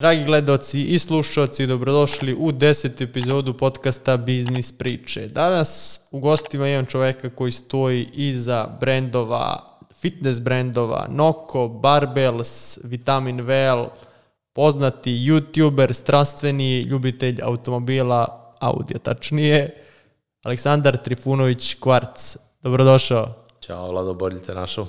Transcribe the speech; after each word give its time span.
Dragi 0.00 0.24
gledoci 0.24 0.82
i 0.82 0.98
slušalci, 0.98 1.66
dobrodošli 1.66 2.34
u 2.38 2.52
desetu 2.52 3.04
epizodu 3.04 3.54
podcasta 3.54 4.16
Biznis 4.16 4.72
priče. 4.72 5.28
Danas 5.28 6.00
u 6.10 6.20
gostima 6.20 6.68
imam 6.68 6.86
čoveka 6.86 7.30
koji 7.30 7.52
stoji 7.52 8.08
iza 8.12 8.66
brendova, 8.80 9.78
fitness 10.00 10.40
brendova, 10.40 11.06
Noko, 11.10 11.68
Barbells, 11.68 12.78
Vitamin 12.84 13.40
Well, 13.40 13.88
poznati 14.52 15.10
youtuber, 15.10 15.92
strastveni 15.92 16.80
ljubitelj 16.80 17.40
automobila, 17.42 18.54
audio 18.60 18.98
tačnije, 18.98 19.84
Aleksandar 20.42 20.96
Trifunović 20.96 21.74
Kvarc. 21.74 22.36
Dobrodošao. 22.62 23.34
Ćao, 23.60 23.90
Vlado, 23.90 24.14
bolje 24.14 24.40
te 24.40 24.54
našao. 24.54 24.86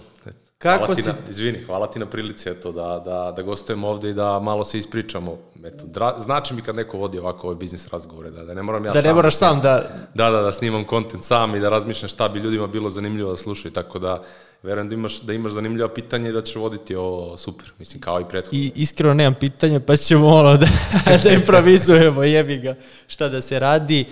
Kako 0.60 0.78
hvala 0.78 0.96
ti 0.96 1.02
si- 1.02 1.10
Na, 1.10 1.16
izvini, 1.30 1.64
hvala 1.64 1.88
ti 1.88 2.00
na 2.00 2.06
prilici 2.06 2.50
eto, 2.50 2.72
da, 2.72 3.02
da, 3.06 3.32
da 3.32 3.42
gostujem 3.42 3.84
ovde 3.84 4.10
i 4.10 4.14
da 4.14 4.40
malo 4.40 4.66
se 4.66 4.78
ispričamo. 4.78 5.38
Eto, 5.66 5.86
dra, 5.86 6.16
znači 6.18 6.54
mi 6.54 6.62
kad 6.62 6.76
neko 6.76 6.98
vodi 6.98 7.20
ovako 7.20 7.48
ove 7.48 7.56
biznis 7.56 7.88
razgovore, 7.88 8.32
da, 8.32 8.44
da 8.44 8.54
ne 8.54 8.64
moram 8.64 8.86
ja 8.86 8.92
Da 8.92 9.02
sam. 9.02 9.10
ne 9.10 9.14
moraš 9.14 9.36
sam 9.36 9.62
da... 9.62 9.82
Da, 10.14 10.30
da, 10.30 10.42
da 10.42 10.52
snimam 10.52 10.84
kontent 10.84 11.24
sam 11.24 11.56
i 11.56 11.60
da 11.60 11.70
razmišljam 11.70 12.10
šta 12.10 12.30
bi 12.30 12.40
ljudima 12.40 12.68
bilo 12.68 12.90
zanimljivo 12.90 13.32
da 13.32 13.38
slušaju, 13.38 13.72
tako 13.72 14.00
da 14.00 14.24
verujem 14.64 14.90
da 14.90 14.96
imaš, 14.96 15.22
da 15.22 15.34
imaš 15.34 15.52
zanimljiva 15.52 15.94
pitanja 15.94 16.30
i 16.30 16.32
da 16.32 16.42
ćeš 16.42 16.56
voditi 16.56 16.96
ovo 16.96 17.38
super, 17.38 17.72
mislim, 17.80 18.02
kao 18.02 18.22
i 18.22 18.26
prethodno. 18.30 18.60
I 18.60 18.72
iskreno 18.76 19.14
nemam 19.14 19.36
pitanja, 19.40 19.80
pa 19.80 19.98
ćemo 19.98 20.28
ono 20.28 20.58
da, 20.58 20.68
da 21.24 21.30
improvizujemo, 21.30 22.24
jebi 22.24 22.58
ga, 22.58 22.76
šta 23.08 23.30
da 23.30 23.42
se 23.42 23.60
radi. 23.60 24.06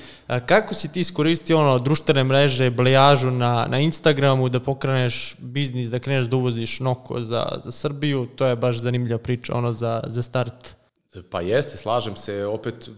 Kako 0.46 0.74
si 0.74 0.92
ti 0.92 1.00
iskoristio 1.00 1.60
ono, 1.60 1.80
društvene 1.80 2.24
mreže, 2.24 2.70
blejažu 2.70 3.32
na, 3.32 3.68
na 3.70 3.80
Instagramu, 3.80 4.50
da 4.50 4.60
pokreneš 4.60 5.36
biznis, 5.40 5.88
da 5.88 6.00
kreneš 6.00 6.26
da 6.26 6.36
uvoziš 6.36 6.80
noko 6.80 7.22
za, 7.22 7.48
za 7.64 7.72
Srbiju, 7.72 8.28
to 8.36 8.46
je 8.46 8.56
baš 8.56 8.82
zanimljiva 8.82 9.18
priča, 9.18 9.56
ono, 9.56 9.74
za, 9.74 10.04
za 10.08 10.24
start. 10.24 10.76
Pa 11.30 11.42
jeste, 11.42 11.78
slažem 11.78 12.16
se, 12.16 12.46
opet 12.46 12.90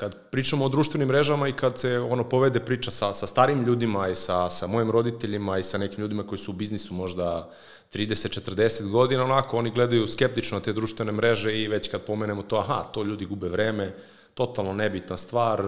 kad 0.00 0.16
pričamo 0.30 0.64
o 0.64 0.68
društvenim 0.68 1.08
mrežama 1.08 1.48
i 1.48 1.52
kad 1.52 1.78
se 1.78 1.98
ono 1.98 2.24
povede 2.24 2.60
priča 2.60 2.90
sa, 2.90 3.14
sa 3.14 3.26
starim 3.26 3.64
ljudima 3.64 4.08
i 4.08 4.14
sa, 4.14 4.50
sa 4.50 4.66
mojim 4.66 4.90
roditeljima 4.90 5.58
i 5.58 5.62
sa 5.62 5.78
nekim 5.78 6.00
ljudima 6.00 6.26
koji 6.26 6.38
su 6.38 6.50
u 6.50 6.54
biznisu 6.54 6.94
možda 6.94 7.50
30-40 7.94 8.88
godina, 8.90 9.24
onako 9.24 9.58
oni 9.58 9.70
gledaju 9.70 10.08
skeptično 10.08 10.60
te 10.60 10.72
društvene 10.72 11.12
mreže 11.12 11.52
i 11.60 11.68
već 11.68 11.90
kad 11.90 12.02
pomenemo 12.02 12.42
to, 12.42 12.56
aha, 12.56 12.82
to 12.92 13.02
ljudi 13.02 13.26
gube 13.26 13.48
vreme, 13.48 13.92
totalno 14.34 14.72
nebitna 14.72 15.16
stvar. 15.16 15.60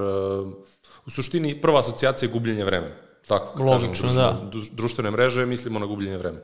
U 1.07 1.11
suštini 1.11 1.61
prva 1.61 1.81
asocijacija 1.81 2.29
je 2.29 2.33
gubljenje 2.33 2.65
vremena. 2.65 2.95
Tako, 3.27 3.63
Logično, 3.65 3.93
kažemo 3.93 4.13
da. 4.13 4.41
društvene- 4.43 4.51
du- 4.51 4.77
društvene 4.77 5.11
mreže, 5.11 5.47
mislimo 5.47 5.79
na 5.79 5.87
gubljenje 5.87 6.17
vremena. 6.19 6.43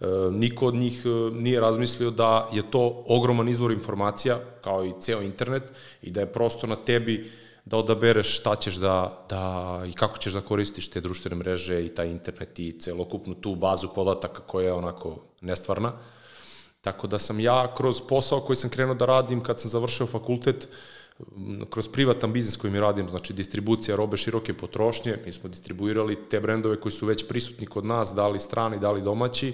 E, 0.00 0.06
niko 0.30 0.66
od 0.66 0.74
njih 0.74 1.02
e, 1.04 1.08
nije 1.34 1.60
razmislio 1.60 2.10
da 2.10 2.48
je 2.52 2.70
to 2.70 3.04
ogroman 3.08 3.48
izvor 3.48 3.72
informacija, 3.72 4.38
kao 4.60 4.84
i 4.84 4.92
ceo 5.00 5.22
internet, 5.22 5.62
i 6.02 6.10
da 6.10 6.20
je 6.20 6.32
prosto 6.32 6.66
na 6.66 6.76
tebi 6.76 7.30
da 7.64 7.76
odabereš 7.76 8.38
šta 8.38 8.56
ćeš 8.56 8.74
da, 8.74 9.24
da 9.28 9.82
i 9.88 9.92
kako 9.92 10.18
ćeš 10.18 10.32
da 10.32 10.40
koristiš 10.40 10.90
te 10.90 11.00
društvene 11.00 11.36
mreže 11.36 11.86
i 11.86 11.88
taj 11.88 12.10
internet 12.10 12.58
i 12.58 12.78
celokupnu 12.80 13.34
tu 13.34 13.54
bazu 13.54 13.88
podataka 13.94 14.42
koja 14.42 14.66
je 14.66 14.72
onako 14.72 15.16
nestvarna. 15.40 15.92
Tako 16.80 17.06
da 17.06 17.18
sam 17.18 17.40
ja 17.40 17.74
kroz 17.76 18.00
posao 18.08 18.40
koji 18.40 18.56
sam 18.56 18.70
krenuo 18.70 18.94
da 18.94 19.06
radim 19.06 19.40
kad 19.42 19.60
sam 19.60 19.70
završio 19.70 20.06
fakultet, 20.06 20.68
kroz 21.70 21.88
privatan 21.88 22.32
biznis 22.32 22.56
koji 22.56 22.72
mi 22.72 22.80
radim, 22.80 23.08
znači 23.08 23.32
distribucija 23.32 23.96
robe 23.96 24.16
široke 24.16 24.54
potrošnje, 24.54 25.16
mi 25.26 25.32
smo 25.32 25.48
distribuirali 25.48 26.18
te 26.30 26.40
brendove 26.40 26.80
koji 26.80 26.92
su 26.92 27.06
već 27.06 27.28
prisutni 27.28 27.66
kod 27.66 27.84
nas, 27.84 28.12
da 28.14 28.28
li 28.28 28.38
strani, 28.38 28.78
da 28.78 28.92
li 28.92 29.02
domaći, 29.02 29.52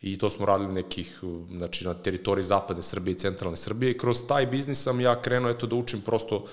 i 0.00 0.18
to 0.18 0.30
smo 0.30 0.46
radili 0.46 0.72
nekih, 0.72 1.20
znači 1.50 1.84
na 1.84 1.94
teritoriji 1.94 2.42
zapadne 2.42 2.82
Srbije 2.82 3.12
i 3.12 3.18
centralne 3.18 3.56
Srbije. 3.56 3.90
I 3.90 3.98
kroz 3.98 4.22
taj 4.28 4.46
biznis 4.46 4.82
sam 4.82 5.00
ja 5.00 5.22
krenuo 5.22 5.50
eto 5.50 5.66
da 5.66 5.76
učim 5.76 6.00
prosto 6.00 6.44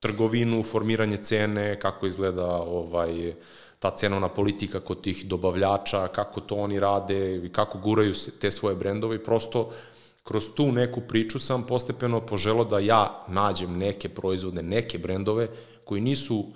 trgovinu, 0.00 0.62
formiranje 0.62 1.16
cene, 1.16 1.80
kako 1.80 2.06
izgleda 2.06 2.46
ovaj, 2.56 3.34
ta 3.78 3.90
cenovna 3.90 4.28
politika 4.28 4.80
kod 4.80 5.00
tih 5.00 5.26
dobavljača, 5.26 6.08
kako 6.08 6.40
to 6.40 6.54
oni 6.54 6.80
rade 6.80 7.50
kako 7.52 7.78
guraju 7.78 8.14
te 8.40 8.50
svoje 8.50 8.76
brendove. 8.76 9.16
I 9.16 9.24
prosto 9.24 9.70
kroz 10.22 10.54
tu 10.56 10.72
neku 10.72 11.00
priču 11.00 11.38
sam 11.38 11.66
postepeno 11.66 12.20
poželo 12.20 12.64
da 12.64 12.78
ja 12.78 13.24
nađem 13.28 13.78
neke 13.78 14.08
proizvode, 14.08 14.62
neke 14.62 14.98
brendove 14.98 15.48
koji 15.84 16.00
nisu 16.00 16.46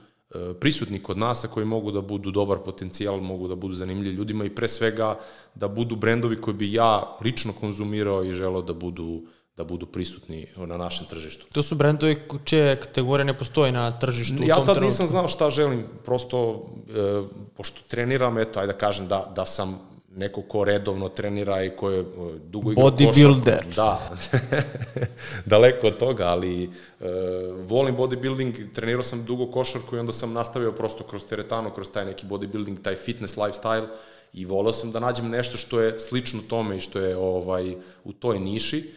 prisutni 0.61 1.03
kod 1.03 1.19
nas, 1.19 1.45
a 1.45 1.49
koji 1.49 1.67
mogu 1.67 1.93
da 1.93 2.01
budu 2.01 2.31
dobar 2.31 2.59
potencijal, 2.65 3.21
mogu 3.21 3.49
da 3.49 3.55
budu 3.55 3.75
zanimljivi 3.75 4.17
ljudima 4.17 4.45
i 4.45 4.55
pre 4.55 4.69
svega 4.69 5.19
da 5.55 5.69
budu 5.69 5.97
brendovi 5.97 6.41
koji 6.41 6.55
bi 6.55 6.73
ja 6.73 7.17
lično 7.25 7.53
konzumirao 7.53 8.25
i 8.25 8.33
želeo 8.33 8.63
da 8.63 8.73
budu 8.73 9.23
da 9.59 9.65
budu 9.65 9.87
prisutni 9.87 10.47
na 10.57 10.77
našem 10.77 11.07
tržištu. 11.11 11.47
To 11.53 11.63
su 11.63 11.75
brendovi 11.75 12.23
čije 12.45 12.77
kategorije 12.77 13.25
ne 13.25 13.39
postoji 13.39 13.73
na 13.73 13.91
tržištu 13.99 14.37
u 14.43 14.47
Ja 14.47 14.57
tom 14.57 14.67
tad 14.67 14.75
trenutku. 14.75 14.85
nisam 14.85 15.07
znao 15.07 15.29
šta 15.29 15.51
želim, 15.51 15.85
prosto, 16.05 16.67
e, 16.89 17.23
pošto 17.57 17.81
treniram, 17.89 18.39
eto, 18.39 18.61
ajde 18.61 18.73
da 18.73 18.79
kažem 18.79 19.09
da, 19.09 19.33
da 19.37 19.47
sam 19.47 19.88
neko 20.17 20.43
ko 20.43 20.65
redovno 20.65 21.09
trenira 21.09 21.63
i 21.65 21.71
ko 21.71 21.91
je 21.91 22.05
dugo 22.45 22.73
igrao 22.73 22.91
Bodybuilder. 22.91 23.75
Da, 23.77 24.11
daleko 25.53 25.87
od 25.87 25.99
toga, 25.99 26.25
ali 26.25 26.65
e, 26.65 26.69
volim 27.67 27.97
bodybuilding, 27.97 28.75
trenirao 28.75 29.03
sam 29.03 29.25
dugo 29.25 29.47
košarku 29.47 29.97
i 29.97 29.99
onda 29.99 30.13
sam 30.13 30.33
nastavio 30.33 30.73
prosto 30.73 31.05
kroz 31.05 31.25
teretanu, 31.25 31.71
kroz 31.71 31.91
taj 31.91 32.05
neki 32.05 32.27
bodybuilding, 32.27 32.83
taj 32.83 32.97
fitness 32.97 33.37
lifestyle 33.37 33.87
i 34.33 34.45
voleo 34.45 34.73
sam 34.73 34.93
da 34.93 35.01
nađem 35.01 35.29
nešto 35.29 35.57
što 35.57 35.81
je 35.81 36.01
slično 36.01 36.43
tome 36.49 36.77
i 36.77 36.81
što 36.81 36.99
je 36.99 37.17
ovaj 37.17 37.77
u 38.05 38.13
toj 38.13 38.39
niši. 38.39 38.91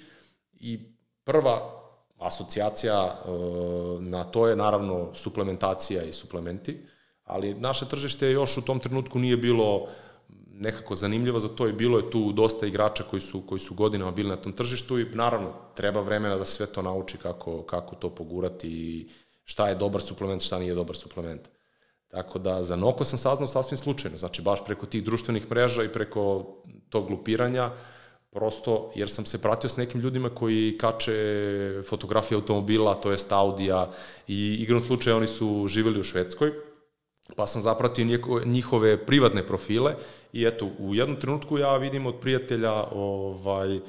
I 0.59 0.79
prva 1.23 1.81
asocijacija 2.19 3.03
e, 3.03 3.29
na 3.99 4.23
to 4.23 4.47
je 4.47 4.55
naravno 4.55 5.09
suplementacija 5.13 6.03
i 6.03 6.13
suplementi, 6.13 6.85
ali 7.23 7.53
naše 7.53 7.85
tržište 7.89 8.31
još 8.31 8.57
u 8.57 8.61
tom 8.61 8.79
trenutku 8.79 9.19
nije 9.19 9.38
bilo 9.38 9.88
nekako 10.53 10.95
zanimljivo 10.95 11.39
za 11.39 11.47
to 11.50 11.67
i 11.67 11.73
bilo 11.73 11.97
je 11.97 12.12
tu 12.12 12.31
dosta 12.31 12.66
igrača 12.66 13.03
koji 13.03 13.19
su, 13.19 13.41
koji 13.41 13.59
su 13.59 13.73
godinama 13.73 14.12
bili 14.12 14.29
na 14.29 14.35
tom 14.35 14.53
tržištu 14.53 15.00
i 15.00 15.06
naravno 15.06 15.53
treba 15.75 16.01
vremena 16.01 16.35
da 16.38 16.45
sve 16.45 16.66
to 16.66 16.81
nauči 16.81 17.17
kako, 17.17 17.63
kako 17.63 17.95
to 17.95 18.09
pogurati 18.09 18.67
i 18.67 19.09
šta 19.44 19.69
je 19.69 19.75
dobar 19.75 20.01
suplement, 20.01 20.41
šta 20.41 20.59
nije 20.59 20.75
dobar 20.75 20.95
suplement. 20.95 21.41
Tako 22.07 22.40
da 22.40 22.63
za 22.63 22.75
Noko 22.75 23.06
sam 23.06 23.19
saznao 23.19 23.47
sasvim 23.47 23.78
slučajno, 23.78 24.17
znači 24.17 24.41
baš 24.41 24.66
preko 24.66 24.85
tih 24.85 25.03
društvenih 25.03 25.51
mreža 25.51 25.84
i 25.84 25.94
preko 25.94 26.45
tog 26.90 27.07
glupiranja, 27.07 27.72
prosto 28.31 28.91
jer 28.95 29.09
sam 29.09 29.25
se 29.25 29.41
pratio 29.41 29.69
s 29.69 29.78
nekim 29.78 30.01
ljudima 30.01 30.29
koji 30.29 30.78
kače 30.78 31.84
fotografije 31.90 32.35
automobila, 32.35 32.94
to 32.94 33.11
jest 33.11 33.31
Audija 33.31 33.91
i 34.28 34.57
igrom 34.59 34.81
slučaja 34.81 35.17
oni 35.17 35.28
su 35.28 35.67
živeli 35.67 36.00
u 36.00 36.03
Švedskoj, 36.03 36.51
pa 37.35 37.47
sam 37.47 37.61
zapratio 37.61 38.19
njihove 38.45 39.05
privatne 39.05 39.47
profile 39.47 39.95
i 40.33 40.45
eto, 40.45 40.69
u 40.79 40.95
jednom 40.95 41.19
trenutku 41.19 41.57
ja 41.57 41.77
vidim 41.77 42.05
od 42.05 42.15
prijatelja 42.19 42.73
ovaj, 42.91 43.79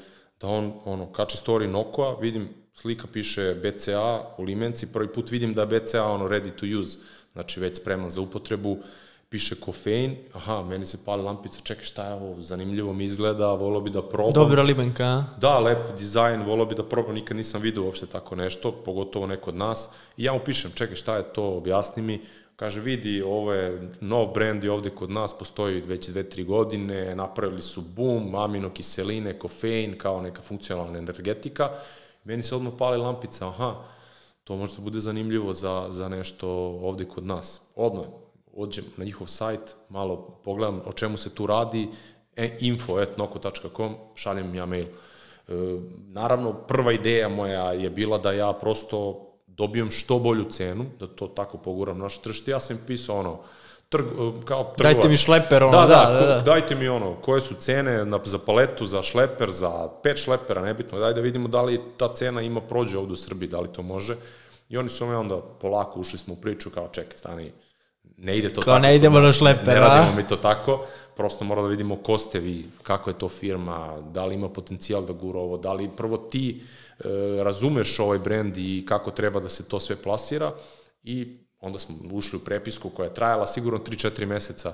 da 0.40 0.46
on 0.46 0.72
ono, 0.84 1.12
kače 1.12 1.38
story 1.38 1.66
Nokoa, 1.66 2.16
vidim 2.20 2.48
slika 2.74 3.06
piše 3.12 3.54
BCA 3.54 4.22
u 4.38 4.44
limenci, 4.44 4.92
prvi 4.92 5.08
put 5.08 5.30
vidim 5.30 5.54
da 5.54 5.62
je 5.62 5.66
BCA 5.80 6.04
ono 6.04 6.28
ready 6.28 6.50
to 6.50 6.80
use, 6.80 6.98
znači 7.32 7.60
već 7.60 7.76
spreman 7.76 8.10
za 8.10 8.20
upotrebu, 8.20 8.78
piše 9.32 9.54
kofein, 9.54 10.16
aha, 10.32 10.62
meni 10.62 10.86
se 10.86 10.98
pali 11.04 11.22
lampica, 11.22 11.60
čekaj 11.62 11.84
šta 11.84 12.06
je 12.06 12.14
ovo, 12.14 12.42
zanimljivo 12.42 12.92
mi 12.92 13.04
izgleda, 13.04 13.54
volao 13.54 13.80
bi 13.80 13.90
da 13.90 14.02
probam. 14.02 14.32
Dobra 14.34 14.62
limenka, 14.62 15.04
a? 15.04 15.24
Da, 15.40 15.58
lep 15.58 15.96
dizajn, 15.98 16.42
volao 16.42 16.66
bi 16.66 16.74
da 16.74 16.84
probam, 16.84 17.14
nikad 17.14 17.36
nisam 17.36 17.62
vidio 17.62 17.84
uopšte 17.84 18.06
tako 18.06 18.36
nešto, 18.36 18.72
pogotovo 18.72 19.26
neko 19.26 19.50
od 19.50 19.56
nas. 19.56 19.88
I 20.16 20.24
ja 20.24 20.32
mu 20.32 20.40
pišem, 20.44 20.70
čekaj, 20.74 20.96
šta 20.96 21.16
je 21.16 21.32
to, 21.32 21.44
objasni 21.56 22.02
mi. 22.02 22.20
Kaže, 22.62 22.80
vidi, 22.80 23.22
ovo 23.22 23.52
je 23.52 23.90
nov 24.00 24.26
brend 24.34 24.64
i 24.64 24.68
ovde 24.68 24.90
kod 24.90 25.10
nas 25.10 25.38
postoji 25.38 25.80
već 25.80 26.08
dve, 26.08 26.22
tri 26.22 26.44
godine, 26.44 27.14
napravili 27.16 27.62
su 27.62 27.80
boom, 27.80 28.34
aminokiseline, 28.34 29.38
kofein, 29.38 29.98
kao 29.98 30.20
neka 30.22 30.42
funkcionalna 30.42 30.98
energetika. 30.98 31.70
Meni 32.24 32.42
se 32.42 32.54
odmah 32.54 32.72
pali 32.78 32.98
lampica, 32.98 33.48
aha, 33.48 33.74
to 34.44 34.56
možda 34.56 34.82
bude 34.82 35.00
zanimljivo 35.00 35.54
za, 35.54 35.86
za 35.90 36.08
nešto 36.08 36.48
ovde 36.82 37.04
kod 37.04 37.26
nas. 37.26 37.60
Odmah, 37.74 38.06
odđem 38.54 38.84
na 38.96 39.04
njihov 39.04 39.26
sajt, 39.26 39.74
malo 39.88 40.40
pogledam 40.44 40.80
o 40.86 40.92
čemu 40.92 41.16
se 41.16 41.34
tu 41.34 41.46
radi, 41.46 41.88
e, 42.36 42.56
info.noko.com, 42.60 43.96
šaljem 44.14 44.54
ja 44.54 44.66
mail. 44.66 44.86
E, 44.86 45.52
naravno, 46.12 46.52
prva 46.52 46.92
ideja 46.92 47.28
moja 47.28 47.72
je 47.72 47.90
bila 47.90 48.18
da 48.18 48.32
ja 48.32 48.52
prosto 48.52 49.31
dobijem 49.56 49.90
što 49.90 50.18
bolju 50.18 50.44
cenu, 50.50 50.86
da 51.00 51.06
to 51.06 51.26
tako 51.26 51.58
poguram 51.58 51.98
na 51.98 52.04
naše 52.04 52.20
tržište. 52.20 52.50
Ja 52.50 52.60
sam 52.60 52.78
pisao 52.86 53.18
ono, 53.18 53.38
trg, 53.88 54.04
e, 54.06 54.44
kao 54.44 54.72
trgovac. 54.76 54.94
Dajte 54.94 55.08
mi 55.08 55.16
šleper, 55.16 55.62
ono, 55.62 55.72
da, 55.72 55.86
da, 55.86 56.10
da, 56.12 56.26
da, 56.26 56.34
da. 56.34 56.40
dajte 56.40 56.74
mi 56.74 56.88
ono, 56.88 57.14
koje 57.14 57.40
su 57.40 57.54
cene 57.54 58.04
na, 58.04 58.20
za 58.24 58.38
paletu, 58.38 58.86
za 58.86 59.02
šleper, 59.02 59.50
za 59.50 59.88
pet 60.02 60.18
šlepera, 60.24 60.62
nebitno, 60.62 60.98
daj 60.98 61.14
da 61.14 61.20
vidimo 61.20 61.48
da 61.48 61.62
li 61.62 61.80
ta 61.96 62.14
cena 62.14 62.42
ima 62.42 62.60
prođe 62.60 62.98
ovde 62.98 63.12
u 63.12 63.16
Srbiji, 63.16 63.48
da 63.48 63.60
li 63.60 63.68
to 63.72 63.82
može. 63.82 64.16
I 64.68 64.76
oni 64.76 64.88
su 64.88 65.06
me 65.06 65.16
onda 65.16 65.40
polako 65.60 66.00
ušli 66.00 66.18
smo 66.18 66.34
u 66.34 66.36
priču 66.36 66.70
kao 66.70 66.88
čekaj, 66.92 67.18
stani, 67.18 67.52
ne 68.16 68.38
ide 68.38 68.52
to 68.52 68.60
Kao 68.60 68.74
tako. 68.74 68.82
ne 68.82 68.96
idemo 68.96 69.20
na 69.20 69.32
šleper, 69.32 69.66
Ne 69.66 69.74
a? 69.74 69.80
radimo 69.80 70.16
mi 70.16 70.26
to 70.28 70.36
tako, 70.36 70.84
prosto 71.16 71.44
mora 71.44 71.62
da 71.62 71.68
vidimo 71.68 71.96
ko 71.96 72.18
ste 72.18 72.38
vi, 72.40 72.66
kako 72.82 73.10
je 73.10 73.18
to 73.18 73.28
firma, 73.28 73.96
da 74.12 74.24
li 74.26 74.34
ima 74.34 74.48
potencijal 74.48 75.04
da 75.06 75.12
gura 75.12 75.38
ovo, 75.38 75.56
da 75.56 75.72
li 75.72 75.90
prvo 75.96 76.16
ti 76.16 76.62
razumeš 77.42 77.98
ovaj 77.98 78.18
brend 78.18 78.56
i 78.56 78.84
kako 78.88 79.10
treba 79.10 79.40
da 79.40 79.48
se 79.48 79.68
to 79.68 79.80
sve 79.80 79.96
plasira 79.96 80.52
i 81.02 81.38
onda 81.60 81.78
smo 81.78 81.96
ušli 82.12 82.36
u 82.36 82.44
prepisku 82.44 82.88
koja 82.88 83.06
je 83.06 83.14
trajala 83.14 83.46
sigurno 83.46 83.78
3-4 83.78 84.26
meseca 84.26 84.72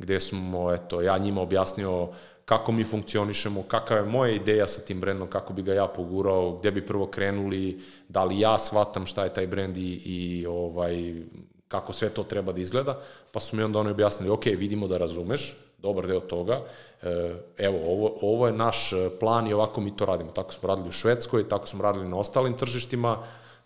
gde 0.00 0.20
smo, 0.20 0.72
eto, 0.72 1.00
ja 1.00 1.18
njima 1.18 1.40
objasnio 1.40 2.08
kako 2.44 2.72
mi 2.72 2.84
funkcionišemo, 2.84 3.62
kakva 3.62 3.96
je 3.96 4.02
moja 4.02 4.32
ideja 4.34 4.66
sa 4.66 4.80
tim 4.80 5.00
brendom, 5.00 5.28
kako 5.30 5.52
bi 5.52 5.62
ga 5.62 5.74
ja 5.74 5.86
pogurao, 5.86 6.56
gde 6.56 6.70
bi 6.70 6.86
prvo 6.86 7.06
krenuli, 7.06 7.80
da 8.08 8.24
li 8.24 8.40
ja 8.40 8.58
shvatam 8.58 9.06
šta 9.06 9.24
je 9.24 9.34
taj 9.34 9.46
brend 9.46 9.76
i, 9.76 10.02
i 10.04 10.46
ovaj, 10.46 11.14
kako 11.68 11.92
sve 11.92 12.08
to 12.08 12.24
treba 12.24 12.52
da 12.52 12.60
izgleda, 12.60 12.98
pa 13.32 13.40
su 13.40 13.56
mi 13.56 13.62
onda 13.62 13.78
oni 13.78 13.90
objasnili, 13.90 14.30
ok, 14.30 14.44
vidimo 14.44 14.88
da 14.88 14.98
razumeš, 14.98 15.56
dobar 15.78 16.06
deo 16.06 16.20
toga, 16.20 16.54
e, 16.54 16.62
evo, 17.58 17.78
ovo, 17.86 18.12
ovo 18.22 18.46
je 18.46 18.52
naš 18.52 18.90
plan 19.20 19.46
i 19.46 19.52
ovako 19.52 19.80
mi 19.80 19.96
to 19.96 20.06
radimo. 20.06 20.30
Tako 20.30 20.52
smo 20.52 20.68
radili 20.68 20.88
u 20.88 20.92
Švedskoj, 20.92 21.48
tako 21.48 21.66
smo 21.66 21.82
radili 21.82 22.08
na 22.08 22.16
ostalim 22.16 22.56
tržištima, 22.56 23.16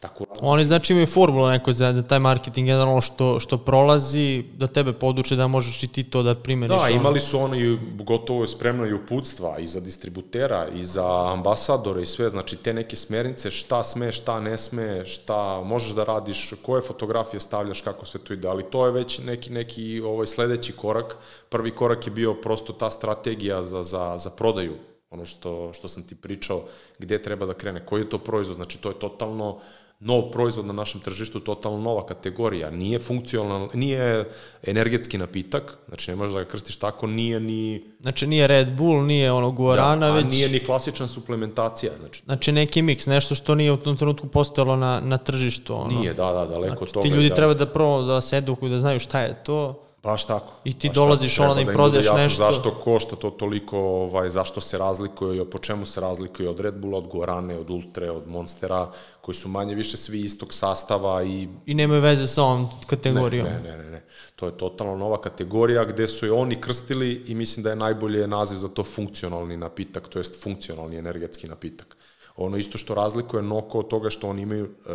tako. 0.04 0.24
Oni 0.40 0.64
znači 0.64 0.92
imaju 0.92 1.06
formulu 1.06 1.48
neko 1.48 1.72
za, 1.72 1.92
za 1.92 2.02
taj 2.02 2.18
marketing, 2.18 2.68
ono 2.68 3.00
što, 3.00 3.40
što 3.40 3.58
prolazi, 3.58 4.44
da 4.56 4.66
tebe 4.66 4.92
poduče 4.92 5.36
da 5.36 5.46
možeš 5.46 5.82
i 5.82 5.86
ti 5.86 6.04
to 6.04 6.22
da 6.22 6.34
primeniš. 6.34 6.76
Da, 6.76 6.84
ono. 6.84 6.96
imali 6.96 7.20
su 7.20 7.38
oni 7.40 7.78
gotovo 7.94 8.46
spremno 8.46 8.86
i 8.86 8.92
uputstva 8.92 9.58
i 9.58 9.66
za 9.66 9.80
distributera 9.80 10.68
i 10.74 10.84
za 10.84 11.32
ambasadore 11.32 12.02
i 12.02 12.06
sve, 12.06 12.28
znači 12.30 12.56
te 12.56 12.74
neke 12.74 12.96
smernice 12.96 13.50
šta 13.50 13.84
sme, 13.84 14.12
šta 14.12 14.40
ne 14.40 14.58
sme, 14.58 15.04
šta 15.04 15.62
možeš 15.64 15.92
da 15.92 16.04
radiš, 16.04 16.52
koje 16.62 16.82
fotografije 16.82 17.40
stavljaš, 17.40 17.80
kako 17.80 18.06
sve 18.06 18.20
to 18.20 18.32
ide, 18.32 18.48
ali 18.48 18.70
to 18.70 18.86
je 18.86 18.92
već 18.92 19.18
neki, 19.18 19.52
neki 19.52 20.00
ovaj 20.00 20.26
sledeći 20.26 20.72
korak. 20.72 21.16
Prvi 21.48 21.70
korak 21.70 22.06
je 22.06 22.12
bio 22.12 22.34
prosto 22.34 22.72
ta 22.72 22.90
strategija 22.90 23.62
za, 23.62 23.82
za, 23.82 24.18
za 24.18 24.30
prodaju, 24.30 24.76
ono 25.10 25.24
što, 25.24 25.72
što 25.72 25.88
sam 25.88 26.02
ti 26.02 26.14
pričao, 26.14 26.62
gde 26.98 27.22
treba 27.22 27.46
da 27.46 27.54
krene, 27.54 27.86
koji 27.86 28.02
je 28.02 28.10
to 28.10 28.18
proizvod, 28.18 28.56
znači 28.56 28.78
to 28.78 28.88
je 28.88 28.98
totalno 28.98 29.60
nov 30.00 30.30
proizvod 30.30 30.66
na 30.66 30.72
našem 30.72 31.00
tržištu, 31.00 31.40
totalno 31.40 31.80
nova 31.80 32.06
kategorija. 32.06 32.70
Nije 32.70 32.98
funkcionalna, 32.98 33.68
nije 33.74 34.30
energetski 34.62 35.18
napitak, 35.18 35.78
znači 35.88 36.10
ne 36.10 36.16
možeš 36.16 36.34
da 36.34 36.40
ga 36.40 36.48
krstiš 36.48 36.76
tako, 36.76 37.06
nije 37.06 37.40
ni... 37.40 37.84
Znači 38.00 38.26
nije 38.26 38.46
Red 38.46 38.76
Bull, 38.76 39.06
nije 39.06 39.32
ono 39.32 39.50
Guarana, 39.50 40.06
da, 40.06 40.12
a 40.12 40.16
već... 40.16 40.26
nije 40.26 40.48
ni 40.48 40.64
klasična 40.64 41.08
suplementacija, 41.08 41.92
znači 42.00 42.22
Znači 42.24 42.52
neki 42.52 42.82
miks, 42.82 43.06
nešto 43.06 43.34
što 43.34 43.54
nije 43.54 43.72
u 43.72 43.76
tom 43.76 43.96
trenutku 43.96 44.26
postojalo 44.26 44.76
na, 44.76 45.00
na 45.00 45.18
tržištu. 45.18 45.74
Ono. 45.74 45.98
nije, 45.98 46.14
da, 46.14 46.32
da, 46.32 46.46
daleko 46.46 46.76
Znači, 46.76 46.84
od 46.84 46.92
toga. 46.92 47.08
ti 47.08 47.14
ljudi 47.14 47.28
da, 47.28 47.34
treba 47.34 47.54
da 47.54 47.66
prvo 47.66 48.02
da 48.02 48.20
se 48.20 48.36
edukuju, 48.36 48.70
da 48.70 48.80
znaju 48.80 49.00
šta 49.00 49.20
je 49.20 49.44
to. 49.44 49.83
Baš 50.04 50.26
tako. 50.26 50.52
I 50.64 50.78
ti 50.78 50.88
baš 50.88 50.94
dolaziš 50.94 51.36
tako. 51.36 51.44
ono 51.44 51.54
da 51.54 51.60
im 51.60 51.76
bude 51.76 51.98
jasno 51.98 52.16
nešto. 52.16 52.44
Zašto 52.44 52.70
košta 52.70 53.16
to 53.16 53.30
toliko, 53.30 53.78
ovaj, 53.78 54.30
zašto 54.30 54.60
se 54.60 54.78
razlikuje, 54.78 55.42
i 55.42 55.44
po 55.50 55.58
čemu 55.58 55.86
se 55.86 56.00
razlikuje 56.00 56.48
od 56.48 56.60
Red 56.60 56.74
Bulla, 56.74 56.98
od 56.98 57.06
Guarane, 57.06 57.58
od 57.58 57.70
Ultre, 57.70 58.10
od 58.10 58.28
Monstera, 58.28 58.90
koji 59.20 59.34
su 59.34 59.48
manje 59.48 59.74
više 59.74 59.96
svi 59.96 60.20
istog 60.20 60.54
sastava 60.54 61.24
i 61.24 61.48
I 61.66 61.74
nemaju 61.74 62.00
veze 62.00 62.26
sa 62.26 62.42
ovom 62.42 62.68
kategorijom. 62.86 63.46
Ne, 63.46 63.60
ne, 63.60 63.78
ne, 63.78 63.90
ne. 63.90 64.04
To 64.36 64.46
je 64.46 64.58
totalno 64.58 64.96
nova 64.96 65.20
kategorija 65.20 65.84
gde 65.84 66.08
su 66.08 66.26
je 66.26 66.32
oni 66.32 66.60
krstili 66.60 67.24
i 67.26 67.34
mislim 67.34 67.64
da 67.64 67.70
je 67.70 67.76
najbolje 67.76 68.26
naziv 68.28 68.56
za 68.56 68.68
to 68.68 68.82
funkcionalni 68.82 69.56
napitak, 69.56 70.08
to 70.08 70.18
jest 70.18 70.42
funkcionalni 70.42 70.96
energetski 70.96 71.48
napitak. 71.48 71.96
Ono 72.36 72.56
isto 72.56 72.78
što 72.78 72.94
razlikuje 72.94 73.42
Noko 73.42 73.78
od 73.78 73.88
toga 73.88 74.10
što 74.10 74.28
oni 74.28 74.42
imaju 74.42 74.64
uh, 74.64 74.92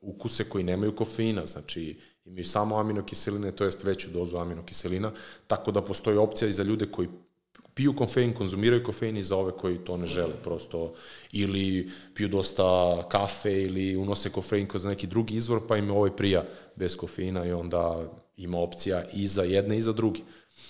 ukuse 0.00 0.44
koji 0.44 0.64
nemaju 0.64 0.96
kofeina, 0.96 1.46
znači 1.46 2.00
imaju 2.24 2.44
samo 2.44 2.78
aminokiseline, 2.78 3.52
to 3.52 3.64
jest 3.64 3.84
veću 3.84 4.10
dozu 4.10 4.36
aminokiselina, 4.36 5.12
tako 5.46 5.72
da 5.72 5.82
postoji 5.82 6.16
opcija 6.16 6.48
i 6.48 6.52
za 6.52 6.62
ljude 6.62 6.86
koji 6.86 7.08
piju 7.74 7.96
kofein, 7.96 8.34
konzumiraju 8.34 8.84
kofein 8.84 9.16
i 9.16 9.22
za 9.22 9.36
ove 9.36 9.52
koji 9.52 9.78
to 9.78 9.96
ne 9.96 10.06
žele 10.06 10.32
prosto 10.42 10.92
ili 11.32 11.90
piju 12.14 12.28
dosta 12.28 12.62
kafe 13.08 13.62
ili 13.62 13.96
unose 13.96 14.30
kofein 14.30 14.68
kroz 14.68 14.84
neki 14.84 15.06
drugi 15.06 15.34
izvor 15.36 15.60
pa 15.68 15.76
im 15.76 15.90
ovaj 15.90 16.16
prija 16.16 16.44
bez 16.76 16.96
kofeina 16.96 17.46
i 17.46 17.52
onda 17.52 18.12
ima 18.36 18.58
opcija 18.58 19.04
i 19.12 19.26
za 19.26 19.42
jedne 19.42 19.78
i 19.78 19.82
za 19.82 19.92
druge. 19.92 20.20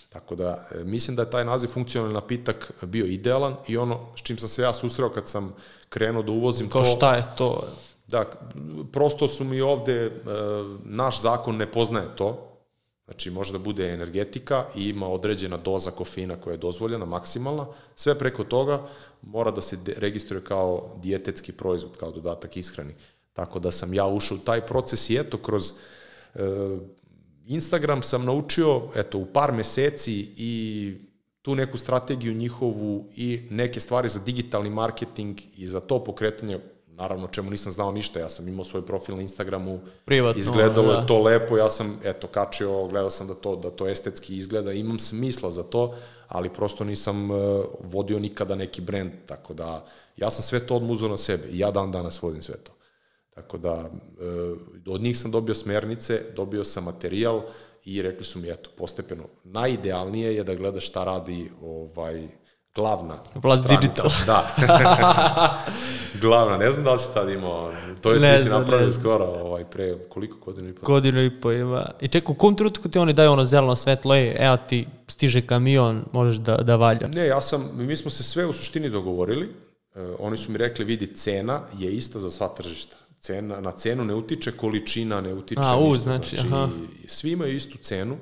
Tako 0.08 0.34
da 0.34 0.68
e, 0.74 0.84
mislim 0.84 1.16
da 1.16 1.22
je 1.22 1.30
taj 1.30 1.44
naziv 1.44 1.68
funkcionalni 1.68 2.14
napitak 2.14 2.72
bio 2.82 3.06
idealan 3.06 3.56
i 3.68 3.76
ono 3.76 4.08
s 4.16 4.22
čim 4.22 4.38
sam 4.38 4.48
se 4.48 4.62
ja 4.62 4.74
susreo 4.74 5.08
kad 5.08 5.28
sam 5.28 5.54
krenuo 5.88 6.22
da 6.22 6.32
uvozim 6.32 6.68
Kao 6.68 6.82
to 6.82 6.88
šta 6.96 7.14
je 7.14 7.22
to? 7.38 7.68
Da, 8.12 8.24
prosto 8.92 9.28
su 9.28 9.44
mi 9.44 9.60
ovde, 9.60 9.94
e, 9.94 10.10
naš 10.84 11.22
zakon 11.22 11.56
ne 11.56 11.70
poznaje 11.70 12.06
to, 12.16 12.48
znači 13.04 13.30
može 13.30 13.52
da 13.52 13.58
bude 13.58 13.88
energetika 13.88 14.64
i 14.76 14.88
ima 14.88 15.08
određena 15.08 15.56
doza 15.56 15.90
kofeina 15.90 16.36
koja 16.36 16.52
je 16.52 16.58
dozvoljena, 16.58 17.06
maksimalna, 17.06 17.66
sve 17.94 18.18
preko 18.18 18.44
toga 18.44 18.82
mora 19.22 19.50
da 19.50 19.62
se 19.62 19.78
registruje 19.96 20.44
kao 20.44 20.96
dijetetski 21.02 21.52
proizvod, 21.52 21.96
kao 21.96 22.10
dodatak 22.10 22.56
ishrani. 22.56 22.94
Tako 23.32 23.58
da 23.58 23.70
sam 23.70 23.94
ja 23.94 24.06
ušao 24.06 24.36
u 24.36 24.44
taj 24.44 24.60
proces 24.60 25.10
i 25.10 25.16
eto, 25.16 25.38
kroz 25.38 25.72
e, 26.34 26.40
Instagram 27.46 28.02
sam 28.02 28.24
naučio, 28.24 28.82
eto, 28.94 29.18
u 29.18 29.26
par 29.26 29.52
meseci 29.52 30.28
i 30.36 30.94
tu 31.42 31.54
neku 31.54 31.78
strategiju 31.78 32.34
njihovu 32.34 33.08
i 33.16 33.40
neke 33.50 33.80
stvari 33.80 34.08
za 34.08 34.20
digitalni 34.20 34.70
marketing 34.70 35.40
i 35.56 35.66
za 35.66 35.80
to 35.80 36.04
pokretanje, 36.04 36.60
naravno 36.94 37.26
čemu 37.26 37.50
nisam 37.50 37.72
znao 37.72 37.92
ništa, 37.92 38.20
ja 38.20 38.28
sam 38.28 38.48
imao 38.48 38.64
svoj 38.64 38.86
profil 38.86 39.16
na 39.16 39.22
Instagramu, 39.22 39.80
Privatno, 40.04 40.40
izgledalo 40.40 40.92
da. 40.92 40.98
je 40.98 41.06
to 41.06 41.22
lepo, 41.22 41.56
ja 41.56 41.70
sam 41.70 42.00
eto 42.04 42.26
kačio, 42.26 42.86
gledao 42.86 43.10
sam 43.10 43.26
da 43.26 43.34
to 43.34 43.56
da 43.56 43.70
to 43.70 43.88
estetski 43.88 44.36
izgleda, 44.36 44.72
imam 44.72 44.98
smisla 44.98 45.50
za 45.50 45.62
to, 45.62 45.94
ali 46.28 46.52
prosto 46.52 46.84
nisam 46.84 47.30
uh, 47.30 47.64
vodio 47.80 48.18
nikada 48.18 48.54
neki 48.54 48.80
brend, 48.80 49.12
tako 49.26 49.54
da 49.54 49.86
ja 50.16 50.30
sam 50.30 50.42
sve 50.42 50.66
to 50.66 50.76
odmuzao 50.76 51.08
na 51.08 51.16
sebe 51.16 51.48
i 51.50 51.58
ja 51.58 51.70
dan 51.70 51.92
danas 51.92 52.22
vodim 52.22 52.42
sve 52.42 52.56
to. 52.56 52.72
Tako 53.34 53.58
da, 53.58 53.90
e, 54.20 54.90
od 54.90 55.00
njih 55.00 55.18
sam 55.18 55.30
dobio 55.30 55.54
smernice, 55.54 56.22
dobio 56.36 56.64
sam 56.64 56.84
materijal 56.84 57.42
i 57.84 58.02
rekli 58.02 58.24
su 58.24 58.38
mi, 58.38 58.50
eto, 58.50 58.70
postepeno, 58.76 59.24
najidealnije 59.44 60.34
je 60.34 60.44
da 60.44 60.54
gledaš 60.54 60.88
šta 60.88 61.04
radi 61.04 61.50
ovaj, 61.62 62.28
glavna 62.74 63.18
Vlad 63.34 63.58
stranica. 63.58 64.02
Digital. 64.02 64.10
Da. 64.26 65.58
glavna, 66.20 66.56
ne 66.56 66.72
znam 66.72 66.84
da 66.84 66.92
li 66.92 66.98
si 66.98 67.14
tad 67.14 67.28
imao, 67.28 67.72
to 68.00 68.12
je 68.12 68.20
Ne 68.20 68.36
ti 68.36 68.42
si 68.42 68.48
napravio 68.48 68.86
ne 68.86 68.92
skoro, 68.92 69.24
ovaj, 69.24 69.64
pre 69.64 69.98
koliko 70.08 70.36
godina 70.44 70.68
i 70.68 70.72
pa. 70.72 70.86
Godinu 70.86 71.24
i 71.24 71.40
po 71.40 71.52
ima. 71.52 71.90
I 72.00 72.08
čekaj, 72.08 72.32
u 72.32 72.36
kom 72.36 72.56
trenutku 72.56 72.88
ti 72.88 72.98
oni 72.98 73.12
daju 73.12 73.32
ono 73.32 73.44
zeleno 73.44 73.76
svetlo, 73.76 74.14
ej, 74.14 74.36
evo 74.38 74.56
ti 74.56 74.86
stiže 75.08 75.46
kamion, 75.46 76.04
možeš 76.12 76.36
da, 76.36 76.56
da 76.56 76.76
valja. 76.76 77.08
Ne, 77.08 77.26
ja 77.26 77.42
sam, 77.42 77.70
mi 77.74 77.96
smo 77.96 78.10
se 78.10 78.22
sve 78.22 78.46
u 78.46 78.52
suštini 78.52 78.90
dogovorili, 78.90 79.48
e, 79.94 80.00
oni 80.18 80.36
su 80.36 80.52
mi 80.52 80.58
rekli, 80.58 80.84
vidi, 80.84 81.14
cena 81.14 81.60
je 81.78 81.92
ista 81.92 82.18
za 82.18 82.30
sva 82.30 82.48
tržišta. 82.48 82.96
Cena, 83.20 83.60
na 83.60 83.72
cenu 83.72 84.04
ne 84.04 84.14
utiče 84.14 84.52
količina, 84.52 85.20
ne 85.20 85.34
utiče 85.34 85.60
A, 85.64 85.76
u, 85.76 85.88
ništa. 85.88 86.02
znači, 86.02 86.36
aha. 86.38 86.68
svi 87.06 87.30
imaju 87.30 87.54
istu 87.54 87.78
cenu, 87.78 88.16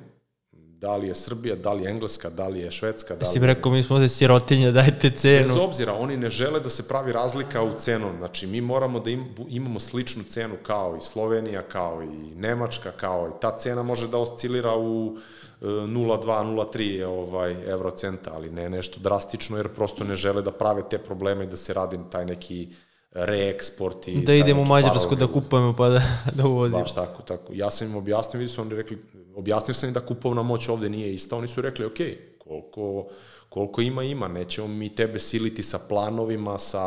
da 0.81 0.95
li 0.95 1.07
je 1.07 1.15
Srbija, 1.15 1.55
da 1.55 1.73
li 1.73 1.83
je 1.83 1.89
Engleska, 1.89 2.29
da 2.29 2.47
li 2.47 2.59
je 2.59 2.71
Švedska, 2.71 3.15
da 3.15 3.27
li 3.27 3.33
Si 3.33 3.39
mi 3.39 3.47
rekao, 3.47 3.71
mi 3.71 3.83
smo 3.83 3.95
ovde 3.95 4.09
sirotinje, 4.09 4.71
dajte 4.71 5.09
Bez 5.09 5.21
cenu. 5.21 5.63
obzira, 5.63 5.93
oni 5.93 6.17
ne 6.17 6.29
žele 6.29 6.59
da 6.59 6.69
se 6.69 6.87
pravi 6.87 7.11
razlika 7.11 7.63
u 7.63 7.73
cenu. 7.77 8.07
Znači, 8.17 8.47
mi 8.47 8.61
moramo 8.61 8.99
da 8.99 9.09
im, 9.09 9.35
imamo 9.49 9.79
sličnu 9.79 10.23
cenu 10.23 10.55
kao 10.63 10.97
i 10.97 11.05
Slovenija, 11.05 11.61
kao 11.61 12.03
i 12.03 12.35
Nemačka, 12.35 12.91
kao 12.91 13.29
i 13.29 13.41
ta 13.41 13.57
cena 13.57 13.83
može 13.83 14.07
da 14.07 14.17
oscilira 14.17 14.77
u 14.77 15.17
e, 15.61 15.65
0,2, 15.65 16.25
0,3 16.25 17.05
ovaj, 17.05 17.69
eurocenta, 17.69 18.31
ali 18.33 18.49
ne 18.49 18.69
nešto 18.69 18.99
drastično, 18.99 19.57
jer 19.57 19.67
prosto 19.67 20.03
ne 20.03 20.15
žele 20.15 20.41
da 20.41 20.51
prave 20.51 20.81
te 20.89 20.97
probleme 20.97 21.43
i 21.43 21.47
da 21.47 21.55
se 21.57 21.73
radi 21.73 21.97
taj 22.11 22.25
neki 22.25 22.69
reeksport 23.11 24.07
i 24.07 24.19
Da 24.19 24.33
idemo 24.33 24.61
u 24.61 24.65
Mađarsku 24.65 25.15
da 25.15 25.27
kupujemo 25.27 25.75
pa 25.75 25.89
da, 25.89 26.01
da 26.35 26.45
uvodimo. 26.47 26.79
Baš 26.79 26.95
tako, 26.95 27.21
tako. 27.21 27.53
Ja 27.53 27.71
sam 27.71 27.87
im 27.87 27.95
objasnio, 27.95 28.39
vidi 28.39 28.51
su 28.51 28.61
oni 28.61 28.75
rekli, 28.75 28.97
objasnio 29.35 29.73
sam 29.73 29.89
im 29.89 29.93
da 29.93 29.99
kupovna 29.99 30.41
moć 30.41 30.69
ovde 30.69 30.89
nije 30.89 31.13
ista, 31.13 31.37
oni 31.37 31.47
su 31.47 31.61
rekli, 31.61 31.85
ok, 31.85 31.97
koliko, 32.37 33.07
koliko 33.49 33.81
ima, 33.81 34.03
ima, 34.03 34.27
nećemo 34.27 34.67
mi 34.67 34.95
tebe 34.95 35.19
siliti 35.19 35.63
sa 35.63 35.79
planovima, 35.89 36.57
sa 36.57 36.83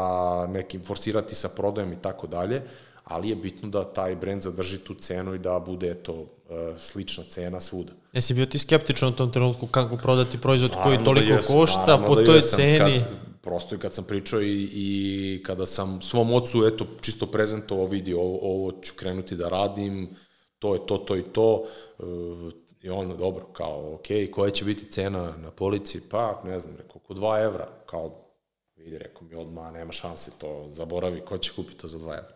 nekim, 0.46 0.84
forsirati 0.84 1.34
sa 1.34 1.48
prodajem 1.48 1.92
i 1.92 2.02
tako 2.02 2.26
dalje, 2.26 2.62
ali 3.04 3.28
je 3.28 3.36
bitno 3.36 3.68
da 3.68 3.84
taj 3.84 4.16
brend 4.16 4.42
zadrži 4.42 4.78
tu 4.78 4.94
cenu 4.94 5.34
i 5.34 5.38
da 5.38 5.58
bude, 5.66 5.90
eto, 5.90 6.26
e, 6.50 6.74
slična 6.78 7.24
cena 7.30 7.60
svuda. 7.60 7.92
Jesi 8.12 8.34
bio 8.34 8.46
ti 8.46 8.58
skeptičan 8.58 9.08
u 9.08 9.16
tom 9.16 9.32
trenutku 9.32 9.66
kako 9.66 9.96
prodati 9.96 10.38
proizvod 10.38 10.70
koji 10.70 10.98
Naravno 10.98 11.04
toliko 11.04 11.28
da 11.28 11.34
jesam, 11.34 11.56
košta 11.56 11.80
naravno 11.80 12.06
po 12.06 12.14
da 12.14 12.24
toj 12.24 12.36
jesam. 12.36 12.58
ceni? 12.58 12.78
Kad, 12.78 13.23
prosto 13.44 13.74
i 13.74 13.78
kad 13.78 13.94
sam 13.94 14.04
pričao 14.04 14.42
i, 14.42 14.68
i 14.72 15.42
kada 15.46 15.66
sam 15.66 16.02
svom 16.02 16.32
ocu, 16.32 16.66
eto, 16.66 16.86
čisto 17.00 17.26
prezentovao, 17.26 17.86
vidi, 17.86 18.14
ovo, 18.14 18.38
ovo 18.42 18.72
ću 18.82 18.94
krenuti 18.96 19.36
da 19.36 19.48
radim, 19.48 20.08
to 20.58 20.74
je 20.74 20.86
to, 20.86 20.98
to 20.98 21.16
i 21.16 21.22
to, 21.22 21.64
uh, 21.98 22.52
i 22.82 22.90
on, 22.90 23.16
dobro, 23.18 23.44
kao, 23.44 23.94
ok, 23.94 24.06
koja 24.32 24.50
će 24.50 24.64
biti 24.64 24.90
cena 24.90 25.36
na 25.36 25.50
polici? 25.50 26.00
Pa, 26.08 26.42
ne 26.44 26.60
znam, 26.60 26.76
rekao, 26.76 26.96
oko 26.96 27.14
2 27.14 27.44
evra, 27.44 27.68
kao, 27.86 28.24
vidi, 28.76 28.98
rekao 28.98 29.22
mi 29.28 29.34
odmah, 29.34 29.72
nema 29.72 29.92
šanse 29.92 30.30
to, 30.38 30.66
zaboravi, 30.68 31.20
ko 31.20 31.38
će 31.38 31.52
kupiti 31.56 31.80
to 31.80 31.88
za 31.88 31.98
2 31.98 32.02
evra. 32.02 32.34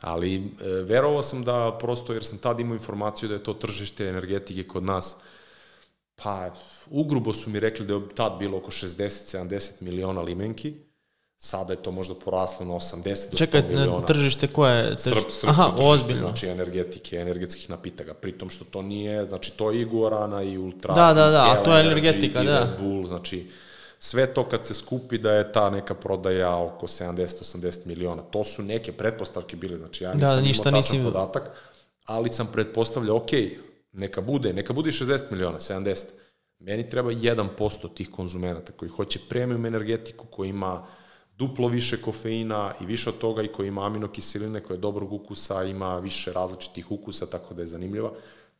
Ali 0.00 0.36
e, 0.36 0.40
verovao 0.66 1.22
sam 1.22 1.44
da 1.44 1.78
prosto, 1.80 2.12
jer 2.12 2.24
sam 2.24 2.38
tad 2.38 2.60
imao 2.60 2.74
informaciju 2.74 3.28
da 3.28 3.34
je 3.34 3.44
to 3.44 3.54
tržište 3.54 4.08
energetike 4.08 4.68
kod 4.68 4.82
nas, 4.82 5.16
pa 6.14 6.50
ugrubo 6.88 7.34
su 7.34 7.50
mi 7.50 7.60
rekli 7.60 7.86
da 7.86 7.94
je 7.94 8.08
tad 8.08 8.32
bilo 8.38 8.58
oko 8.58 8.70
60-70 8.70 9.70
miliona 9.80 10.20
limenki, 10.20 10.74
sada 11.38 11.72
je 11.72 11.82
to 11.82 11.90
možda 11.90 12.14
poraslo 12.14 12.66
na 12.66 12.72
80 12.72 13.02
do 13.30 13.36
Čekaj, 13.36 13.62
100 13.62 13.68
miliona. 13.68 14.00
na 14.00 14.06
tržište 14.06 14.46
koje 14.48 14.76
je? 14.76 14.84
Srp, 14.84 14.98
Tržište? 14.98 15.20
srpsko 15.22 15.46
Aha, 15.48 15.64
tržište, 15.66 15.86
ozbiljno. 15.86 16.18
Znači 16.20 16.46
energetike, 16.48 17.16
energetskih 17.16 17.70
napitaka, 17.70 18.14
pritom 18.14 18.50
što 18.50 18.64
to 18.64 18.82
nije, 18.82 19.24
znači 19.24 19.52
to 19.52 19.70
je 19.70 19.80
i 19.80 19.84
Guarana 19.84 20.42
i 20.42 20.58
Ultra. 20.58 20.94
Da, 20.94 21.14
da, 21.14 21.30
da, 21.30 21.50
a 21.50 21.56
to 21.56 21.74
je 21.74 21.80
energetika, 21.82 22.42
da. 22.42 22.58
Red 22.60 22.68
Bull, 22.80 23.06
znači 23.06 23.50
sve 23.98 24.26
to 24.26 24.48
kad 24.48 24.66
se 24.66 24.74
skupi 24.74 25.18
da 25.18 25.32
je 25.32 25.52
ta 25.52 25.70
neka 25.70 25.94
prodaja 25.94 26.56
oko 26.56 26.86
70-80 26.86 27.86
miliona. 27.86 28.22
To 28.22 28.44
su 28.44 28.62
neke 28.62 28.92
pretpostavke 28.92 29.56
bile, 29.56 29.76
znači 29.76 30.04
ja 30.04 30.10
Da, 30.10 30.26
nisam 30.28 30.42
ništa 30.42 30.68
imao 30.68 30.82
tačan 30.82 30.96
nisi- 30.96 31.04
podatak, 31.04 31.42
ali 32.04 32.28
sam 32.28 32.46
pretpostavljao, 32.46 33.16
ok, 33.16 33.30
neka 33.92 34.20
bude, 34.20 34.52
neka 34.52 34.72
bude 34.72 34.88
i 34.88 34.92
60 34.92 35.20
miliona, 35.30 35.58
70. 35.58 36.04
Meni 36.58 36.90
treba 36.90 37.10
1% 37.10 37.94
tih 37.94 38.10
konzumenata 38.10 38.72
koji 38.72 38.88
hoće 38.88 39.18
premium 39.28 39.66
energetiku, 39.66 40.26
koji 40.26 40.48
ima 40.48 40.86
duplo 41.38 41.68
više 41.68 42.02
kofeina 42.02 42.74
i 42.80 42.86
više 42.86 43.08
od 43.08 43.18
toga 43.18 43.42
i 43.42 43.48
koji 43.48 43.68
ima 43.68 43.86
aminokiseline, 43.86 44.60
koja 44.60 44.74
je 44.74 44.80
dobrog 44.80 45.12
ukusa, 45.12 45.64
ima 45.64 45.98
više 45.98 46.32
različitih 46.32 46.90
ukusa, 46.90 47.26
tako 47.26 47.54
da 47.54 47.62
je 47.62 47.66
zanimljiva. 47.66 48.10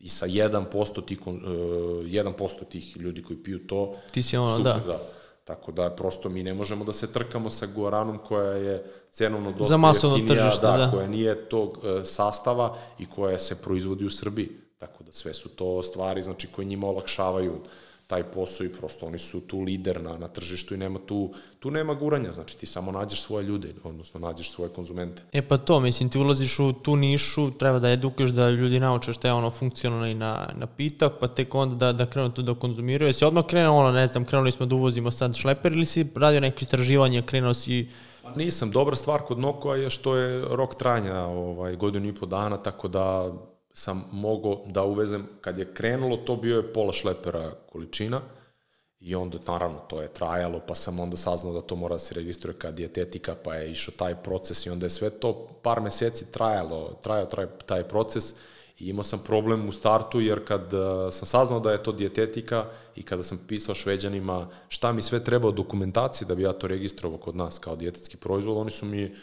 I 0.01 0.09
sa 0.09 0.27
1% 0.27 1.05
tih, 1.07 1.21
kon- 1.21 1.43
e, 1.45 2.09
1% 2.09 2.65
tih 2.69 2.97
ljudi 2.97 3.23
koji 3.23 3.43
piju 3.43 3.67
to, 3.67 3.95
Ti 4.12 4.23
si 4.23 4.37
ono, 4.37 4.57
super, 4.57 4.73
da. 4.73 4.81
da. 4.87 5.01
Tako 5.45 5.73
da 5.73 5.91
prosto 5.91 6.29
mi 6.29 6.43
ne 6.43 6.55
možemo 6.55 6.85
da 6.85 6.93
se 6.93 7.12
trkamo 7.12 7.51
sa 7.51 7.67
Guaranom 7.67 8.19
koja 8.19 8.53
je 8.53 8.85
cenovno 9.11 9.53
dosta 9.53 9.65
Za 9.73 9.77
masovno 9.77 10.17
jeftinija, 10.17 10.43
tržište, 10.45 10.67
da. 10.67 10.91
koja 10.93 11.07
nije 11.07 11.49
tog 11.49 11.79
e, 11.85 12.05
sastava 12.05 12.77
i 12.99 13.07
koja 13.07 13.39
se 13.39 13.62
proizvodi 13.62 14.05
u 14.05 14.11
Srbiji. 14.11 14.49
Sve 15.12 15.35
su 15.35 15.49
to 15.49 15.83
stvari 15.83 16.23
znači, 16.23 16.47
koje 16.47 16.64
njima 16.64 16.87
olakšavaju 16.87 17.61
taj 18.12 18.23
posao 18.23 18.64
i 18.64 18.69
prosto 18.69 19.07
oni 19.07 19.19
su 19.19 19.40
tu 19.40 19.61
lider 19.61 20.02
na, 20.02 20.16
na 20.19 20.28
tržištu 20.28 20.75
i 20.75 20.76
nema 20.76 20.99
tu, 21.07 21.31
tu 21.59 21.71
nema 21.71 21.95
guranja, 21.95 22.33
znači 22.33 22.59
ti 22.59 22.66
samo 22.66 22.92
nađeš 22.92 23.23
svoje 23.23 23.45
ljude, 23.45 23.69
odnosno 23.85 24.21
nađeš 24.21 24.50
svoje 24.50 24.71
konzumente. 24.71 25.23
E 25.33 25.42
pa 25.42 25.57
to, 25.57 25.81
mislim, 25.81 26.11
ti 26.11 26.19
ulaziš 26.19 26.59
u 26.59 26.73
tu 26.73 26.97
nišu, 26.97 27.50
treba 27.50 27.78
da 27.78 27.90
edukuješ 27.90 28.31
da 28.31 28.50
ljudi 28.50 28.81
nauče 28.81 29.12
šta 29.12 29.28
je 29.28 29.35
ono 29.35 29.50
funkcionalni 29.50 30.14
na, 30.14 30.49
napitak, 30.57 31.12
pa 31.21 31.28
tek 31.28 31.54
onda 31.54 31.75
da, 31.75 31.92
da 31.92 32.07
krenu 32.07 32.35
to 32.35 32.42
da 32.42 32.54
konzumiraju. 32.54 33.09
Jesi 33.09 33.25
odmah 33.25 33.47
krenuo, 33.47 33.78
ono, 33.78 33.92
ne 33.92 34.07
znam, 34.07 34.25
krenuli 34.25 34.52
smo 34.52 34.66
da 34.66 34.75
uvozimo 34.75 35.11
sad 35.11 35.37
šleper 35.37 35.73
ili 35.73 35.85
si 35.85 36.07
radio 36.14 36.40
neko 36.40 36.59
istraživanje, 36.61 37.23
krenuo 37.23 37.54
si... 37.54 37.88
Nisam, 38.37 38.71
dobra 38.71 38.97
stvar 38.97 39.21
kod 39.21 39.38
Nokoa 39.38 39.76
je 39.76 39.90
što 39.90 40.16
je 40.16 40.45
rok 40.50 40.75
trajanja 40.75 41.25
ovaj, 41.25 41.76
godinu 41.76 42.09
i 42.09 42.14
po 42.14 42.26
dana, 42.26 42.57
tako 42.57 42.88
da 42.88 43.33
sam 43.75 44.05
mogao 44.12 44.62
da 44.67 44.83
uvezem, 44.83 45.29
kad 45.41 45.59
je 45.59 45.75
krenulo, 45.75 46.17
to 46.17 46.37
bio 46.37 46.57
je 46.57 46.73
pola 46.73 46.93
šlepera 46.93 47.50
količina 47.73 48.21
i 49.00 49.14
onda, 49.14 49.38
naravno, 49.47 49.79
to 49.79 50.02
je 50.02 50.12
trajalo, 50.12 50.61
pa 50.69 50.75
sam 50.75 51.00
onda 51.00 51.17
saznao 51.17 51.52
da 51.52 51.61
to 51.61 51.76
mora 51.76 51.95
da 51.95 51.99
se 51.99 52.14
registruje 52.14 52.59
kao 52.59 52.73
dijetetika, 52.73 53.35
pa 53.45 53.55
je 53.55 53.71
išao 53.71 53.95
taj 53.99 54.14
proces 54.14 54.67
i 54.67 54.71
onda 54.71 54.87
je 54.87 54.91
sve 54.91 55.11
to 55.11 55.49
par 55.62 55.81
meseci 55.81 56.33
trajalo, 56.33 56.99
trajao 57.02 57.26
taj, 57.26 57.47
taj 57.67 57.83
proces 57.83 58.35
i 58.79 58.88
imao 58.88 59.05
sam 59.05 59.19
problem 59.25 59.69
u 59.69 59.73
startu 59.73 60.21
jer 60.21 60.45
kad 60.45 60.75
uh, 60.75 60.81
sam 61.12 61.26
saznao 61.26 61.61
da 61.61 61.73
je 61.73 61.83
to 61.83 61.93
dijetetika 61.93 62.67
i 62.97 63.02
kada 63.02 63.23
sam 63.23 63.41
pisao 63.49 63.75
šveđanima 63.75 64.49
šta 64.69 64.93
mi 64.93 65.02
sve 65.02 65.25
treba 65.25 65.49
od 65.49 65.55
dokumentacije 65.55 66.29
da 66.29 66.35
bi 66.35 66.43
ja 66.43 66.52
to 66.52 66.67
registrovao 66.67 67.19
kod 67.19 67.37
nas 67.37 67.59
kao 67.59 67.76
dijetetski 67.76 68.17
proizvod, 68.17 68.57
oni 68.57 68.71
su 68.71 68.87
mi 68.87 69.14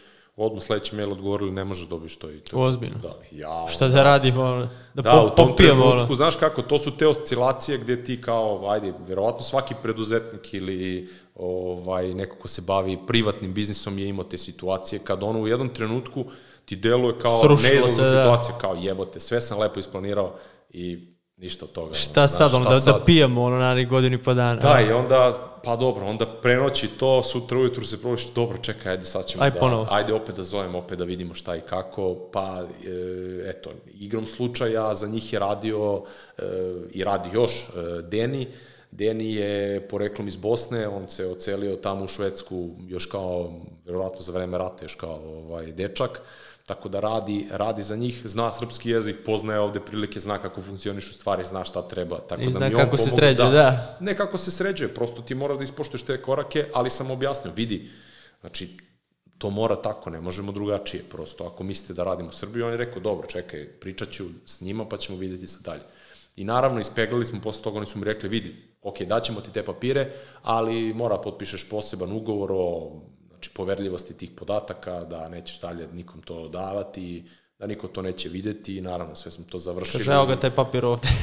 odmah 0.45 0.63
sledeći 0.63 0.95
mail 0.95 1.11
odgovorili 1.11 1.51
ne 1.51 1.63
možeš 1.63 1.87
dobiš 1.87 2.15
to 2.15 2.31
i 2.31 2.39
to. 2.39 2.57
Ozbiljno? 2.57 2.97
Da, 3.03 3.15
ja, 3.31 3.67
Šta 3.69 3.87
da 3.87 4.03
radimo, 4.03 4.43
ono, 4.43 4.67
da, 4.93 5.01
Da, 5.01 5.11
po, 5.11 5.27
u 5.27 5.29
tom 5.29 5.55
trenutku, 5.55 6.05
ono. 6.05 6.15
znaš 6.15 6.35
kako, 6.35 6.61
to 6.61 6.79
su 6.79 6.97
te 6.97 7.07
oscilacije 7.07 7.77
gde 7.77 8.03
ti 8.03 8.21
kao, 8.21 8.69
ajde, 8.69 8.93
verovatno 9.07 9.41
svaki 9.41 9.75
preduzetnik 9.81 10.53
ili 10.53 11.09
ovaj, 11.35 12.13
neko 12.13 12.35
ko 12.35 12.47
se 12.47 12.61
bavi 12.61 12.97
privatnim 13.07 13.53
biznisom 13.53 13.99
je 13.99 14.07
imao 14.07 14.23
te 14.23 14.37
situacije 14.37 14.99
kad 14.99 15.23
ono 15.23 15.41
u 15.41 15.47
jednom 15.47 15.69
trenutku 15.69 16.25
ti 16.65 16.75
deluje 16.75 17.19
kao 17.19 17.41
neizlazna 17.63 18.03
da. 18.03 18.09
situacija, 18.09 18.57
kao 18.57 18.75
jebote, 18.75 19.19
sve 19.19 19.41
sam 19.41 19.59
lepo 19.59 19.79
isplanirao 19.79 20.35
i 20.69 21.13
ništa 21.39 21.65
od 21.65 21.71
toga. 21.71 21.93
Šta 21.93 22.27
sad, 22.27 22.53
ono, 22.53 22.69
da, 22.69 22.79
da 22.79 22.99
pijemo, 23.05 23.43
ono, 23.43 23.57
narednih 23.57 23.87
godinu 23.87 24.15
i 24.15 24.23
po 24.23 24.33
dana. 24.33 24.55
Da, 24.55 24.81
i 24.81 24.91
onda, 24.91 25.49
pa 25.63 25.75
dobro, 25.75 26.05
onda 26.05 26.25
prenoći 26.25 26.87
to, 26.87 27.23
sutra 27.23 27.57
ujutru 27.57 27.85
se 27.85 28.01
probiš, 28.01 28.27
dobro, 28.33 28.57
čekaj, 28.57 28.91
ajde 28.91 29.05
sad 29.05 29.25
ćemo 29.25 29.43
Aj 29.43 29.51
da, 29.51 29.59
ponovo. 29.59 29.87
ajde 29.91 30.13
opet 30.13 30.35
da 30.35 30.43
zovemo, 30.43 30.77
opet 30.77 30.97
da 30.97 31.03
vidimo 31.03 31.33
šta 31.33 31.55
i 31.55 31.61
kako, 31.61 32.15
pa, 32.31 32.63
e, 32.87 33.49
eto, 33.49 33.69
igrom 33.99 34.25
slučaja, 34.25 34.95
za 34.95 35.07
njih 35.07 35.33
je 35.33 35.39
radio 35.39 36.03
e, 36.37 36.43
i 36.91 37.03
radi 37.03 37.29
još 37.33 37.53
e, 37.53 38.01
Deni, 38.01 38.47
Deni 38.91 39.35
je 39.35 39.87
poreklom 39.87 40.27
iz 40.27 40.35
Bosne, 40.35 40.87
on 40.87 41.09
se 41.09 41.27
ocelio 41.27 41.75
tamo 41.75 42.05
u 42.05 42.07
Švedsku 42.07 42.69
još 42.87 43.05
kao, 43.05 43.51
verovatno 43.85 44.21
za 44.21 44.31
vreme 44.31 44.57
rata, 44.57 44.85
još 44.85 44.95
kao 44.95 45.19
ovaj, 45.25 45.65
dečak, 45.65 46.21
tako 46.69 46.89
da 46.89 46.99
radi, 46.99 47.47
radi 47.51 47.83
za 47.83 47.95
njih, 47.95 48.21
zna 48.25 48.51
srpski 48.51 48.89
jezik, 48.89 49.15
poznaje 49.25 49.59
ovde 49.59 49.79
prilike, 49.79 50.19
zna 50.19 50.37
kako 50.37 50.61
funkcionišu 50.61 51.13
stvari, 51.13 51.45
zna 51.45 51.63
šta 51.65 51.81
treba. 51.87 52.19
Tako 52.19 52.41
I 52.41 52.45
da 52.45 52.57
zna 52.57 52.69
mi 52.69 52.75
on 52.75 52.81
kako 52.81 52.97
se 52.97 53.09
pomogao- 53.09 53.17
sređuje, 53.17 53.51
da. 53.51 53.97
Ne 53.99 54.17
kako 54.17 54.37
se 54.37 54.51
sređuje, 54.51 54.93
prosto 54.93 55.21
ti 55.21 55.35
mora 55.35 55.55
da 55.57 55.63
ispoštuješ 55.63 56.03
te 56.03 56.21
korake, 56.21 56.67
ali 56.73 56.89
sam 56.89 57.11
objasnio, 57.11 57.53
vidi, 57.55 57.89
znači, 58.41 58.77
to 59.37 59.49
mora 59.49 59.75
tako, 59.81 60.09
ne 60.09 60.21
možemo 60.21 60.51
drugačije, 60.51 61.03
prosto, 61.09 61.45
ako 61.47 61.63
mislite 61.63 61.93
da 61.93 62.03
radimo 62.03 62.29
u 62.29 62.33
Srbiji, 62.33 62.63
on 62.63 62.71
je 62.71 62.77
rekao, 62.77 63.01
dobro, 63.01 63.27
čekaj, 63.27 63.65
pričat 63.79 64.09
ću 64.09 64.25
s 64.45 64.61
njima, 64.61 64.85
pa 64.85 64.97
ćemo 64.97 65.17
videti 65.17 65.47
sad 65.47 65.61
dalje. 65.61 65.81
I 66.35 66.43
naravno, 66.43 66.79
ispeglali 66.79 67.25
smo, 67.25 67.41
posle 67.41 67.63
toga 67.63 67.77
oni 67.77 67.85
su 67.85 67.99
mi 67.99 68.05
rekli, 68.05 68.29
vidi, 68.29 68.55
ok, 68.81 69.01
daćemo 69.01 69.41
ti 69.41 69.51
te 69.53 69.65
papire, 69.65 70.11
ali 70.43 70.93
mora 70.93 71.17
potpišeš 71.17 71.69
poseban 71.69 72.11
ugovor 72.11 72.51
o 72.53 72.91
znači, 73.39 73.49
poverljivosti 73.53 74.13
tih 74.13 74.31
podataka, 74.31 75.03
da 75.03 75.29
nećeš 75.29 75.61
dalje 75.61 75.87
nikom 75.93 76.21
to 76.21 76.47
davati, 76.47 77.23
da 77.59 77.67
niko 77.67 77.87
to 77.87 78.01
neće 78.01 78.29
videti 78.29 78.77
i 78.77 78.81
naravno 78.81 79.15
sve 79.15 79.31
smo 79.31 79.45
to 79.49 79.59
završili. 79.59 80.03
Kaže, 80.03 80.11
evo 80.11 80.25
ga 80.25 80.35
taj 80.35 80.51
papir 80.51 80.85
ovde. 80.85 81.07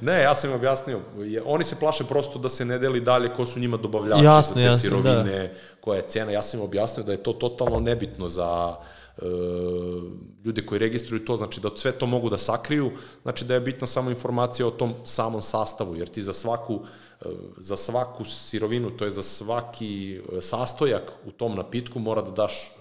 Ne, 0.00 0.22
ja 0.22 0.34
sam 0.34 0.50
im 0.50 0.56
objasnio, 0.56 1.00
oni 1.44 1.64
se 1.64 1.78
plaše 1.78 2.04
prosto 2.04 2.38
da 2.38 2.48
se 2.48 2.64
ne 2.64 2.78
deli 2.78 3.00
dalje 3.00 3.34
ko 3.34 3.46
su 3.46 3.60
njima 3.60 3.76
dobavljači 3.76 4.24
Jasno, 4.24 4.54
za 4.54 4.54
te 4.54 4.62
jasno, 4.62 4.80
sirovine, 4.80 5.54
koja 5.80 5.96
je 5.96 6.06
cena. 6.06 6.32
Ja 6.32 6.42
sam 6.42 6.60
im 6.60 6.64
objasnio 6.64 7.06
da 7.06 7.12
je 7.12 7.22
to 7.22 7.32
totalno 7.32 7.80
nebitno 7.80 8.28
za 8.28 8.76
e, 9.18 9.24
ljude 10.44 10.66
koji 10.66 10.78
registruju 10.78 11.24
to, 11.24 11.36
znači 11.36 11.60
da 11.60 11.70
sve 11.76 11.92
to 11.92 12.06
mogu 12.06 12.30
da 12.30 12.38
sakriju, 12.38 12.92
znači 13.22 13.44
da 13.44 13.54
je 13.54 13.60
bitna 13.60 13.86
samo 13.86 14.10
informacija 14.10 14.66
o 14.66 14.70
tom 14.70 14.94
samom 15.04 15.42
sastavu, 15.42 15.96
jer 15.96 16.08
ti 16.08 16.22
za 16.22 16.32
svaku 16.32 16.80
za 17.58 17.76
svaku 17.76 18.24
sirovinu, 18.24 18.90
to 18.90 19.04
je 19.04 19.10
za 19.10 19.22
svaki 19.22 20.16
e, 20.16 20.40
sastojak 20.40 21.12
u 21.26 21.32
tom 21.32 21.56
napitku 21.56 21.98
mora 21.98 22.22
da 22.22 22.30
daš 22.30 22.52
e, 22.54 22.74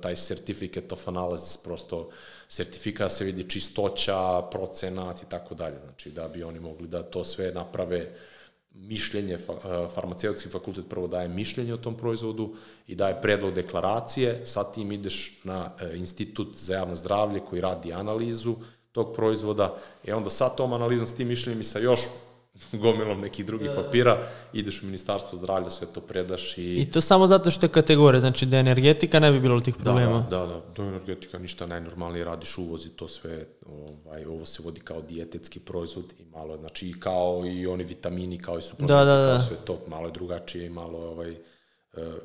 taj 0.00 0.14
certificate 0.14 0.94
of 0.94 1.08
analysis, 1.08 1.56
prosto 1.64 2.08
sertifikat 2.48 3.06
da 3.06 3.10
se 3.10 3.24
vidi 3.24 3.50
čistoća, 3.50 4.42
procenat 4.50 5.22
i 5.22 5.26
tako 5.28 5.54
dalje, 5.54 5.76
znači 5.84 6.10
da 6.10 6.28
bi 6.28 6.42
oni 6.42 6.60
mogli 6.60 6.88
da 6.88 7.02
to 7.02 7.24
sve 7.24 7.52
naprave 7.52 8.14
mišljenje, 8.74 9.34
e, 9.34 9.38
farmaceutski 9.94 10.48
fakultet 10.48 10.84
prvo 10.88 11.06
daje 11.06 11.28
mišljenje 11.28 11.74
o 11.74 11.82
tom 11.82 11.96
proizvodu 11.96 12.54
i 12.86 12.94
daje 12.94 13.20
predlog 13.20 13.54
deklaracije, 13.54 14.46
sad 14.46 14.74
tim 14.74 14.92
ideš 14.92 15.40
na 15.44 15.70
e, 15.80 15.96
institut 15.96 16.56
za 16.56 16.74
javno 16.74 16.96
zdravlje 16.96 17.40
koji 17.40 17.60
radi 17.60 17.92
analizu 17.92 18.56
tog 18.92 19.14
proizvoda 19.14 19.78
i 20.04 20.12
onda 20.12 20.30
sa 20.30 20.48
tom 20.48 20.72
analizom, 20.72 21.06
s 21.06 21.14
tim 21.14 21.28
mišljenjem 21.28 21.60
i 21.60 21.64
sa 21.64 21.78
još 21.78 22.00
gomilom 22.82 23.20
nekih 23.20 23.46
drugih 23.46 23.70
papira, 23.76 24.18
ideš 24.52 24.82
u 24.82 24.86
ministarstvo 24.86 25.38
zdravlja, 25.38 25.70
sve 25.70 25.86
to 25.94 26.00
predaš 26.00 26.58
i... 26.58 26.74
I 26.76 26.90
to 26.90 27.00
samo 27.00 27.26
zato 27.26 27.50
što 27.50 27.66
je 27.66 27.70
kategorija, 27.70 28.20
znači 28.20 28.46
da 28.46 28.56
je 28.56 28.60
energetika 28.60 29.20
ne 29.20 29.32
bi 29.32 29.40
bilo 29.40 29.60
tih 29.60 29.76
Da, 29.76 29.84
problema. 29.84 30.26
da, 30.30 30.38
da, 30.38 30.46
da, 30.46 30.60
do 30.76 30.82
energetika 30.82 31.38
ništa 31.38 31.66
najnormalnije 31.66 32.24
radiš 32.24 32.58
uvoz 32.58 32.86
i 32.86 32.90
to 32.90 33.08
sve, 33.08 33.46
ovaj, 33.66 34.24
ovo 34.24 34.46
se 34.46 34.62
vodi 34.64 34.80
kao 34.80 35.02
dijetetski 35.02 35.60
proizvod 35.60 36.04
i 36.18 36.24
malo, 36.24 36.52
je, 36.54 36.58
znači 36.60 36.88
i 36.88 37.00
kao 37.00 37.42
i 37.46 37.66
oni 37.66 37.84
vitamini, 37.84 38.38
kao 38.38 38.58
i 38.58 38.62
suplementi, 38.62 38.92
Da, 38.92 39.04
da, 39.04 39.16
da. 39.16 39.32
kao 39.32 39.40
sve 39.46 39.56
to, 39.64 39.78
malo 39.88 40.06
je 40.06 40.12
drugačije 40.12 40.66
i 40.66 40.70
malo 40.70 40.98
ovaj, 40.98 41.30
e, 41.30 41.36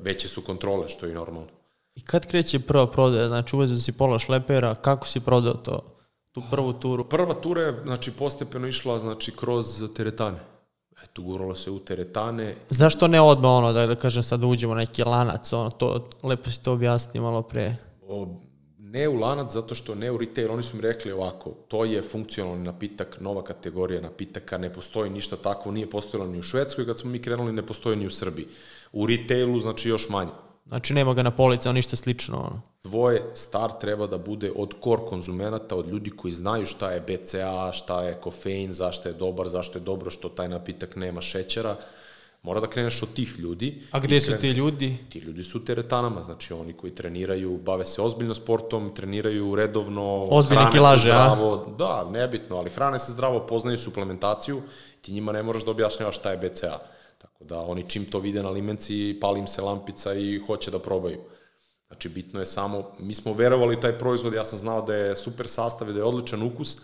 veće 0.00 0.28
su 0.28 0.42
kontrole, 0.42 0.88
što 0.88 1.06
je 1.06 1.12
i 1.12 1.14
normalno. 1.14 1.48
I 1.94 2.00
kad 2.00 2.26
kreće 2.26 2.58
prva 2.60 2.90
prodaja, 2.90 3.28
znači 3.28 3.56
uvezio 3.56 3.76
si 3.76 3.92
pola 3.92 4.18
šlepera, 4.18 4.74
kako 4.74 5.06
si 5.06 5.20
prodao 5.20 5.54
to, 5.54 5.93
tu 6.34 6.42
prvu 6.50 6.72
turu? 6.72 7.04
Prva 7.04 7.34
tura 7.34 7.62
je, 7.62 7.80
znači, 7.84 8.10
postepeno 8.10 8.68
išla, 8.68 8.98
znači, 8.98 9.32
kroz 9.36 9.82
teretane. 9.96 10.38
Eto, 11.04 11.22
guralo 11.22 11.54
se 11.54 11.70
u 11.70 11.78
teretane 11.78 12.56
Zašto 12.70 13.08
ne 13.08 13.20
odmah 13.20 13.50
ono, 13.50 13.72
da, 13.72 13.86
da 13.86 13.94
kažem 13.94 14.22
sad 14.22 14.44
uđemo 14.44 14.74
neki 14.74 15.04
lanac, 15.04 15.52
ono, 15.52 15.70
to, 15.70 16.08
lepo 16.22 16.50
si 16.50 16.62
to 16.62 16.72
objasnio 16.72 17.22
malo 17.22 17.42
pre. 17.42 17.76
O, 18.08 18.40
ne 18.78 19.08
u 19.08 19.18
lanac, 19.18 19.52
zato 19.52 19.74
što 19.74 19.94
ne 19.94 20.10
u 20.10 20.18
retail, 20.18 20.52
oni 20.52 20.62
su 20.62 20.76
mi 20.76 20.82
rekli 20.82 21.12
ovako, 21.12 21.50
to 21.68 21.84
je 21.84 22.02
funkcionalni 22.02 22.64
napitak, 22.64 23.16
nova 23.20 23.44
kategorija 23.44 24.00
napitaka, 24.00 24.58
ne 24.58 24.72
postoji 24.72 25.10
ništa 25.10 25.36
takvo, 25.36 25.72
nije 25.72 25.90
postojalo 25.90 26.30
ni 26.30 26.38
u 26.38 26.42
Švedskoj, 26.42 26.86
kad 26.86 26.98
smo 26.98 27.10
mi 27.10 27.22
krenuli, 27.22 27.52
ne 27.52 27.66
postoji 27.66 27.96
ni 27.96 28.06
u 28.06 28.10
Srbiji. 28.10 28.46
U 28.92 29.06
retailu, 29.06 29.60
znači 29.60 29.88
još 29.88 30.08
manje. 30.08 30.30
Znači 30.66 30.94
nema 30.94 31.14
ga 31.14 31.22
na 31.22 31.30
policama, 31.30 31.72
ništa 31.72 31.96
slično. 31.96 32.38
Ono. 32.38 32.62
Tvoj 32.82 33.22
start 33.34 33.80
treba 33.80 34.06
da 34.06 34.18
bude 34.18 34.52
od 34.56 34.74
core 34.84 35.02
konzumenata, 35.08 35.76
od 35.76 35.88
ljudi 35.88 36.10
koji 36.10 36.32
znaju 36.32 36.66
šta 36.66 36.90
je 36.90 37.00
BCA, 37.00 37.72
šta 37.72 38.02
je 38.02 38.14
kofein, 38.14 38.72
zašto 38.72 39.08
je 39.08 39.12
dobar, 39.12 39.48
zašto 39.48 39.78
je 39.78 39.82
dobro 39.82 40.10
što 40.10 40.28
taj 40.28 40.48
napitak 40.48 40.96
nema 40.96 41.20
šećera. 41.20 41.76
Mora 42.42 42.60
da 42.60 42.66
kreneš 42.66 43.02
od 43.02 43.14
tih 43.14 43.38
ljudi. 43.38 43.82
A 43.90 43.98
gde 43.98 44.20
su 44.20 44.32
ti 44.40 44.50
ljudi? 44.50 44.96
Ti 45.08 45.18
ljudi 45.18 45.42
su 45.42 45.58
u 45.58 45.64
teretanama, 45.64 46.24
znači 46.24 46.52
oni 46.52 46.72
koji 46.72 46.94
treniraju, 46.94 47.58
bave 47.64 47.84
se 47.84 48.02
ozbiljno 48.02 48.34
sportom, 48.34 48.94
treniraju 48.94 49.54
redovno, 49.54 50.26
Ozbiljne 50.30 50.62
hrane 50.62 50.72
kilaže, 50.72 51.02
se 51.02 51.08
zdravo, 51.08 51.74
da, 51.78 52.08
nebitno, 52.10 52.56
ali 52.56 52.70
hrane 52.70 52.98
se 52.98 53.12
zdravo, 53.12 53.46
poznaju 53.46 53.78
suplementaciju, 53.78 54.62
ti 55.00 55.12
njima 55.12 55.32
ne 55.32 55.42
moraš 55.42 55.64
da 55.64 55.70
objašnjavaš 55.70 56.16
šta 56.16 56.30
je 56.30 56.36
BCA. 56.38 56.78
Da 57.48 57.60
oni 57.60 57.84
čim 57.88 58.04
to 58.04 58.18
vide 58.18 58.42
na 58.42 58.50
limenci, 58.50 59.18
pali 59.20 59.40
im 59.40 59.46
se 59.46 59.62
lampica 59.62 60.14
i 60.14 60.38
hoće 60.46 60.70
da 60.70 60.78
probaju. 60.78 61.20
Znači, 61.86 62.08
bitno 62.08 62.40
je 62.40 62.46
samo, 62.46 62.90
mi 62.98 63.14
smo 63.14 63.32
verovali 63.32 63.76
u 63.76 63.80
taj 63.80 63.98
proizvod, 63.98 64.34
ja 64.34 64.44
sam 64.44 64.58
znao 64.58 64.82
da 64.82 64.94
je 64.94 65.16
super 65.16 65.48
sastav 65.48 65.90
i 65.90 65.92
da 65.92 65.98
je 65.98 66.04
odličan 66.04 66.42
ukus, 66.42 66.76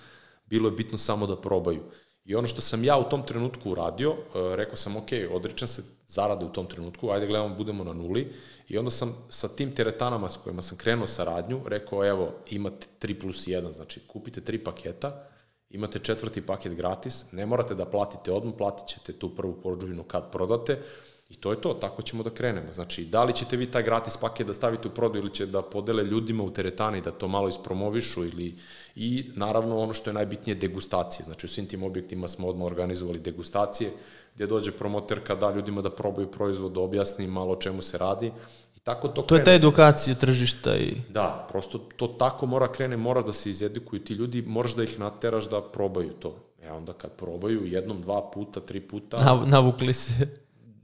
bilo 0.46 0.68
je 0.68 0.72
bitno 0.72 0.98
samo 0.98 1.26
da 1.26 1.36
probaju. 1.36 1.82
I 2.24 2.34
ono 2.34 2.48
što 2.48 2.60
sam 2.60 2.84
ja 2.84 2.98
u 2.98 3.08
tom 3.08 3.26
trenutku 3.26 3.70
uradio, 3.70 4.10
e, 4.10 4.56
rekao 4.56 4.76
sam, 4.76 4.96
ok, 4.96 5.08
odričam 5.32 5.68
se 5.68 5.82
zarade 6.08 6.44
u 6.44 6.52
tom 6.52 6.66
trenutku, 6.66 7.10
ajde 7.10 7.26
gledamo, 7.26 7.54
budemo 7.54 7.84
na 7.84 7.92
nuli. 7.92 8.32
I 8.68 8.78
onda 8.78 8.90
sam 8.90 9.16
sa 9.28 9.48
tim 9.48 9.74
teretanama 9.74 10.30
s 10.30 10.36
kojima 10.36 10.62
sam 10.62 10.78
krenuo 10.78 11.06
saradnju, 11.06 11.60
rekao, 11.66 12.04
evo, 12.04 12.32
imate 12.50 12.86
3 13.00 13.20
plus 13.20 13.46
1, 13.46 13.72
znači 13.72 14.00
kupite 14.06 14.40
tri 14.40 14.64
paketa, 14.64 15.29
imate 15.70 15.98
četvrti 15.98 16.40
paket 16.40 16.74
gratis, 16.74 17.24
ne 17.32 17.46
morate 17.46 17.74
da 17.74 17.84
platite 17.84 18.32
odmah, 18.32 18.54
platit 18.58 18.86
ćete 18.86 19.12
tu 19.12 19.34
prvu 19.34 19.52
poručbinu 19.62 20.02
kad 20.02 20.32
prodate, 20.32 20.82
I 21.30 21.34
to 21.34 21.50
je 21.50 21.60
to, 21.60 21.74
tako 21.74 22.02
ćemo 22.02 22.22
da 22.22 22.30
krenemo. 22.30 22.72
Znači, 22.72 23.04
da 23.04 23.24
li 23.24 23.32
ćete 23.32 23.56
vi 23.56 23.70
taj 23.70 23.82
gratis 23.82 24.16
paket 24.16 24.46
da 24.46 24.54
stavite 24.54 24.88
u 24.88 24.90
prodaju 24.90 25.22
ili 25.22 25.34
će 25.34 25.46
da 25.46 25.62
podele 25.62 26.04
ljudima 26.04 26.42
u 26.42 26.50
teretani 26.50 27.00
da 27.00 27.10
to 27.10 27.28
malo 27.28 27.48
ispromovišu 27.48 28.24
ili 28.24 28.54
i 28.96 29.30
naravno 29.36 29.78
ono 29.78 29.92
što 29.92 30.10
je 30.10 30.14
najbitnije 30.14 30.54
degustacije. 30.54 31.24
Znači, 31.24 31.46
u 31.46 31.48
svim 31.48 31.66
tim 31.66 31.82
objektima 31.82 32.28
smo 32.28 32.48
odmah 32.48 32.66
organizovali 32.66 33.18
degustacije 33.18 33.92
gde 34.34 34.46
dođe 34.46 34.72
promoterka 34.72 35.34
da 35.34 35.54
ljudima 35.54 35.82
da 35.82 35.90
probaju 35.90 36.30
proizvod, 36.30 36.72
da 36.72 36.80
objasni 36.80 37.26
malo 37.26 37.52
o 37.52 37.60
čemu 37.62 37.82
se 37.82 37.98
radi 37.98 38.32
I 38.80 38.84
tako 38.84 39.08
to, 39.08 39.22
To 39.22 39.36
je 39.36 39.44
ta 39.44 39.52
edukacija 39.52 40.14
tržišta 40.14 40.76
i... 40.76 40.94
Da, 41.08 41.46
prosto 41.50 41.78
to 41.78 42.06
tako 42.06 42.46
mora 42.46 42.72
krene, 42.72 42.96
mora 42.96 43.22
da 43.22 43.32
se 43.32 43.50
izedukuju 43.50 44.04
ti 44.04 44.14
ljudi, 44.14 44.42
moraš 44.42 44.74
da 44.74 44.82
ih 44.82 44.98
nateraš 44.98 45.50
da 45.50 45.62
probaju 45.62 46.10
to. 46.10 46.36
E 46.62 46.72
onda 46.72 46.92
kad 46.92 47.12
probaju 47.12 47.66
jednom, 47.66 48.02
dva 48.02 48.30
puta, 48.34 48.60
tri 48.60 48.80
puta... 48.80 49.24
Nav, 49.24 49.48
navukli 49.48 49.92
se. 49.92 50.28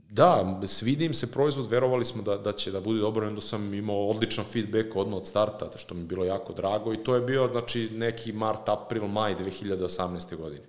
Da, 0.09 0.61
svidi 0.67 1.05
im 1.05 1.13
se 1.13 1.31
proizvod, 1.31 1.69
verovali 1.69 2.05
smo 2.05 2.21
da, 2.21 2.37
da 2.37 2.53
će 2.53 2.71
da 2.71 2.81
bude 2.81 2.99
dobro, 2.99 3.27
onda 3.27 3.41
sam 3.41 3.73
imao 3.73 4.07
odličan 4.07 4.45
feedback 4.45 4.95
odmah 4.95 5.17
od 5.17 5.27
starta, 5.27 5.69
što 5.77 5.95
mi 5.95 6.01
je 6.01 6.05
bilo 6.05 6.25
jako 6.25 6.53
drago 6.53 6.93
i 6.93 7.03
to 7.03 7.15
je 7.15 7.21
bio 7.21 7.49
znači, 7.51 7.89
neki 7.93 8.31
mart, 8.31 8.69
april, 8.69 9.07
maj 9.07 9.35
2018. 9.35 10.35
godine. 10.35 10.65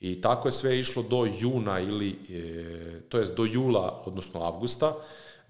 I 0.00 0.20
tako 0.20 0.48
je 0.48 0.52
sve 0.52 0.78
išlo 0.78 1.02
do 1.02 1.28
juna 1.40 1.80
ili, 1.80 2.10
e, 2.10 3.00
to 3.08 3.18
jest 3.18 3.36
do 3.36 3.44
jula, 3.44 4.02
odnosno 4.06 4.40
avgusta, 4.40 4.94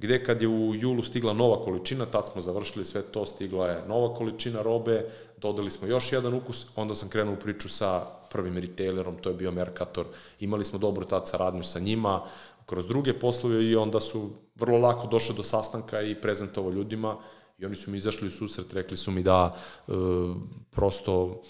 gde 0.01 0.25
kad 0.25 0.43
je 0.43 0.49
u 0.49 0.75
julu 0.75 1.03
stigla 1.03 1.33
nova 1.33 1.65
količina, 1.65 2.07
tad 2.07 2.29
smo 2.33 2.41
završili 2.43 2.85
sve 2.85 3.03
to, 3.03 3.27
stigla 3.27 3.69
je 3.69 3.83
nova 3.89 4.15
količina 4.15 4.63
robe, 4.63 5.05
dodali 5.37 5.71
smo 5.71 5.89
još 5.89 6.13
jedan 6.13 6.35
ukus, 6.35 6.67
onda 6.77 6.95
sam 6.95 7.09
krenuo 7.09 7.35
u 7.35 7.41
priču 7.41 7.69
sa 7.69 8.07
prvim 8.31 8.59
retailerom, 8.59 9.17
to 9.21 9.29
je 9.29 9.35
bio 9.35 9.51
Mercator, 9.51 10.07
imali 10.41 10.65
smo 10.65 10.79
dobru 10.79 11.05
tad 11.05 11.29
saradnju 11.29 11.65
sa 11.65 11.79
njima, 11.79 12.23
kroz 12.67 12.87
druge 12.87 13.13
poslove 13.13 13.65
i 13.65 13.77
onda 13.77 14.01
su 14.01 14.31
vrlo 14.55 14.79
lako 14.79 15.07
došli 15.07 15.35
do 15.35 15.43
sastanka 15.43 16.03
i 16.03 16.15
prezentovao 16.15 16.73
ljudima 16.73 17.17
i 17.59 17.67
oni 17.67 17.77
su 17.77 17.91
mi 17.91 17.97
izašli 17.97 18.29
u 18.29 18.31
susret, 18.31 18.73
rekli 18.73 18.97
su 18.97 19.11
mi 19.11 19.23
da 19.23 19.53
e, 19.53 19.93
prosto 20.71 21.43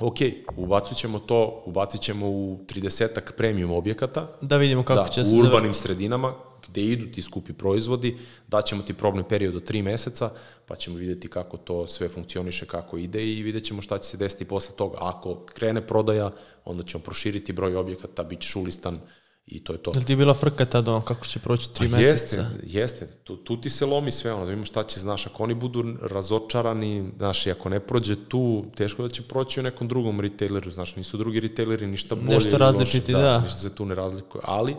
ok, 0.00 0.16
ubacit 0.56 0.98
ćemo 0.98 1.18
to, 1.18 1.62
ubacit 1.66 2.00
ćemo 2.00 2.30
u 2.30 2.58
30-ak 2.68 3.32
premium 3.36 3.70
objekata. 3.70 4.28
Da 4.40 4.56
vidimo 4.56 4.82
kako 4.82 5.02
da, 5.02 5.08
će 5.08 5.20
u 5.20 5.24
se... 5.24 5.36
urbanim 5.36 5.74
sredinama 5.74 6.34
gde 6.72 6.82
idu 6.82 7.06
ti 7.12 7.22
skupi 7.22 7.52
proizvodi, 7.52 8.16
daćemo 8.48 8.82
ti 8.82 8.94
probni 8.94 9.24
period 9.28 9.56
od 9.56 9.70
3 9.70 9.82
meseca, 9.82 10.30
pa 10.66 10.76
ćemo 10.76 10.96
videti 10.96 11.28
kako 11.28 11.56
to 11.56 11.86
sve 11.86 12.08
funkcioniše, 12.08 12.66
kako 12.66 12.98
ide 12.98 13.26
i 13.26 13.42
vidjet 13.42 13.64
ćemo 13.64 13.82
šta 13.82 13.98
će 13.98 14.08
se 14.08 14.16
desiti 14.16 14.44
posle 14.44 14.76
toga. 14.76 14.98
Ako 15.00 15.46
krene 15.54 15.86
prodaja, 15.86 16.30
onda 16.64 16.82
ćemo 16.82 17.02
proširiti 17.02 17.52
broj 17.52 17.76
objekata, 17.76 18.22
bit 18.22 18.40
ćeš 18.40 18.56
ulistan 18.56 19.00
i 19.46 19.64
to 19.64 19.72
je 19.72 19.78
to. 19.78 19.92
Jel 19.94 20.04
ti 20.04 20.12
je 20.12 20.16
bila 20.16 20.34
frka 20.34 20.64
tada, 20.64 20.90
ono, 20.90 21.00
kako 21.00 21.26
će 21.26 21.38
proći 21.38 21.74
tri 21.74 21.90
Pa 21.90 21.96
meseca? 21.96 22.36
Jeste, 22.36 22.58
jeste. 22.62 23.06
Tu, 23.24 23.36
tu 23.36 23.60
ti 23.60 23.70
se 23.70 23.86
lomi 23.86 24.10
sve, 24.10 24.32
ono, 24.32 24.44
da 24.44 24.50
vidimo 24.50 24.64
šta 24.64 24.82
će, 24.82 25.00
znaš, 25.00 25.26
ako 25.26 25.42
oni 25.42 25.54
budu 25.54 25.84
razočarani, 26.02 27.10
znaš, 27.16 27.46
i 27.46 27.50
ako 27.50 27.68
ne 27.68 27.80
prođe 27.80 28.16
tu, 28.28 28.64
teško 28.76 29.02
da 29.02 29.08
će 29.08 29.22
proći 29.22 29.60
u 29.60 29.62
nekom 29.62 29.88
drugom 29.88 30.20
retaileru, 30.20 30.70
znaš, 30.70 30.96
nisu 30.96 31.16
drugi 31.16 31.40
retaileri 31.40 31.86
ništa 31.86 32.14
bolje. 32.14 32.34
Nešto 32.34 32.58
različiti, 32.58 33.12
loše, 33.12 33.24
da. 33.24 33.40
Ništa 33.40 33.58
se 33.58 33.74
tu 33.74 33.84
ne 33.84 33.94
razlikuje, 33.94 34.42
ali 34.44 34.76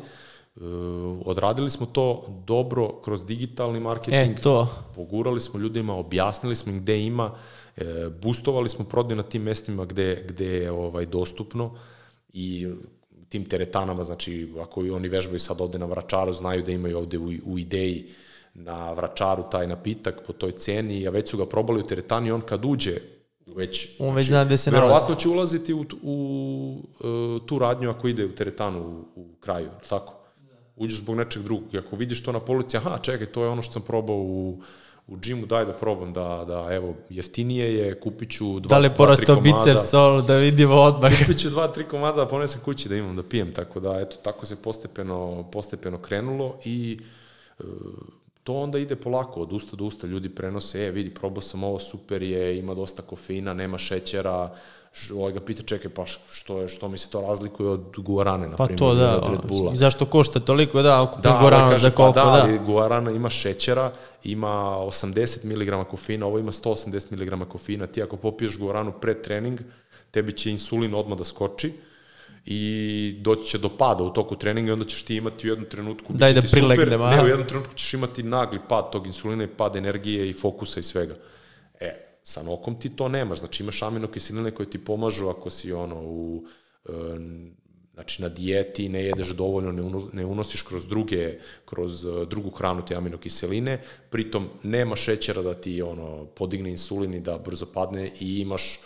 odradili 1.26 1.70
smo 1.70 1.86
to 1.86 2.24
dobro 2.46 3.02
kroz 3.04 3.26
digitalni 3.26 3.80
marketing, 3.80 4.38
E, 4.38 4.42
to. 4.42 4.68
pogurali 4.96 5.42
smo 5.42 5.60
ljudima, 5.60 5.96
objasnili 5.96 6.56
smo 6.56 6.72
im 6.72 6.80
gde 6.80 7.02
ima, 7.02 7.32
e, 7.78 8.10
boostovali 8.22 8.70
smo 8.70 8.86
prodaju 8.86 9.16
na 9.16 9.24
tim 9.24 9.42
mestima 9.42 9.86
gde, 9.86 10.26
gde 10.30 10.46
je 10.46 10.72
ovaj, 10.72 11.06
dostupno 11.06 11.76
i 12.34 12.68
tim 13.30 13.46
teretanama, 13.46 14.04
znači 14.04 14.54
ako 14.62 14.86
i 14.86 14.92
oni 14.92 15.08
vežbaju 15.08 15.40
sad 15.40 15.62
ovde 15.62 15.80
na 15.80 15.86
Vračaru, 15.86 16.34
znaju 16.34 16.64
da 16.64 16.72
imaju 16.72 16.98
ovde 16.98 17.18
u, 17.18 17.32
u 17.46 17.60
ideji 17.60 18.10
na 18.54 18.94
Vračaru 18.94 19.44
taj 19.52 19.68
napitak 19.68 20.22
po 20.28 20.34
toj 20.34 20.52
ceni, 20.52 21.08
a 21.08 21.12
već 21.12 21.30
su 21.30 21.38
ga 21.38 21.46
probali 21.46 21.80
u 21.80 21.88
teretani, 21.88 22.32
on 22.32 22.42
kad 22.42 22.66
uđe 22.66 22.98
već... 23.48 23.88
znači, 23.88 23.96
On 24.00 24.16
već 24.16 24.28
zna 24.28 24.46
gde 24.46 24.58
se 24.58 24.72
nalazi. 24.72 24.88
Verovatno 24.88 25.16
će 25.16 25.30
ulaziti 25.30 25.74
u, 25.74 25.86
u, 26.02 26.78
u 27.04 27.40
tu 27.40 27.60
radnju 27.60 27.90
ako 27.90 28.08
ide 28.08 28.26
u 28.26 28.36
teretanu 28.36 29.06
u, 29.16 29.22
u 29.22 29.36
kraju, 29.40 29.70
tako? 29.90 30.23
Uđeš 30.76 31.00
zbog 31.00 31.16
nečeg 31.16 31.44
drugog. 31.44 31.74
I 31.74 31.78
ako 31.78 31.96
vidiš 31.96 32.24
to 32.24 32.32
na 32.32 32.40
polici, 32.40 32.78
aha, 32.78 32.98
čekaj, 32.98 33.28
to 33.28 33.44
je 33.44 33.50
ono 33.50 33.62
što 33.62 33.74
sam 33.74 33.82
probao 33.82 34.16
u, 34.16 34.62
u 35.08 35.18
džimu, 35.18 35.46
daj 35.46 35.66
da 35.66 35.74
probam, 35.74 36.14
da, 36.14 36.46
da 36.48 36.68
evo, 36.72 36.96
jeftinije 37.10 37.76
je, 37.76 38.00
kupit 38.00 38.32
ću 38.32 38.60
dva, 38.60 38.70
Da 38.70 38.78
li 38.78 38.88
dva, 38.88 38.96
tri 38.96 38.98
porastao 38.98 39.36
komada. 39.36 39.58
biceps, 39.58 39.90
solo, 39.90 40.22
da 40.22 40.38
vidimo 40.38 40.76
odmah. 40.76 41.12
Kupit 41.20 41.40
ću 41.40 41.50
dva, 41.50 41.68
tri 41.68 41.84
komada 41.84 42.18
da 42.18 42.28
ponesem 42.28 42.62
kući 42.66 42.90
da 42.90 42.96
imam, 42.96 43.16
da 43.16 43.24
pijem, 43.24 43.54
tako 43.54 43.80
da, 43.80 44.00
eto, 44.00 44.16
tako 44.24 44.46
se 44.46 44.56
postepeno, 44.56 45.46
postepeno 45.52 45.98
krenulo 45.98 46.60
i 46.66 47.00
e, 47.60 47.64
to 48.44 48.54
onda 48.54 48.80
ide 48.80 48.96
polako, 48.96 49.42
od 49.42 49.54
usta 49.54 49.76
do 49.76 49.86
usta 49.86 50.08
ljudi 50.08 50.30
prenose, 50.30 50.88
e, 50.88 50.92
vidi, 50.92 51.10
probao 51.14 51.42
sam 51.42 51.64
ovo, 51.64 51.80
super 51.80 52.22
je, 52.24 52.58
ima 52.58 52.74
dosta 52.74 53.02
kofeina, 53.02 53.54
nema 53.54 53.78
šećera, 53.78 54.56
ovaj 55.16 55.32
ga 55.32 55.40
pita, 55.40 55.64
čekaj, 55.64 55.92
pa 55.92 56.06
što, 56.32 56.62
je, 56.62 56.68
što 56.68 56.88
mi 56.88 56.98
se 56.98 57.10
to 57.10 57.22
razlikuje 57.22 57.70
od 57.70 57.94
guarane, 57.98 58.48
na 58.48 58.56
Pa 58.56 58.66
primjer, 58.66 58.80
to 58.80 58.96
da, 58.96 59.18
od 59.18 59.30
Red 59.30 59.40
Bulla. 59.48 59.76
zašto 59.76 60.06
košta 60.06 60.40
toliko, 60.40 60.82
da, 60.82 61.06
kupim 61.14 61.22
Da, 61.22 61.40
gorano 61.42 61.70
kaže, 61.70 61.82
za 61.82 61.92
koliko, 61.92 62.20
pa 62.20 62.26
da, 62.26 62.32
da. 62.32 62.44
ali 62.44 62.60
guarana 62.60 63.12
ima 63.12 63.30
šećera, 63.30 63.92
ima 64.24 64.78
80 64.78 65.46
mg 65.46 65.88
kofeina, 65.90 66.26
ovo 66.26 66.40
ima 66.40 66.52
180 66.52 67.12
mg 67.12 67.50
kofeina. 67.50 67.88
Ti 67.88 68.04
ako 68.04 68.18
popiješ 68.18 68.58
guaranu 68.58 68.92
pred 69.02 69.22
trening, 69.22 69.60
tebi 70.12 70.32
će 70.32 70.52
insulin 70.52 70.96
odmah 70.96 71.18
da 71.18 71.24
skoči 71.24 71.74
i 72.46 73.16
doći 73.22 73.50
će 73.50 73.58
do 73.58 73.70
pada 73.70 74.04
u 74.04 74.14
toku 74.14 74.36
treninga 74.36 74.70
i 74.70 74.74
onda 74.74 74.86
ćeš 74.86 75.04
ti 75.04 75.16
imati 75.16 75.48
u 75.48 75.52
jednom 75.52 75.70
trenutku 75.70 76.14
Daj 76.14 76.34
da 76.34 76.42
prilegnemo, 76.42 77.08
ne, 77.08 77.24
u 77.24 77.28
jednom 77.28 77.48
trenutku 77.48 77.74
ćeš 77.74 77.94
imati 77.94 78.24
nagli 78.24 78.60
pad 78.70 78.92
tog 78.92 79.08
insulina 79.08 79.44
i 79.44 79.48
pad 79.48 79.76
energije 79.76 80.30
i 80.30 80.34
fokusa 80.34 80.80
i 80.80 80.84
svega. 80.84 81.16
E, 81.80 82.13
sa 82.24 82.44
nokom 82.44 82.80
ti 82.80 82.90
to 82.90 83.08
nemaš, 83.08 83.40
znači 83.40 83.64
imaš 83.64 83.82
aminokiseline 83.82 84.52
koje 84.52 84.70
ti 84.70 84.86
pomažu 84.86 85.28
ako 85.28 85.50
si 85.50 85.74
ono 85.74 86.02
u 86.02 86.46
e, 86.86 86.92
znači 87.94 88.22
na 88.22 88.30
dijeti 88.30 88.90
ne 88.90 89.04
jedeš 89.04 89.30
dovoljno, 89.30 89.72
ne, 89.72 89.82
uno, 89.82 90.10
ne 90.14 90.26
unosiš 90.26 90.62
kroz 90.62 90.88
druge, 90.88 91.40
kroz 91.66 92.06
uh, 92.06 92.28
drugu 92.28 92.50
hranu 92.50 92.86
te 92.86 92.96
aminokiseline, 92.96 93.82
pritom 94.10 94.50
nema 94.64 94.96
šećera 94.96 95.42
da 95.42 95.54
ti 95.54 95.82
ono 95.82 96.26
podigne 96.26 96.70
insulin 96.70 97.14
i 97.14 97.20
da 97.20 97.38
brzo 97.38 97.66
padne 97.74 98.12
i 98.20 98.40
imaš 98.40 98.80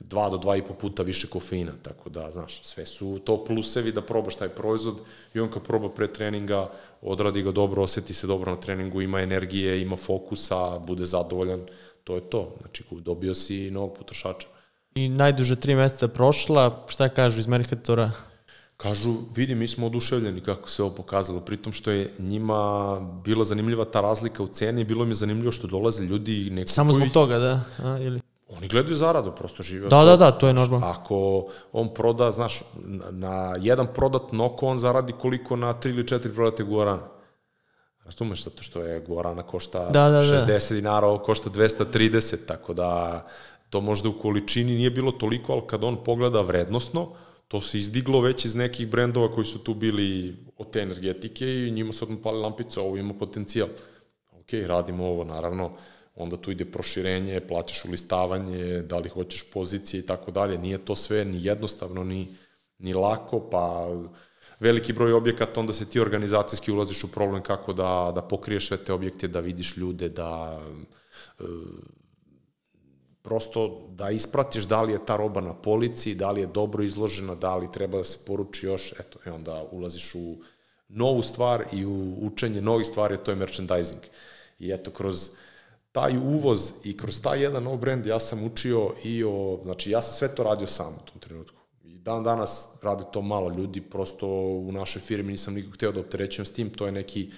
2 0.00 0.30
do 0.30 0.38
2,5 0.38 0.74
puta 0.74 1.02
više 1.02 1.26
kofeina, 1.26 1.72
tako 1.82 2.10
da, 2.10 2.30
znaš, 2.30 2.62
sve 2.62 2.86
su 2.86 3.20
to 3.24 3.44
plusevi 3.44 3.92
da 3.92 4.02
probaš 4.02 4.34
taj 4.34 4.48
proizvod 4.48 5.00
i 5.34 5.40
on 5.40 5.50
kad 5.50 5.62
proba 5.62 5.88
pre 5.88 6.12
treninga, 6.12 6.70
odradi 7.02 7.42
ga 7.42 7.52
dobro, 7.52 7.82
oseti 7.82 8.14
se 8.14 8.26
dobro 8.26 8.50
na 8.50 8.60
treningu, 8.60 9.02
ima 9.02 9.20
energije, 9.20 9.82
ima 9.82 9.96
fokusa, 9.96 10.78
bude 10.78 11.04
zadovoljan, 11.04 11.66
to 12.04 12.14
je 12.14 12.20
to. 12.20 12.54
Znači, 12.60 12.84
dobio 12.90 13.34
si 13.34 13.70
novog 13.70 13.96
potrošača. 13.98 14.46
I 14.94 15.08
najduže 15.08 15.56
tri 15.56 15.74
meseca 15.74 16.08
prošla, 16.08 16.84
šta 16.88 17.08
kažu 17.08 17.38
iz 17.40 17.46
Mercatora? 17.46 18.10
Kažu, 18.76 19.14
vidi, 19.36 19.54
mi 19.54 19.68
smo 19.68 19.86
oduševljeni 19.86 20.40
kako 20.40 20.70
se 20.70 20.82
ovo 20.82 20.94
pokazalo, 20.94 21.40
pritom 21.40 21.72
što 21.72 21.90
je 21.90 22.12
njima 22.18 22.60
bila 23.24 23.44
zanimljiva 23.44 23.84
ta 23.84 24.00
razlika 24.00 24.42
u 24.42 24.46
ceni, 24.46 24.84
bilo 24.84 25.04
mi 25.04 25.10
je 25.10 25.14
zanimljivo 25.14 25.52
što 25.52 25.66
dolaze 25.66 26.02
ljudi 26.02 26.46
i 26.46 26.50
ne 26.50 26.66
Samo 26.66 26.92
zbog 26.92 27.02
kupuju- 27.02 27.12
toga, 27.12 27.38
da? 27.38 27.60
A, 27.78 27.98
ili? 27.98 28.20
Oni 28.48 28.68
gledaju 28.68 28.94
zaradu, 28.94 29.32
prosto 29.32 29.62
žive. 29.62 29.82
Da, 29.82 29.90
toga. 29.90 30.04
da, 30.04 30.16
da, 30.16 30.30
to 30.30 30.48
je 30.48 30.54
normalno. 30.54 30.86
Ako 30.86 31.46
on 31.72 31.94
proda, 31.94 32.30
znaš, 32.30 32.62
na, 32.84 33.10
na 33.10 33.56
jedan 33.60 33.86
prodat 33.94 34.32
noko, 34.32 34.66
on 34.66 34.78
zaradi 34.78 35.12
koliko 35.12 35.56
na 35.56 35.72
tri 35.72 35.90
ili 35.92 36.08
četiri 36.08 36.34
prodate 36.34 36.62
guarana. 36.62 37.02
Razumeš, 38.04 38.44
zato 38.44 38.62
što 38.62 38.82
je 38.82 39.00
Gorana 39.00 39.42
košta 39.42 39.90
Da, 39.90 40.08
da, 40.08 40.22
da. 40.22 40.46
60 40.46 40.74
dinara, 40.74 41.06
ovo 41.06 41.18
košta 41.18 41.50
230, 41.50 42.36
tako 42.46 42.74
da 42.74 43.22
to 43.70 43.80
možda 43.80 44.08
u 44.08 44.12
količini 44.12 44.74
nije 44.74 44.90
bilo 44.90 45.12
toliko, 45.12 45.52
ali 45.52 45.62
kad 45.66 45.84
on 45.84 46.04
pogleda 46.04 46.40
vrednostno, 46.40 47.12
to 47.48 47.60
se 47.60 47.78
izdiglo 47.78 48.20
već 48.20 48.44
iz 48.44 48.54
nekih 48.54 48.88
brendova 48.88 49.34
koji 49.34 49.44
su 49.44 49.58
tu 49.58 49.74
bili 49.74 50.36
od 50.58 50.70
te 50.70 50.80
energetike 50.80 51.46
i 51.46 51.70
njima 51.70 51.92
su 51.92 52.04
odmah 52.04 52.18
pali 52.22 52.40
lampice, 52.40 52.80
ovo 52.80 52.96
ima 52.96 53.14
potencijal. 53.14 53.68
Ok, 54.32 54.52
radimo 54.66 55.06
ovo, 55.06 55.24
naravno, 55.24 55.70
onda 56.16 56.36
tu 56.36 56.50
ide 56.50 56.64
proširenje, 56.64 57.40
plaćaš 57.40 57.84
ulistavanje, 57.84 58.82
da 58.82 58.98
li 58.98 59.08
hoćeš 59.08 59.50
pozicije 59.52 60.00
i 60.00 60.06
tako 60.06 60.30
dalje. 60.30 60.58
Nije 60.58 60.78
to 60.78 60.96
sve 60.96 61.24
ni 61.24 61.44
jednostavno, 61.44 62.04
ni, 62.04 62.28
ni 62.78 62.94
lako, 62.94 63.40
pa 63.50 63.88
veliki 64.64 64.92
broj 64.92 65.12
objekata, 65.12 65.60
onda 65.60 65.72
se 65.72 65.84
ti 65.90 66.00
organizacijski 66.00 66.72
ulaziš 66.72 67.04
u 67.04 67.12
problem 67.12 67.42
kako 67.42 67.72
da, 67.72 68.12
da 68.14 68.22
pokriješ 68.22 68.68
sve 68.68 68.76
te 68.84 68.92
objekte, 68.92 69.28
da 69.28 69.40
vidiš 69.40 69.76
ljude, 69.76 70.08
da 70.08 70.60
e, 71.40 71.44
prosto 73.22 73.88
da 73.90 74.10
ispratiš 74.10 74.64
da 74.64 74.82
li 74.82 74.92
je 74.92 75.04
ta 75.06 75.16
roba 75.16 75.40
na 75.40 75.54
polici, 75.54 76.14
da 76.14 76.30
li 76.30 76.40
je 76.40 76.46
dobro 76.46 76.84
izložena, 76.84 77.34
da 77.34 77.56
li 77.56 77.72
treba 77.72 77.98
da 77.98 78.04
se 78.04 78.18
poruči 78.26 78.66
još, 78.66 78.92
eto, 78.92 79.18
i 79.26 79.30
onda 79.30 79.64
ulaziš 79.70 80.14
u 80.14 80.36
novu 80.88 81.22
stvar 81.22 81.64
i 81.72 81.84
u 81.84 82.16
učenje 82.20 82.62
novih 82.62 82.86
stvari, 82.86 83.18
to 83.24 83.30
je 83.30 83.36
merchandising. 83.36 84.00
I 84.58 84.72
eto, 84.72 84.90
kroz 84.90 85.30
taj 85.92 86.16
uvoz 86.16 86.72
i 86.84 86.96
kroz 86.96 87.20
taj 87.22 87.42
jedan 87.42 87.62
nov 87.62 87.76
brand 87.76 88.06
ja 88.06 88.20
sam 88.20 88.44
učio 88.44 88.94
i 89.04 89.24
o, 89.24 89.60
znači 89.62 89.90
ja 89.90 90.00
sam 90.00 90.14
sve 90.14 90.34
to 90.34 90.42
radio 90.42 90.66
sam 90.66 90.94
u 90.94 91.10
tom 91.10 91.20
trenutku. 91.20 91.63
I 91.84 91.98
dan 91.98 92.24
danas 92.24 92.68
radi 92.82 93.04
to 93.12 93.22
malo 93.22 93.54
ljudi, 93.56 93.80
prosto 93.80 94.26
u 94.38 94.72
našoj 94.72 95.02
firmi 95.02 95.32
nisam 95.32 95.54
nikog 95.54 95.74
hteo 95.74 95.92
da 95.92 96.00
opterećujem 96.00 96.46
s 96.46 96.52
tim, 96.52 96.70
to 96.70 96.86
je 96.86 96.92
neki 96.92 97.30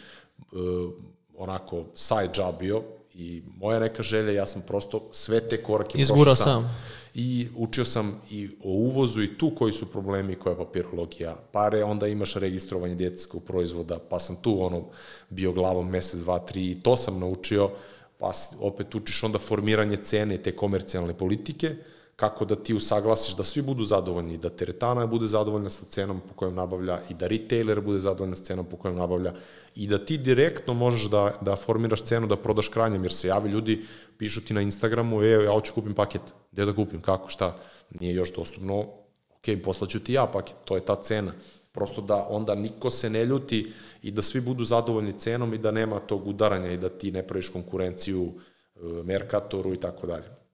uh, 0.53 0.93
onako 1.35 1.85
side 1.95 2.31
job 2.35 2.55
bio, 2.59 2.83
I 3.17 3.43
moja 3.57 3.81
neka 3.81 4.03
želja, 4.03 4.33
ja 4.33 4.47
sam 4.47 4.63
prosto 4.67 5.09
sve 5.13 5.41
te 5.49 5.63
korake 5.63 5.99
prošao 5.99 6.35
sam. 6.35 6.45
sam. 6.45 6.77
I 7.15 7.49
učio 7.57 7.85
sam 7.85 8.21
i 8.31 8.49
o 8.49 8.71
uvozu 8.71 9.23
i 9.23 9.39
tu 9.39 9.53
koji 9.59 9.73
su 9.73 9.87
problemi, 9.87 10.35
koja 10.35 10.53
je 10.53 10.59
papirologija. 10.59 11.37
Pare, 11.53 11.85
onda 11.85 12.07
imaš 12.07 12.35
registrovanje 12.35 12.95
djetetskog 12.95 13.45
proizvoda, 13.45 13.99
pa 14.11 14.19
sam 14.19 14.37
tu 14.37 14.65
ono 14.65 14.85
bio 15.31 15.53
glavom 15.53 15.89
mesec, 15.89 16.21
dva, 16.21 16.39
tri 16.39 16.71
i 16.71 16.81
to 16.83 16.97
sam 16.97 17.21
naučio, 17.21 17.71
pa 18.19 18.33
opet 18.61 18.95
učiš 18.95 19.23
onda 19.23 19.39
formiranje 19.39 19.97
cene 19.97 20.39
te 20.39 20.57
komercijalne 20.57 21.15
politike, 21.15 21.77
kako 22.16 22.44
da 22.44 22.57
ti 22.57 22.74
usaglasiš 22.74 23.37
da 23.37 23.44
svi 23.44 23.62
budu 23.62 23.85
zadovoljni, 23.85 24.38
da 24.38 24.50
teretana 24.50 25.07
bude 25.07 25.26
zadovoljna 25.26 25.70
sa 25.70 25.85
cenom 25.85 26.20
po 26.29 26.35
kojom 26.35 26.55
nabavlja 26.55 27.00
i 27.11 27.14
da 27.14 27.26
retailer 27.26 27.81
bude 27.81 27.98
zadovoljan 27.98 28.37
sa 28.37 28.44
cenom 28.44 28.66
po 28.66 28.76
kojom 28.76 28.96
nabavlja 28.96 29.33
i 29.74 29.87
da 29.87 29.98
ti 29.98 30.18
direktno 30.18 30.74
možeš 30.74 31.11
da, 31.11 31.33
da 31.40 31.57
formiraš 31.57 32.02
cenu 32.02 32.26
da 32.26 32.37
prodaš 32.37 32.68
kranjem, 32.68 33.05
jer 33.05 33.12
se 33.12 33.29
javi 33.29 33.50
ljudi, 33.50 33.83
pišu 34.18 34.44
ti 34.44 34.55
na 34.55 34.61
Instagramu, 34.61 35.22
e, 35.22 35.29
ja 35.29 35.52
hoću 35.52 35.74
kupim 35.74 35.94
paket, 35.94 36.22
gde 36.52 36.64
da 36.64 36.74
kupim, 36.74 37.02
kako, 37.02 37.29
šta, 37.29 37.57
nije 38.00 38.14
još 38.14 38.35
dostupno, 38.35 38.81
ok, 38.81 39.61
poslaću 39.64 40.00
ti 40.00 40.12
ja 40.12 40.26
paket, 40.26 40.57
to 40.64 40.74
je 40.76 40.85
ta 40.85 40.94
cena. 41.02 41.33
Prosto 41.72 42.00
da 42.00 42.26
onda 42.31 42.55
niko 42.55 42.90
se 42.90 43.11
ne 43.11 43.24
ljuti 43.24 43.72
i 44.02 44.11
da 44.11 44.22
svi 44.22 44.40
budu 44.40 44.64
zadovoljni 44.64 45.18
cenom 45.18 45.55
i 45.55 45.59
da 45.59 45.70
nema 45.70 45.98
tog 45.98 46.26
udaranja 46.26 46.70
i 46.70 46.79
da 46.79 46.88
ti 46.88 47.12
ne 47.12 47.26
praviš 47.26 47.48
konkurenciju 47.48 48.33
e, 48.33 48.81
Mercatoru 49.05 49.74
i 49.74 49.81
tako 49.81 50.07
dalje. 50.07 50.46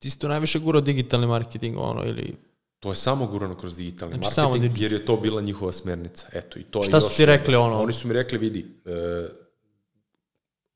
Ti 0.00 0.10
si 0.10 0.18
tu 0.18 0.28
najviše 0.28 0.58
gurao 0.58 0.80
digitalni 0.80 1.26
marketing, 1.26 1.78
ono, 1.78 2.04
ili... 2.04 2.34
To 2.80 2.90
je 2.90 2.96
samo 2.96 3.26
gurano 3.26 3.54
kroz 3.54 3.76
digitalni 3.76 4.14
Znači, 4.14 4.40
marketing, 4.40 4.72
samo 4.72 4.82
jer 4.82 4.92
je 4.92 5.04
to 5.04 5.16
bila 5.16 5.40
njihova 5.40 5.72
smernica. 5.72 6.26
Eto, 6.32 6.58
i 6.58 6.62
to 6.62 6.78
je 6.78 6.88
Šta 6.88 7.00
su 7.00 7.06
još 7.06 7.16
ti 7.16 7.26
rekli, 7.26 7.56
ono? 7.56 7.82
Oni 7.82 7.92
su 7.92 8.08
mi 8.08 8.14
rekli, 8.14 8.38
vidi, 8.38 8.66
e, 8.84 9.28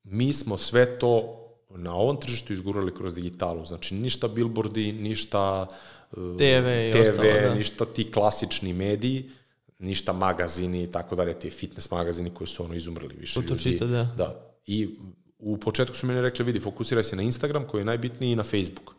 mi 0.02 0.32
smo 0.32 0.58
sve 0.58 0.98
to 0.98 1.40
na 1.70 1.94
ovom 1.94 2.20
tržištu 2.20 2.52
izgurali 2.52 2.94
kroz 2.94 3.14
digitalu. 3.14 3.64
Znači, 3.64 3.94
ništa 3.94 4.28
billboardi, 4.28 4.92
ništa 4.92 5.66
e, 6.12 6.14
TV 6.14 6.88
i 6.88 6.92
TV, 6.92 7.00
ostalo, 7.00 7.32
da. 7.42 7.54
ništa 7.54 7.84
ti 7.84 8.10
klasični 8.10 8.72
mediji, 8.72 9.30
ništa 9.78 10.12
magazini 10.12 10.82
i 10.82 10.86
tako 10.86 11.16
dalje, 11.16 11.38
ti 11.38 11.50
fitness 11.50 11.90
magazini 11.90 12.30
koji 12.30 12.48
su 12.48 12.64
ono 12.64 12.74
izumrli 12.74 13.14
više 13.18 13.34
To 13.34 13.42
to 13.42 13.48
ljudi. 13.48 13.62
čita, 13.62 13.86
da. 13.86 14.04
Da. 14.16 14.56
I 14.66 14.98
u 15.38 15.56
početku 15.56 15.96
su 15.96 16.06
meni 16.06 16.20
rekli, 16.20 16.44
vidi, 16.44 16.60
fokusiraj 16.60 17.04
se 17.04 17.16
na 17.16 17.22
Instagram 17.22 17.66
koji 17.66 17.80
je 17.80 17.84
najbitniji 17.84 18.32
i 18.32 18.36
na 18.36 18.42
Facebook. 18.42 18.93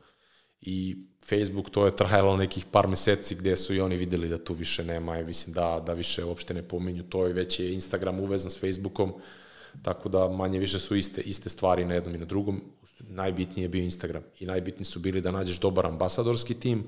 I 0.65 0.95
Facebook 1.25 1.69
to 1.69 1.85
je 1.85 1.95
trajalo 1.95 2.37
nekih 2.37 2.65
par 2.65 2.87
meseci 2.87 3.35
gde 3.35 3.55
su 3.55 3.73
i 3.73 3.81
oni 3.81 3.97
videli 3.97 4.29
da 4.29 4.37
tu 4.37 4.53
više 4.53 4.83
nema 4.83 5.19
i 5.19 5.25
mislim 5.25 5.53
da, 5.53 5.83
da 5.85 5.93
više 5.93 6.23
uopšte 6.23 6.53
ne 6.53 6.63
pominju 6.63 7.03
to 7.03 7.27
i 7.27 7.33
već 7.33 7.59
je 7.59 7.73
Instagram 7.73 8.19
uvezan 8.19 8.51
s 8.51 8.59
Facebookom, 8.59 9.13
tako 9.81 10.09
da 10.09 10.29
manje 10.29 10.59
više 10.59 10.79
su 10.79 10.95
iste, 10.95 11.21
iste 11.21 11.49
stvari 11.49 11.85
na 11.85 11.93
jednom 11.93 12.15
i 12.15 12.17
na 12.17 12.25
drugom. 12.25 12.61
Najbitniji 12.99 13.63
je 13.63 13.69
bio 13.69 13.83
Instagram 13.83 14.23
i 14.39 14.45
najbitniji 14.45 14.85
su 14.85 14.99
bili 14.99 15.21
da 15.21 15.31
nađeš 15.31 15.59
dobar 15.59 15.85
ambasadorski 15.85 16.53
tim 16.53 16.83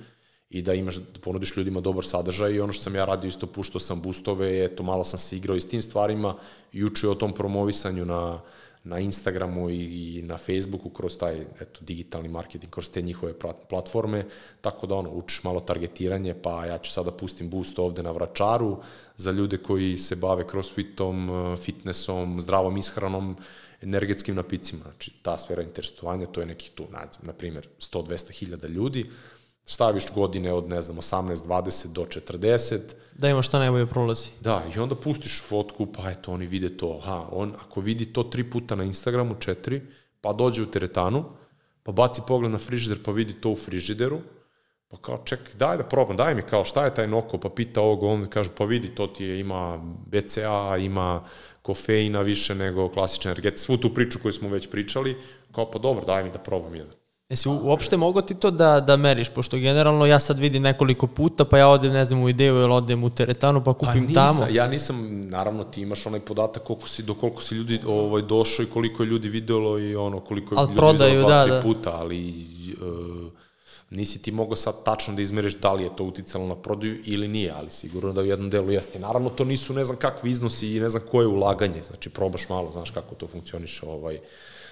i 0.49 0.61
da 0.61 0.73
imaš, 0.73 0.95
da 0.95 1.19
ponudiš 1.19 1.57
ljudima 1.57 1.81
dobar 1.81 2.05
sadržaj 2.05 2.53
i 2.53 2.59
ono 2.59 2.73
što 2.73 2.83
sam 2.83 2.95
ja 2.95 3.05
radio 3.05 3.27
isto 3.27 3.47
puštao 3.47 3.79
sam 3.79 4.01
boostove, 4.01 4.63
eto 4.63 4.83
malo 4.83 5.03
sam 5.03 5.19
se 5.19 5.37
igrao 5.37 5.57
i 5.57 5.61
s 5.61 5.69
tim 5.69 5.81
stvarima 5.81 6.35
i 6.73 6.83
učio 6.83 7.11
o 7.11 7.15
tom 7.15 7.33
promovisanju 7.33 8.05
na, 8.05 8.41
na 8.83 8.99
Instagramu 8.99 9.69
i, 9.69 10.21
na 10.23 10.37
Facebooku 10.37 10.89
kroz 10.89 11.17
taj 11.17 11.41
eto, 11.61 11.79
digitalni 11.81 12.29
marketing, 12.29 12.71
kroz 12.71 12.89
te 12.89 13.01
njihove 13.01 13.33
plat- 13.33 13.67
platforme, 13.69 14.25
tako 14.61 14.87
da 14.87 14.95
ono, 14.95 15.09
učiš 15.09 15.43
malo 15.43 15.59
targetiranje, 15.59 16.33
pa 16.33 16.65
ja 16.65 16.77
ću 16.77 16.91
sada 16.91 17.11
pustim 17.11 17.49
boost 17.49 17.79
ovde 17.79 18.03
na 18.03 18.11
Vračaru 18.11 18.77
za 19.17 19.31
ljude 19.31 19.57
koji 19.57 19.97
se 19.97 20.15
bave 20.15 20.45
crossfitom, 20.49 21.29
eh, 21.29 21.57
fitnessom, 21.57 22.41
zdravom 22.41 22.77
ishranom, 22.77 23.35
energetskim 23.81 24.35
napicima. 24.35 24.81
Znači, 24.83 25.11
ta 25.21 25.37
sfera 25.37 25.61
interesovanja, 25.61 26.25
to 26.25 26.39
je 26.39 26.45
neki 26.45 26.71
tu, 26.75 26.87
na 27.21 27.33
primjer, 27.33 27.67
100-200 27.79 28.31
hiljada 28.31 28.67
ljudi, 28.67 29.05
staviš 29.69 30.03
godine 30.15 30.53
od, 30.53 30.69
ne 30.69 30.81
znam, 30.81 30.97
18, 30.97 31.35
20 31.35 31.87
do 31.87 32.05
40, 32.05 32.79
Da 33.17 33.29
ima 33.29 33.41
šta 33.41 33.59
najbolje 33.59 33.85
prolazi. 33.85 34.29
Da, 34.41 34.63
i 34.75 34.79
onda 34.79 34.95
pustiš 34.95 35.41
fotku, 35.47 35.85
pa 35.85 36.11
eto, 36.11 36.31
oni 36.31 36.45
vide 36.45 36.77
to. 36.77 36.99
Aha, 37.03 37.27
on, 37.31 37.53
ako 37.65 37.81
vidi 37.81 38.13
to 38.13 38.23
tri 38.23 38.49
puta 38.49 38.75
na 38.75 38.83
Instagramu, 38.83 39.35
četiri, 39.39 39.81
pa 40.21 40.33
dođe 40.33 40.63
u 40.63 40.71
teretanu, 40.71 41.25
pa 41.83 41.91
baci 41.91 42.21
pogled 42.27 42.51
na 42.51 42.57
frižider, 42.57 43.03
pa 43.03 43.11
vidi 43.11 43.33
to 43.33 43.49
u 43.49 43.55
frižideru, 43.55 44.21
pa 44.87 44.97
kao, 44.97 45.17
ček, 45.25 45.55
daj 45.55 45.77
da 45.77 45.83
probam, 45.83 46.17
daj 46.17 46.35
mi 46.35 46.41
kao, 46.41 46.65
šta 46.65 46.85
je 46.85 46.93
taj 46.93 47.07
noko, 47.07 47.37
pa 47.37 47.49
pita 47.49 47.81
ovog, 47.81 48.03
on 48.03 48.27
kaže, 48.29 48.49
pa 48.57 48.65
vidi, 48.65 48.95
to 48.95 49.07
ti 49.07 49.25
je, 49.25 49.39
ima 49.39 49.77
BCA, 50.05 50.77
ima 50.79 51.23
kofeina 51.61 52.21
više 52.21 52.55
nego 52.55 52.89
klasična 52.89 53.31
energetika, 53.31 53.63
svu 53.63 53.77
tu 53.77 53.93
priču 53.93 54.19
koju 54.21 54.33
smo 54.33 54.49
već 54.49 54.69
pričali, 54.69 55.17
kao, 55.51 55.71
pa 55.71 55.79
dobro, 55.79 56.05
daj 56.05 56.23
mi 56.23 56.31
da 56.31 56.39
probam 56.39 56.75
jedan. 56.75 57.06
Jesi 57.29 57.49
uopšte 57.49 57.97
mogao 57.97 58.21
ti 58.21 58.35
to 58.35 58.51
da, 58.51 58.79
da 58.79 58.97
meriš, 58.97 59.29
pošto 59.29 59.57
generalno 59.57 60.05
ja 60.05 60.19
sad 60.19 60.39
vidim 60.39 60.63
nekoliko 60.63 61.07
puta, 61.07 61.45
pa 61.45 61.57
ja 61.57 61.67
odem, 61.67 61.93
ne 61.93 62.05
znam, 62.05 62.23
u 62.23 62.29
ideju 62.29 62.55
ili 62.55 62.73
odem 62.73 63.03
u 63.03 63.09
teretanu, 63.09 63.63
pa 63.63 63.73
kupim 63.73 64.05
nisam, 64.05 64.37
tamo. 64.37 64.47
Ja 64.51 64.67
nisam, 64.67 65.21
naravno 65.21 65.63
ti 65.63 65.81
imaš 65.81 66.05
onaj 66.05 66.19
podatak 66.19 66.63
koliko 66.63 66.87
si, 66.87 67.03
do 67.03 67.13
koliko 67.13 67.41
si 67.41 67.55
ljudi 67.55 67.79
ovaj, 67.87 68.21
došao 68.21 68.63
i 68.63 68.69
koliko 68.69 69.03
je 69.03 69.07
ljudi 69.07 69.29
videlo 69.29 69.79
i 69.79 69.95
ono, 69.95 70.19
koliko 70.19 70.55
je 70.55 70.59
Al 70.59 70.65
ljudi 70.65 70.77
prodaju, 70.77 71.11
videlo 71.11 71.27
dva, 71.27 71.37
da, 71.37 71.43
tri 71.43 71.51
da. 71.51 71.61
puta, 71.61 71.91
ali 71.97 72.33
uh, 72.81 73.31
nisi 73.89 74.21
ti 74.21 74.31
mogao 74.31 74.55
sad 74.55 74.83
tačno 74.83 75.13
da 75.15 75.21
izmeriš 75.21 75.55
da 75.55 75.73
li 75.73 75.83
je 75.83 75.95
to 75.95 76.03
uticalo 76.03 76.47
na 76.47 76.55
prodaju 76.55 77.01
ili 77.05 77.27
nije, 77.27 77.51
ali 77.51 77.69
sigurno 77.69 78.13
da 78.13 78.21
u 78.21 78.25
jednom 78.25 78.49
delu 78.49 78.71
jeste. 78.71 78.99
Naravno, 78.99 79.29
to 79.29 79.45
nisu 79.45 79.73
ne 79.73 79.85
znam 79.85 79.97
kakvi 79.97 80.31
iznosi 80.31 80.75
i 80.75 80.79
ne 80.79 80.89
znam 80.89 81.03
koje 81.11 81.27
ulaganje, 81.27 81.83
znači 81.83 82.09
probaš 82.09 82.49
malo, 82.49 82.71
znaš 82.71 82.89
kako 82.89 83.15
to 83.15 83.27
funkcioniše, 83.27 83.85
ovaj, 83.85 84.19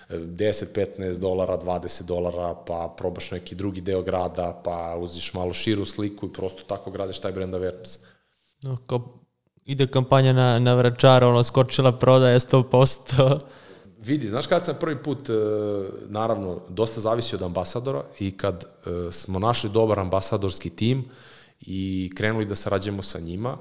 10, 0.09 0.65
15 0.97 1.19
dolara, 1.19 1.57
20 1.57 2.03
dolara, 2.03 2.55
pa 2.67 2.93
probaš 2.97 3.31
neki 3.31 3.55
drugi 3.55 3.81
deo 3.81 4.01
grada, 4.01 4.61
pa 4.63 4.95
uziš 4.99 5.33
malo 5.33 5.53
širu 5.53 5.85
sliku 5.85 6.25
i 6.25 6.33
prosto 6.33 6.63
tako 6.67 6.91
gradiš 6.91 7.19
taj 7.19 7.31
brand 7.31 7.53
awareness. 7.53 7.99
No, 8.61 8.77
kao 8.87 9.19
ide 9.65 9.87
kampanja 9.87 10.33
na, 10.33 10.59
na 10.59 10.73
vračara, 10.73 11.27
ono, 11.27 11.43
skočila 11.43 11.91
prodaja 11.91 12.39
100%. 12.39 13.39
Vidi, 13.97 14.29
znaš 14.29 14.47
kad 14.47 14.65
sam 14.65 14.75
prvi 14.79 15.03
put, 15.03 15.29
e, 15.29 15.33
naravno, 16.07 16.59
dosta 16.69 17.01
zavisi 17.01 17.35
od 17.35 17.41
ambasadora 17.41 18.03
i 18.19 18.37
kad 18.37 18.63
e, 18.63 19.11
smo 19.11 19.39
našli 19.39 19.69
dobar 19.69 19.99
ambasadorski 19.99 20.69
tim 20.69 21.05
i 21.61 22.11
krenuli 22.17 22.45
da 22.45 22.55
sarađujemo 22.55 23.01
sa 23.03 23.19
njima, 23.19 23.57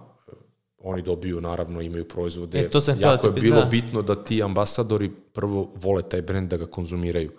oni 0.84 1.02
dobiju, 1.02 1.40
naravno, 1.40 1.80
imaju 1.80 2.04
proizvode. 2.04 2.60
E, 2.60 2.70
to 2.70 2.80
sam 2.80 3.00
jako 3.00 3.28
da 3.30 3.36
je 3.36 3.40
bilo 3.40 3.56
pita. 3.56 3.68
bitno 3.68 4.02
da 4.02 4.24
ti 4.24 4.42
ambasadori 4.42 5.10
prvo 5.32 5.72
vole 5.74 6.02
taj 6.02 6.22
brend 6.22 6.50
da 6.50 6.56
ga 6.56 6.66
konzumiraju. 6.66 7.32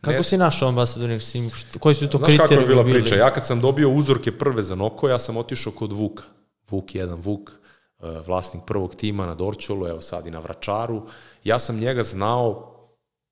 Kako 0.00 0.22
si 0.22 0.36
našao 0.38 0.68
ambasador? 0.68 1.22
Si, 1.22 1.50
što- 1.50 1.78
koji 1.78 1.94
su 1.94 2.08
to 2.08 2.18
Znaš 2.18 2.36
kako 2.36 2.54
je 2.54 2.66
bila 2.66 2.82
bili? 2.82 2.94
priča? 2.94 3.14
Ja 3.14 3.30
kad 3.30 3.46
sam 3.46 3.60
dobio 3.60 3.90
uzorke 3.90 4.32
prve 4.32 4.62
za 4.62 4.74
Noko, 4.74 5.08
ja 5.08 5.18
sam 5.18 5.36
otišao 5.36 5.72
kod 5.72 5.92
Vuka. 5.92 6.22
Vuk 6.70 6.94
jedan, 6.94 7.20
Vuk, 7.20 7.50
e, 7.50 7.54
vlasnik 8.26 8.62
prvog 8.66 8.94
tima 8.94 9.26
na 9.26 9.34
Dorčolu, 9.34 9.86
evo 9.86 10.00
sad 10.00 10.26
i 10.26 10.30
na 10.30 10.38
Vračaru. 10.38 11.02
Ja 11.44 11.58
sam 11.58 11.78
njega 11.78 12.02
znao, 12.02 12.74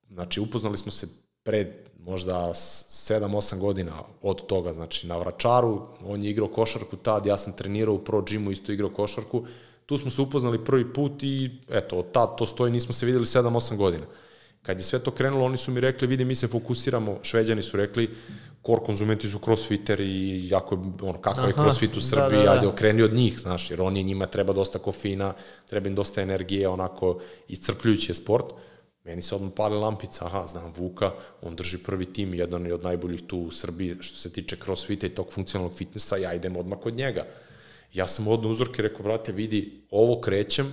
znači 0.09 0.41
upoznali 0.41 0.77
smo 0.77 0.93
se 0.93 1.07
pred 1.43 1.82
možda 2.05 2.51
7-8 2.55 3.59
godina 3.59 3.93
od 4.23 4.47
toga, 4.47 4.73
znači 4.73 5.07
na 5.07 5.19
Vračaru, 5.19 5.81
on 6.07 6.25
je 6.25 6.31
igrao 6.31 6.49
košarku 6.49 6.97
tad, 6.97 7.27
ja 7.27 7.39
sam 7.39 7.53
trenirao 7.53 7.95
u 7.95 7.99
Pro 7.99 8.21
Gymu, 8.21 8.53
isto 8.53 8.73
igrao 8.73 8.91
košarku, 8.91 9.47
tu 9.87 9.97
smo 9.97 10.11
se 10.11 10.23
upoznali 10.23 10.65
prvi 10.65 10.93
put 10.93 11.23
i 11.23 11.51
eto, 11.71 11.97
od 11.97 12.13
tad 12.13 12.39
to 12.39 12.47
stoji, 12.47 12.73
nismo 12.73 12.93
se 12.93 13.07
videli 13.07 13.25
7-8 13.25 13.77
godina. 13.77 14.05
Kad 14.63 14.79
je 14.79 14.83
sve 14.83 14.99
to 14.99 15.11
krenulo, 15.11 15.45
oni 15.45 15.57
su 15.57 15.73
mi 15.73 15.81
rekli, 15.81 16.07
vidi, 16.07 16.25
mi 16.25 16.35
se 16.35 16.49
fokusiramo, 16.49 17.19
šveđani 17.23 17.63
su 17.63 17.77
rekli, 17.77 18.11
core 18.67 18.81
konzumenti 18.87 19.29
su 19.29 19.39
crossfitteri 19.39 20.07
i 20.07 20.49
jako 20.49 20.75
ono, 21.03 21.21
kakav 21.21 21.49
je 21.49 21.55
crossfit 21.55 21.97
u 21.97 22.01
Srbiji, 22.01 22.39
da, 22.39 22.45
da, 22.45 22.45
da. 22.45 22.53
ajde, 22.53 22.67
okreni 22.67 23.03
od 23.03 23.15
njih, 23.15 23.39
znaš, 23.39 23.71
jer 23.71 23.83
oni 23.83 24.03
njima 24.03 24.27
treba 24.27 24.53
dosta 24.53 24.79
kofina, 24.79 25.35
treba 25.67 25.89
im 25.89 25.95
dosta 25.95 26.23
energije, 26.23 26.69
onako, 26.69 27.19
iscrpljujući 27.49 28.11
je 28.11 28.15
sport. 28.15 28.47
Meni 29.05 29.23
se 29.23 29.35
odmah 29.35 29.51
pali 29.57 29.77
lampica, 29.77 30.27
aha, 30.27 30.47
znam 30.47 30.73
Vuka, 30.77 31.11
on 31.43 31.57
drži 31.57 31.79
prvi 31.79 32.05
tim, 32.13 32.35
jedan 32.35 32.67
je 32.67 32.75
od 32.75 32.83
najboljih 32.83 33.23
tu 33.27 33.39
u 33.39 33.51
Srbiji 33.51 33.97
što 34.01 34.19
se 34.19 34.33
tiče 34.33 34.57
crossfita 34.57 35.07
i 35.07 35.15
tog 35.15 35.33
funkcionalnog 35.33 35.77
fitnessa, 35.77 36.17
ja 36.17 36.35
idem 36.35 36.57
odmah 36.57 36.79
kod 36.79 36.95
njega. 36.95 37.27
Ja 37.93 38.07
sam 38.07 38.29
odno 38.29 38.51
uzorke 38.51 38.83
rekao, 38.83 39.03
brate, 39.03 39.33
vidi, 39.33 39.87
ovo 39.91 40.21
krećem, 40.21 40.73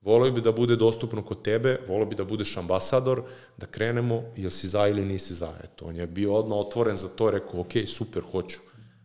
volio 0.00 0.32
bi 0.32 0.40
da 0.40 0.52
bude 0.52 0.76
dostupno 0.76 1.22
kod 1.22 1.42
tebe, 1.42 1.78
volio 1.88 2.06
bi 2.06 2.14
da 2.14 2.24
budeš 2.24 2.56
ambasador, 2.56 3.22
da 3.56 3.66
krenemo, 3.66 4.22
jel 4.36 4.50
si 4.50 4.68
za 4.68 4.88
ili 4.88 5.04
nisi 5.04 5.34
za. 5.34 5.54
Eto, 5.64 5.84
on 5.84 5.96
je 5.96 6.06
bio 6.06 6.34
odmah 6.34 6.58
otvoren 6.58 6.96
za 6.96 7.08
to, 7.08 7.30
rekao, 7.30 7.60
ok, 7.60 7.72
super, 7.86 8.22
hoću, 8.32 8.58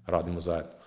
radimo 0.05 0.41
zajedno. 0.41 0.84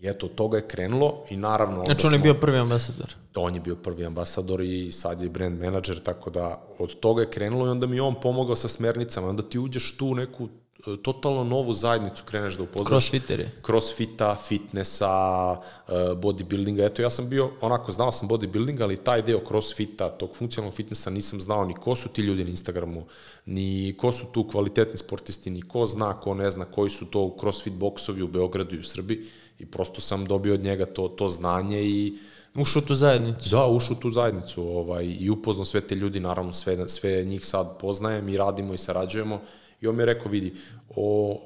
I 0.00 0.08
eto, 0.08 0.26
od 0.26 0.34
toga 0.34 0.56
je 0.56 0.68
krenulo 0.68 1.24
i 1.30 1.36
naravno... 1.36 1.84
Znači 1.84 2.06
on 2.06 2.12
je 2.12 2.18
bio 2.18 2.34
prvi 2.34 2.58
ambasador? 2.58 3.14
On 3.34 3.54
je 3.54 3.60
bio 3.60 3.76
prvi 3.76 4.04
ambasador 4.04 4.60
i 4.60 4.92
sad 4.92 5.22
je 5.22 5.28
brand 5.28 5.60
manager, 5.60 6.02
tako 6.02 6.30
da 6.30 6.62
od 6.78 7.00
toga 7.00 7.22
je 7.22 7.30
krenulo 7.30 7.66
i 7.66 7.70
onda 7.70 7.86
mi 7.86 8.00
on 8.00 8.20
pomogao 8.20 8.56
sa 8.56 8.68
smernicama. 8.68 9.28
Onda 9.28 9.42
ti 9.42 9.58
uđeš 9.58 9.96
tu 9.96 10.06
u 10.06 10.14
neku 10.14 10.48
e, 10.86 10.96
totalno 11.02 11.44
novu 11.44 11.74
zajednicu 11.74 12.24
kreneš 12.24 12.54
da 12.54 12.62
upoznaš. 12.62 12.88
Crossfiteri. 12.88 13.48
Crossfita, 13.66 14.36
fitnessa, 14.48 15.56
e, 15.88 15.92
bodybuildinga. 15.92 16.86
Eto, 16.86 17.02
ja 17.02 17.10
sam 17.10 17.28
bio, 17.28 17.50
onako, 17.60 17.92
znao 17.92 18.12
sam 18.12 18.28
bodybuilding, 18.28 18.82
ali 18.82 18.96
taj 18.96 19.22
deo 19.22 19.40
crossfita, 19.48 20.08
tog 20.08 20.36
funkcionalnog 20.36 20.74
fitnessa 20.74 21.10
nisam 21.10 21.40
znao 21.40 21.64
ni 21.64 21.74
ko 21.74 21.96
su 21.96 22.08
ti 22.08 22.22
ljudi 22.22 22.44
na 22.44 22.50
Instagramu, 22.50 23.04
ni 23.46 23.94
ko 23.98 24.12
su 24.12 24.26
tu 24.32 24.48
kvalitetni 24.48 24.96
sportisti, 24.96 25.50
ni 25.50 25.62
ko 25.62 25.86
zna, 25.86 26.20
ko 26.20 26.34
ne 26.34 26.50
zna, 26.50 26.64
koji 26.64 26.90
su 26.90 27.06
to 27.06 27.36
crossfit 27.40 27.72
boksovi 27.72 28.22
u 28.22 28.28
Beogradu 28.28 28.76
i 28.76 28.80
u 28.80 28.84
Srbiji 28.84 29.24
i 29.60 29.66
prosto 29.66 30.00
sam 30.00 30.24
dobio 30.24 30.54
od 30.54 30.64
njega 30.64 30.86
to, 30.86 31.08
to 31.08 31.28
znanje 31.28 31.82
i 31.82 32.18
Ušao 32.54 32.82
tu 32.82 32.94
zajednicu. 32.94 33.50
Da, 33.50 33.66
ušao 33.66 33.96
tu 33.96 34.10
zajednicu 34.10 34.62
ovaj, 34.62 35.16
i 35.20 35.30
upoznao 35.30 35.64
sve 35.64 35.80
te 35.80 35.94
ljudi, 35.94 36.20
naravno 36.20 36.52
sve, 36.52 36.88
sve 36.88 37.24
njih 37.24 37.46
sad 37.46 37.78
poznajem 37.78 38.28
i 38.28 38.36
radimo 38.36 38.74
i 38.74 38.78
sarađujemo 38.78 39.40
i 39.80 39.86
on 39.86 39.96
mi 39.96 40.02
je 40.02 40.06
rekao, 40.06 40.32
vidi, 40.32 40.54
o, 40.96 41.36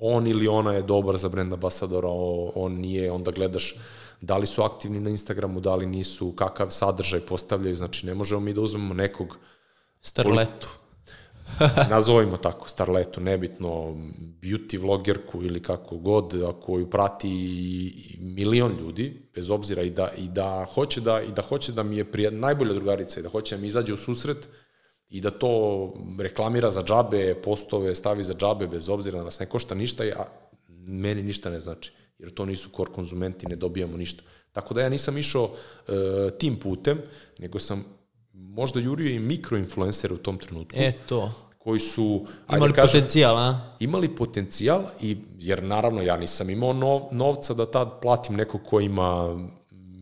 on 0.00 0.26
ili 0.26 0.48
ona 0.48 0.72
je 0.72 0.82
dobar 0.82 1.16
za 1.16 1.28
brand 1.28 1.52
ambasadora, 1.52 2.08
o, 2.08 2.52
on 2.54 2.72
nije, 2.72 3.12
onda 3.12 3.30
gledaš 3.30 3.74
da 4.20 4.36
li 4.36 4.46
su 4.46 4.62
aktivni 4.62 5.00
na 5.00 5.10
Instagramu, 5.10 5.60
da 5.60 5.76
li 5.76 5.86
nisu, 5.86 6.32
kakav 6.32 6.70
sadržaj 6.70 7.20
postavljaju, 7.20 7.76
znači 7.76 8.06
ne 8.06 8.14
možemo 8.14 8.40
mi 8.40 8.52
da 8.52 8.60
uzmemo 8.60 8.94
nekog 8.94 9.38
Starletu 10.00 10.68
nazovimo 11.90 12.36
tako, 12.36 12.68
starletu, 12.68 13.20
nebitno, 13.20 13.68
beauty 14.42 14.80
vlogerku 14.80 15.42
ili 15.42 15.62
kako 15.62 15.96
god, 15.96 16.42
ako 16.48 16.78
ju 16.78 16.90
prati 16.90 17.28
milion 18.20 18.76
ljudi, 18.80 19.28
bez 19.34 19.50
obzira 19.50 19.82
i 19.82 19.90
da, 19.90 20.10
i 20.16 20.28
da 20.28 20.66
hoće 20.74 21.00
da, 21.00 21.22
i 21.22 21.32
da 21.32 21.42
hoće 21.42 21.72
da 21.72 21.82
mi 21.82 21.96
je 21.96 22.04
prije, 22.04 22.30
najbolja 22.30 22.74
drugarica 22.74 23.20
i 23.20 23.22
da 23.22 23.28
hoće 23.28 23.56
da 23.56 23.60
mi 23.60 23.68
izađe 23.68 23.94
u 23.94 23.96
susret 23.96 24.48
i 25.08 25.20
da 25.20 25.30
to 25.30 25.94
reklamira 26.18 26.70
za 26.70 26.82
džabe, 26.82 27.34
postove 27.34 27.94
stavi 27.94 28.22
za 28.22 28.34
džabe, 28.34 28.66
bez 28.66 28.88
obzira 28.88 29.18
da 29.18 29.24
nas 29.24 29.40
ne 29.40 29.46
košta 29.46 29.74
ništa, 29.74 30.04
a 30.04 30.24
meni 30.86 31.22
ništa 31.22 31.50
ne 31.50 31.60
znači, 31.60 31.92
jer 32.18 32.34
to 32.34 32.44
nisu 32.44 32.70
core 32.76 32.92
konzumenti, 32.92 33.46
ne 33.46 33.56
dobijamo 33.56 33.96
ništa. 33.96 34.22
Tako 34.52 34.74
da 34.74 34.80
ja 34.80 34.88
nisam 34.88 35.18
išao 35.18 35.44
uh, 35.44 35.54
tim 36.38 36.56
putem, 36.56 36.98
nego 37.38 37.58
sam 37.58 37.84
možda 38.48 38.80
jurio 38.80 39.14
i 39.14 39.18
mikroinfluencere 39.18 40.14
u 40.14 40.18
tom 40.18 40.38
trenutku. 40.38 40.78
E, 40.78 40.92
to. 40.92 41.32
Koji 41.58 41.80
su... 41.80 42.26
Imali 42.52 42.72
kažem, 42.72 43.00
potencijal, 43.00 43.38
a? 43.38 43.60
Imali 43.80 44.16
potencijal, 44.16 44.82
i, 45.00 45.16
jer 45.38 45.62
naravno 45.62 46.02
ja 46.02 46.16
nisam 46.16 46.50
imao 46.50 46.72
nov, 46.72 47.00
novca 47.10 47.54
da 47.54 47.66
tad 47.66 48.00
platim 48.00 48.36
neko 48.36 48.58
ko 48.58 48.80
ima 48.80 49.38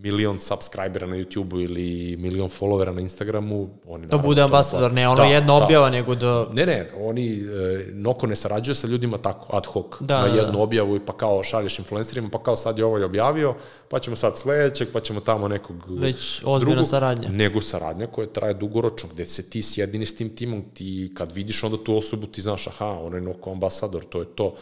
milion 0.02 0.40
subscribera 0.40 1.06
na 1.06 1.16
YouTube-u 1.16 1.60
ili 1.60 2.16
milion 2.16 2.48
followera 2.48 2.92
na 2.92 3.00
Instagramu, 3.00 3.68
oni 3.86 4.06
da 4.06 4.18
bude 4.18 4.42
ambasador, 4.42 4.92
ne 4.92 5.08
ono 5.08 5.16
da, 5.16 5.24
jedno 5.24 5.58
da. 5.58 5.64
objava, 5.64 5.90
nego 5.90 6.14
da... 6.14 6.46
Ne, 6.52 6.66
ne, 6.66 6.90
oni, 7.00 7.34
e, 7.34 7.86
Noko 7.92 8.26
ne 8.26 8.36
sarađuje 8.36 8.74
sa 8.74 8.86
ljudima 8.86 9.18
tako, 9.18 9.56
ad 9.56 9.66
hoc, 9.66 9.86
da, 10.00 10.22
na 10.22 10.28
da, 10.28 10.34
jednu 10.34 10.52
da. 10.52 10.58
objavu 10.58 10.96
i 10.96 11.00
pa 11.00 11.12
kao 11.12 11.42
šalješ 11.44 11.78
influencerima, 11.78 12.28
pa 12.32 12.42
kao 12.42 12.56
sad 12.56 12.78
je 12.78 12.84
ovaj 12.84 13.02
objavio, 13.04 13.54
pa 13.88 13.98
ćemo 13.98 14.16
sad 14.16 14.38
sledećeg, 14.38 14.88
pa 14.92 15.00
ćemo 15.00 15.20
tamo 15.20 15.48
nekog 15.48 15.76
Već 15.88 16.42
ozbiljna 16.44 16.84
saradnja. 16.84 17.28
Nego 17.28 17.60
saradnja 17.60 18.06
koja 18.06 18.26
traje 18.26 18.54
dugoročno, 18.54 19.08
gde 19.12 19.26
se 19.26 19.50
ti 19.50 19.62
sjedini 19.62 20.06
s 20.06 20.16
tim 20.16 20.36
timom, 20.36 20.64
ti 20.74 21.12
kad 21.16 21.32
vidiš 21.32 21.64
onda 21.64 21.84
tu 21.84 21.96
osobu 21.96 22.26
ti 22.26 22.42
znaš, 22.42 22.66
aha, 22.66 22.98
on 23.02 23.14
je 23.14 23.20
Noko 23.20 23.52
ambasador, 23.52 24.04
to 24.04 24.18
je 24.18 24.26
to 24.26 24.54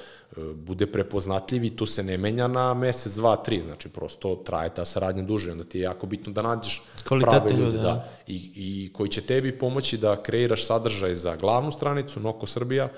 bude 0.55 0.87
prepoznatljiv 0.87 1.64
i 1.64 1.77
tu 1.77 1.87
se 1.87 2.03
ne 2.03 2.16
menja 2.16 2.48
na 2.48 2.74
mesec, 2.74 3.14
dva, 3.14 3.37
tri, 3.37 3.62
znači 3.62 3.88
prosto 3.88 4.35
traje 4.35 4.74
ta 4.74 4.85
saradnja 4.85 5.22
duže, 5.22 5.53
onda 5.53 5.64
ti 5.64 5.79
je 5.79 5.83
jako 5.83 6.07
bitno 6.07 6.33
da 6.33 6.42
nađeš 6.42 6.83
prave 7.09 7.53
ljude, 7.53 7.77
da. 7.77 7.83
da, 7.83 8.09
i, 8.27 8.53
i 8.55 8.92
koji 8.92 9.11
će 9.11 9.20
tebi 9.20 9.59
pomoći 9.59 9.98
da 9.98 10.22
kreiraš 10.22 10.66
sadržaj 10.66 11.14
za 11.14 11.37
glavnu 11.37 11.72
stranicu 11.72 12.20
Noko 12.20 12.46
Srbija 12.46 12.88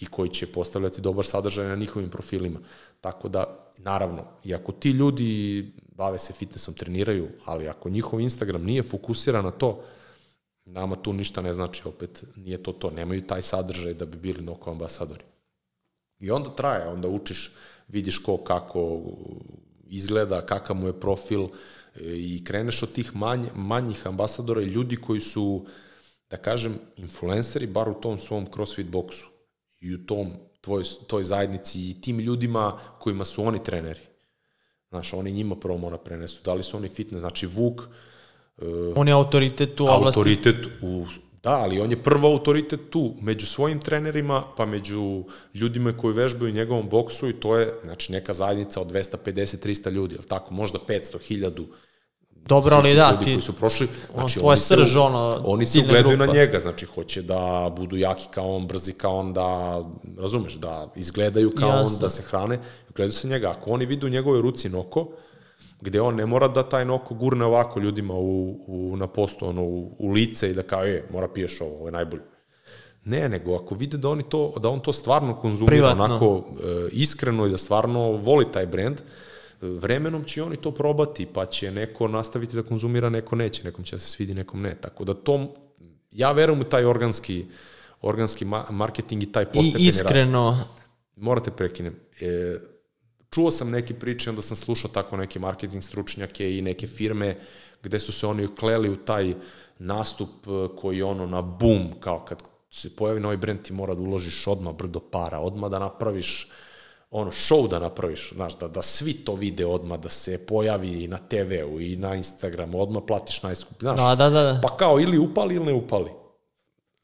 i 0.00 0.06
koji 0.06 0.28
će 0.28 0.46
postavljati 0.46 1.00
dobar 1.00 1.24
sadržaj 1.24 1.66
na 1.66 1.76
njihovim 1.76 2.10
profilima. 2.10 2.58
Tako 3.00 3.28
da, 3.28 3.44
naravno, 3.78 4.24
i 4.44 4.54
ako 4.54 4.72
ti 4.72 4.90
ljudi 4.90 5.72
bave 5.96 6.18
se 6.18 6.32
fitnessom, 6.32 6.74
treniraju, 6.74 7.28
ali 7.44 7.68
ako 7.68 7.90
njihov 7.90 8.20
Instagram 8.20 8.64
nije 8.64 8.82
fokusiran 8.82 9.44
na 9.44 9.50
to, 9.50 9.80
nama 10.64 10.96
tu 10.96 11.12
ništa 11.12 11.42
ne 11.42 11.52
znači, 11.52 11.82
opet 11.88 12.24
nije 12.36 12.62
to 12.62 12.72
to, 12.72 12.90
nemaju 12.90 13.26
taj 13.26 13.42
sadržaj 13.42 13.94
da 13.94 14.06
bi 14.06 14.16
bili 14.18 14.42
Noko 14.42 14.70
ambasadori. 14.70 15.24
I 16.20 16.30
onda 16.30 16.50
traje, 16.50 16.88
onda 16.88 17.08
učiš, 17.08 17.52
vidiš 17.88 18.18
ko 18.18 18.36
kako 18.36 19.02
izgleda, 19.86 20.46
kakav 20.46 20.76
mu 20.76 20.86
je 20.86 21.00
profil 21.00 21.42
e, 21.42 21.48
i 22.02 22.44
kreneš 22.44 22.82
od 22.82 22.92
tih 22.92 23.16
manj, 23.16 23.46
manjih 23.54 24.06
ambasadora 24.06 24.62
i 24.62 24.66
ljudi 24.66 24.96
koji 24.96 25.20
su, 25.20 25.66
da 26.30 26.36
kažem, 26.36 26.78
influenceri, 26.96 27.66
bar 27.66 27.88
u 27.88 28.00
tom 28.00 28.18
svom 28.18 28.46
crossfit 28.54 28.86
boksu 28.86 29.26
i 29.80 29.94
u 29.94 30.06
tom 30.06 30.32
tvoj, 30.60 30.82
toj 31.06 31.24
zajednici 31.24 31.90
i 31.90 32.00
tim 32.00 32.18
ljudima 32.18 32.72
kojima 32.98 33.24
su 33.24 33.44
oni 33.44 33.64
treneri. 33.64 34.00
Znaš, 34.88 35.12
oni 35.12 35.32
njima 35.32 35.56
prvo 35.56 35.78
mora 35.78 35.98
prenesu. 35.98 36.40
Da 36.44 36.54
li 36.54 36.62
su 36.62 36.76
oni 36.76 36.88
fitness? 36.88 37.20
Znači, 37.20 37.46
Vuk... 37.46 37.80
Uh, 38.56 38.92
on 38.96 39.08
je 39.08 39.14
autoritet 39.14 39.80
u 39.80 39.84
oblasti. 39.84 40.18
Autoritet 40.18 40.56
u 40.82 41.06
Da, 41.44 41.50
ali 41.50 41.80
on 41.80 41.90
je 41.90 42.02
prvo 42.02 42.28
autoritet 42.28 42.80
tu, 42.90 43.14
među 43.20 43.46
svojim 43.46 43.80
trenerima, 43.80 44.42
pa 44.56 44.66
među 44.66 45.24
ljudima 45.54 45.96
koji 45.96 46.14
vežbaju 46.14 46.52
u 46.52 46.54
njegovom 46.54 46.88
boksu 46.88 47.28
i 47.28 47.32
to 47.32 47.56
je, 47.56 47.74
znači, 47.84 48.12
neka 48.12 48.34
zajednica 48.34 48.80
od 48.80 48.92
250-300 48.92 49.90
ljudi, 49.90 50.14
ili 50.14 50.24
tako, 50.24 50.54
možda 50.54 50.78
500, 50.88 51.18
1000 51.30 51.64
Dobro, 52.46 52.76
ali 52.76 52.94
da, 52.94 53.18
ti... 53.18 53.24
koji 53.24 53.40
su 53.40 53.52
prošli, 53.52 53.88
znači, 54.14 54.38
on, 54.42 54.48
oni 54.48 54.56
srž, 54.56 54.92
se, 54.92 54.98
ono, 54.98 55.40
oni 55.44 55.66
se 55.66 55.78
ugledaju 55.78 56.16
grupa. 56.16 56.26
na 56.26 56.32
njega, 56.32 56.60
znači, 56.60 56.86
hoće 56.86 57.22
da 57.22 57.72
budu 57.76 57.96
jaki 57.96 58.26
kao 58.30 58.56
on, 58.56 58.66
brzi 58.66 58.92
kao 58.92 59.16
on, 59.16 59.32
da, 59.32 59.80
razumeš, 60.18 60.52
da 60.52 60.92
izgledaju 60.96 61.50
kao 61.58 61.68
Jasne. 61.68 61.94
on, 61.94 62.00
da 62.00 62.08
se 62.08 62.22
hrane, 62.22 62.58
gledaju 62.96 63.12
se 63.12 63.28
njega. 63.28 63.50
Ako 63.50 63.70
oni 63.70 63.86
vidu 63.86 64.06
u 64.06 64.10
njegovoj 64.10 64.42
ruci 64.42 64.68
noko, 64.68 65.08
gde 65.80 66.00
on 66.00 66.14
ne 66.14 66.26
mora 66.26 66.48
da 66.48 66.62
taj 66.62 66.84
noko 66.84 67.14
gurne 67.14 67.44
ovako 67.44 67.80
ljudima 67.80 68.14
u, 68.14 68.58
u, 68.66 68.96
na 68.96 69.06
postu, 69.06 69.48
ono, 69.48 69.62
u, 69.62 69.96
u 69.98 70.10
lice 70.10 70.50
i 70.50 70.54
da 70.54 70.62
kao, 70.62 70.84
je, 70.84 71.04
mora 71.12 71.28
piješ 71.28 71.60
ovo, 71.60 71.76
ovo 71.76 71.88
je 71.88 71.92
najbolje. 71.92 72.22
Ne, 73.04 73.28
nego 73.28 73.54
ako 73.54 73.74
vide 73.74 73.96
da, 73.96 74.08
oni 74.08 74.22
to, 74.22 74.52
da 74.62 74.68
on 74.68 74.80
to 74.80 74.92
stvarno 74.92 75.34
konzumira 75.40 75.70
Privatno. 75.70 76.04
onako 76.04 76.44
e, 76.64 76.88
iskreno 76.92 77.46
i 77.46 77.50
da 77.50 77.56
stvarno 77.56 78.12
voli 78.12 78.46
taj 78.52 78.66
brend, 78.66 79.00
vremenom 79.60 80.24
će 80.24 80.42
oni 80.42 80.56
to 80.56 80.70
probati, 80.70 81.26
pa 81.26 81.46
će 81.46 81.70
neko 81.70 82.08
nastaviti 82.08 82.56
da 82.56 82.62
konzumira, 82.62 83.08
neko 83.08 83.36
neće, 83.36 83.64
nekom 83.64 83.84
će 83.84 83.96
da 83.96 84.00
se 84.00 84.10
svidi, 84.10 84.34
nekom 84.34 84.62
ne. 84.62 84.74
Tako 84.80 85.04
da 85.04 85.14
to, 85.14 85.54
ja 86.10 86.32
verujem 86.32 86.60
u 86.60 86.64
taj 86.64 86.84
organski, 86.84 87.46
organski 88.02 88.46
marketing 88.70 89.22
i 89.22 89.32
taj 89.32 89.44
postepeni 89.44 89.72
rast. 89.72 89.80
I 89.80 89.86
iskreno. 89.86 90.50
Rast. 90.50 90.84
Morate 91.16 91.50
prekinem. 91.50 91.94
E, 92.20 92.56
čuo 93.34 93.50
sam 93.50 93.70
neke 93.70 93.94
priče, 93.94 94.30
onda 94.30 94.42
sam 94.42 94.56
slušao 94.56 94.90
tako 94.90 95.16
neke 95.16 95.38
marketing 95.38 95.82
stručnjake 95.82 96.58
i 96.58 96.62
neke 96.62 96.86
firme 96.86 97.36
gde 97.82 97.98
su 98.00 98.12
se 98.12 98.26
oni 98.26 98.44
ukleli 98.44 98.90
u 98.90 98.96
taj 98.96 99.34
nastup 99.78 100.30
e, 100.46 100.76
koji 100.76 101.02
ono 101.02 101.26
na 101.26 101.42
boom, 101.42 101.90
kao 102.00 102.24
kad 102.24 102.42
se 102.70 102.96
pojavi 102.96 103.20
novi 103.20 103.36
brend 103.36 103.62
ti 103.62 103.72
mora 103.72 103.94
da 103.94 104.00
uložiš 104.00 104.46
odmah 104.46 104.74
brdo 104.74 105.00
para, 105.00 105.38
odmah 105.40 105.70
da 105.70 105.78
napraviš 105.78 106.48
ono, 107.10 107.30
show 107.30 107.68
da 107.68 107.78
napraviš, 107.78 108.32
znaš, 108.34 108.58
da, 108.58 108.68
da 108.68 108.82
svi 108.82 109.12
to 109.12 109.34
vide 109.34 109.66
odmah, 109.66 110.00
da 110.00 110.08
se 110.08 110.46
pojavi 110.46 111.08
na 111.08 111.18
TV-u 111.18 111.80
i 111.80 111.96
na 111.96 112.14
Instagramu, 112.14 112.82
odmah 112.82 113.02
platiš 113.06 113.42
najskup, 113.42 113.80
znaš. 113.80 114.00
Da, 114.00 114.14
da, 114.14 114.30
da. 114.30 114.60
Pa 114.62 114.76
kao 114.76 115.00
ili 115.00 115.18
upali 115.18 115.54
ili 115.54 115.64
ne 115.64 115.72
upali. 115.72 116.10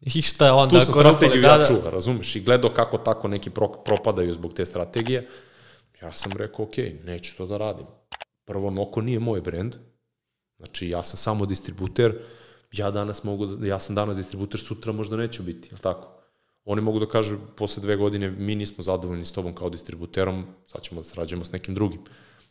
I 0.01 0.23
šta 0.23 0.47
je 0.47 0.53
onda? 0.53 0.79
Tu 0.79 0.85
sam 0.85 0.95
strategiju 0.95 1.43
da, 1.43 1.49
ja 1.49 1.59
da. 1.59 1.65
čuva, 1.65 1.91
razumeš, 1.91 2.37
i 2.37 2.41
gledao 2.41 2.71
kako 2.71 2.99
tako 2.99 3.29
neki 3.29 3.51
pro, 3.51 3.69
propadaju 3.69 4.33
zbog 4.33 4.53
te 4.53 4.67
strategije, 4.67 5.29
Ja 6.03 6.13
sam 6.13 6.33
rekao, 6.33 6.65
ok, 6.65 6.77
neću 7.05 7.37
to 7.37 7.47
da 7.47 7.59
radim. 7.59 7.87
Prvo, 8.45 8.71
Noko 8.71 9.01
nije 9.01 9.19
moj 9.19 9.41
brend, 9.41 9.75
Znači, 10.61 10.89
ja 10.89 11.03
sam 11.03 11.17
samo 11.17 11.47
distributer, 11.47 12.19
ja 12.73 12.91
danas 12.91 13.25
mogu, 13.25 13.47
da, 13.47 13.67
ja 13.67 13.81
sam 13.81 13.95
danas 13.95 14.17
distributer, 14.17 14.61
sutra 14.61 14.93
možda 14.93 15.17
neću 15.17 15.43
biti, 15.43 15.69
je 15.73 15.79
tako? 15.81 16.09
Oni 16.65 16.83
mogu 16.83 16.99
da 16.99 17.07
kažu 17.09 17.39
posle 17.57 17.83
dve 17.83 17.97
godine 17.97 18.31
mi 18.31 18.55
nismo 18.55 18.85
zadovoljni 18.85 19.25
s 19.25 19.33
tobom 19.33 19.55
kao 19.55 19.71
distributerom, 19.71 20.45
sad 20.67 20.83
ćemo 20.83 21.01
da 21.01 21.05
srađujemo 21.05 21.45
s 21.45 21.53
nekim 21.53 21.75
drugim. 21.75 22.01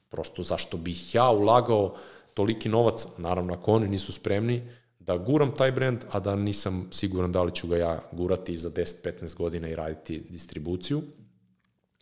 Prosto 0.10 0.44
zašto 0.44 0.78
bih 0.78 1.16
ja 1.16 1.32
ulagao 1.32 1.96
toliki 2.34 2.70
novac, 2.70 3.06
naravno 3.18 3.54
ako 3.54 3.74
oni 3.74 3.88
nisu 3.88 4.14
spremni, 4.14 4.62
da 5.00 5.18
guram 5.18 5.54
taj 5.56 5.72
brand, 5.72 6.04
a 6.10 6.20
da 6.20 6.36
nisam 6.36 6.88
siguran 6.92 7.32
da 7.32 7.44
li 7.44 7.52
ću 7.52 7.68
ga 7.68 7.78
ja 7.78 8.00
gurati 8.12 8.58
za 8.58 8.70
10-15 8.70 9.36
godina 9.36 9.70
i 9.70 9.76
raditi 9.76 10.24
distribuciju. 10.30 11.02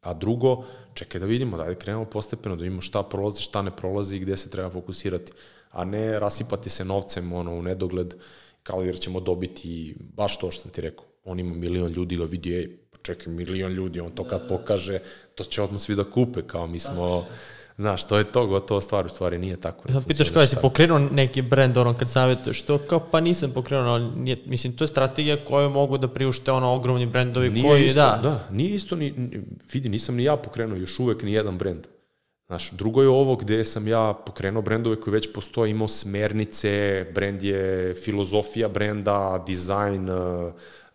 A 0.01 0.13
drugo, 0.13 0.63
čekaj 0.93 1.19
da 1.19 1.25
vidimo, 1.25 1.57
da 1.57 1.75
krenemo 1.75 2.05
postepeno, 2.05 2.55
da 2.55 2.63
vidimo 2.63 2.81
šta 2.81 3.03
prolazi, 3.03 3.41
šta 3.41 3.61
ne 3.61 3.75
prolazi 3.75 4.17
i 4.17 4.19
gde 4.19 4.37
se 4.37 4.49
treba 4.49 4.69
fokusirati, 4.69 5.31
a 5.71 5.85
ne 5.85 6.19
rasipati 6.19 6.69
se 6.69 6.85
novcem 6.85 7.33
ono, 7.33 7.55
u 7.55 7.61
nedogled, 7.61 8.13
kao 8.63 8.81
jer 8.81 8.99
ćemo 8.99 9.19
dobiti 9.19 9.95
baš 9.99 10.39
to 10.39 10.51
što 10.51 10.61
sam 10.61 10.71
ti 10.71 10.81
rekao. 10.81 11.05
On 11.25 11.39
ima 11.39 11.55
milion 11.55 11.91
ljudi, 11.91 12.17
ga 12.17 12.23
vidi, 12.23 12.55
ej, 12.55 12.77
čekaj, 13.01 13.33
milion 13.33 13.71
ljudi, 13.71 13.99
on 13.99 14.11
to 14.11 14.23
kad 14.23 14.47
pokaže, 14.47 14.99
to 15.35 15.43
će 15.43 15.61
odmah 15.61 15.81
svi 15.81 15.95
da 15.95 16.03
kupe, 16.03 16.41
kao 16.47 16.67
mi 16.67 16.79
smo... 16.79 17.25
Znaš, 17.77 18.03
to 18.03 18.17
je 18.17 18.23
to 18.23 18.47
gotovo 18.47 18.81
stvar, 18.81 19.05
u 19.05 19.09
stvari 19.09 19.37
nije 19.37 19.57
tako. 19.57 19.91
Ja, 19.91 20.01
pitaš 20.07 20.29
kao, 20.29 20.41
jesi 20.41 20.55
pokrenuo 20.61 20.99
neki 20.99 21.41
brend, 21.41 21.77
ono, 21.77 21.93
kad 21.93 22.09
savjetuješ 22.09 22.61
to, 22.63 22.77
kao, 22.77 22.99
pa 23.11 23.19
nisam 23.19 23.51
pokrenuo, 23.51 23.93
ali 23.93 24.05
nije, 24.15 24.37
mislim, 24.45 24.73
to 24.75 24.83
je 24.83 24.87
strategija 24.87 25.45
koju 25.45 25.69
mogu 25.69 25.97
da 25.97 26.07
priušte, 26.07 26.51
ono, 26.51 26.73
ogromni 26.73 27.05
brendovi 27.05 27.49
nije 27.49 27.69
koji, 27.69 27.85
isto, 27.85 27.99
da. 27.99 28.19
Da, 28.23 28.47
nije 28.51 28.75
isto, 28.75 28.95
ni, 28.95 29.13
vidi, 29.73 29.89
nisam 29.89 30.15
ni 30.15 30.23
ja 30.23 30.37
pokrenuo 30.37 30.77
još 30.77 30.99
uvek 30.99 31.23
ni 31.23 31.33
jedan 31.33 31.57
brend. 31.57 31.87
Znaš, 32.47 32.71
drugo 32.71 33.01
je 33.01 33.09
ovo 33.09 33.35
gde 33.35 33.65
sam 33.65 33.87
ja 33.87 34.13
pokrenuo 34.25 34.61
brendove 34.61 34.95
koji 34.95 35.13
već 35.13 35.33
postoje, 35.33 35.71
imao 35.71 35.87
smernice, 35.87 37.05
brend 37.13 37.43
je 37.43 37.95
filozofija 38.03 38.67
brenda, 38.67 39.43
dizajn, 39.47 40.09
eh, 40.09 40.51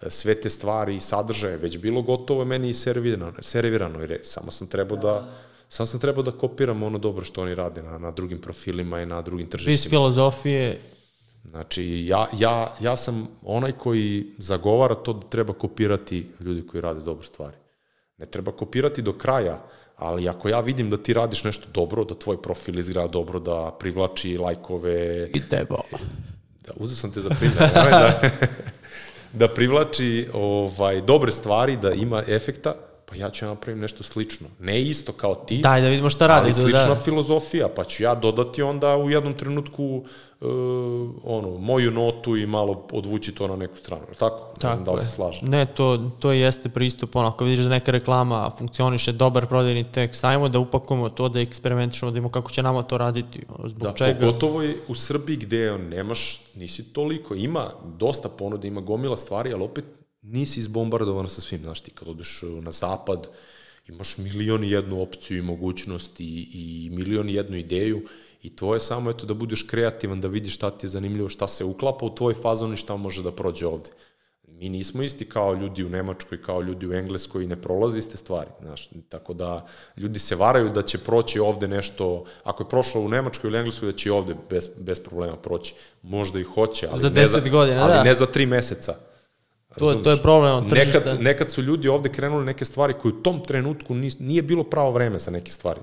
sve 0.08 0.34
te 0.34 0.48
stvari 0.48 0.96
i 0.96 1.00
sadržaje, 1.00 1.56
već 1.56 1.78
bilo 1.78 2.02
gotovo 2.02 2.44
meni 2.44 2.68
i 2.68 2.74
servirano, 2.74 3.32
servirano 3.38 4.00
jer 4.00 4.18
samo 4.22 4.50
sam 4.50 4.66
trebao 4.66 4.98
da 4.98 5.28
Samo 5.72 5.87
sam 5.87 6.00
trebao 6.00 6.22
da 6.22 6.30
kopiram 6.30 6.82
ono 6.82 6.98
dobro 6.98 7.24
što 7.24 7.42
oni 7.42 7.54
rade 7.54 7.82
na, 7.82 7.98
na 7.98 8.11
drugim 8.11 8.40
profilima 8.40 9.00
i 9.00 9.06
na 9.06 9.22
drugim 9.22 9.46
tržištima. 9.46 9.74
Iz 9.74 9.88
filozofije. 9.88 10.80
Znači, 11.44 12.06
ja, 12.06 12.26
ja, 12.38 12.74
ja 12.80 12.96
sam 12.96 13.28
onaj 13.42 13.72
koji 13.72 14.26
zagovara 14.38 14.94
to 14.94 15.12
da 15.12 15.28
treba 15.28 15.52
kopirati 15.52 16.26
ljudi 16.40 16.66
koji 16.66 16.80
rade 16.80 17.00
dobre 17.00 17.26
stvari. 17.26 17.56
Ne 18.18 18.26
treba 18.26 18.52
kopirati 18.52 19.02
do 19.02 19.12
kraja, 19.12 19.62
ali 19.96 20.28
ako 20.28 20.48
ja 20.48 20.61
vidim 20.61 20.90
da 20.90 20.96
ti 20.96 21.14
radiš 21.14 21.44
nešto 21.44 21.66
dobro, 21.74 22.04
da 22.04 22.14
tvoj 22.14 22.42
profil 22.42 22.78
izgleda 22.78 23.08
dobro, 23.08 23.40
da 23.40 23.76
privlači 23.78 24.38
lajkove... 24.38 25.30
I 25.35 25.40
tebo. 25.48 25.76
Da, 26.66 26.72
uzeo 26.76 26.96
sam 26.96 27.12
te 27.12 27.20
za 27.20 27.30
primjer. 27.40 27.58
da, 27.74 28.30
da 29.40 29.48
privlači 29.48 30.28
ovaj, 30.32 31.00
dobre 31.00 31.32
stvari, 31.32 31.76
da 31.76 31.92
ima 31.92 32.22
efekta, 32.26 32.74
pa 33.12 33.16
ja 33.16 33.31
ću 33.31 33.46
napravim 33.46 33.81
nešto 33.81 34.03
slično. 34.03 34.46
Ne 34.61 34.83
isto 34.83 35.12
kao 35.12 35.35
ti, 35.35 35.59
Daj 35.59 35.81
da 35.81 35.88
vidimo 35.88 36.11
šta 36.11 36.27
radi. 36.27 36.40
ali 36.44 36.53
slična 36.55 36.85
da. 36.85 36.94
filozofija, 36.96 37.68
pa 37.68 37.85
ću 37.85 38.03
ja 38.03 38.14
dodati 38.14 38.62
onda 38.62 38.96
u 38.96 39.11
jednom 39.11 39.35
trenutku 39.35 39.85
uh, 40.40 40.48
ono, 41.25 41.51
moju 41.51 41.90
notu 41.90 42.37
i 42.37 42.46
malo 42.46 42.87
odvući 42.92 43.33
to 43.33 43.48
na 43.48 43.57
neku 43.57 43.77
stranu. 43.77 44.03
Tako? 44.18 44.37
Ne 44.46 44.61
Tako 44.61 44.75
znam 44.75 44.85
da 44.85 44.90
li 44.90 44.98
je. 44.98 45.05
se 45.05 45.11
slažem. 45.11 45.48
Ne, 45.48 45.66
to, 45.66 46.11
to 46.18 46.33
jeste 46.33 46.68
pristup, 46.68 47.16
ono, 47.16 47.29
ako 47.29 47.44
vidiš 47.44 47.64
da 47.64 47.70
neka 47.70 47.90
reklama 47.92 48.51
funkcioniše, 48.59 49.12
dobar 49.12 49.46
prodajni 49.46 49.85
tekst, 49.85 50.25
ajmo 50.25 50.48
da 50.48 50.59
upakujemo 50.59 51.09
to, 51.09 51.29
da 51.29 51.40
eksperimentišemo, 51.40 52.11
da 52.11 52.14
vidimo 52.14 52.29
kako 52.29 52.51
će 52.51 52.62
nama 52.62 52.83
to 52.83 52.98
raditi, 52.98 53.42
zbog 53.64 53.83
Da, 53.83 53.92
čega. 53.92 54.18
pogotovo 54.20 54.62
i 54.64 54.75
u 54.88 54.94
Srbiji 54.94 55.37
gde 55.37 55.79
nemaš, 55.79 56.42
nisi 56.55 56.92
toliko, 56.92 57.35
ima 57.35 57.66
dosta 57.85 58.29
ponuda, 58.29 58.66
ima 58.66 58.81
gomila 58.81 59.16
stvari, 59.16 59.53
ali 59.53 59.62
opet 59.62 59.85
nisi 60.22 60.61
izbombardovan 60.61 61.28
sa 61.28 61.40
svim. 61.40 61.61
Znaš, 61.62 61.80
ti 61.80 61.90
kad 61.90 62.08
odeš 62.08 62.42
uh, 62.42 62.64
na 62.64 62.70
zapad, 62.70 63.28
imaš 63.88 64.18
milion 64.18 64.64
i 64.64 64.70
jednu 64.70 65.02
opciju 65.02 65.38
i 65.38 65.42
mogućnost 65.42 66.20
i, 66.20 66.48
i 66.52 66.90
milion 66.90 67.28
i 67.28 67.35
jednu 67.35 67.56
ideju 67.56 68.02
i 68.42 68.56
tvoje 68.56 68.80
samo 68.80 69.11
eto 69.11 69.26
da 69.26 69.35
budeš 69.35 69.62
kreativan, 69.62 70.20
da 70.20 70.28
vidiš 70.28 70.54
šta 70.54 70.70
ti 70.70 70.87
je 70.87 70.90
zanimljivo, 70.90 71.28
šta 71.28 71.48
se 71.48 71.64
uklapa 71.64 72.06
u 72.06 72.14
tvoj 72.14 72.35
fazon 72.35 72.72
i 72.72 72.76
šta 72.76 72.96
može 72.96 73.22
da 73.22 73.32
prođe 73.32 73.66
ovde. 73.66 73.90
Mi 74.48 74.68
nismo 74.68 75.02
isti 75.02 75.28
kao 75.28 75.54
ljudi 75.54 75.85
u 75.85 75.88
Nemačkoj, 75.88 76.42
kao 76.42 76.62
ljudi 76.62 76.87
u 76.87 76.92
Engleskoj 76.92 77.44
i 77.44 77.46
ne 77.46 77.56
prolaze 77.62 77.98
iste 77.98 78.16
stvari, 78.16 78.50
znaš, 78.61 78.90
tako 79.08 79.35
da 79.35 79.66
ljudi 79.96 80.18
se 80.18 80.37
varaju 80.37 80.68
da 80.68 80.82
će 80.82 80.98
proći 80.98 81.40
ovde 81.40 81.68
nešto, 81.68 82.24
ako 82.44 82.62
je 82.62 82.68
prošlo 82.68 83.00
u 83.00 83.08
Nemačkoj 83.08 83.48
ili 83.48 83.58
Engleskoj, 83.58 83.92
da 83.92 83.98
će 83.98 84.08
i 84.08 84.12
ovde 84.12 84.37
bez, 84.50 84.68
bez 84.78 85.00
problema 85.00 85.37
proći. 85.37 85.74
Možda 86.02 86.40
i 86.40 86.42
hoće, 86.42 86.88
ali, 86.90 87.00
Za 87.00 87.08
ne 87.08 87.26
10 87.26 87.50
godina, 87.50 87.82
ali 87.82 87.92
da. 87.92 88.04
ne 88.04 88.14
za 88.14 88.26
3 88.26 88.46
meseca. 88.46 89.12
To, 89.78 89.94
to 89.94 90.11
je 90.11 90.22
problem 90.22 90.68
tržišta. 90.68 90.98
Nekad, 90.98 91.20
nekad 91.22 91.50
su 91.50 91.62
ljudi 91.62 91.88
ovde 91.88 92.08
krenuli 92.08 92.44
neke 92.44 92.64
stvari 92.64 92.94
koje 92.94 93.12
u 93.12 93.22
tom 93.22 93.44
trenutku 93.44 93.94
nije 94.18 94.42
bilo 94.42 94.64
pravo 94.64 94.90
vreme 94.90 95.18
za 95.18 95.30
neke 95.30 95.50
stvari. 95.50 95.80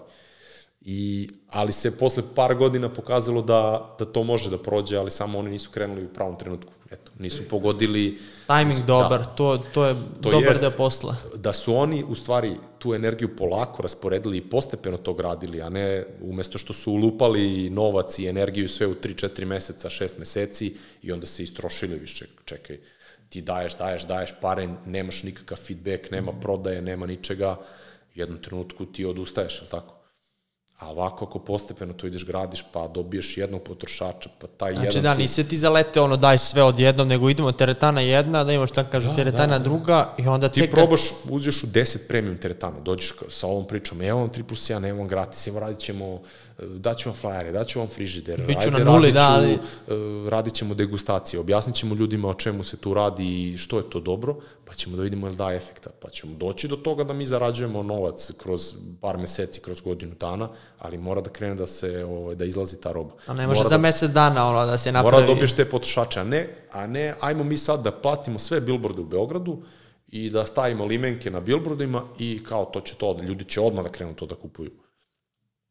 I, 0.82 1.30
ali 1.47 1.71
se 1.71 1.97
posle 1.97 2.23
par 2.36 2.56
godina 2.56 2.93
pokazalo 2.93 3.41
da, 3.41 3.95
da 3.99 4.06
to 4.06 4.23
može 4.23 4.49
da 4.49 4.58
prođe, 4.58 4.97
ali 4.97 5.12
samo 5.12 5.39
oni 5.39 5.49
nisu 5.49 5.69
krenuli 5.69 6.06
u 6.06 6.13
pravom 6.13 6.38
trenutku. 6.38 6.73
Eto, 6.91 7.12
nisu 7.19 7.43
pogodili... 7.47 8.19
Timing 8.47 8.67
nisu, 8.67 8.84
dobar, 8.88 9.19
Da, 9.19 9.25
to, 9.25 9.58
to 9.73 9.86
je 9.86 9.95
To 10.21 10.32
dobar 10.32 10.49
jest. 10.49 10.62
da 10.62 10.71
posla. 10.71 11.15
da 11.36 11.54
su 11.54 11.75
oni 11.75 12.04
u 12.04 12.15
stvari 12.15 12.56
tu 12.80 12.93
energiju 12.93 13.36
polako 13.36 13.82
rasporedili 13.82 14.38
i 14.38 14.41
postepeno 14.49 14.97
to 14.97 15.13
gradili, 15.13 15.62
a 15.62 15.69
ne 15.69 16.06
umesto 16.21 16.58
što 16.58 16.73
su 16.73 16.91
ulupali 16.91 17.69
novac 17.69 18.19
i 18.19 18.28
energiju 18.28 18.69
sve 18.69 18.88
u 18.88 18.95
3-4 18.95 19.45
meseca, 19.45 19.89
6 19.89 20.19
meseci 20.19 20.75
i 21.04 21.12
onda 21.12 21.25
se 21.25 21.43
istrošili 21.43 21.99
više, 21.99 22.25
čekaj, 22.45 22.78
ti 23.30 23.42
daješ, 23.42 23.78
daješ, 23.78 24.08
daješ 24.08 24.34
pare, 24.42 24.68
nemaš 24.86 25.24
nikakav 25.24 25.58
feedback, 25.58 26.12
nema 26.12 26.32
prodaje, 26.42 26.82
nema 26.82 27.06
ničega, 27.06 27.56
u 28.15 28.20
jednom 28.20 28.42
trenutku 28.42 28.86
ti 28.86 29.06
odustaješ, 29.06 29.56
je 29.56 29.62
li 29.62 29.70
tako? 29.70 29.96
A 30.80 30.89
ovako 30.89 31.26
ako 31.26 31.39
postepeno 31.39 31.94
to 31.94 32.08
ideš 32.08 32.26
gradiš, 32.26 32.63
pa 32.74 32.88
dobiješ 32.88 33.38
jednog 33.38 33.63
potrošača, 33.63 34.30
pa 34.39 34.48
taj 34.48 34.74
Znači 34.74 34.88
jedan 34.88 35.04
da, 35.04 35.15
ti... 35.15 35.22
nisi 35.22 35.48
ti 35.48 35.58
zalete 35.58 36.02
ono 36.02 36.18
daj 36.18 36.38
sve 36.38 36.63
odjednom, 36.63 37.08
nego 37.08 37.30
idemo 37.30 37.52
teretana 37.52 38.02
jedna, 38.02 38.44
da 38.44 38.54
imaš 38.54 38.72
tako 38.72 38.92
kažu 38.92 39.10
Da, 39.10 39.15
teretana 39.15 39.58
da. 39.58 39.63
druga 39.63 40.13
i 40.18 40.28
onda 40.28 40.50
Ti 40.50 40.62
tek... 40.62 40.72
probaš, 40.72 41.02
uđeš 41.30 41.63
u 41.63 41.68
10 41.68 42.08
premium 42.08 42.38
teretana, 42.38 42.80
dođeš 42.80 43.13
sa 43.30 43.48
ovom 43.48 43.68
pričom, 43.68 44.02
evo 44.02 44.20
vam 44.20 44.30
3 44.30 44.44
plus 44.44 44.70
1, 44.70 44.89
evo 44.89 45.00
vam 45.00 45.08
gratis, 45.08 45.48
evo 45.48 45.60
radit 45.60 45.80
ćemo, 45.80 46.22
daću 46.67 47.10
vam 47.10 47.15
flajere, 47.17 47.52
daću 47.52 47.80
vam 47.80 47.88
frižider, 47.88 48.41
Biću 48.48 48.72
na 48.72 48.78
ajde, 48.78 48.86
nuli, 48.86 49.12
radit 49.12 49.13
da, 49.13 49.30
ali- 49.30 49.54
e, 49.54 50.30
radit 50.30 50.54
ćemo 50.54 50.74
degustacije, 50.74 51.39
objasnit 51.39 51.76
ćemo 51.76 51.95
ljudima 51.95 52.30
o 52.30 52.34
čemu 52.34 52.63
se 52.63 52.78
tu 52.78 52.93
radi 52.93 53.52
i 53.52 53.58
što 53.58 53.78
je 53.78 53.84
to 53.89 54.00
dobro, 54.00 54.36
pa 54.65 54.74
ćemo 54.74 54.98
da 54.98 55.04
vidimo 55.04 55.28
je 55.28 55.32
li 55.32 55.38
daje 55.38 55.58
efekta, 55.58 55.89
pa 56.02 56.10
ćemo 56.10 56.36
doći 56.36 56.67
do 56.67 56.76
toga 56.76 57.04
da 57.04 57.13
mi 57.13 57.26
zarađujemo 57.26 57.84
novac 57.84 58.32
kroz 58.38 58.74
par 59.02 59.17
meseci, 59.17 59.62
kroz 59.62 59.82
godinu 59.82 60.15
dana, 60.19 60.50
ali 60.80 60.98
mora 60.98 61.22
da 61.22 61.30
krene 61.30 61.56
da 61.56 61.67
se, 61.67 62.06
ovaj, 62.06 62.36
da 62.36 62.45
izlazi 62.45 62.82
ta 62.82 62.91
roba. 62.91 63.12
A 63.28 63.34
ne 63.34 63.48
može 63.48 63.58
Mora 63.58 63.69
za 63.69 63.78
da- 63.78 63.82
mesec 63.82 64.12
dana 64.12 64.50
ono 64.50 64.65
da 64.65 64.78
se 64.78 64.91
napravi. 64.91 65.12
Mora 65.15 65.28
da 65.28 65.34
dobiješ 65.34 65.54
te 65.54 65.65
potrošače, 65.65 66.19
a 66.19 66.24
ne, 66.24 66.48
a 66.72 66.88
ne, 66.88 67.15
ajmo 67.19 67.43
mi 67.43 67.58
sad 67.58 67.84
da 67.84 67.91
platimo 67.91 68.39
sve 68.39 68.62
billboarde 68.62 69.02
u 69.02 69.06
Beogradu 69.06 69.62
i 70.08 70.30
da 70.30 70.45
stavimo 70.45 70.86
limenke 70.86 71.32
na 71.32 71.39
billboardima 71.39 72.04
i 72.19 72.43
kao 72.43 72.65
to 72.65 72.82
će 72.82 72.95
to, 72.95 73.17
ljudi 73.22 73.43
će 73.45 73.62
odmah 73.62 73.84
da 73.84 73.89
krenu 73.89 74.13
to 74.15 74.26
da 74.26 74.36
kupuju. 74.36 74.72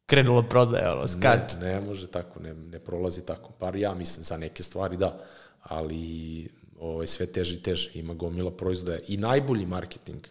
Krenulo 0.09 0.43
prodaje, 0.43 0.91
ono, 0.91 1.07
skač. 1.07 1.53
Ne, 1.61 1.73
ne 1.73 1.81
može 1.81 2.07
tako, 2.07 2.39
ne, 2.39 2.53
ne 2.53 2.79
prolazi 2.79 3.25
tako. 3.25 3.51
Par 3.59 3.75
ja 3.75 3.93
mislim 3.93 4.23
za 4.23 4.37
neke 4.37 4.63
stvari 4.63 4.97
da, 4.97 5.19
ali 5.61 6.49
ovaj, 6.79 7.07
sve 7.07 7.25
teže 7.25 7.55
i 7.55 7.63
teže. 7.63 7.91
Ima 7.93 8.13
gomila 8.13 8.51
proizvoda 8.51 8.97
i 9.07 9.17
najbolji 9.17 9.65
marketing. 9.65 10.27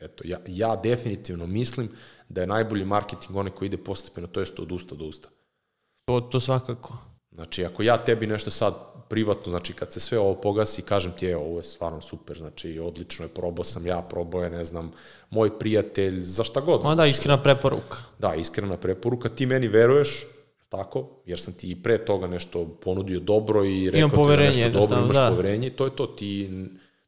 Eto, 0.00 0.24
ja, 0.26 0.38
ja 0.46 0.76
definitivno 0.76 1.46
mislim 1.46 1.88
da 2.28 2.40
je 2.40 2.46
najbolji 2.46 2.84
marketing 2.84 3.36
onaj 3.36 3.52
koji 3.52 3.66
ide 3.66 3.76
postepeno, 3.76 4.26
to 4.26 4.40
jest 4.40 4.58
od 4.58 4.72
usta 4.72 4.94
do 4.94 5.04
usta. 5.04 5.28
To, 6.04 6.20
to 6.20 6.40
svakako. 6.40 7.11
Znači, 7.34 7.64
ako 7.64 7.82
ja 7.82 7.96
tebi 8.04 8.26
nešto 8.26 8.50
sad 8.50 8.74
privatno, 9.08 9.50
znači 9.50 9.72
kad 9.72 9.92
se 9.92 10.00
sve 10.00 10.18
ovo 10.18 10.34
pogasi, 10.34 10.82
kažem 10.82 11.12
ti, 11.18 11.26
evo, 11.26 11.44
ovo 11.44 11.58
je 11.58 11.64
stvarno 11.64 12.00
super, 12.00 12.38
znači 12.38 12.78
odlično 12.78 13.24
je, 13.24 13.28
probao 13.28 13.64
sam 13.64 13.86
ja, 13.86 14.02
probao 14.10 14.42
je, 14.42 14.50
ne 14.50 14.64
znam, 14.64 14.92
moj 15.30 15.58
prijatelj, 15.58 16.20
za 16.20 16.44
šta 16.44 16.60
god. 16.60 16.80
Onda 16.84 17.06
iskrena 17.06 17.42
preporuka. 17.42 17.96
Da, 18.18 18.34
iskrena 18.34 18.76
preporuka, 18.76 19.28
ti 19.28 19.46
meni 19.46 19.68
veruješ, 19.68 20.26
tako, 20.68 21.08
jer 21.26 21.40
sam 21.40 21.54
ti 21.54 21.70
i 21.70 21.82
pre 21.82 22.04
toga 22.04 22.26
nešto 22.26 22.66
ponudio 22.66 23.20
dobro 23.20 23.64
i 23.64 23.90
rekao 23.90 24.26
ti 24.26 24.30
za 24.30 24.36
nešto 24.36 24.70
dobro, 24.70 24.98
imaš 24.98 25.16
da. 25.16 25.28
poverenje, 25.30 25.70
to 25.70 25.84
je 25.84 25.96
to, 25.96 26.06
ti, 26.06 26.50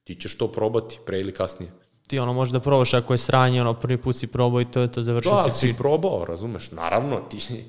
ti 0.05 0.15
ćeš 0.15 0.39
to 0.39 0.49
probati 0.49 0.99
pre 1.07 1.21
ili 1.21 1.33
kasnije. 1.33 1.73
Ti 2.07 2.19
ono 2.19 2.33
možda 2.33 2.61
probaš 2.61 2.95
ako 2.95 3.15
je 3.15 3.19
sranje, 3.19 3.61
ono 3.61 3.75
prvi 3.75 3.97
put 3.97 4.17
si 4.17 4.27
probao 4.27 4.61
i 4.61 4.65
to 4.65 4.81
je 4.81 4.93
to, 4.93 5.03
završio 5.03 5.33
Da, 5.33 5.43
si 5.45 5.67
si 5.67 5.75
probao, 5.75 6.25
razumeš? 6.25 6.71
Naravno, 6.71 7.17
ti, 7.21 7.39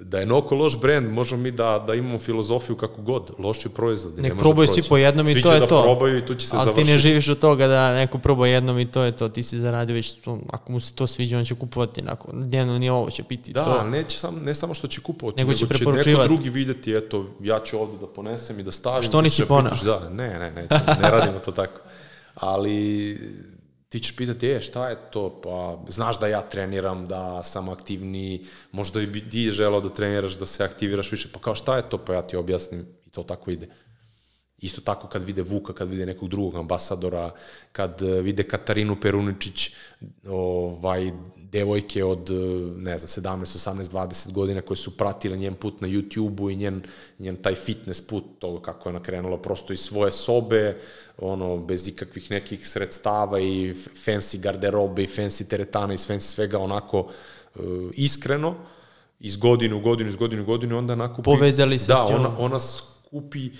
da 0.00 0.18
je 0.18 0.26
Noko 0.26 0.54
loš 0.54 0.80
brend, 0.80 1.12
možemo 1.12 1.42
mi 1.42 1.50
da, 1.50 1.84
da 1.86 1.94
imamo 1.94 2.18
filozofiju 2.18 2.76
kako 2.76 3.02
god, 3.02 3.30
loš 3.38 3.64
je 3.64 3.70
proizvod. 3.70 4.12
i 4.12 4.16
ne 4.16 4.22
Nek 4.22 4.32
može 4.32 4.40
probaju 4.40 4.66
da 4.66 4.72
svi 4.72 4.82
po 4.82 4.96
jednom 4.96 5.28
i 5.28 5.32
Svi 5.32 5.42
to 5.42 5.48
će 5.48 5.54
je 5.54 5.60
da 5.60 5.66
to. 5.66 5.82
probaju 5.82 6.18
i 6.18 6.26
tu 6.26 6.34
će 6.34 6.46
se 6.46 6.56
Ali 6.56 6.64
završiti. 6.64 6.86
ti 6.86 6.92
ne 6.92 6.98
živiš 6.98 7.28
od 7.28 7.38
toga 7.38 7.66
da 7.66 7.94
neko 7.94 8.18
proba 8.18 8.46
jednom 8.46 8.78
i 8.78 8.86
to 8.86 9.02
je 9.02 9.12
to, 9.12 9.28
ti 9.28 9.42
si 9.42 9.58
zaradio 9.58 9.94
već, 9.94 10.12
to, 10.12 10.38
ako 10.50 10.72
mu 10.72 10.80
se 10.80 10.94
to 10.94 11.06
sviđa, 11.06 11.38
on 11.38 11.44
će 11.44 11.54
kupovati, 11.54 12.02
nakon, 12.02 12.42
dnevno 12.42 12.78
ni 12.78 12.90
ovo 12.90 13.10
će 13.10 13.22
piti. 13.22 13.52
Da, 13.52 13.64
to. 13.64 13.84
neće 13.84 14.18
sam, 14.18 14.34
ne 14.36 14.54
samo 14.54 14.74
što 14.74 14.86
će 14.86 15.00
kupovati, 15.00 15.36
Nego 15.38 15.48
nego, 15.48 15.58
će 15.58 15.78
će, 15.78 15.84
neko 16.06 16.24
drugi 16.24 16.48
vidjeti, 16.50 16.94
eto, 16.94 17.26
ja 17.40 17.58
ću 17.60 17.78
ovde 17.78 17.98
da 18.00 18.06
ponesem 18.06 18.60
i 18.60 18.62
da 18.62 18.72
stavim. 18.72 19.02
Što 19.02 19.22
nisi 19.22 19.44
poneo? 19.44 19.70
pitaš, 19.70 19.80
Da, 19.82 20.08
ne, 20.08 20.28
ne, 20.30 20.50
neće, 20.52 20.74
ne 21.02 21.10
radimo 21.10 21.38
to 21.38 21.52
tako. 21.52 21.80
Ali 22.34 23.18
ti 23.88 24.00
ćeš 24.00 24.16
pitati, 24.16 24.46
je, 24.46 24.62
šta 24.62 24.88
je 24.88 24.96
to? 25.10 25.40
Pa, 25.42 25.84
znaš 25.88 26.20
da 26.20 26.26
ja 26.26 26.42
treniram, 26.48 27.08
da 27.08 27.42
sam 27.42 27.68
aktivniji, 27.68 28.46
možda 28.72 29.02
i 29.02 29.30
ti 29.30 29.50
želao 29.50 29.80
da 29.80 29.88
treniraš, 29.88 30.38
da 30.38 30.46
se 30.46 30.64
aktiviraš 30.64 31.12
više. 31.12 31.28
Pa 31.32 31.40
kao, 31.40 31.54
šta 31.54 31.76
je 31.76 31.88
to? 31.88 31.98
Pa 31.98 32.14
ja 32.14 32.22
ti 32.22 32.36
objasnim 32.36 32.86
i 33.06 33.10
to 33.10 33.22
tako 33.22 33.50
ide. 33.50 33.68
Isto 34.58 34.80
tako 34.80 35.08
kad 35.08 35.22
vide 35.22 35.42
Vuka, 35.42 35.72
kad 35.72 35.88
vide 35.88 36.06
nekog 36.06 36.28
drugog 36.28 36.54
ambasadora, 36.54 37.30
kad 37.72 38.02
eh, 38.02 38.20
vide 38.20 38.42
Katarinu 38.42 39.00
Peruničić, 39.00 39.70
ovaj, 40.28 41.12
devojke 41.52 42.04
od, 42.04 42.30
eh, 42.30 42.34
ne 42.76 42.98
znam, 42.98 43.08
17, 43.08 43.58
18, 43.58 43.90
20 43.90 44.32
godina 44.32 44.60
koje 44.60 44.76
su 44.76 44.96
pratile 44.96 45.36
njen 45.36 45.54
put 45.54 45.80
na 45.80 45.88
YouTube-u 45.88 46.50
i 46.50 46.56
njen, 46.56 46.82
njen 47.18 47.36
taj 47.36 47.54
fitness 47.54 48.00
put, 48.00 48.24
to 48.38 48.62
kako 48.62 48.88
je 48.88 48.94
ona 48.94 49.02
krenula 49.02 49.38
prosto 49.38 49.72
iz 49.72 49.80
svoje 49.80 50.12
sobe, 50.12 50.76
ono, 51.18 51.56
bez 51.56 51.88
ikakvih 51.88 52.30
nekih 52.30 52.68
sredstava 52.68 53.40
i 53.40 53.74
fancy 54.06 54.40
garderobe 54.40 55.02
i 55.02 55.06
fancy 55.06 55.48
teretana 55.48 55.94
i 55.94 55.96
fancy 55.96 56.18
svega 56.18 56.58
onako 56.58 57.00
uh, 57.00 57.64
iskreno, 57.92 58.54
iz 59.20 59.36
godine 59.36 59.74
u 59.74 59.80
godinu, 59.80 60.10
iz 60.10 60.16
godine 60.16 60.42
u 60.42 60.44
godinu, 60.44 60.78
onda 60.78 60.92
onako... 60.92 61.22
Povezali 61.22 61.78
se 61.78 61.86
da, 61.86 62.06
s 62.06 62.10
njom. 62.10 62.20
ona, 62.20 62.38
ona 62.38 62.58
skupi 62.58 63.46
e, 63.46 63.50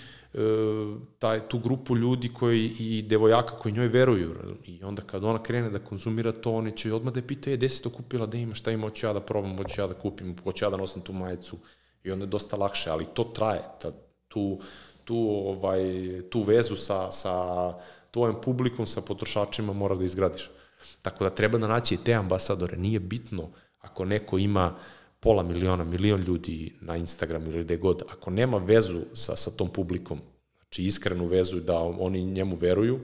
taj, 1.19 1.47
tu 1.49 1.59
grupu 1.59 1.95
ljudi 1.97 2.33
koji, 2.33 2.75
i 2.79 3.01
devojaka 3.01 3.55
koji 3.59 3.73
njoj 3.73 3.87
veruju. 3.87 4.35
I 4.65 4.83
onda 4.83 5.01
kad 5.01 5.23
ona 5.23 5.43
krene 5.43 5.69
da 5.69 5.79
konzumira 5.79 6.31
to, 6.31 6.51
oni 6.51 6.77
će 6.77 6.93
odmah 6.93 7.13
da 7.13 7.19
je 7.19 7.27
pita, 7.27 7.49
je, 7.49 7.57
gde 7.57 7.69
si 7.69 7.83
to 7.83 7.89
kupila, 7.89 8.25
da 8.25 8.37
ima, 8.37 8.55
šta 8.55 8.71
ima, 8.71 8.83
hoću 8.87 9.07
ja 9.07 9.13
da 9.13 9.19
probam, 9.19 9.57
hoću 9.57 9.81
ja 9.81 9.87
da 9.87 9.93
kupim, 9.93 10.35
hoću 10.43 10.65
ja 10.65 10.69
da 10.69 10.77
nosim 10.77 11.01
tu 11.01 11.13
majicu. 11.13 11.57
I 12.03 12.11
onda 12.11 12.25
je 12.25 12.29
dosta 12.29 12.57
lakše, 12.57 12.89
ali 12.89 13.05
to 13.05 13.23
traje. 13.23 13.61
Ta, 13.81 13.91
tu, 14.27 14.59
tu, 15.03 15.17
ovaj, 15.45 15.83
tu 16.29 16.41
vezu 16.41 16.75
sa, 16.75 17.11
sa 17.11 17.33
tvojim 18.11 18.35
publikom, 18.41 18.87
sa 18.87 19.01
potrošačima 19.01 19.73
mora 19.73 19.95
da 19.95 20.03
izgradiš. 20.05 20.49
Tako 21.01 21.23
da 21.23 21.29
treba 21.29 21.57
da 21.57 21.67
naći 21.67 21.97
te 21.97 22.13
ambasadore. 22.13 22.77
Nije 22.77 22.99
bitno 22.99 23.49
ako 23.79 24.05
neko 24.05 24.37
ima 24.37 24.75
pola 25.21 25.43
miliona, 25.43 25.83
milion 25.83 26.21
ljudi 26.21 26.73
na 26.81 26.97
Instagram 26.97 27.45
ili 27.45 27.63
gde 27.63 27.77
god, 27.77 28.03
ako 28.09 28.31
nema 28.31 28.57
vezu 28.57 29.01
sa, 29.13 29.35
sa 29.35 29.51
tom 29.51 29.69
publikom, 29.69 30.19
znači 30.59 30.83
iskrenu 30.83 31.25
vezu 31.25 31.59
da 31.59 31.79
oni 31.79 32.23
njemu 32.25 32.55
veruju, 32.55 32.99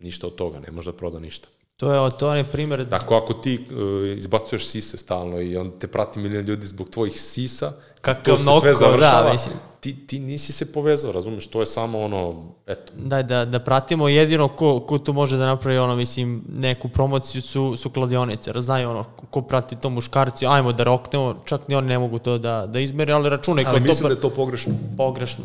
ništa 0.00 0.26
od 0.26 0.34
toga, 0.34 0.60
ne 0.60 0.70
može 0.70 0.92
da 0.92 0.96
proda 0.96 1.20
ništa. 1.20 1.48
To 1.76 1.92
je, 1.92 2.10
to 2.18 2.34
je 2.34 2.44
primjer 2.44 2.88
Tako 2.90 3.14
ako 3.16 3.32
ti 3.32 3.66
uh, 3.70 4.18
izbacuješ 4.18 4.66
sise 4.66 4.96
stalno 4.96 5.40
i 5.40 5.56
on 5.56 5.72
te 5.78 5.86
prati 5.86 6.18
milion 6.20 6.44
ljudi 6.44 6.66
zbog 6.66 6.90
tvojih 6.90 7.20
sisa, 7.20 7.72
Kakav 8.00 8.24
to 8.24 8.38
se 8.38 8.44
noko, 8.44 8.60
sve 8.60 8.74
završava, 8.74 9.22
da, 9.26 9.32
mislim. 9.32 9.54
ti, 9.80 10.06
ti 10.06 10.18
nisi 10.18 10.52
se 10.52 10.72
povezao, 10.72 11.12
razumeš, 11.12 11.46
to 11.46 11.60
je 11.60 11.66
samo 11.66 12.00
ono, 12.00 12.44
eto, 12.66 12.92
Da, 12.96 13.22
da, 13.22 13.44
da 13.44 13.60
pratimo 13.60 14.08
jedino 14.08 14.48
ko, 14.48 14.80
ko 14.80 14.98
tu 14.98 15.12
može 15.12 15.36
da 15.36 15.46
napravi 15.46 15.78
ono, 15.78 15.96
mislim, 15.96 16.44
neku 16.48 16.88
promociju 16.88 17.42
su, 17.42 17.76
su 17.76 17.90
kladionice, 17.90 18.52
znaju 18.56 18.90
ono, 18.90 19.04
ko 19.30 19.42
prati 19.42 19.76
to 19.76 19.90
muškarci, 19.90 20.46
ajmo 20.46 20.72
da 20.72 20.84
roknemo, 20.84 21.42
čak 21.44 21.68
ni 21.68 21.74
oni 21.74 21.88
ne 21.88 21.98
mogu 21.98 22.18
to 22.18 22.38
da, 22.38 22.66
da 22.66 22.80
izmeri, 22.80 23.12
ali 23.12 23.30
računaj 23.30 23.64
ali 23.64 23.78
to 23.78 23.82
mislim 23.82 24.08
da 24.08 24.14
pr- 24.14 24.18
je 24.18 24.20
to 24.20 24.30
pogrešno. 24.30 24.74
pogrešno. 24.96 25.44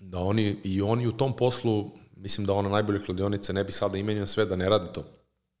Da 0.00 0.18
oni, 0.18 0.56
i 0.64 0.82
oni 0.82 1.06
u 1.06 1.12
tom 1.12 1.32
poslu, 1.32 1.90
mislim 2.16 2.46
da 2.46 2.52
ona 2.52 2.68
najbolje 2.68 3.04
kladionice 3.04 3.52
ne 3.52 3.64
bi 3.64 3.72
sada 3.72 3.98
imenio 3.98 4.26
sve 4.26 4.44
da 4.44 4.56
ne 4.56 4.68
rade 4.68 4.92
to. 4.92 5.04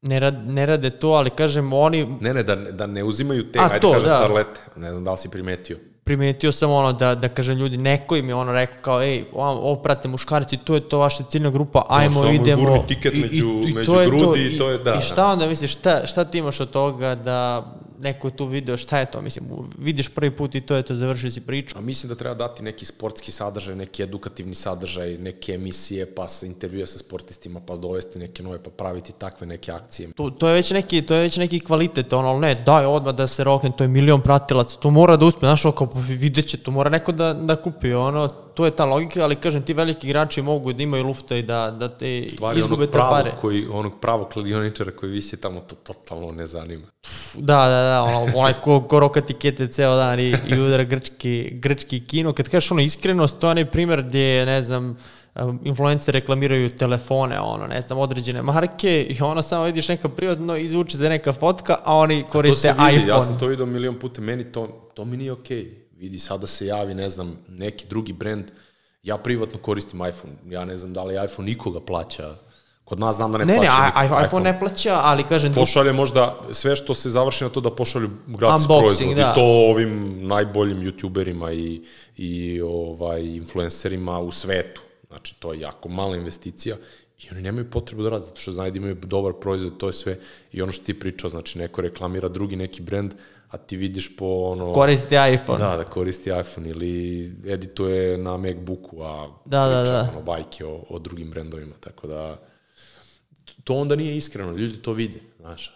Ne, 0.02 0.20
rad, 0.20 0.46
ne 0.46 0.66
rade 0.66 0.90
to, 0.90 1.08
ali 1.08 1.30
kažem, 1.30 1.72
oni, 1.72 2.16
Ne, 2.20 2.34
ne, 2.34 2.42
da, 2.42 2.56
da 2.56 2.86
ne 2.86 3.04
uzimaju 3.04 3.44
te, 3.44 3.58
A, 3.58 3.62
ajde 3.64 3.80
to, 3.80 3.92
kažem, 3.92 4.08
da. 4.08 4.16
starlete. 4.16 4.60
Ne 4.76 4.90
znam 4.90 5.04
da 5.04 5.12
li 5.12 5.18
si 5.18 5.28
primetio. 5.28 5.78
primetio 6.04 6.52
sam 6.52 6.70
ono 6.70 6.92
da, 6.92 7.14
da 7.14 7.28
kažem 7.28 7.56
ljudi, 7.56 7.76
neko 7.78 8.16
im 8.16 8.28
je 8.28 8.34
ono 8.34 8.52
rekao 8.52 8.76
kao, 8.82 9.02
ej, 9.02 9.24
ovo, 9.32 9.76
prate 9.76 10.08
muškarci, 10.08 10.56
to 10.56 10.74
je 10.74 10.80
to 10.82 10.98
vaša 10.98 11.22
ciljna 11.22 11.50
grupa, 11.50 11.86
ajmo, 11.88 12.20
samo 12.20 12.32
idemo. 12.32 12.62
gurni 12.62 12.86
tiket 12.86 13.14
među- 13.14 13.74
među 13.74 13.92
grudi 14.06 14.40
i 14.44 14.58
to 14.58 14.70
je 14.70 14.78
da, 14.78 14.94
I 14.94 15.02
šta 15.02 15.26
onda 15.26 15.46
misliš, 15.46 15.72
šta, 15.72 16.06
šta 16.06 16.24
ti 16.24 16.38
imaš 16.38 16.60
od 16.60 16.70
toga 16.70 17.14
da 17.14 17.66
neko 18.00 18.28
je 18.28 18.36
tu 18.36 18.46
video, 18.46 18.76
šta 18.76 18.98
je 18.98 19.10
to, 19.10 19.20
mislim, 19.22 19.48
vidiš 19.78 20.08
prvi 20.08 20.30
put 20.30 20.54
i 20.54 20.60
to 20.60 20.76
je 20.76 20.82
to, 20.82 20.94
završio 20.94 21.30
si 21.30 21.40
priču. 21.40 21.78
A 21.78 21.80
mislim 21.80 22.08
da 22.08 22.14
treba 22.14 22.34
dati 22.34 22.62
neki 22.62 22.84
sportski 22.84 23.32
sadržaj, 23.32 23.76
neki 23.76 24.02
edukativni 24.02 24.54
sadržaj, 24.54 25.18
neke 25.18 25.52
emisije, 25.52 26.06
pa 26.14 26.28
se 26.28 26.46
intervjua 26.46 26.86
sa 26.86 26.98
sportistima, 26.98 27.60
pa 27.60 27.76
dovesti 27.76 28.18
neke 28.18 28.42
nove, 28.42 28.62
pa 28.62 28.70
praviti 28.70 29.12
takve 29.18 29.46
neke 29.46 29.72
akcije. 29.72 30.08
To, 30.16 30.30
to 30.30 30.48
je 30.48 30.54
već 30.54 30.70
neki, 30.70 31.02
to 31.02 31.14
je 31.14 31.22
već 31.22 31.36
neki 31.36 31.60
kvalitet, 31.60 32.12
ono, 32.12 32.38
ne, 32.38 32.54
daj 32.54 32.86
odmah 32.86 33.14
da 33.14 33.26
se 33.26 33.44
rokne, 33.44 33.70
to 33.76 33.84
je 33.84 33.88
milion 33.88 34.22
pratilaca, 34.22 34.78
to 34.78 34.90
mora 34.90 35.16
da 35.16 35.26
uspe, 35.26 35.46
znaš, 35.46 35.62
kao, 35.62 35.86
pa 35.86 35.98
vidjet 35.98 36.46
će, 36.46 36.56
to 36.56 36.70
mora 36.70 36.90
neko 36.90 37.12
da, 37.12 37.32
da 37.32 37.56
kupi, 37.56 37.94
ono, 37.94 38.28
to 38.58 38.64
je 38.64 38.70
ta 38.70 38.84
logika, 38.84 39.22
ali 39.22 39.36
kažem, 39.36 39.62
ti 39.62 39.74
veliki 39.74 40.06
igrači 40.06 40.42
mogu 40.42 40.72
da 40.72 40.82
imaju 40.82 41.04
lufta 41.04 41.36
i 41.36 41.42
da, 41.42 41.70
da 41.70 41.88
te 41.88 42.28
Stvari 42.28 42.58
izgube 42.58 42.86
te 42.86 42.92
pravog, 42.92 43.10
pare. 43.10 43.32
koji, 43.40 43.66
onog 43.72 44.00
pravog 44.00 44.28
kladioničara 44.28 44.90
koji 44.90 45.12
visi 45.12 45.40
tamo, 45.40 45.60
to 45.60 45.74
totalno 45.74 46.32
ne 46.32 46.46
zanima. 46.46 46.86
Da, 47.34 47.56
da, 47.56 47.82
da, 47.82 48.02
ono, 48.02 48.32
onaj 48.34 48.52
ko, 48.52 48.80
ko 48.80 49.00
roka 49.00 49.20
tikete 49.20 49.66
ceo 49.66 49.96
dan 49.96 50.20
i, 50.20 50.34
i 50.48 50.58
udara 50.60 50.84
grčki, 50.84 51.50
grčki 51.52 52.00
kino. 52.06 52.32
Kad 52.32 52.48
kažeš 52.48 52.70
ono 52.70 52.80
iskrenost, 52.80 53.38
to 53.38 53.46
je 53.46 53.50
onaj 53.50 53.70
primer 53.70 54.02
gdje, 54.02 54.46
ne 54.46 54.62
znam, 54.62 54.96
influencer 55.64 56.14
reklamiraju 56.14 56.70
telefone, 56.70 57.40
ono, 57.40 57.66
ne 57.66 57.80
znam, 57.80 57.98
određene 57.98 58.42
marke 58.42 59.02
i 59.02 59.22
ono 59.22 59.42
samo 59.42 59.64
vidiš 59.64 59.88
neka 59.88 60.08
prirodno 60.08 60.56
izvuče 60.56 60.98
za 60.98 61.08
neka 61.08 61.32
fotka, 61.32 61.76
a 61.84 61.96
oni 61.96 62.22
To 62.22 62.28
koriste 62.28 62.68
se 62.68 62.74
vidi, 62.78 62.94
iPhone. 62.94 63.08
ja 63.08 63.22
sam 63.22 63.38
to 63.38 63.46
vidio 63.46 63.66
milion 63.66 63.98
puta, 63.98 64.20
meni 64.20 64.52
to, 64.52 64.90
to 64.94 65.04
mi 65.04 65.16
nije 65.16 65.32
okej. 65.32 65.64
Okay. 65.64 65.87
Vidi, 65.98 66.18
sada 66.18 66.46
se 66.46 66.66
javi, 66.66 66.94
ne 66.94 67.08
znam, 67.08 67.38
neki 67.48 67.86
drugi 67.88 68.12
brend, 68.12 68.44
ja 69.02 69.18
privatno 69.18 69.58
koristim 69.58 70.00
iPhone, 70.08 70.34
ja 70.48 70.64
ne 70.64 70.76
znam 70.76 70.92
da 70.92 71.04
li 71.04 71.24
iPhone 71.24 71.48
nikoga 71.48 71.80
plaća, 71.80 72.34
kod 72.84 73.00
nas 73.00 73.16
znam 73.16 73.32
da 73.32 73.38
ne, 73.38 73.44
Ne, 73.44 73.52
ne, 73.52 73.58
plaća 73.58 73.72
a- 73.94 74.02
niko 74.02 74.14
a- 74.14 74.24
iPhone 74.24 74.52
ne 74.52 74.60
plaća, 74.60 75.00
ali 75.02 75.22
kažem, 75.24 75.54
pošalje 75.54 75.92
možda 75.92 76.40
sve 76.52 76.76
što 76.76 76.94
se 76.94 77.10
završi 77.10 77.44
na 77.44 77.50
to 77.50 77.60
da 77.60 77.70
pošalju 77.74 78.10
gratis 78.26 78.66
Unboxing, 78.66 78.80
proizvod 78.80 79.16
da. 79.16 79.32
i 79.32 79.34
to 79.34 79.42
ovim 79.44 80.26
najboljim 80.26 80.78
youtuberima 80.80 81.52
i, 81.54 81.82
i 82.16 82.60
ovaj, 82.60 83.22
influencerima 83.26 84.18
u 84.18 84.30
svetu. 84.30 84.80
Znači, 85.08 85.34
to 85.40 85.52
je 85.52 85.60
jako 85.60 85.88
mala 85.88 86.16
investicija 86.16 86.76
i 87.18 87.28
oni 87.32 87.42
nemaju 87.42 87.70
potrebu 87.70 88.02
da 88.02 88.10
rade, 88.10 88.24
zato 88.24 88.40
što 88.40 88.52
znaju 88.52 88.72
da 88.72 88.78
imaju 88.78 88.94
dobar 88.94 89.32
proizvod, 89.40 89.76
to 89.78 89.86
je 89.86 89.92
sve. 89.92 90.18
I 90.52 90.62
ono 90.62 90.72
što 90.72 90.84
ti 90.84 91.00
pričao, 91.00 91.30
znači, 91.30 91.58
neko 91.58 91.80
reklamira 91.80 92.28
drugi 92.28 92.56
neki 92.56 92.82
brend, 92.82 93.14
a 93.50 93.56
ti 93.56 93.76
vidiš 93.76 94.16
po 94.16 94.26
ono... 94.26 94.72
koristi 94.72 95.14
iPhone. 95.34 95.58
Da, 95.58 95.76
da 95.76 95.84
koristi 95.84 96.30
iPhone 96.30 96.68
ili 96.70 97.24
edituje 97.46 98.18
na 98.18 98.36
Macbooku, 98.36 99.02
a 99.02 99.28
Da, 99.44 99.66
da, 99.66 99.82
priča 99.82 99.92
da. 99.92 100.10
ono 100.12 100.22
bajke 100.22 100.64
o, 100.64 100.84
o 100.88 100.98
drugim 100.98 101.30
brendovima, 101.30 101.74
tako 101.80 102.06
da 102.06 102.36
to 103.64 103.74
onda 103.74 103.96
nije 103.96 104.16
iskreno, 104.16 104.52
ljudi 104.52 104.82
to 104.82 104.92
vide, 104.92 105.20
znaš. 105.40 105.74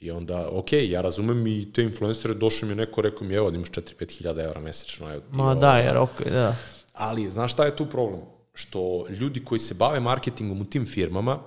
I 0.00 0.10
onda, 0.10 0.48
ok, 0.52 0.72
ja 0.72 1.00
razumem 1.00 1.46
i 1.46 1.72
te 1.72 1.82
influencere, 1.82 2.34
došao 2.34 2.66
mi 2.66 2.72
je 2.72 2.76
neko, 2.76 3.02
rekao 3.02 3.26
mi, 3.26 3.34
evo, 3.34 3.50
da 3.50 3.56
imaš 3.56 3.70
4-5 3.70 4.18
hiljada 4.18 4.42
evra 4.42 4.60
mesečno. 4.60 5.12
Evo, 5.12 5.22
Ma 5.32 5.44
ovo. 5.44 5.54
da, 5.54 5.76
jer 5.76 5.96
ok, 5.96 6.22
da. 6.30 6.56
Ali, 6.92 7.30
znaš 7.30 7.52
šta 7.52 7.64
je 7.64 7.76
tu 7.76 7.86
problem? 7.86 8.20
Što 8.54 9.08
ljudi 9.08 9.44
koji 9.44 9.58
se 9.58 9.74
bave 9.74 10.00
marketingom 10.00 10.60
u 10.60 10.64
tim 10.64 10.86
firmama, 10.86 11.38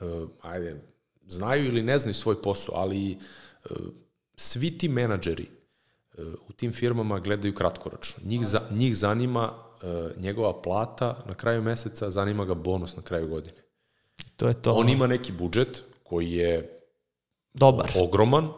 uh, 0.00 0.28
ajde, 0.42 0.80
znaju 1.26 1.64
ili 1.64 1.82
ne 1.82 1.98
znaju 1.98 2.14
svoj 2.14 2.42
posao, 2.42 2.74
ali 2.74 3.18
uh, 3.70 3.76
svi 4.38 4.78
ti 4.78 4.88
menadžeri 4.88 5.46
uh, 6.18 6.24
u 6.48 6.52
tim 6.52 6.72
firmama 6.72 7.18
gledaju 7.18 7.54
kratkoročno. 7.54 8.22
Njih, 8.24 8.46
za, 8.46 8.60
njih 8.70 8.96
zanima 8.96 9.50
uh, 9.52 10.22
njegova 10.22 10.62
plata 10.62 11.16
na 11.26 11.34
kraju 11.34 11.62
meseca, 11.62 12.10
zanima 12.10 12.44
ga 12.44 12.54
bonus 12.54 12.96
na 12.96 13.02
kraju 13.02 13.28
godine. 13.28 13.56
To 14.36 14.48
je 14.48 14.54
to. 14.54 14.72
On 14.72 14.88
ima 14.88 15.06
neki 15.06 15.32
budžet 15.32 15.82
koji 16.02 16.32
je 16.32 16.80
Dobar. 17.54 17.90
ogroman 17.96 18.48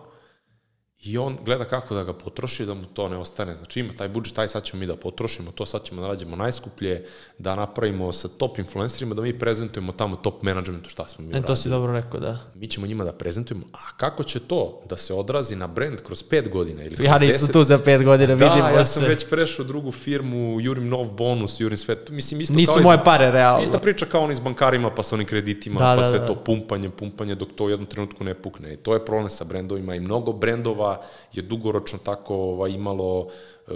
I 1.03 1.19
on 1.19 1.39
gleda 1.45 1.65
kako 1.65 1.95
da 1.95 2.05
ga 2.05 2.13
potroši, 2.13 2.67
da 2.67 2.75
mu 2.75 2.85
to 2.85 3.09
ne 3.09 3.17
ostane. 3.17 3.55
Znači 3.57 3.81
ima 3.81 3.93
taj 3.93 4.09
budžet, 4.09 4.35
taj 4.35 4.49
sad 4.49 4.63
ćemo 4.65 4.81
mi 4.81 4.87
da 4.87 4.97
potrošimo, 4.97 5.51
to 5.51 5.67
sad 5.67 5.83
ćemo 5.83 6.01
da 6.01 6.09
rađemo 6.09 6.37
najskuplje, 6.37 7.05
da 7.39 7.55
napravimo 7.55 8.13
sa 8.13 8.29
top 8.29 8.59
influencerima, 8.59 9.15
da 9.15 9.23
mi 9.23 9.39
prezentujemo 9.39 9.93
tamo 9.93 10.17
top 10.17 10.43
managementu 10.43 10.91
šta 10.91 11.09
smo 11.09 11.25
mi 11.25 11.37
E, 11.37 11.43
to 11.43 11.57
si 11.57 11.69
dobro 11.69 11.93
rekao, 11.93 12.21
da. 12.21 12.39
Mi 12.55 12.69
ćemo 12.69 12.87
njima 12.87 13.05
da 13.05 13.13
prezentujemo, 13.13 13.65
a 13.73 13.97
kako 13.97 14.23
će 14.23 14.41
to 14.41 14.81
da 14.89 14.97
se 14.97 15.15
odrazi 15.15 15.57
na 15.57 15.67
brand 15.67 16.01
kroz 16.01 16.25
5 16.25 16.49
godina 16.49 16.85
ili 16.85 17.05
Ja 17.05 17.19
nisam 17.19 17.49
10? 17.49 17.53
tu 17.53 17.65
za 17.65 17.79
pet 17.79 18.05
godina, 18.05 18.35
Da, 18.35 18.47
vidimo 18.47 18.69
ja 18.69 18.85
sam 18.85 19.03
se. 19.03 19.09
već 19.09 19.29
prešao 19.31 19.65
drugu 19.65 19.93
firmu, 19.93 20.61
jurim 20.61 20.89
nov 20.89 21.11
bonus, 21.11 21.61
jurim 21.61 21.79
sve. 21.79 21.97
Mislim, 22.11 22.41
isto 22.41 22.55
Nisu 22.55 22.73
kao 22.73 22.83
moje 22.83 22.99
pare, 23.05 23.31
realno. 23.31 23.63
Ista 23.63 23.79
priča 23.79 24.07
kao 24.07 24.23
oni 24.23 24.37
s 24.37 24.41
bankarima, 24.41 24.91
pa 24.91 25.03
sa 25.03 25.15
onim 25.15 25.27
kreditima, 25.27 25.79
Da, 25.79 25.85
pa 25.87 25.97
da, 25.97 26.09
sve 26.09 26.19
da. 26.19 26.27
to 26.27 26.35
pumpanje, 26.35 26.91
pumpanje, 26.91 27.35
dok 27.35 27.49
to 27.57 27.65
u 27.65 27.71
jednom 27.71 27.87
trenutku 27.87 28.25
ne 28.25 28.35
pukne. 28.35 28.73
I 28.73 28.77
to 28.77 28.95
je 28.95 29.05
problem 29.05 29.31
sa 29.31 29.45
brendovima 29.45 29.95
i 29.95 30.01
mnogo 30.01 30.33
brendova 30.33 30.90
je 31.33 31.43
dugoročno 31.43 31.99
tako 31.99 32.37
ovaj, 32.37 32.71
imalo 32.71 33.29
e, 33.69 33.73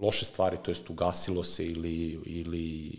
loše 0.00 0.24
stvari, 0.24 0.56
to 0.62 0.70
jest 0.70 0.90
ugasilo 0.90 1.44
se 1.44 1.66
ili, 1.66 2.20
ili 2.26 2.92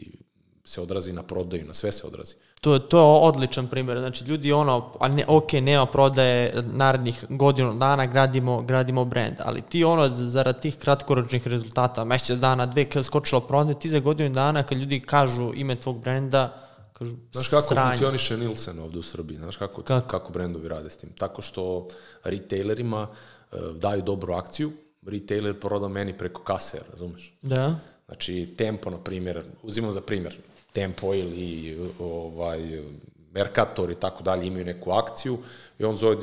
se 0.66 0.82
odrazi 0.82 1.14
na 1.14 1.24
prodaju, 1.24 1.66
na 1.66 1.74
sve 1.74 1.92
se 1.92 2.08
odrazi. 2.08 2.36
To, 2.62 2.80
to 2.80 2.98
je 2.98 3.28
odličan 3.28 3.68
primjer. 3.68 4.00
Znači, 4.00 4.26
ljudi 4.26 4.52
ono, 4.52 4.92
a 5.00 5.08
ne, 5.08 5.24
ok, 5.28 5.54
nema 5.54 5.86
prodaje 5.86 6.64
narednih 6.64 7.26
godinu 7.30 7.74
dana, 7.74 8.06
gradimo, 8.06 8.62
gradimo 8.62 9.06
brand, 9.06 9.36
ali 9.40 9.62
ti 9.62 9.84
ono, 9.84 10.08
zarad 10.10 10.62
tih 10.62 10.78
kratkoročnih 10.78 11.48
rezultata, 11.48 12.04
mesec 12.04 12.40
dana, 12.40 12.66
dve, 12.66 12.86
kad 12.86 13.06
skočilo 13.06 13.42
prodaje, 13.42 13.80
ti 13.80 13.90
za 13.90 14.00
godinu 14.00 14.30
dana, 14.30 14.64
kad 14.64 14.78
ljudi 14.78 15.00
kažu 15.00 15.52
ime 15.56 15.76
tvog 15.76 16.00
brenda, 16.00 16.67
kažu, 16.98 17.16
Znaš 17.32 17.48
kako 17.48 17.68
sranje. 17.68 17.90
funkcioniše 17.90 18.38
Nielsen 18.38 18.80
ovde 18.80 19.00
u 19.00 19.04
Srbiji? 19.04 19.38
Znaš 19.38 19.58
kako, 19.58 19.82
Kako? 19.82 20.08
kako? 20.08 20.32
brendovi 20.32 20.68
rade 20.68 20.90
s 20.90 20.98
tim? 20.98 21.10
Tako 21.12 21.42
što 21.42 21.88
retailerima 22.24 23.08
e, 23.52 23.56
daju 23.74 24.02
dobru 24.02 24.34
akciju, 24.34 24.72
retailer 25.06 25.60
proda 25.60 25.88
meni 25.88 26.18
preko 26.18 26.42
kase, 26.42 26.82
razumeš? 26.92 27.38
Da, 27.42 27.76
Znači, 28.06 28.54
Tempo, 28.58 28.90
na 28.90 28.98
primjer, 28.98 29.44
uzimam 29.64 29.92
za 29.92 30.02
primjer, 30.02 30.38
Tempo 30.74 31.14
ili 31.14 31.78
ovaj, 32.00 32.84
Mercator 33.32 33.92
i 33.92 33.96
tako 33.96 34.24
dalje 34.24 34.48
imaju 34.48 34.66
neku 34.66 34.92
akciju 34.92 35.38
i 35.80 35.84
on 35.84 35.96
zove 35.96 36.16
e, 36.16 36.20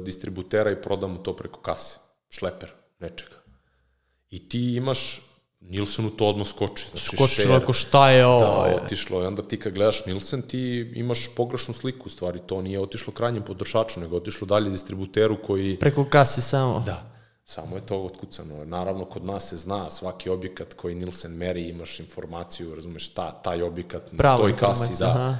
distributera 0.00 0.70
i 0.70 0.82
proda 0.82 1.06
mu 1.06 1.22
to 1.22 1.36
preko 1.36 1.60
kase, 1.60 1.98
šleper, 2.28 2.70
nečega. 2.98 3.36
I 4.30 4.48
ti 4.48 4.74
imaš, 4.74 5.22
Nilsonu 5.68 6.10
to 6.10 6.26
odmah 6.26 6.46
skoči. 6.46 6.84
Znači, 6.90 7.06
skočilo 7.06 7.28
share- 7.54 7.62
ako 7.62 7.72
šta 7.72 8.10
je 8.10 8.26
ovo. 8.26 8.40
Da, 8.40 8.80
otišlo. 8.84 9.22
I 9.22 9.26
onda 9.26 9.42
ti 9.42 9.60
kad 9.60 9.72
gledaš 9.72 10.06
Nielsen, 10.06 10.42
ti 10.42 10.60
imaš 10.94 11.28
pogrešnu 11.36 11.74
sliku, 11.74 12.06
u 12.06 12.10
stvari 12.10 12.38
to 12.46 12.62
nije 12.62 12.80
otišlo 12.80 13.12
krajnjem 13.12 13.42
potrošaču, 13.42 14.00
nego 14.00 14.16
otišlo 14.16 14.46
dalje 14.46 14.70
distributeru 14.70 15.36
koji... 15.42 15.76
Preko 15.78 16.04
kase 16.04 16.42
samo. 16.42 16.82
Da, 16.86 17.10
samo 17.44 17.76
je 17.76 17.86
to 17.86 18.02
otkucano. 18.02 18.64
Naravno, 18.64 19.04
kod 19.04 19.24
nas 19.24 19.48
se 19.48 19.56
zna 19.56 19.90
svaki 19.90 20.30
objekat 20.30 20.72
koji 20.72 20.94
Nielsen 20.94 21.32
meri, 21.32 21.68
imaš 21.68 22.00
informaciju, 22.00 22.74
razumeš, 22.74 23.08
ta, 23.08 23.30
taj 23.30 23.62
objekat 23.62 24.12
na 24.12 24.36
toj 24.36 24.56
kasi, 24.56 24.92
da. 24.98 25.06
aha. 25.06 25.36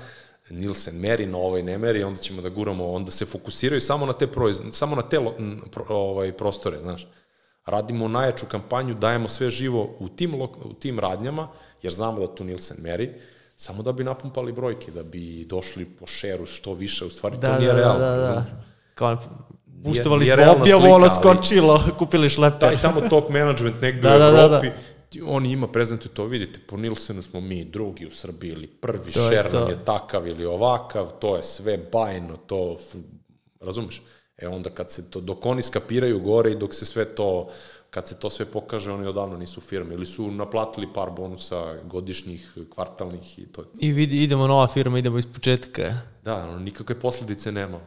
Nielsen 0.50 0.96
meri, 0.96 1.26
na 1.26 1.38
ovaj 1.38 1.62
ne 1.62 1.78
meri, 1.78 2.04
onda 2.04 2.20
ćemo 2.20 2.42
da 2.42 2.48
guramo, 2.48 2.92
onda 2.92 3.10
se 3.10 3.24
fokusiraju 3.24 3.80
samo 3.80 4.06
na 4.06 4.12
te 4.12 4.26
proiz, 4.26 4.60
samo 4.72 4.96
na 4.96 5.02
te 5.02 5.18
lo- 5.18 5.34
ovaj, 5.88 6.32
prostore, 6.32 6.78
znaš. 6.82 7.06
Radimo 7.66 8.08
najjaču 8.08 8.46
kampanju, 8.46 8.94
dajemo 8.94 9.28
sve 9.28 9.50
živo 9.50 9.90
u 9.98 10.08
tim, 10.08 10.34
u 10.34 10.72
tim 10.72 10.98
radnjama, 10.98 11.48
jer 11.82 11.92
znamo 11.92 12.20
da 12.20 12.26
tu 12.28 12.44
Nielsen 12.44 12.76
meri, 12.80 13.10
samo 13.56 13.82
da 13.82 13.92
bi 13.92 14.04
napumpali 14.04 14.52
brojke, 14.52 14.90
da 14.90 15.02
bi 15.02 15.44
došli 15.44 15.84
po 15.86 16.06
šeru 16.06 16.46
što 16.46 16.74
više, 16.74 17.04
u 17.04 17.10
stvari 17.10 17.36
Da, 17.36 17.46
to 17.48 17.58
nije 17.58 17.72
da, 17.72 17.78
realno. 17.78 17.98
da, 18.00 18.10
da, 18.10 18.16
da. 18.18 18.44
Kao, 18.94 19.16
boostovali 19.66 20.20
nije 20.20 20.26
smo 20.28 20.36
realna 20.36 20.62
objavu, 20.62 20.84
ono 20.84 21.08
skočilo, 21.10 21.82
kupili 21.98 22.28
šleper. 22.28 22.60
taj 22.60 22.76
tamo 22.78 23.00
top 23.00 23.28
management 23.30 23.80
negde 23.82 24.00
Da, 24.00 24.16
u 24.16 24.18
da, 24.18 24.30
da, 24.30 24.40
Evropi, 24.40 24.66
da. 24.66 24.74
ti- 25.10 25.22
oni 25.22 25.50
ima 25.50 25.68
prezentuje 25.68 26.10
to, 26.10 26.24
vidite, 26.24 26.60
po 26.60 26.76
Nilsenu 26.76 27.22
smo 27.22 27.40
mi 27.40 27.64
drugi 27.64 28.06
u 28.06 28.10
Srbiji 28.12 28.50
ili 28.50 28.66
prvi, 28.66 29.12
To 29.12 29.20
je 29.22 29.30
šer 29.32 29.52
nam 29.52 29.62
to. 29.64 29.68
je 29.68 29.84
takav 29.84 30.26
ili 30.26 30.44
ovakav, 30.46 31.10
to 31.10 31.36
je 31.36 31.42
sve 31.42 31.78
bajno, 31.92 32.36
to, 32.36 32.76
razumeš? 33.60 34.02
E 34.38 34.48
onda 34.48 34.70
kad 34.70 34.90
se 34.90 35.10
to, 35.10 35.20
dok 35.20 35.46
oni 35.46 35.62
skapiraju 35.62 36.20
gore 36.20 36.52
i 36.52 36.56
dok 36.56 36.74
se 36.74 36.86
sve 36.86 37.04
to, 37.04 37.48
kad 37.90 38.08
se 38.08 38.18
to 38.18 38.30
sve 38.30 38.44
pokaže, 38.46 38.92
oni 38.92 39.06
odavno 39.06 39.36
nisu 39.36 39.60
firme 39.60 39.94
ili 39.94 40.06
su 40.06 40.30
naplatili 40.30 40.88
par 40.94 41.10
bonusa 41.10 41.56
godišnjih, 41.84 42.52
kvartalnih 42.70 43.38
i 43.38 43.46
to 43.46 43.64
I 43.78 43.92
vidi, 43.92 44.16
idemo 44.16 44.46
nova 44.46 44.66
firma, 44.66 44.98
idemo 44.98 45.18
iz 45.18 45.26
početka. 45.26 45.94
Da, 46.24 46.44
ono, 46.44 46.58
nikakve 46.58 46.94
posledice 46.96 47.52
nema. 47.52 47.80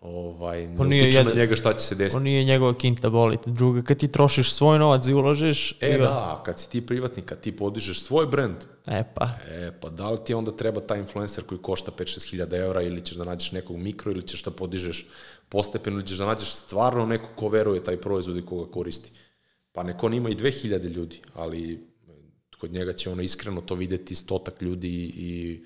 Ovaj, 0.00 0.66
ne 0.66 0.78
Pa 0.78 0.84
nije 0.84 1.02
utiče 1.02 1.14
na 1.14 1.20
jedan- 1.20 1.36
njega 1.36 1.56
šta 1.56 1.72
će 1.72 1.78
se 1.80 1.94
desiti. 1.94 2.16
On 2.16 2.22
nije 2.22 2.44
njegova 2.44 2.74
kinta 2.74 3.10
boli. 3.10 3.38
Druga, 3.46 3.82
kad 3.82 3.96
ti 3.96 4.08
trošiš 4.08 4.52
svoj 4.52 4.78
novac 4.78 5.06
i 5.06 5.14
uložiš, 5.14 5.74
E 5.80 5.90
i- 5.90 5.98
da, 5.98 6.42
kad 6.44 6.58
si 6.58 6.70
ti 6.70 6.80
privatnik, 6.80 7.24
kad 7.24 7.40
ti 7.40 7.52
podižeš 7.52 8.00
svoj 8.00 8.26
brand, 8.26 8.56
E 8.86 9.04
pa, 9.14 9.28
E, 9.48 9.72
pa 9.80 9.88
da 9.90 10.10
li 10.10 10.18
ti 10.24 10.34
onda 10.34 10.52
treba 10.52 10.80
taj 10.80 10.98
influencer 10.98 11.44
koji 11.44 11.58
košta 11.60 11.90
5-6 11.92 12.30
hiljada 12.30 12.56
evra 12.56 12.82
ili 12.82 13.00
ćeš 13.00 13.16
da 13.16 13.24
nađeš 13.24 13.52
nekog 13.52 13.76
mikro 13.76 14.12
ili 14.12 14.22
ćeš 14.22 14.42
da 14.42 14.50
podižeš 14.50 15.06
postepeno 15.52 16.02
ćeš 16.02 16.18
da 16.18 16.26
nađeš 16.26 16.48
stvarno 16.48 17.06
neko 17.06 17.28
ko 17.36 17.48
veruje 17.48 17.84
taj 17.84 17.96
proizvod 18.00 18.36
i 18.36 18.46
koga 18.46 18.70
koristi. 18.72 19.10
Pa 19.72 19.82
neko 19.82 20.06
on 20.06 20.14
ima 20.14 20.30
i 20.30 20.34
2000 20.34 20.88
ljudi, 20.88 21.20
ali 21.34 21.88
kod 22.58 22.72
njega 22.72 22.92
će 22.92 23.10
ono 23.10 23.22
iskreno 23.22 23.60
to 23.60 23.74
videti 23.74 24.14
stotak 24.14 24.62
ljudi 24.62 25.12
i 25.16 25.60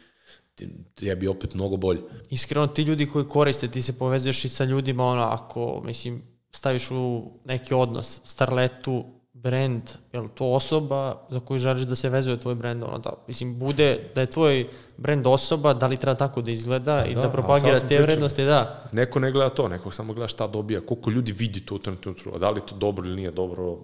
je 1.01 1.17
bi 1.17 1.29
opet 1.29 1.55
mnogo 1.55 1.77
bolje. 1.77 2.01
iskreno 2.31 2.67
ti 2.67 2.83
ljudi 2.83 3.07
koji 3.07 3.25
koriste, 3.25 3.69
ti 3.69 3.83
se 3.83 3.99
povezuješ 3.99 4.45
i 4.45 4.49
sa 4.49 4.65
ljudima, 4.65 5.05
ono, 5.05 5.23
ako, 5.23 5.83
mislim, 5.85 6.23
staviš 6.53 6.91
u 6.91 7.31
neki 7.45 7.75
odnos 7.75 8.21
starletu, 8.25 9.05
brand, 9.47 9.83
je 10.13 10.21
li 10.21 10.29
to 10.35 10.45
osoba 10.53 11.15
za 11.29 11.41
koju 11.41 11.59
želiš 11.59 11.83
da 11.87 11.95
se 11.95 12.09
vezuje 12.09 12.41
tvoj 12.41 12.55
brand, 12.55 12.83
ono 12.83 12.99
da, 12.99 13.13
mislim, 13.29 13.59
bude 13.59 14.11
da 14.15 14.21
je 14.21 14.27
tvoj 14.27 14.67
brand 14.97 15.27
osoba, 15.27 15.75
da 15.75 15.87
li 15.87 15.97
treba 15.97 16.15
tako 16.15 16.43
da 16.43 16.51
izgleda 16.51 17.05
i 17.05 17.15
da, 17.15 17.21
da, 17.21 17.29
propagira 17.29 17.79
te 17.81 18.03
vrednosti, 18.03 18.45
da. 18.45 18.89
Neko 18.93 19.21
ne 19.21 19.33
gleda 19.33 19.49
to, 19.49 19.69
neko 19.69 19.91
samo 19.91 20.15
gleda 20.15 20.29
šta 20.29 20.47
dobija, 20.47 20.81
koliko 20.81 21.11
ljudi 21.11 21.33
vidi 21.33 21.61
to 21.61 21.75
u 21.75 21.79
trenutku, 21.79 22.35
a 22.35 22.39
da 22.39 22.51
li 22.51 22.61
to 22.61 22.75
dobro 22.75 23.07
ili 23.07 23.17
nije 23.17 23.31
dobro, 23.31 23.79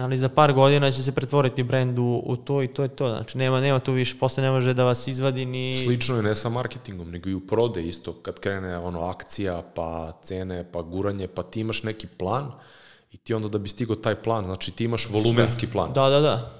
Ali 0.00 0.16
za 0.16 0.28
par 0.28 0.52
godina 0.52 0.90
će 0.90 1.02
se 1.02 1.12
pretvoriti 1.12 1.62
brand 1.62 1.98
u, 1.98 2.22
u 2.26 2.36
to 2.36 2.62
i 2.62 2.68
to 2.68 2.82
je 2.82 2.88
to. 2.88 3.08
Znači, 3.08 3.38
nema, 3.38 3.60
nema 3.60 3.80
tu 3.80 3.92
više, 3.92 4.16
posle 4.18 4.42
ne 4.42 4.50
može 4.50 4.74
da 4.74 4.84
vas 4.84 5.06
izvadi 5.08 5.44
ni... 5.46 5.84
Slično 5.84 6.16
je 6.16 6.22
ne 6.22 6.34
sa 6.34 6.48
marketingom, 6.48 7.10
nego 7.10 7.30
i 7.30 7.34
u 7.34 7.46
prode 7.46 7.82
isto, 7.82 8.12
kad 8.12 8.40
krene 8.40 8.78
ono 8.78 9.00
akcija, 9.00 9.62
pa 9.74 10.12
cene, 10.22 10.64
pa 10.72 10.82
guranje, 10.82 11.28
pa 11.28 11.42
ti 11.42 11.60
imaš 11.60 11.82
neki 11.82 12.06
plan 12.06 12.50
i 13.14 13.16
ti 13.16 13.34
onda 13.34 13.48
da 13.48 13.58
bi 13.58 13.68
stigao 13.68 13.96
taj 13.96 14.22
plan, 14.22 14.44
znači 14.44 14.70
ti 14.70 14.84
imaš 14.84 15.08
volumenski 15.10 15.66
plan. 15.66 15.92
Da, 15.92 16.08
da, 16.08 16.20
da. 16.20 16.50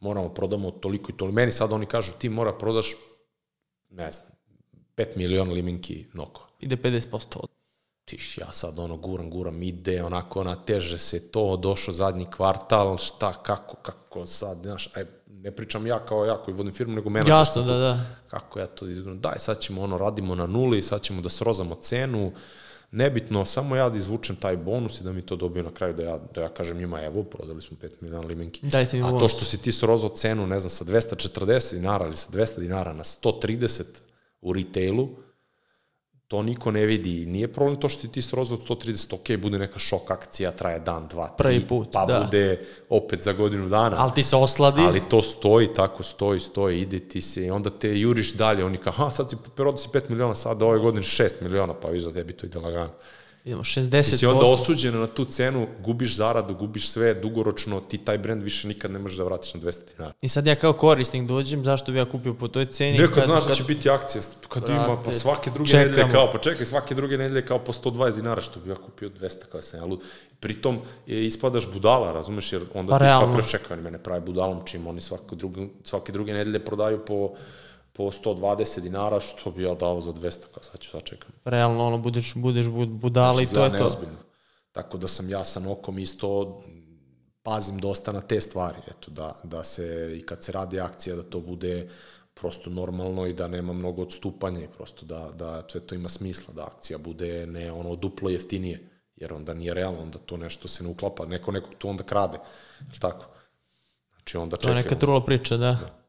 Moramo 0.00 0.28
prodamo 0.28 0.70
toliko 0.70 1.12
i 1.12 1.16
toliko. 1.16 1.34
Meni 1.34 1.52
sad 1.52 1.72
oni 1.72 1.86
kažu 1.86 2.12
ti 2.18 2.28
mora 2.28 2.52
prodaš, 2.52 2.94
ne 3.90 4.12
znam, 4.12 4.30
5 4.96 5.16
miliona 5.16 5.52
limenki 5.52 6.06
noko. 6.12 6.48
Ide 6.60 6.76
50% 6.76 7.36
od. 7.36 7.48
Tiš, 8.04 8.38
ja 8.38 8.52
sad 8.52 8.78
ono 8.78 8.96
guram, 8.96 9.30
guram, 9.30 9.62
ide, 9.62 10.02
onako 10.02 10.44
nateže 10.44 10.98
se 10.98 11.30
to, 11.30 11.56
došao 11.56 11.94
zadnji 11.94 12.26
kvartal, 12.36 12.98
šta, 12.98 13.32
kako, 13.32 13.76
kako 13.76 14.26
sad, 14.26 14.58
znaš, 14.62 14.88
aj, 14.96 15.04
ne 15.26 15.50
pričam 15.50 15.86
ja 15.86 16.06
kao 16.06 16.24
ja 16.24 16.36
koji 16.36 16.54
vodim 16.54 16.72
firmu, 16.72 16.94
nego 16.94 17.10
menadžer. 17.10 17.34
Jasno, 17.34 17.62
da, 17.62 17.78
da. 17.78 17.98
kako 18.28 18.58
ja 18.58 18.66
to 18.66 18.88
izgledam, 18.88 19.20
daj 19.20 19.38
sad 19.38 19.58
ćemo 19.58 19.82
ono, 19.82 19.98
radimo 19.98 20.34
na 20.34 20.46
nuli, 20.46 20.82
sad 20.82 21.00
ćemo 21.00 21.22
da 21.22 21.28
srozamo 21.28 21.74
cenu, 21.74 22.32
nebitno, 22.94 23.44
samo 23.44 23.76
ja 23.76 23.88
da 23.88 23.96
izvučem 23.96 24.36
taj 24.36 24.56
bonus 24.56 25.00
i 25.00 25.04
da 25.04 25.12
mi 25.12 25.22
to 25.22 25.36
dobiju 25.36 25.64
na 25.64 25.70
kraju, 25.70 25.94
da 25.94 26.02
ja, 26.02 26.18
da 26.34 26.40
ja 26.42 26.48
kažem 26.48 26.78
njima, 26.78 27.02
evo, 27.02 27.22
prodali 27.22 27.62
smo 27.62 27.76
5 27.82 27.90
miliona 28.00 28.26
limenki. 28.26 28.66
Dajte 28.66 28.96
mi 28.96 29.02
A 29.02 29.10
to 29.10 29.28
što 29.28 29.44
si 29.44 29.62
ti 29.62 29.72
srozao 29.72 30.10
cenu, 30.10 30.46
ne 30.46 30.60
znam, 30.60 30.70
sa 30.70 30.84
240 30.84 31.74
dinara 31.74 32.06
ili 32.06 32.16
sa 32.16 32.30
200 32.32 32.60
dinara 32.60 32.92
na 32.92 33.04
130 33.04 33.82
u 34.40 34.52
retailu, 34.52 35.08
to 36.28 36.42
niko 36.42 36.70
ne 36.70 36.86
vidi. 36.86 37.26
Nije 37.26 37.52
problem 37.52 37.80
to 37.80 37.88
što 37.88 38.00
si 38.00 38.12
ti 38.12 38.22
srozao 38.22 38.58
od 38.58 38.78
130, 38.78 39.14
ok, 39.14 39.42
bude 39.42 39.58
neka 39.58 39.78
šok 39.78 40.10
akcija, 40.10 40.50
traje 40.50 40.80
dan, 40.80 41.08
dva, 41.08 41.28
tri, 41.28 41.36
Prvi 41.36 41.66
put, 41.68 41.88
pa 41.92 42.04
da. 42.06 42.20
bude 42.20 42.66
opet 42.88 43.22
za 43.22 43.32
godinu 43.32 43.68
dana. 43.68 43.96
Ali 43.98 44.12
ti 44.14 44.22
se 44.22 44.36
osladi. 44.36 44.80
Ali 44.80 45.02
to 45.08 45.22
stoji, 45.22 45.72
tako 45.74 46.02
stoji, 46.02 46.40
stoji, 46.40 46.80
ide 46.80 47.00
ti 47.00 47.20
se 47.20 47.46
i 47.46 47.50
onda 47.50 47.70
te 47.70 47.98
juriš 48.00 48.34
dalje, 48.34 48.64
oni 48.64 48.78
kao, 48.78 48.92
ha, 48.92 49.10
sad 49.10 49.30
si 49.30 49.36
perodo 49.56 49.78
si 49.78 49.88
5 49.88 50.10
miliona, 50.10 50.34
sad 50.34 50.62
ove 50.62 50.78
godine 50.78 51.02
6 51.02 51.42
miliona, 51.42 51.74
pa 51.74 51.88
vi 51.88 52.00
za 52.00 52.12
tebi 52.12 52.32
to 52.32 52.46
ide 52.46 52.58
lagano. 52.58 52.90
Idemo, 53.44 53.62
Ti 53.62 53.80
60%. 53.80 54.02
si 54.02 54.26
onda 54.26 54.46
osuđen 54.46 55.00
na 55.00 55.06
tu 55.06 55.24
cenu, 55.24 55.66
gubiš 55.80 56.16
zaradu, 56.16 56.54
gubiš 56.54 56.88
sve, 56.88 57.14
dugoročno, 57.14 57.80
ti 57.80 57.98
taj 57.98 58.18
brend 58.18 58.42
više 58.42 58.68
nikad 58.68 58.90
ne 58.90 58.98
možeš 58.98 59.18
da 59.18 59.24
vratiš 59.24 59.54
na 59.54 59.60
200 59.60 59.78
dinara. 59.96 60.14
I 60.20 60.28
sad 60.28 60.46
ja 60.46 60.54
kao 60.54 60.72
korisnik 60.72 61.28
dođem, 61.28 61.64
zašto 61.64 61.92
bi 61.92 61.98
ja 61.98 62.04
kupio 62.04 62.34
po 62.34 62.48
toj 62.48 62.66
ceni? 62.66 62.98
Nekad 62.98 63.24
znaš 63.24 63.46
da 63.46 63.54
će 63.54 63.64
biti 63.64 63.90
akcija, 63.90 64.22
kad 64.48 64.68
ima, 64.68 65.02
pa 65.04 65.12
svake 65.12 65.50
druge 65.50 65.70
čekamo. 65.70 65.90
nedelje 65.90 66.12
kao, 66.12 66.30
pa 66.32 66.38
čekaj, 66.38 66.66
svake 66.66 66.94
druge 66.94 67.18
nedelje 67.18 67.46
kao 67.46 67.58
po 67.58 67.72
120 67.72 68.14
dinara, 68.14 68.42
što 68.42 68.60
bi 68.60 68.70
ja 68.70 68.76
kupio 68.76 69.08
200, 69.08 69.34
kao 69.52 69.62
sam 69.62 69.80
ja 69.80 69.84
lud. 69.84 70.00
Pritom 70.40 70.78
je, 71.06 71.26
ispadaš 71.26 71.72
budala, 71.72 72.12
razumeš, 72.12 72.52
jer 72.52 72.62
onda 72.74 72.98
Pa 72.98 73.42
ti 73.42 73.50
čekaj, 73.50 73.74
oni 73.74 73.82
mene 73.82 73.98
pravi 73.98 74.20
budalom, 74.26 74.60
čim 74.64 74.86
oni 74.86 75.00
svake 75.00 75.36
druge, 75.36 75.66
svake 75.84 76.12
druge 76.12 76.32
nedelje 76.32 76.64
prodaju 76.64 77.04
po, 77.04 77.34
po 77.96 78.02
120 78.02 78.80
dinara, 78.80 79.20
što 79.20 79.50
bi 79.50 79.62
ja 79.62 79.74
dao 79.74 80.00
za 80.00 80.12
200, 80.12 80.38
kao 80.54 80.62
sad 80.62 80.80
ću 80.80 80.90
sad 80.90 81.02
čekam. 81.02 81.30
Realno, 81.44 81.86
ono, 81.86 81.98
budeš, 81.98 82.34
budeš 82.34 82.66
bud- 82.66 82.98
budala 82.98 83.42
i 83.42 83.46
to 83.46 83.64
je 83.64 83.70
to. 83.70 83.76
neozbiljno. 83.76 84.18
tako 84.72 84.98
da 84.98 85.08
sam 85.08 85.30
ja 85.30 85.44
sa 85.44 85.60
Nokom 85.60 85.98
isto 85.98 86.62
pazim 87.42 87.78
dosta 87.78 88.12
na 88.12 88.20
te 88.20 88.40
stvari, 88.40 88.78
eto, 88.88 89.10
da, 89.10 89.34
da 89.44 89.64
se, 89.64 90.14
i 90.18 90.26
kad 90.26 90.44
se 90.44 90.52
radi 90.52 90.80
akcija, 90.80 91.16
da 91.16 91.22
to 91.22 91.40
bude 91.40 91.88
prosto 92.34 92.70
normalno 92.70 93.26
i 93.26 93.32
da 93.32 93.48
nema 93.48 93.72
mnogo 93.72 94.02
odstupanja 94.02 94.60
i 94.60 94.68
prosto 94.76 95.06
da, 95.06 95.30
da 95.34 95.62
sve 95.68 95.80
to 95.80 95.94
ima 95.94 96.08
smisla, 96.08 96.54
da 96.54 96.64
akcija 96.64 96.98
bude 96.98 97.46
ne 97.46 97.72
ono 97.72 97.96
duplo 97.96 98.30
jeftinije, 98.30 98.90
jer 99.16 99.32
onda 99.32 99.54
nije 99.54 99.74
realno, 99.74 100.02
onda 100.02 100.18
to 100.18 100.36
nešto 100.36 100.68
se 100.68 100.84
ne 100.84 100.88
uklapa, 100.90 101.26
neko 101.26 101.52
nekog 101.52 101.74
tu 101.78 101.88
onda 101.88 102.02
krade, 102.02 102.38
je 102.80 103.00
tako? 103.00 103.26
Znači 104.10 104.36
onda 104.36 104.56
čekaj. 104.56 104.72
To 104.72 104.78
je 104.78 104.82
neka 104.82 104.94
trula 104.94 105.24
priča, 105.24 105.56
da. 105.56 105.72
da. 105.72 106.03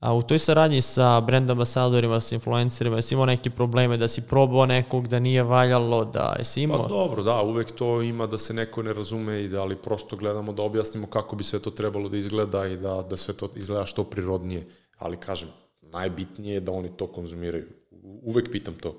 A 0.00 0.14
u 0.14 0.22
toj 0.22 0.38
saradnji 0.38 0.80
sa 0.80 1.20
brand 1.20 1.50
ambasadorima, 1.50 2.20
sa 2.20 2.34
influencerima, 2.34 2.96
jesi 2.96 3.14
imao 3.14 3.26
neke 3.26 3.50
probleme 3.50 3.96
da 3.96 4.08
si 4.08 4.22
probao 4.28 4.66
nekog, 4.66 5.08
da 5.08 5.18
nije 5.18 5.42
valjalo, 5.42 6.04
da 6.04 6.36
jesi 6.38 6.62
imao? 6.62 6.82
Pa 6.82 6.88
dobro, 6.88 7.22
da, 7.22 7.42
uvek 7.42 7.72
to 7.72 8.02
ima 8.02 8.26
da 8.26 8.38
se 8.38 8.54
neko 8.54 8.82
ne 8.82 8.92
razume 8.92 9.44
i 9.44 9.48
da 9.48 9.60
ali 9.60 9.76
prosto 9.76 10.16
gledamo 10.16 10.52
da 10.52 10.62
objasnimo 10.62 11.06
kako 11.06 11.36
bi 11.36 11.44
sve 11.44 11.58
to 11.58 11.70
trebalo 11.70 12.08
da 12.08 12.16
izgleda 12.16 12.66
i 12.66 12.76
da, 12.76 13.04
da 13.10 13.16
sve 13.16 13.34
to 13.34 13.48
izgleda 13.56 13.86
što 13.86 14.04
prirodnije. 14.04 14.66
Ali 14.98 15.16
kažem, 15.16 15.48
najbitnije 15.82 16.54
je 16.54 16.60
da 16.60 16.72
oni 16.72 16.88
to 16.96 17.06
konzumiraju. 17.06 17.66
Uvek 18.22 18.50
pitam 18.52 18.74
to. 18.74 18.94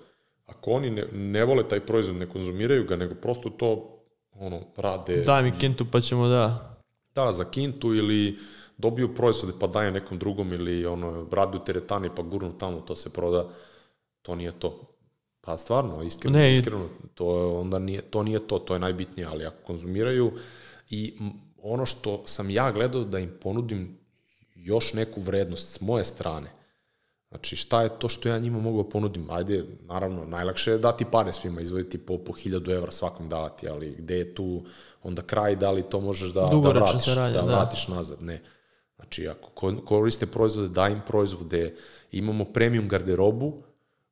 Ako 0.46 0.72
oni 0.72 0.90
ne, 0.90 1.06
ne 1.14 1.46
vole 1.46 1.68
taj 1.68 1.80
proizvod, 1.80 2.16
ne 2.16 2.30
konzumiraju 2.30 2.86
ga, 2.88 2.96
nego 2.96 3.16
prosto 3.16 3.50
to 3.50 4.00
ono, 4.40 4.62
rade... 4.78 5.22
Daj 5.22 5.44
mi 5.44 5.52
kintu 5.60 5.86
pa 5.92 6.02
ćemo 6.02 6.28
da... 6.28 6.74
Da, 7.16 7.32
za 7.32 7.46
kintu 7.46 7.94
ili 7.94 8.38
dobiju 8.78 9.16
proizvode 9.16 9.54
pa 9.60 9.68
daju 9.68 9.92
nekom 9.92 10.20
drugom 10.20 10.54
ili 10.54 10.86
ono, 10.86 11.28
radi 11.32 11.58
u 11.58 11.64
teretani 11.64 12.10
pa 12.16 12.22
gurnu 12.22 12.58
tamo, 12.58 12.82
to 12.82 12.96
se 12.96 13.10
proda, 13.10 13.50
to 14.22 14.36
nije 14.36 14.52
to. 14.52 14.82
Pa 15.42 15.58
stvarno, 15.58 16.04
iskreno, 16.04 16.38
ne, 16.38 16.54
iskreno 16.54 16.86
to, 17.16 17.60
onda 17.60 17.80
nije, 17.80 18.02
to 18.02 18.24
nije 18.24 18.48
to, 18.48 18.60
to 18.60 18.74
je 18.74 18.80
najbitnije, 18.80 19.28
ali 19.32 19.46
ako 19.46 19.58
konzumiraju 19.66 20.32
i 20.90 21.18
ono 21.64 21.86
što 21.86 22.24
sam 22.26 22.50
ja 22.50 22.72
gledao 22.72 23.04
da 23.04 23.20
im 23.20 23.32
ponudim 23.42 24.00
još 24.56 24.94
neku 24.94 25.22
vrednost 25.22 25.74
s 25.74 25.82
moje 25.82 26.06
strane, 26.06 26.58
Znači, 27.30 27.56
šta 27.56 27.84
je 27.84 27.90
to 28.00 28.10
što 28.10 28.30
ja 28.30 28.40
njima 28.40 28.60
mogu 28.60 28.84
da 28.84 28.90
ponudim? 28.90 29.30
Ajde, 29.30 29.66
naravno, 29.82 30.26
najlakše 30.26 30.72
je 30.72 30.78
dati 30.78 31.06
pare 31.06 31.34
svima, 31.34 31.62
izvoditi 31.62 31.98
po, 31.98 32.18
po 32.18 32.34
hiljadu 32.34 32.72
evra 32.72 32.92
svakom 32.92 33.30
davati, 33.30 33.70
ali 33.70 33.96
gde 33.98 34.18
je 34.18 34.36
tu 34.36 34.64
onda 35.04 35.22
kraj, 35.22 35.56
da 35.56 35.72
li 35.72 35.84
to 35.84 36.02
možeš 36.02 36.30
da, 36.30 36.42
da 36.42 36.70
vratiš, 36.70 37.06
da, 37.06 37.30
da 37.30 37.42
vratiš 37.42 37.88
nazad? 37.88 38.22
Ne. 38.22 38.42
Znači, 38.98 39.28
ako 39.28 39.82
koriste 39.86 40.26
proizvode, 40.26 40.70
daj 40.70 40.92
im 40.92 41.02
proizvode, 41.08 41.76
imamo 42.12 42.46
premium 42.46 42.88
garderobu 42.88 43.64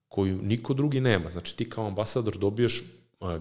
koju 0.08 0.42
niko 0.42 0.74
drugi 0.74 1.02
nema. 1.02 1.30
Znači, 1.30 1.58
ti 1.58 1.70
kao 1.70 1.88
ambasador 1.88 2.38
dobiješ 2.38 2.84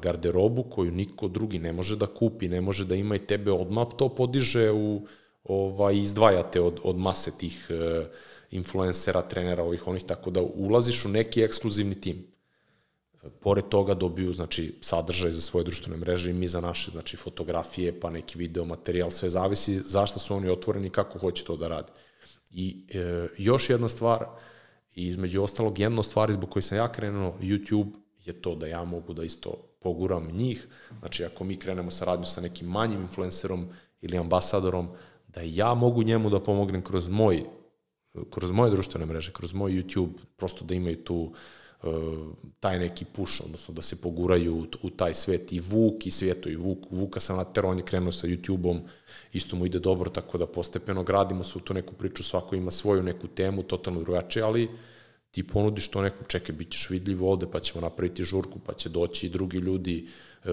garderobu 0.03 0.63
koju 0.63 0.91
niko 0.91 1.29
drugi 1.29 1.59
ne 1.59 1.73
može 1.73 1.97
da 1.97 2.07
kupi, 2.07 2.49
ne 2.49 2.61
može 2.61 2.85
da 2.85 2.95
ima 2.95 3.17
i 3.17 3.27
tebe 3.27 3.53
odmah 3.53 3.87
to 3.99 4.09
podiže 4.09 4.71
u 4.71 5.07
ovaj, 5.45 5.97
izdvajate 5.97 6.61
od, 6.61 6.81
od 6.83 6.99
mase 6.99 7.31
tih 7.39 7.67
uh, 7.71 8.07
influencera, 8.51 9.23
trenera, 9.23 9.63
ovih 9.63 9.89
onih, 9.89 10.05
tako 10.05 10.31
da 10.31 10.43
ulaziš 10.43 11.05
u 11.05 11.09
neki 11.09 11.43
ekskluzivni 11.43 12.01
tim. 12.01 12.34
Pored 13.41 13.69
toga 13.69 13.95
dobiju 13.95 14.33
znači, 14.33 14.75
sadržaj 14.81 15.31
za 15.31 15.41
svoje 15.41 15.65
društvene 15.65 15.97
mreže 15.97 16.31
i 16.31 16.35
mi 16.35 16.49
za 16.49 16.61
naše, 16.61 16.91
znači 16.91 17.17
fotografije, 17.17 18.01
pa 18.01 18.11
neki 18.11 18.39
video 18.39 18.65
materijal, 18.65 19.11
sve 19.11 19.29
zavisi 19.29 19.81
zašto 19.81 20.21
su 20.21 20.35
oni 20.35 20.51
otvoreni 20.51 20.87
i 20.87 20.91
kako 20.91 21.19
hoće 21.19 21.45
to 21.45 21.57
da 21.57 21.69
radi. 21.69 21.93
I 22.51 22.87
e, 22.95 23.29
još 23.39 23.71
jedna 23.71 23.89
stvar, 23.89 24.27
i 24.95 25.07
između 25.07 25.43
ostalog 25.43 25.79
jedna 25.79 26.03
stvar 26.03 26.33
zbog 26.33 26.51
koje 26.51 26.63
sam 26.63 26.79
ja 26.79 26.93
krenuo 26.93 27.39
YouTube 27.41 27.91
je 28.25 28.33
to 28.33 28.55
da 28.55 28.67
ja 28.67 28.85
mogu 28.85 29.13
da 29.13 29.25
isto 29.25 29.55
poguram 29.81 30.29
njih, 30.33 30.69
znači 30.99 31.25
ako 31.25 31.45
mi 31.45 31.57
krenemo 31.57 31.91
saradnju 31.91 32.27
sa 32.27 32.41
nekim 32.41 32.69
manjim 32.69 33.01
influencerom 33.01 33.69
ili 34.01 34.19
ambasadorom, 34.19 34.89
da 35.29 35.41
ja 35.41 35.75
mogu 35.75 36.03
njemu 36.03 36.31
da 36.31 36.41
pomognem 36.41 36.83
kroz 36.83 37.09
moj 37.09 37.45
kroz 38.31 38.51
moje 38.51 38.71
društvene 38.71 39.07
mreže, 39.07 39.33
kroz 39.33 39.53
moj 39.53 39.73
YouTube, 39.73 40.13
prosto 40.37 40.65
da 40.65 40.75
imaju 40.75 41.05
tu 41.05 41.17
uh, 41.17 41.37
taj 42.61 42.79
neki 42.79 43.05
push, 43.05 43.41
odnosno 43.45 43.75
da 43.75 43.83
se 43.83 43.97
poguraju 43.97 44.57
u, 44.57 44.67
u 44.83 44.91
taj 44.91 45.15
svet 45.15 45.53
i 45.53 45.61
Vuk 45.71 46.07
i 46.07 46.11
svijeto 46.11 46.49
i 46.49 46.57
Vuk, 46.57 46.79
Vuka 46.91 47.21
sam 47.21 47.37
natero, 47.37 47.69
on 47.69 47.79
je 47.79 47.85
krenuo 47.85 48.13
sa 48.13 48.27
YouTube-om, 48.27 48.81
isto 49.33 49.57
mu 49.57 49.67
ide 49.67 49.79
dobro, 49.79 50.11
tako 50.11 50.39
da 50.39 50.47
postepeno 50.47 51.03
gradimo 51.03 51.45
se 51.45 51.59
u 51.59 51.61
tu 51.61 51.75
neku 51.75 51.95
priču, 51.95 52.23
svako 52.23 52.57
ima 52.57 52.71
svoju 52.71 53.03
neku 53.03 53.29
temu, 53.29 53.63
totalno 53.63 54.01
drugačije, 54.01 54.43
ali 54.43 54.69
ti 55.31 55.47
ponudiš 55.47 55.89
to 55.89 56.03
nekom, 56.03 56.25
čekaj, 56.29 56.55
bit 56.55 56.73
ćeš 56.73 56.91
vidljiv 56.91 57.25
ovde, 57.25 57.47
pa 57.53 57.61
ćemo 57.61 57.81
napraviti 57.81 58.25
žurku, 58.25 58.59
pa 58.67 58.73
će 58.73 58.89
doći 58.89 59.27
i 59.27 59.31
drugi 59.31 59.59
ljudi, 59.59 60.09
uh, 60.45 60.51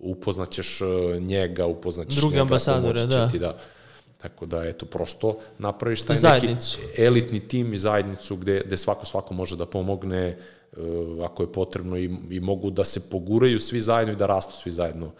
upoznaćeš 0.00 0.80
uh, 0.80 1.22
njega, 1.22 1.66
upoznaćeš 1.66 2.16
Drugi 2.16 2.34
njega, 2.34 2.42
ambasadore, 2.42 3.06
da. 3.06 3.28
Ti, 3.28 3.38
da 3.38 3.58
Tako 4.22 4.46
da, 4.46 4.64
eto, 4.64 4.86
prosto 4.86 5.38
napraviš 5.58 6.02
taj 6.02 6.16
zajednicu. 6.16 6.80
neki 6.80 7.02
elitni 7.02 7.48
tim 7.48 7.74
i 7.74 7.78
zajednicu 7.78 8.36
gde, 8.36 8.62
gde 8.66 8.76
svako 8.76 9.06
svako 9.06 9.34
može 9.34 9.56
da 9.56 9.66
pomogne 9.66 10.38
uh, 10.76 11.24
ako 11.24 11.42
je 11.42 11.52
potrebno 11.52 11.96
i, 11.96 12.10
i 12.30 12.40
mogu 12.40 12.70
da 12.70 12.84
se 12.84 13.10
poguraju 13.10 13.58
svi 13.58 13.80
zajedno 13.80 14.12
i 14.12 14.16
da 14.16 14.26
rastu 14.26 14.56
svi 14.56 14.70
zajedno. 14.70 15.12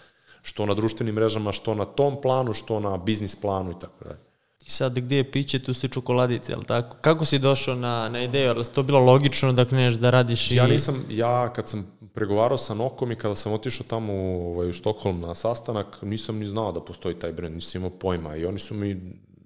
Što 0.43 0.67
na 0.67 0.75
društvenim 0.75 1.15
mrežama, 1.15 1.53
što 1.53 1.75
na 1.75 1.85
tom 1.85 2.21
planu, 2.21 2.53
što 2.53 2.81
na 2.81 2.97
biznis 2.97 3.37
planu 3.37 3.71
i 3.71 3.81
tako 3.81 4.05
dalje. 4.05 4.26
I 4.67 4.71
sad 4.71 4.99
gde 4.99 5.17
je 5.17 5.31
piće, 5.31 5.59
tu 5.59 5.75
su 5.75 5.89
čokoladice, 5.89 6.53
jel 6.53 6.61
tako? 6.67 6.97
Kako 7.01 7.25
si 7.25 7.39
došao 7.39 7.75
na, 7.75 8.09
na 8.09 8.23
ideju? 8.23 8.51
Ali 8.51 8.65
to 8.65 8.83
bilo 8.83 9.01
logično 9.01 9.53
da 9.53 9.65
kreneš 9.65 9.95
da 9.95 10.11
radiš 10.11 10.51
i... 10.51 10.55
Ja 10.55 10.67
nisam, 10.67 11.05
ja 11.11 11.53
kad 11.53 11.69
sam 11.69 11.87
pregovarao 12.15 12.59
sa 12.59 12.75
Nokom 12.75 13.13
i 13.13 13.17
kada 13.17 13.35
sam 13.35 13.53
otišao 13.53 13.87
tamo 13.87 14.13
u, 14.13 14.53
ovaj, 14.53 14.69
u 14.69 14.73
Stokholm 14.73 15.21
na 15.21 15.35
sastanak, 15.35 16.03
nisam 16.03 16.39
ni 16.39 16.47
znao 16.47 16.73
da 16.73 16.81
postoji 16.81 17.15
taj 17.15 17.33
brend, 17.33 17.55
nisam 17.55 17.81
imao 17.81 17.99
pojma. 17.99 18.37
I 18.37 18.45
oni 18.45 18.59
su 18.59 18.75
mi, 18.75 19.01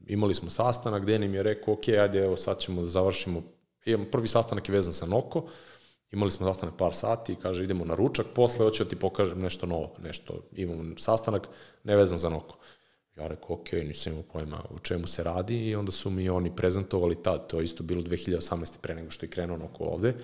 imali 0.07 0.35
smo 0.35 0.51
sastanak, 0.51 1.03
gde 1.03 1.19
mi 1.19 1.37
je 1.37 1.43
rekao, 1.43 1.75
ok, 1.75 1.89
ajde, 1.89 2.19
evo 2.19 2.37
sad 2.37 2.59
ćemo 2.59 2.83
da 2.83 2.89
završimo. 2.89 3.43
Imam, 3.85 4.07
prvi 4.13 4.29
sastanak 4.29 4.69
je 4.69 4.73
vezan 4.73 4.93
sa 4.93 5.07
Noko, 5.07 5.45
imali 6.13 6.31
smo 6.31 6.47
sastanak 6.47 6.75
par 6.77 6.95
sati, 6.95 7.37
kaže 7.43 7.65
idemo 7.65 7.85
na 7.85 7.95
ručak, 7.95 8.27
posle 8.35 8.65
hoću 8.65 8.85
da 8.85 8.91
ti 8.91 8.97
pokažem 8.97 9.41
nešto 9.41 9.67
novo, 9.67 9.91
nešto, 10.03 10.35
imamo 10.53 10.83
sastanak 10.99 11.49
nevezan 11.85 12.19
za 12.19 12.29
Noko. 12.29 12.60
Ja 13.21 13.29
rekao, 13.29 13.57
ok, 13.57 13.73
nisam 13.73 14.13
imao 14.13 14.25
pojma 14.33 14.65
o 14.75 14.79
čemu 14.79 15.07
se 15.07 15.23
radi 15.23 15.69
i 15.69 15.75
onda 15.75 15.93
su 15.93 16.11
mi 16.11 16.29
oni 16.29 16.57
prezentovali 16.57 17.23
tad, 17.23 17.47
to 17.47 17.59
je 17.59 17.65
isto 17.65 17.83
bilo 17.83 18.03
2018. 18.03 18.79
pre 18.81 18.95
nego 18.95 19.11
što 19.11 19.27
je 19.27 19.31
krenuo 19.31 19.59
oko 19.65 19.85
ovde. 19.85 20.15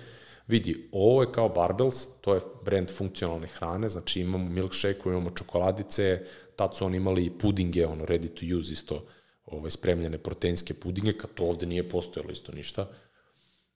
Vidi, 0.47 0.89
ovo 0.91 1.21
je 1.21 1.31
kao 1.31 1.49
Barbells, 1.49 2.07
to 2.21 2.35
je 2.35 2.41
brand 2.65 2.89
funkcionalne 2.91 3.47
hrane, 3.47 3.89
znači 3.89 4.21
imamo 4.21 4.49
milkshake, 4.49 5.01
imamo 5.05 5.29
čokoladice, 5.29 6.21
tad 6.55 6.75
su 6.75 6.85
oni 6.85 6.97
imali 6.97 7.29
pudinge, 7.29 7.85
ono, 7.87 8.05
ready 8.05 8.27
to 8.27 8.57
use 8.59 8.73
isto, 8.73 9.05
ovaj, 9.45 9.71
spremljene 9.71 10.17
proteinske 10.17 10.73
pudinge, 10.73 11.13
kad 11.17 11.33
to 11.33 11.43
ovde 11.43 11.65
nije 11.65 11.89
postojalo 11.89 12.31
isto 12.31 12.51
ništa. 12.51 12.87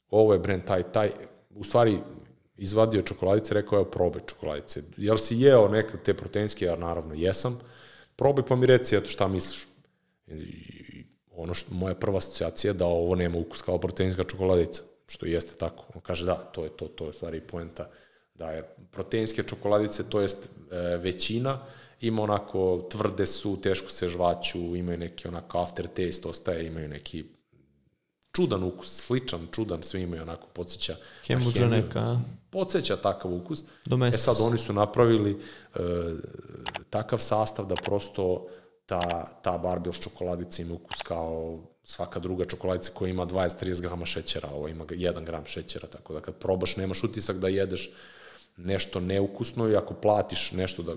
Ovo 0.10 0.34
je 0.34 0.40
brand 0.40 0.64
taj, 0.64 0.84
taj, 0.92 1.10
u 1.56 1.64
stvari, 1.64 2.00
izvadio 2.58 3.02
čokoladice, 3.02 3.54
rekao 3.54 3.80
je 3.80 3.92
probaj 3.92 4.22
čokoladice. 4.28 4.84
Jel 4.98 5.18
si 5.18 5.38
jeo 5.38 5.68
nekad 5.68 6.02
te 6.04 6.14
proteinske? 6.14 6.66
Ja 6.66 6.76
naravno 6.76 7.14
jesam 7.14 7.60
probaj 8.16 8.46
pa 8.46 8.56
mi 8.56 8.66
reci 8.66 8.96
eto 8.96 9.10
šta 9.10 9.28
misliš. 9.28 9.68
I 10.28 11.06
ono 11.32 11.54
što, 11.54 11.74
moja 11.74 11.96
prva 11.96 12.18
asocijacija 12.18 12.74
da 12.74 12.86
ovo 12.86 13.16
nema 13.16 13.38
ukus 13.38 13.62
kao 13.62 13.78
proteinska 13.78 14.24
čokoladica, 14.24 14.84
što 15.08 15.26
jeste 15.26 15.56
tako. 15.58 15.86
On 15.96 16.02
kaže 16.02 16.26
da, 16.26 16.36
to 16.36 16.64
je 16.64 16.70
to, 16.70 16.86
to 16.88 17.08
je 17.08 17.14
stvari 17.14 17.42
poenta 17.42 17.90
da 18.34 18.52
je 18.52 18.76
proteinske 18.92 19.44
čokoladice, 19.44 20.10
to 20.10 20.22
jest 20.22 20.46
e, 20.46 20.98
većina, 20.98 21.60
ima 22.02 22.24
onako, 22.24 22.88
tvrde 22.92 23.26
su, 23.26 23.62
teško 23.62 23.90
se 23.90 24.10
žvaću, 24.10 24.76
imaju 24.76 24.98
neki 24.98 25.28
onako 25.28 25.60
aftertaste, 25.60 26.28
ostaje, 26.28 26.68
imaju 26.68 26.88
neki 26.88 27.26
čudan 28.32 28.64
ukus, 28.64 28.96
sličan, 29.06 29.48
čudan, 29.52 29.84
sve 29.84 30.02
imaju 30.02 30.22
onako, 30.22 30.48
podsjeća 30.54 30.96
Hemudža 31.28 31.68
neka. 31.68 32.20
Podsjeća 32.50 32.96
takav 32.96 33.34
ukus. 33.34 33.64
Domestos. 33.86 34.22
E 34.22 34.26
sad 34.26 34.36
oni 34.48 34.58
su 34.58 34.74
napravili 34.74 35.42
e, 35.76 35.80
takav 36.90 37.20
sastav 37.20 37.66
da 37.66 37.76
prosto 37.76 38.48
ta, 38.86 39.28
ta 39.42 39.58
Barbils 39.58 40.00
čokoladica 40.00 40.62
ima 40.62 40.74
ukus 40.74 41.02
kao 41.02 41.60
svaka 41.84 42.20
druga 42.20 42.46
čokoladica 42.46 42.92
koja 42.94 43.10
ima 43.10 43.26
20-30 43.26 43.82
grama 43.82 44.06
šećera, 44.06 44.50
ovo 44.54 44.68
ima 44.68 44.86
1 44.86 45.26
gram 45.26 45.46
šećera, 45.46 45.88
tako 45.88 46.14
da 46.14 46.22
kad 46.22 46.36
probaš 46.36 46.76
nemaš 46.78 47.04
utisak 47.04 47.38
da 47.38 47.48
jedeš 47.48 47.92
nešto 48.58 49.00
neukusno 49.00 49.70
i 49.70 49.76
ako 49.76 49.94
platiš 49.94 50.52
nešto 50.52 50.84
da 50.84 50.96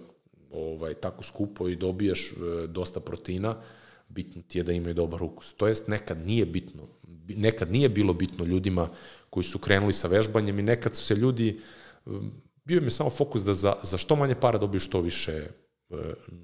ovaj 0.52 0.94
tako 0.94 1.22
skupo 1.22 1.68
i 1.68 1.76
dobiješ 1.76 2.32
e, 2.32 2.66
dosta 2.66 3.00
proteina, 3.00 3.56
bitno 4.08 4.42
ti 4.48 4.58
je 4.58 4.62
da 4.62 4.72
imaju 4.72 4.94
dobar 4.94 5.22
ukus. 5.22 5.54
To 5.54 5.66
jest 5.66 5.88
nekad 5.88 6.26
nije 6.26 6.46
bitno, 6.46 6.82
nekad 7.28 7.72
nije 7.72 7.88
bilo 7.88 8.12
bitno 8.12 8.44
ljudima 8.44 8.88
koji 9.30 9.44
su 9.44 9.58
krenuli 9.58 9.92
sa 9.92 10.08
vežbanjem 10.08 10.58
i 10.58 10.62
nekad 10.62 10.96
su 10.96 11.04
se 11.04 11.14
ljudi, 11.14 11.60
um, 12.06 12.32
bio 12.64 12.80
mi 12.80 12.90
samo 12.90 13.10
fokus 13.10 13.42
da 13.44 13.54
za, 13.54 13.74
za 13.82 13.98
što 13.98 14.16
manje 14.16 14.34
para 14.34 14.58
dobiju 14.58 14.80
što 14.80 15.00
više 15.00 15.46
uh, 15.88 15.98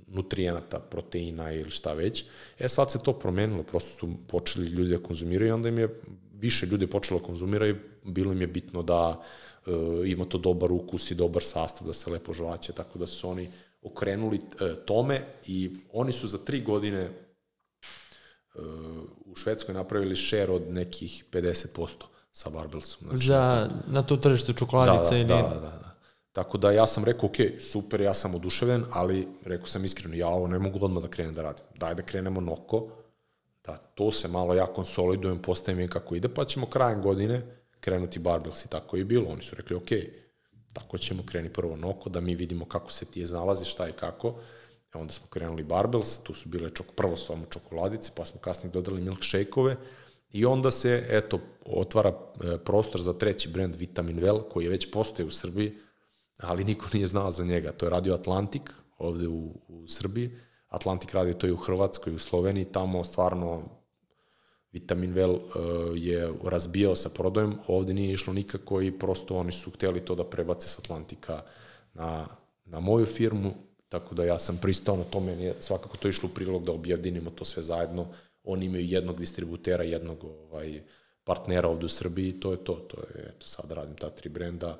nutrijenata, 0.06 0.78
proteina 0.78 1.52
ili 1.52 1.70
šta 1.70 1.92
već. 1.92 2.24
E 2.58 2.68
sad 2.68 2.92
se 2.92 3.02
to 3.02 3.12
promenilo, 3.12 3.62
prosto 3.62 3.98
su 3.98 4.08
počeli 4.28 4.66
ljudi 4.66 4.90
da 4.90 5.02
konzumiraju 5.02 5.48
i 5.48 5.52
onda 5.52 5.68
im 5.68 5.78
je 5.78 6.00
više 6.34 6.66
ljudi 6.66 6.86
počelo 6.86 7.20
da 7.20 7.26
konzumiraju, 7.26 7.76
bilo 8.04 8.32
im 8.32 8.40
je 8.40 8.46
bitno 8.46 8.82
da 8.82 9.20
uh, 9.66 9.74
ima 10.06 10.24
to 10.24 10.38
dobar 10.38 10.72
ukus 10.72 11.10
i 11.10 11.14
dobar 11.14 11.42
sastav, 11.42 11.86
da 11.86 11.94
se 11.94 12.10
lepo 12.10 12.32
žvaće, 12.32 12.72
tako 12.72 12.98
da 12.98 13.06
su 13.06 13.28
oni 13.28 13.48
okrenuli 13.82 14.36
e, 14.36 14.74
tome 14.84 15.20
i 15.46 15.70
oni 15.92 16.12
su 16.12 16.28
za 16.28 16.38
tri 16.38 16.60
godine 16.60 16.98
e, 16.98 17.10
u 19.24 19.36
Švedskoj 19.36 19.74
napravili 19.74 20.16
share 20.16 20.52
od 20.52 20.62
nekih 20.68 21.24
50% 21.32 21.88
sa 22.32 22.50
Barbelsom. 22.50 23.08
Znači, 23.08 23.26
za, 23.26 23.68
na 23.86 24.02
to 24.02 24.16
tržište 24.16 24.52
čokoladice 24.52 25.10
da, 25.10 25.18
ili... 25.18 25.28
Da, 25.28 25.36
da, 25.36 25.54
da, 25.54 25.60
da. 25.60 25.90
Tako 26.32 26.58
da 26.58 26.70
ja 26.70 26.86
sam 26.86 27.04
rekao, 27.04 27.28
ok, 27.28 27.36
super, 27.60 28.00
ja 28.00 28.14
sam 28.14 28.34
oduševljen, 28.34 28.84
ali 28.90 29.28
rekao 29.44 29.66
sam 29.66 29.84
iskreno, 29.84 30.14
ja 30.14 30.28
ovo 30.28 30.46
ne 30.46 30.58
mogu 30.58 30.84
odmah 30.84 31.02
da 31.02 31.08
krenem 31.08 31.34
da 31.34 31.42
radim. 31.42 31.64
Daj 31.74 31.94
da 31.94 32.02
krenemo 32.02 32.40
noko, 32.40 32.88
da 33.64 33.76
to 33.76 34.12
se 34.12 34.28
malo 34.28 34.54
ja 34.54 34.66
konsolidujem, 34.66 35.42
postavim 35.42 35.88
kako 35.88 36.14
ide, 36.14 36.28
pa 36.28 36.44
ćemo 36.44 36.66
krajem 36.66 37.02
godine 37.02 37.42
krenuti 37.80 38.18
Barbels 38.18 38.64
i 38.64 38.68
tako 38.68 38.96
je 38.96 39.04
bilo. 39.04 39.28
Oni 39.28 39.42
su 39.42 39.56
rekli, 39.56 39.76
ok, 39.76 39.88
tako 40.72 40.98
ćemo 40.98 41.22
kreni 41.26 41.48
prvo 41.48 41.76
noko, 41.76 42.10
da 42.10 42.20
mi 42.20 42.34
vidimo 42.34 42.64
kako 42.64 42.92
se 42.92 43.04
ti 43.04 43.20
je 43.20 43.26
znalazi, 43.26 43.64
šta 43.64 43.88
i 43.88 43.92
kako. 43.92 44.34
E 44.94 44.98
onda 44.98 45.12
smo 45.12 45.26
krenuli 45.26 45.62
Barbels, 45.62 46.18
tu 46.22 46.34
su 46.34 46.48
bile 46.48 46.70
čok, 46.70 46.86
prvo 46.96 47.16
samo 47.16 47.46
čokoladice, 47.50 48.12
pa 48.16 48.26
smo 48.26 48.40
kasnije 48.40 48.72
dodali 48.72 49.00
milkshake-ove, 49.00 49.76
I 50.32 50.44
onda 50.44 50.70
se, 50.70 51.06
eto, 51.08 51.40
otvara 51.66 52.10
e, 52.10 52.58
prostor 52.58 53.02
za 53.02 53.12
treći 53.12 53.48
brend 53.48 53.74
Vitamin 53.74 54.20
Well, 54.20 54.48
koji 54.48 54.64
je 54.64 54.70
već 54.70 54.90
postoje 54.90 55.26
u 55.26 55.30
Srbiji, 55.30 55.72
ali 56.38 56.64
niko 56.64 56.86
nije 56.92 57.06
znao 57.06 57.30
za 57.30 57.44
njega. 57.44 57.72
To 57.72 57.86
je 57.86 57.90
radio 57.90 58.14
Atlantik, 58.14 58.70
ovde 58.98 59.28
u, 59.28 59.60
u 59.68 59.88
Srbiji. 59.88 60.30
Atlantik 60.68 61.14
radi 61.14 61.34
to 61.34 61.46
i 61.46 61.52
u 61.52 61.56
Hrvatskoj, 61.56 62.14
u 62.14 62.18
Sloveniji, 62.18 62.64
tamo 62.64 63.04
stvarno 63.04 63.62
Vitamin 64.72 65.14
Well 65.14 65.34
uh, 65.34 65.52
je 65.94 66.32
razbijao 66.44 66.96
sa 66.96 67.08
prodojem, 67.08 67.58
ovde 67.66 67.94
nije 67.94 68.12
išlo 68.12 68.32
nikako 68.32 68.82
i 68.82 68.98
prosto 68.98 69.36
oni 69.36 69.52
su 69.52 69.70
hteli 69.70 70.00
to 70.00 70.14
da 70.14 70.24
prebace 70.24 70.68
s 70.68 70.78
Atlantika 70.78 71.42
na, 71.94 72.26
na 72.64 72.80
moju 72.80 73.06
firmu, 73.06 73.54
tako 73.90 74.14
da 74.14 74.24
ja 74.24 74.38
sam 74.38 74.58
pristao 74.62 74.96
na 74.96 75.04
to, 75.04 75.20
meni 75.20 75.44
je 75.44 75.54
svakako 75.60 75.96
to 75.96 76.08
išlo 76.08 76.28
u 76.32 76.34
prilog 76.34 76.64
da 76.64 76.72
objedinimo 76.72 77.30
to 77.30 77.44
sve 77.44 77.62
zajedno, 77.62 78.06
oni 78.44 78.66
imaju 78.66 78.84
jednog 78.84 79.18
distributera, 79.18 79.84
jednog 79.84 80.24
ovaj, 80.24 80.82
partnera 81.24 81.68
ovde 81.68 81.86
u 81.86 81.88
Srbiji, 81.88 82.40
to 82.40 82.52
je 82.52 82.64
to, 82.64 82.74
to 82.74 83.00
je, 83.00 83.28
eto, 83.28 83.46
sad 83.46 83.72
radim 83.72 83.96
ta 83.96 84.10
tri 84.10 84.28
brenda 84.28 84.78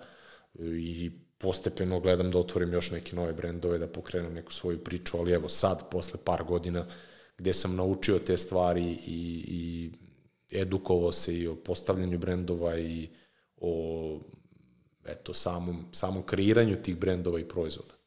i 0.58 1.10
postepeno 1.38 2.00
gledam 2.00 2.30
da 2.30 2.38
otvorim 2.38 2.72
još 2.72 2.90
neke 2.90 3.16
nove 3.16 3.32
brendove, 3.32 3.78
da 3.78 3.86
pokrenem 3.86 4.34
neku 4.34 4.52
svoju 4.52 4.78
priču, 4.84 5.18
ali 5.18 5.32
evo 5.32 5.48
sad, 5.48 5.90
posle 5.90 6.20
par 6.24 6.44
godina, 6.44 6.86
gde 7.38 7.52
sam 7.52 7.76
naučio 7.76 8.18
te 8.18 8.36
stvari 8.36 8.84
i, 9.06 9.44
i 9.46 9.90
edukovao 10.60 11.12
se 11.12 11.38
i 11.38 11.48
o 11.48 11.56
postavljanju 11.56 12.18
brendova 12.18 12.78
i 12.78 13.08
o 13.56 14.20
eto, 15.04 15.34
samom, 15.34 15.84
samom 15.92 16.22
kreiranju 16.22 16.82
tih 16.82 16.96
brendova 16.96 17.40
i 17.40 17.48
proizvoda. 17.48 17.99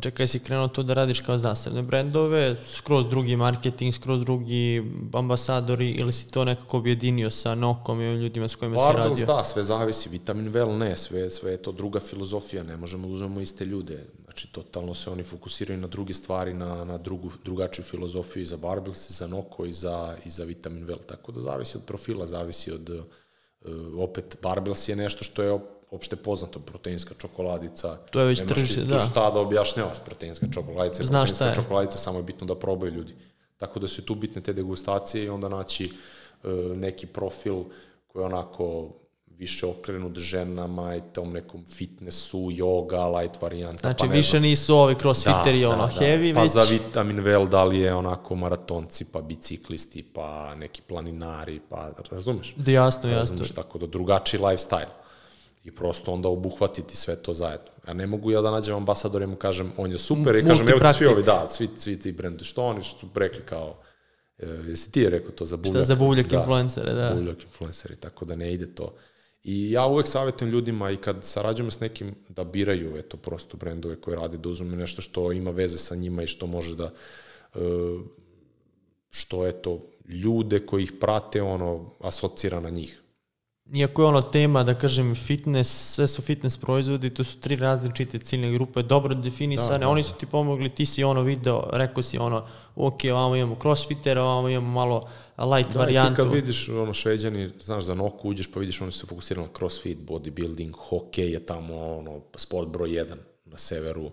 Čekaj, 0.00 0.26
si 0.26 0.38
krenuo 0.38 0.68
to 0.68 0.82
da 0.82 0.94
radiš 0.94 1.20
kao 1.20 1.38
zasebne 1.38 1.82
brendove, 1.82 2.56
skroz 2.66 3.06
drugi 3.06 3.36
marketing, 3.36 3.94
skroz 3.94 4.20
drugi 4.20 4.82
ambasadori 5.12 5.90
ili 5.90 6.12
si 6.12 6.30
to 6.30 6.44
nekako 6.44 6.78
objedinio 6.78 7.30
sa 7.30 7.54
Nokom 7.54 8.00
i 8.00 8.14
ljudima 8.14 8.48
s 8.48 8.54
kojima 8.54 8.76
Barbels, 8.76 9.18
si 9.18 9.24
radio? 9.24 9.36
da, 9.36 9.44
sve 9.44 9.62
zavisi, 9.62 10.08
Vitamin 10.08 10.52
Well 10.52 10.78
ne, 10.78 10.96
sve, 10.96 11.30
sve 11.30 11.52
je 11.52 11.62
to 11.62 11.72
druga 11.72 12.00
filozofija, 12.00 12.62
ne 12.62 12.76
možemo 12.76 13.08
da 13.08 13.14
uzmemo 13.14 13.40
iste 13.40 13.64
ljude, 13.64 14.06
znači 14.24 14.52
totalno 14.52 14.94
se 14.94 15.10
oni 15.10 15.22
fokusiraju 15.22 15.80
na 15.80 15.86
druge 15.86 16.14
stvari, 16.14 16.54
na, 16.54 16.84
na 16.84 16.98
drugu, 16.98 17.30
drugačiju 17.44 17.84
filozofiju 17.84 18.42
i 18.42 18.46
za 18.46 18.56
Barbels, 18.56 19.10
i 19.10 19.12
za 19.12 19.26
Noko 19.26 19.64
i 19.64 19.72
za, 19.72 20.16
i 20.24 20.30
za 20.30 20.44
Vitamin 20.44 20.86
Well, 20.86 21.06
tako 21.06 21.32
da 21.32 21.40
zavisi 21.40 21.76
od 21.76 21.84
profila, 21.84 22.26
zavisi 22.26 22.72
od, 22.72 22.90
uh, 22.90 23.04
opet 23.98 24.38
Barbels 24.42 24.88
je 24.88 24.96
nešto 24.96 25.24
što 25.24 25.42
je 25.42 25.58
opšte 25.94 26.16
poznato, 26.16 26.58
proteinska 26.58 27.14
čokoladica. 27.18 27.96
To 28.10 28.20
je 28.20 28.26
već 28.26 28.42
tržište, 28.48 28.80
da. 28.80 28.98
šta 28.98 29.30
da 29.30 29.40
objašnjavaš, 29.40 29.98
proteinska 30.04 30.46
čokoladica. 30.54 31.02
Znaš 31.02 31.30
proteinska 31.30 31.34
šta 31.34 31.48
je. 31.48 31.54
čokoladica, 31.54 31.98
samo 31.98 32.18
je 32.18 32.22
bitno 32.22 32.46
da 32.46 32.54
probaju 32.54 32.92
ljudi. 32.92 33.14
Tako 33.56 33.80
da 33.80 33.88
su 33.88 34.02
tu 34.02 34.14
bitne 34.14 34.42
te 34.42 34.52
degustacije 34.52 35.24
i 35.24 35.28
onda 35.28 35.48
naći 35.48 35.92
uh, 36.42 36.50
neki 36.76 37.06
profil 37.06 37.64
koji 38.06 38.24
onako 38.24 38.88
više 39.38 39.66
okrenut 39.66 40.18
ženama 40.18 40.96
i 40.96 41.00
tom 41.12 41.32
nekom 41.32 41.64
fitnessu, 41.68 42.38
yoga, 42.38 43.20
light 43.20 43.42
varijanta. 43.42 43.78
Znači, 43.80 44.06
pa 44.06 44.12
više 44.12 44.40
nisu 44.40 44.76
ovi 44.76 44.94
crossfitteri, 44.94 45.60
da, 45.60 45.68
ono, 45.68 45.86
da, 45.86 45.92
heavy, 45.92 46.32
da. 46.32 46.34
Pa 46.34 46.42
već... 46.42 46.52
za 46.52 46.62
vitamin 46.62 47.20
vel, 47.20 47.46
da 47.46 47.64
li 47.64 47.78
je 47.78 47.94
onako 47.94 48.34
maratonci, 48.34 49.04
pa 49.04 49.20
biciklisti, 49.20 50.02
pa 50.02 50.54
neki 50.54 50.82
planinari, 50.82 51.60
pa 51.68 51.90
razumeš? 52.10 52.54
Da, 52.56 52.70
jasno, 52.70 53.10
jasno. 53.10 53.20
Razumeš, 53.20 53.50
tako 53.50 53.78
da 53.78 53.86
drugačiji 53.86 54.40
lifestyle 54.40 55.03
i 55.64 55.74
prosto 55.74 56.12
onda 56.12 56.28
obuhvatiti 56.28 56.96
sve 56.96 57.16
to 57.16 57.34
zajedno. 57.34 57.66
Ja 57.88 57.94
ne 57.94 58.06
mogu 58.06 58.30
ja 58.30 58.40
da 58.40 58.50
nađem 58.50 58.76
ambasador 58.76 59.22
i 59.22 59.26
mu 59.26 59.36
kažem, 59.36 59.72
on 59.76 59.92
je 59.92 59.98
super 59.98 60.36
i 60.36 60.44
kažem, 60.44 60.68
evo 60.68 60.78
ti 60.78 60.98
svi 60.98 61.06
ovi, 61.06 61.22
da, 61.22 61.46
svi, 61.48 61.68
svi 61.76 62.00
ti 62.00 62.12
brendi, 62.12 62.44
što 62.44 62.64
oni 62.64 62.84
su 62.84 63.08
rekli 63.14 63.42
kao, 63.42 63.78
e, 64.38 64.46
jesi 64.46 64.92
ti 64.92 65.00
je 65.00 65.10
rekao 65.10 65.32
to 65.32 65.46
za 65.46 65.56
buvljak? 65.56 65.84
Šta 65.84 65.84
za 65.84 65.94
buvljak 65.94 66.26
da, 66.26 66.36
influencere, 66.38 66.92
da. 66.92 67.12
Buvljak 67.14 67.42
influenceri, 67.42 67.96
tako 67.96 68.24
da 68.24 68.36
ne 68.36 68.52
ide 68.52 68.74
to. 68.74 68.94
I 69.44 69.70
ja 69.70 69.86
uvek 69.86 70.06
savjetujem 70.06 70.52
ljudima 70.52 70.90
i 70.90 70.96
kad 70.96 71.16
sarađujemo 71.20 71.70
s 71.70 71.80
nekim 71.80 72.14
da 72.28 72.44
biraju 72.44 72.96
eto 72.96 73.16
prosto 73.16 73.56
brendove 73.56 74.00
koje 74.00 74.16
rade, 74.16 74.38
da 74.38 74.48
uzme 74.48 74.76
nešto 74.76 75.02
što 75.02 75.32
ima 75.32 75.50
veze 75.50 75.78
sa 75.78 75.94
njima 75.94 76.22
i 76.22 76.26
što 76.26 76.46
može 76.46 76.76
da 76.76 76.90
e, 77.54 77.58
što 79.10 79.46
eto 79.46 79.80
ljude 80.08 80.66
koji 80.66 80.82
ih 80.82 80.92
prate 81.00 81.42
ono 81.42 81.90
asocira 82.00 82.60
na 82.60 82.70
njih 82.70 83.03
iako 83.72 84.02
je 84.02 84.06
ono 84.06 84.22
tema, 84.22 84.62
da 84.62 84.74
kažem, 84.74 85.14
fitness, 85.14 85.94
sve 85.94 86.06
su 86.06 86.22
fitness 86.22 86.56
proizvodi, 86.56 87.10
to 87.10 87.24
su 87.24 87.38
tri 87.38 87.56
različite 87.56 88.18
ciljne 88.18 88.52
grupe, 88.52 88.82
dobro 88.82 89.14
definisane, 89.14 89.68
da, 89.68 89.78
da, 89.78 89.84
da. 89.84 89.88
oni 89.88 90.02
su 90.02 90.14
ti 90.14 90.26
pomogli, 90.26 90.68
ti 90.68 90.86
si 90.86 91.04
ono 91.04 91.22
video, 91.22 91.68
rekao 91.72 92.02
si 92.02 92.18
ono, 92.18 92.46
ok, 92.76 93.00
ovamo 93.04 93.36
imamo 93.36 93.56
crossfitter, 93.62 94.18
ovamo 94.18 94.48
imamo 94.48 94.70
malo 94.70 95.02
light 95.38 95.72
da, 95.72 95.78
varijantu. 95.78 96.10
Da, 96.10 96.16
ti 96.16 96.22
kad 96.22 96.32
vidiš 96.32 96.68
ono 96.68 96.94
šveđani, 96.94 97.50
znaš, 97.60 97.84
za 97.84 97.94
noku 97.94 98.28
uđeš 98.28 98.52
pa 98.52 98.60
vidiš 98.60 98.80
oni 98.80 98.92
su 98.92 99.06
fokusirani 99.06 99.46
na 99.46 99.52
crossfit, 99.58 99.98
bodybuilding, 99.98 100.72
hokej 100.76 101.32
je 101.32 101.46
tamo 101.46 101.96
ono, 101.98 102.20
sport 102.36 102.68
broj 102.68 102.88
1 102.88 103.14
na 103.44 103.58
severu, 103.58 104.10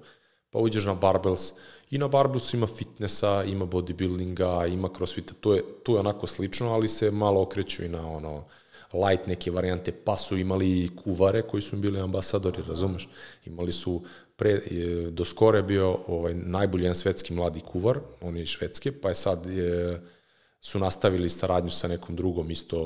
pa 0.49 0.59
uđeš 0.59 0.85
na 0.85 0.93
barbells, 0.93 1.53
i 1.89 1.97
na 1.97 2.07
barbellsu 2.07 2.57
ima 2.57 2.67
fitnessa, 2.67 3.43
ima 3.43 3.65
bodybuildinga, 3.65 4.73
ima 4.73 4.89
crossfita, 4.97 5.33
to 5.39 5.53
je, 5.53 5.63
to 5.83 5.93
je 5.93 5.99
onako 5.99 6.27
slično, 6.27 6.73
ali 6.73 6.87
se 6.87 7.11
malo 7.11 7.41
okreću 7.41 7.83
i 7.83 7.89
na 7.89 8.09
ono, 8.09 8.43
light 8.93 9.27
neke 9.27 9.51
varijante, 9.51 9.91
pa 9.91 10.17
su 10.17 10.37
imali 10.37 10.89
kuvare 11.03 11.41
koji 11.41 11.61
su 11.61 11.77
bili 11.77 11.99
ambasadori, 11.99 12.63
razumeš? 12.67 13.09
Imali 13.45 13.71
su 13.71 14.01
pre, 14.35 14.61
do 15.11 15.25
skore 15.25 15.59
je 15.59 15.63
bio 15.63 15.97
ovaj, 16.07 16.33
najbolji 16.33 16.83
jedan 16.83 16.95
svetski 16.95 17.33
mladi 17.33 17.59
kuvar, 17.59 17.99
on 18.21 18.37
je 18.37 18.43
iz 18.43 18.49
Švedske, 18.49 18.91
pa 18.91 19.09
je 19.09 19.15
sad 19.15 19.45
je, 19.45 20.01
su 20.61 20.79
nastavili 20.79 21.29
saradnju 21.29 21.71
sa 21.71 21.87
nekom 21.87 22.15
drugom 22.15 22.51
isto 22.51 22.77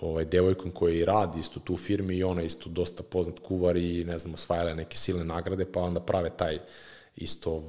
ovaj, 0.00 0.24
devojkom 0.24 0.70
koja 0.70 0.94
i 0.94 1.04
radi 1.04 1.40
isto 1.40 1.60
tu 1.60 1.76
firmi 1.76 2.16
i 2.16 2.24
ona 2.24 2.42
isto 2.42 2.70
dosta 2.70 3.02
poznat 3.02 3.38
kuvar 3.38 3.76
i 3.76 4.04
ne 4.04 4.18
znam, 4.18 4.34
osvajala 4.34 4.74
neke 4.74 4.96
silne 4.96 5.24
nagrade, 5.24 5.72
pa 5.72 5.80
onda 5.80 6.00
prave 6.00 6.30
taj 6.30 6.58
isto 7.16 7.62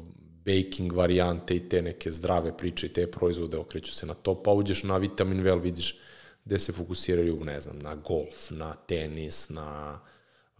baking 0.45 0.93
varijante 0.93 1.55
i 1.55 1.69
te 1.69 1.81
neke 1.81 2.11
zdrave 2.11 2.57
priče 2.57 2.85
i 2.85 2.93
te 2.93 3.11
proizvode 3.11 3.57
okreću 3.57 3.93
se 3.93 4.05
na 4.05 4.13
to, 4.13 4.43
pa 4.43 4.51
uđeš 4.51 4.83
na 4.83 4.97
Vitamin 4.97 5.43
Well, 5.43 5.61
vidiš 5.61 5.99
gde 6.49 6.59
se 6.59 6.73
fokusiraju, 6.73 7.43
ne 7.45 7.61
znam, 7.61 7.79
na 7.79 7.95
golf, 7.95 8.49
na 8.49 8.73
tenis, 8.73 9.49
na 9.49 9.99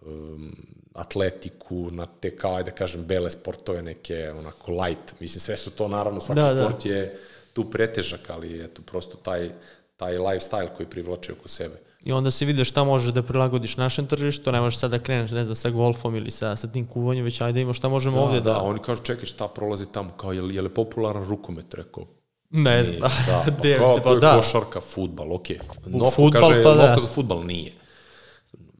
um, 0.05 0.51
atletiku, 0.93 1.89
na 1.91 2.05
te, 2.05 2.35
kao, 2.35 2.55
ajde 2.55 2.71
da 2.71 2.77
kažem, 2.77 3.05
bele 3.05 3.31
sportove, 3.31 3.81
neke 3.81 4.31
onako 4.37 4.71
light. 4.71 5.13
Mislim, 5.19 5.39
sve 5.39 5.57
su 5.57 5.71
to, 5.71 5.87
naravno, 5.87 6.19
svaki 6.19 6.41
da, 6.41 6.53
da. 6.53 6.65
sport 6.65 6.83
da. 6.83 6.89
je 6.89 7.19
tu 7.53 7.65
pretežak, 7.71 8.29
ali 8.29 8.61
eto, 8.63 8.81
prosto 8.81 9.17
taj, 9.17 9.49
taj 9.97 10.17
lifestyle 10.17 10.69
koji 10.77 10.89
privlači 10.89 11.31
oko 11.31 11.47
sebe. 11.47 11.75
I 12.05 12.11
onda 12.11 12.31
se 12.31 12.45
vidio 12.45 12.65
šta 12.65 12.83
možeš 12.83 13.13
da 13.13 13.23
prilagodiš 13.23 13.77
našem 13.77 14.07
tržištu, 14.07 14.51
ne 14.51 14.61
možeš 14.61 14.79
sad 14.79 14.91
da 14.91 14.99
kreneš, 14.99 15.31
ne 15.31 15.43
znam, 15.43 15.55
sa 15.55 15.69
golfom 15.69 16.15
ili 16.15 16.31
sa, 16.31 16.55
sa 16.55 16.67
tim 16.67 16.87
kuvanjem, 16.87 17.25
već 17.25 17.41
ajde 17.41 17.61
imamo 17.61 17.73
šta 17.73 17.89
možemo 17.89 18.17
da, 18.17 18.23
ovde 18.23 18.41
da... 18.41 18.53
Da, 18.53 18.61
oni 18.61 18.79
kažu, 18.79 19.03
čekaj, 19.03 19.25
šta 19.25 19.47
prolazi 19.47 19.85
tamo, 19.91 20.11
kao, 20.17 20.33
je 20.33 20.41
li, 20.41 20.55
je 20.55 20.61
li 20.61 20.69
popularan 20.69 21.25
rukomet, 21.25 21.73
rekao, 21.73 22.05
Ne 22.49 22.83
znam. 22.83 22.99
Da, 22.99 23.43
pa, 23.45 23.51
De, 23.51 23.77
kao, 23.77 23.99
pa, 24.03 24.15
da. 24.15 24.37
košarka, 24.37 24.81
futbal, 24.81 25.33
ok. 25.33 25.47
Noko 25.85 26.11
futbal, 26.11 26.41
kaže, 26.41 26.63
pa 26.63 26.73
da. 26.73 26.95
za 26.99 27.07
futbal 27.07 27.45
nije. 27.45 27.71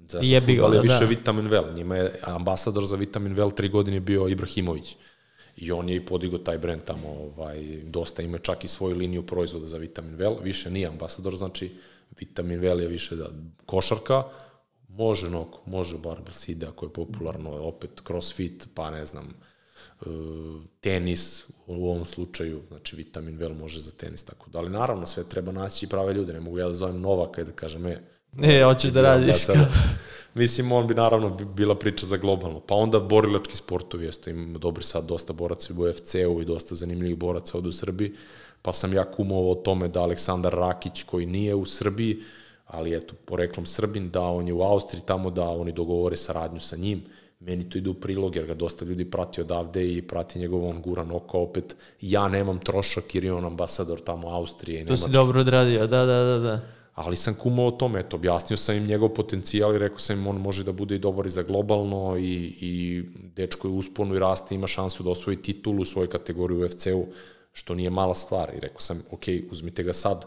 Zašto 0.07 0.26
Jebi 0.26 0.53
futbal 0.55 0.74
je 0.74 0.78
da, 0.78 0.82
više 0.82 0.99
da. 0.99 1.05
Vitamin 1.05 1.49
Well. 1.49 1.76
Njima 1.76 1.95
je 1.95 2.20
ambasador 2.22 2.86
za 2.86 2.95
Vitamin 2.95 3.36
Well 3.36 3.55
tri 3.55 3.70
godine 3.70 3.99
bio 3.99 4.28
Ibrahimović. 4.28 4.95
I 5.57 5.72
on 5.72 5.89
je 5.89 5.95
i 5.95 6.05
podigo 6.05 6.38
taj 6.38 6.57
brend 6.57 6.82
tamo, 6.84 7.07
ovaj, 7.09 7.82
dosta 7.84 8.22
ima 8.22 8.38
čak 8.38 8.63
i 8.63 8.67
svoju 8.67 8.95
liniju 8.97 9.26
proizvoda 9.26 9.65
za 9.65 9.78
Vitamin 9.78 10.17
Well, 10.17 10.43
više 10.43 10.72
nije 10.72 10.88
ambasador, 10.88 11.36
znači 11.36 11.72
Vitamin 12.20 12.61
Well 12.61 12.80
je 12.80 12.88
više 12.88 13.15
da 13.15 13.30
košarka, 13.65 14.24
može 14.88 15.30
noko, 15.30 15.61
može 15.65 15.97
barbell 15.97 16.38
ide 16.47 16.65
ako 16.65 16.86
je 16.86 16.93
popularno, 16.93 17.49
opet 17.49 17.89
crossfit, 18.07 18.67
pa 18.74 18.91
ne 18.91 19.05
znam, 19.05 19.34
tenis 20.82 21.43
u 21.68 21.89
ovom 21.89 22.06
slučaju, 22.06 22.62
znači 22.68 22.95
vitamin 22.95 23.38
vel 23.38 23.54
može 23.54 23.80
za 23.80 23.91
tenis, 23.91 24.24
tako 24.24 24.50
da, 24.50 24.60
ali 24.60 24.70
naravno 24.70 25.08
sve 25.08 25.24
treba 25.24 25.52
naći 25.52 25.88
prave 25.88 26.14
ljude, 26.14 26.34
ne 26.34 26.39
mogu 26.39 26.60
ja 26.60 26.68
da 26.68 26.74
zovem 26.74 27.02
Novaka 27.02 27.41
i 27.41 27.45
da 27.45 27.52
kažem, 27.52 27.86
e, 27.86 28.02
Ne, 28.34 28.64
hoćeš 28.64 28.91
da 28.91 29.02
radiš. 29.02 29.47
Da, 29.47 29.54
mislim, 30.41 30.72
on 30.72 30.88
bi 30.88 30.93
naravno 30.93 31.30
bila 31.30 31.76
priča 31.76 32.06
za 32.06 32.18
globalno. 32.18 32.60
Pa 32.60 32.76
onda 32.76 33.00
borilački 33.00 33.58
sportovi, 33.58 34.06
jesto 34.06 34.30
im 34.30 34.54
dobri 34.54 34.84
sad 34.84 35.06
dosta 35.06 35.34
boraca 35.34 35.74
u 35.74 35.82
UFC-u 35.82 36.41
i 36.41 36.45
dosta 36.45 36.76
zanimljivih 36.76 37.18
boraca 37.18 37.58
ovde 37.58 37.70
u 37.70 37.72
Srbiji, 37.74 38.14
pa 38.62 38.74
sam 38.74 38.93
ja 38.93 39.12
kumovao 39.12 39.52
o 39.52 39.56
tome 39.56 39.88
da 39.88 40.02
Aleksandar 40.02 40.54
Rakić, 40.54 41.04
koji 41.04 41.26
nije 41.26 41.56
u 41.56 41.66
Srbiji, 41.66 42.24
ali 42.66 42.95
eto, 42.95 43.14
poreklom 43.26 43.66
Srbin, 43.66 44.10
da 44.10 44.22
on 44.22 44.47
je 44.47 44.54
u 44.54 44.62
Austriji 44.62 45.04
tamo, 45.06 45.30
da 45.30 45.50
oni 45.50 45.72
dogovore 45.72 46.18
saradnju 46.18 46.60
sa 46.60 46.76
njim, 46.76 47.04
meni 47.40 47.70
to 47.70 47.78
ide 47.78 47.90
u 47.90 47.94
prilog, 47.94 48.36
jer 48.36 48.46
ga 48.46 48.54
dosta 48.54 48.86
ljudi 48.86 49.12
prati 49.12 49.42
odavde 49.42 49.94
i 49.94 50.02
prati 50.02 50.40
njegov 50.40 50.66
on 50.70 50.82
guran 50.82 51.12
oko, 51.12 51.40
opet 51.40 51.76
ja 52.02 52.28
nemam 52.28 52.60
trošak 52.60 53.16
jer 53.16 53.24
je 53.24 53.34
on 53.34 53.46
ambasador 53.46 54.00
tamo 54.00 54.28
Austrije 54.28 54.82
i 54.82 54.86
To 54.86 54.98
si 54.98 55.10
dobro 55.10 55.42
odradio, 55.42 55.88
da, 55.88 56.06
da, 56.06 56.24
da, 56.24 56.38
da. 56.38 56.62
Ali 56.94 57.16
sam 57.16 57.34
kumao 57.34 57.68
o 57.68 57.72
tome, 57.72 58.00
eto, 58.00 58.16
objasnio 58.18 58.58
sam 58.58 58.76
im 58.76 58.86
njegov 58.86 59.10
potencijal 59.10 59.76
i 59.76 59.80
rekao 59.80 60.00
sam 60.00 60.20
im 60.20 60.28
on 60.28 60.38
može 60.38 60.64
da 60.64 60.72
bude 60.72 60.96
i 60.96 61.00
dobar 61.00 61.26
i 61.26 61.30
za 61.30 61.44
globalno 61.44 62.18
i, 62.18 62.56
i 62.62 63.04
dečko 63.36 63.68
je 63.68 63.74
usponu 63.74 64.16
i 64.16 64.20
raste, 64.20 64.56
ima 64.56 64.68
šansu 64.68 65.04
da 65.04 65.10
osvoji 65.10 65.42
titulu 65.42 65.82
u 65.82 65.86
svojoj 65.86 66.10
kategoriji 66.10 66.58
u 66.58 66.66
UFC-u, 66.66 67.06
što 67.54 67.76
nije 67.76 67.90
mala 67.90 68.16
stvar. 68.16 68.52
I 68.58 68.60
rekao 68.60 68.80
sam, 68.80 69.02
ok, 69.12 69.24
uzmite 69.52 69.84
ga 69.84 69.94
sad, 69.94 70.26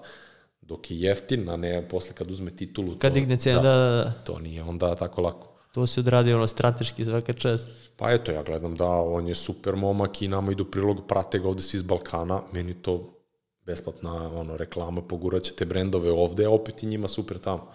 dok 0.63 0.91
je 0.91 1.01
jeftin, 1.01 1.49
a 1.49 1.57
ne 1.57 1.89
posle 1.89 2.15
kad 2.15 2.31
uzme 2.31 2.57
titulu. 2.57 2.97
Kad 2.99 3.15
digne 3.15 3.37
cijena, 3.37 3.63
da, 3.63 3.77
da, 3.77 3.91
da. 3.91 4.13
To 4.25 4.39
nije 4.39 4.63
onda 4.63 4.95
tako 4.95 5.23
lako. 5.23 5.51
To 5.73 5.87
se 5.87 6.01
odradio 6.01 6.37
ono 6.37 6.47
strateški 6.47 7.05
svaka 7.05 7.33
čast. 7.33 7.68
Pa 7.97 8.11
eto, 8.11 8.33
ja 8.33 8.43
gledam 8.43 8.75
da 8.75 8.87
on 8.89 9.29
je 9.29 9.35
super 9.35 9.77
momak 9.77 10.23
i 10.23 10.29
nama 10.29 10.53
idu 10.53 10.64
prilog, 10.64 11.07
prate 11.09 11.39
ga 11.39 11.49
ovde 11.49 11.62
svi 11.62 11.77
iz 11.77 11.83
Balkana, 11.83 12.43
meni 12.53 12.75
to 12.75 13.23
besplatna 13.66 14.31
ono, 14.39 14.57
reklama, 14.57 15.03
poguraćete 15.03 15.64
brendove 15.64 16.11
ovde, 16.11 16.49
opet 16.49 16.83
i 16.83 16.87
njima 16.87 17.09
super 17.09 17.39
tamo. 17.39 17.73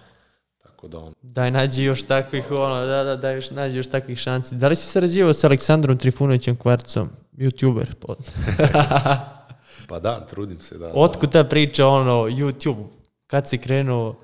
Tako 0.63 0.87
da 0.87 0.99
on... 0.99 1.13
Daj, 1.21 1.51
nađi 1.51 1.83
još 1.83 2.03
takvih, 2.03 2.51
ono, 2.51 2.85
da, 2.85 3.03
da, 3.03 3.15
daj 3.15 3.35
još, 3.35 3.51
nađi 3.51 3.77
još 3.77 3.87
takvih 3.87 4.17
šansi. 4.17 4.55
Da 4.55 4.67
li 4.67 4.75
si 4.75 4.89
sarađivao 4.89 5.33
sa 5.33 5.47
Aleksandrom 5.47 5.97
Trifunovićem 5.97 6.55
Kvarcom, 6.55 7.09
youtuber? 7.37 7.87
Pa 9.89 9.99
da, 9.99 10.25
trudim 10.25 10.59
se, 10.59 10.77
da. 10.77 10.91
Otkud 10.93 11.31
ta 11.31 11.43
priča, 11.43 11.87
ono, 11.87 12.11
YouTube? 12.11 12.85
Kad 13.27 13.49
si 13.49 13.57
krenuo? 13.57 14.15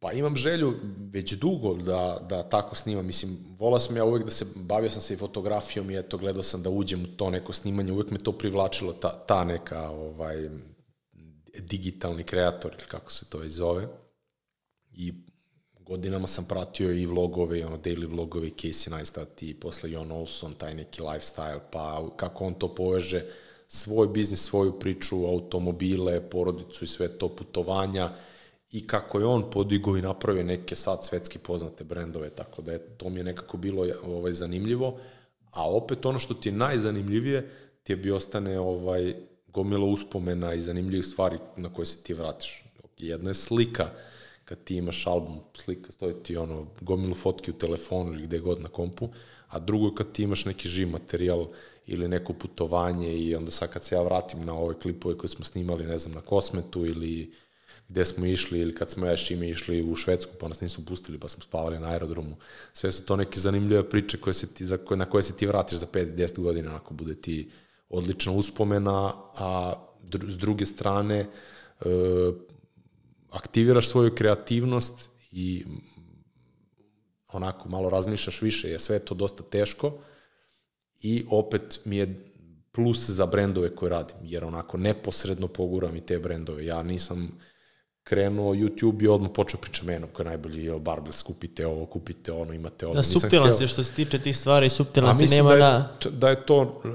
Pa 0.00 0.12
imam 0.12 0.36
želju 0.36 0.74
već 1.12 1.32
dugo 1.32 1.74
da, 1.74 2.26
da 2.28 2.42
tako 2.42 2.76
snimam. 2.76 3.06
Mislim, 3.06 3.38
volao 3.58 3.80
sam 3.80 3.96
ja 3.96 4.04
uvek 4.04 4.24
da 4.24 4.30
se, 4.30 4.46
bavio 4.56 4.90
sam 4.90 5.02
se 5.02 5.14
i 5.14 5.16
fotografijom 5.16 5.90
i 5.90 5.98
eto, 5.98 6.18
gledao 6.18 6.42
sam 6.42 6.62
da 6.62 6.70
uđem 6.70 7.02
u 7.02 7.16
to 7.16 7.30
neko 7.30 7.52
snimanje. 7.52 7.92
Uvek 7.92 8.10
me 8.10 8.18
to 8.18 8.32
privlačilo, 8.32 8.92
ta, 8.92 9.24
ta 9.26 9.44
neka 9.44 9.90
ovaj, 9.90 10.48
digitalni 11.58 12.24
kreator, 12.24 12.74
ili 12.78 12.88
kako 12.88 13.12
se 13.12 13.30
to 13.30 13.48
zove. 13.48 13.88
I 14.92 15.12
godinama 15.88 16.26
sam 16.26 16.44
pratio 16.44 16.92
i 16.92 17.06
vlogove, 17.06 17.66
ono, 17.66 17.76
daily 17.76 18.06
vlogove, 18.10 18.50
Casey 18.50 18.90
Neistat 18.90 19.42
i 19.42 19.54
posle 19.54 19.90
Jon 19.90 20.12
Olson, 20.12 20.54
taj 20.54 20.74
neki 20.74 21.02
lifestyle, 21.02 21.60
pa 21.72 22.04
kako 22.16 22.44
on 22.44 22.54
to 22.54 22.74
poveže, 22.74 23.24
svoj 23.68 24.08
biznis, 24.08 24.42
svoju 24.42 24.78
priču, 24.78 25.26
automobile, 25.26 26.30
porodicu 26.30 26.84
i 26.84 26.88
sve 26.88 27.08
to, 27.18 27.28
putovanja, 27.28 28.10
i 28.70 28.86
kako 28.86 29.18
je 29.18 29.26
on 29.26 29.50
podigao 29.50 29.96
i 29.96 30.02
napravio 30.02 30.42
neke 30.42 30.76
sad 30.76 31.04
svetski 31.04 31.38
poznate 31.38 31.84
brendove, 31.84 32.30
tako 32.30 32.62
da 32.62 32.72
je, 32.72 32.78
to 32.78 33.08
mi 33.08 33.20
je 33.20 33.24
nekako 33.24 33.56
bilo 33.56 33.86
ovaj, 34.04 34.32
zanimljivo, 34.32 34.98
a 35.50 35.70
opet 35.70 36.06
ono 36.06 36.18
što 36.18 36.34
ti 36.34 36.48
je 36.48 36.52
najzanimljivije, 36.52 37.50
ti 37.82 37.92
je 37.92 37.96
bi 37.96 38.10
ostane 38.10 38.58
ovaj, 38.60 39.14
gomilo 39.48 39.86
uspomena 39.86 40.54
i 40.54 40.60
zanimljivih 40.60 41.06
stvari 41.06 41.38
na 41.56 41.72
koje 41.72 41.86
se 41.86 42.02
ti 42.02 42.14
vratiš. 42.14 42.64
Jedna 42.98 43.30
je 43.30 43.34
slika, 43.34 43.90
kad 44.44 44.64
ti 44.64 44.76
imaš 44.76 45.06
album, 45.06 45.40
slika, 45.54 45.92
stoji 45.92 46.14
ti 46.22 46.36
ono, 46.36 46.66
gomilu 46.80 47.14
fotki 47.14 47.50
u 47.50 47.58
telefonu 47.58 48.12
ili 48.12 48.22
gde 48.22 48.38
god 48.38 48.60
na 48.60 48.68
kompu, 48.68 49.08
a 49.48 49.58
drugo 49.58 49.86
je 49.86 49.94
kad 49.94 50.12
ti 50.12 50.22
imaš 50.22 50.44
neki 50.44 50.68
živ 50.68 50.88
materijal 50.88 51.46
ili 51.86 52.08
neko 52.08 52.32
putovanje 52.32 53.12
i 53.12 53.34
onda 53.34 53.50
sad 53.50 53.70
kad 53.70 53.84
se 53.84 53.94
ja 53.94 54.02
vratim 54.02 54.40
na 54.44 54.54
ove 54.54 54.78
klipove 54.78 55.18
koje 55.18 55.28
smo 55.28 55.44
snimali, 55.44 55.86
ne 55.86 55.98
znam, 55.98 56.14
na 56.14 56.20
Kosmetu 56.20 56.86
ili 56.86 57.32
gde 57.88 58.04
smo 58.04 58.26
išli 58.26 58.58
ili 58.60 58.74
kad 58.74 58.90
smo 58.90 59.06
ja 59.06 59.14
ime 59.30 59.48
išli 59.48 59.82
u 59.82 59.96
Švedsku 59.96 60.32
pa 60.40 60.48
nas 60.48 60.60
nisu 60.60 60.86
pustili 60.86 61.18
pa 61.18 61.28
smo 61.28 61.42
spavali 61.42 61.78
na 61.78 61.88
aerodromu. 61.88 62.36
Sve 62.72 62.92
su 62.92 63.04
to 63.04 63.16
neke 63.16 63.40
zanimljive 63.40 63.88
priče 63.88 64.18
koje 64.20 64.34
se 64.34 64.46
ti, 64.46 64.64
za 64.64 64.76
koje, 64.76 64.98
na 64.98 65.04
koje 65.04 65.22
se 65.22 65.36
ti 65.36 65.46
vratiš 65.46 65.78
za 65.78 65.86
5-10 65.86 66.38
godina 66.38 66.76
ako 66.76 66.94
bude 66.94 67.14
ti 67.14 67.50
odlična 67.88 68.32
uspomena, 68.32 69.12
a 69.34 69.74
dru, 70.02 70.30
s 70.30 70.38
druge 70.38 70.66
strane 70.66 71.18
e, 71.18 71.28
aktiviraš 73.30 73.88
svoju 73.88 74.14
kreativnost 74.14 75.08
i 75.30 75.64
onako 77.32 77.68
malo 77.68 77.90
razmišljaš 77.90 78.42
više, 78.42 78.70
je 78.70 78.78
sve 78.78 78.98
to 78.98 79.14
dosta 79.14 79.42
teško 79.42 79.98
i 81.00 81.24
opet 81.30 81.80
mi 81.84 81.96
je 81.96 82.32
plus 82.72 83.10
za 83.10 83.26
brendove 83.26 83.76
koje 83.76 83.90
radim, 83.90 84.16
jer 84.22 84.44
onako 84.44 84.76
neposredno 84.76 85.48
poguram 85.48 85.96
i 85.96 86.06
te 86.06 86.18
brendove. 86.18 86.66
Ja 86.66 86.82
nisam 86.82 87.38
krenuo 88.08 88.54
YouTube 88.54 89.04
i 89.04 89.08
odmah 89.08 89.30
počeo 89.34 89.60
priča 89.60 89.84
menom 89.84 90.10
koji 90.12 90.24
je 90.24 90.28
najbolji, 90.28 90.70
o 90.70 90.78
Barbels, 90.78 91.22
kupite 91.22 91.66
ovo, 91.66 91.86
kupite 91.86 92.32
ono, 92.32 92.52
imate 92.52 92.86
ovo. 92.86 92.94
Da, 92.94 93.02
suptilan 93.02 93.54
si 93.54 93.68
što 93.68 93.84
se 93.84 93.92
tiče 93.94 94.18
tih 94.18 94.36
stvari, 94.36 94.68
suptilan 94.68 95.14
si 95.14 95.26
nema 95.26 95.56
da... 95.56 95.98
Je, 96.04 96.10
da 96.10 96.28
je 96.28 96.46
to 96.46 96.60
uh, 96.60 96.92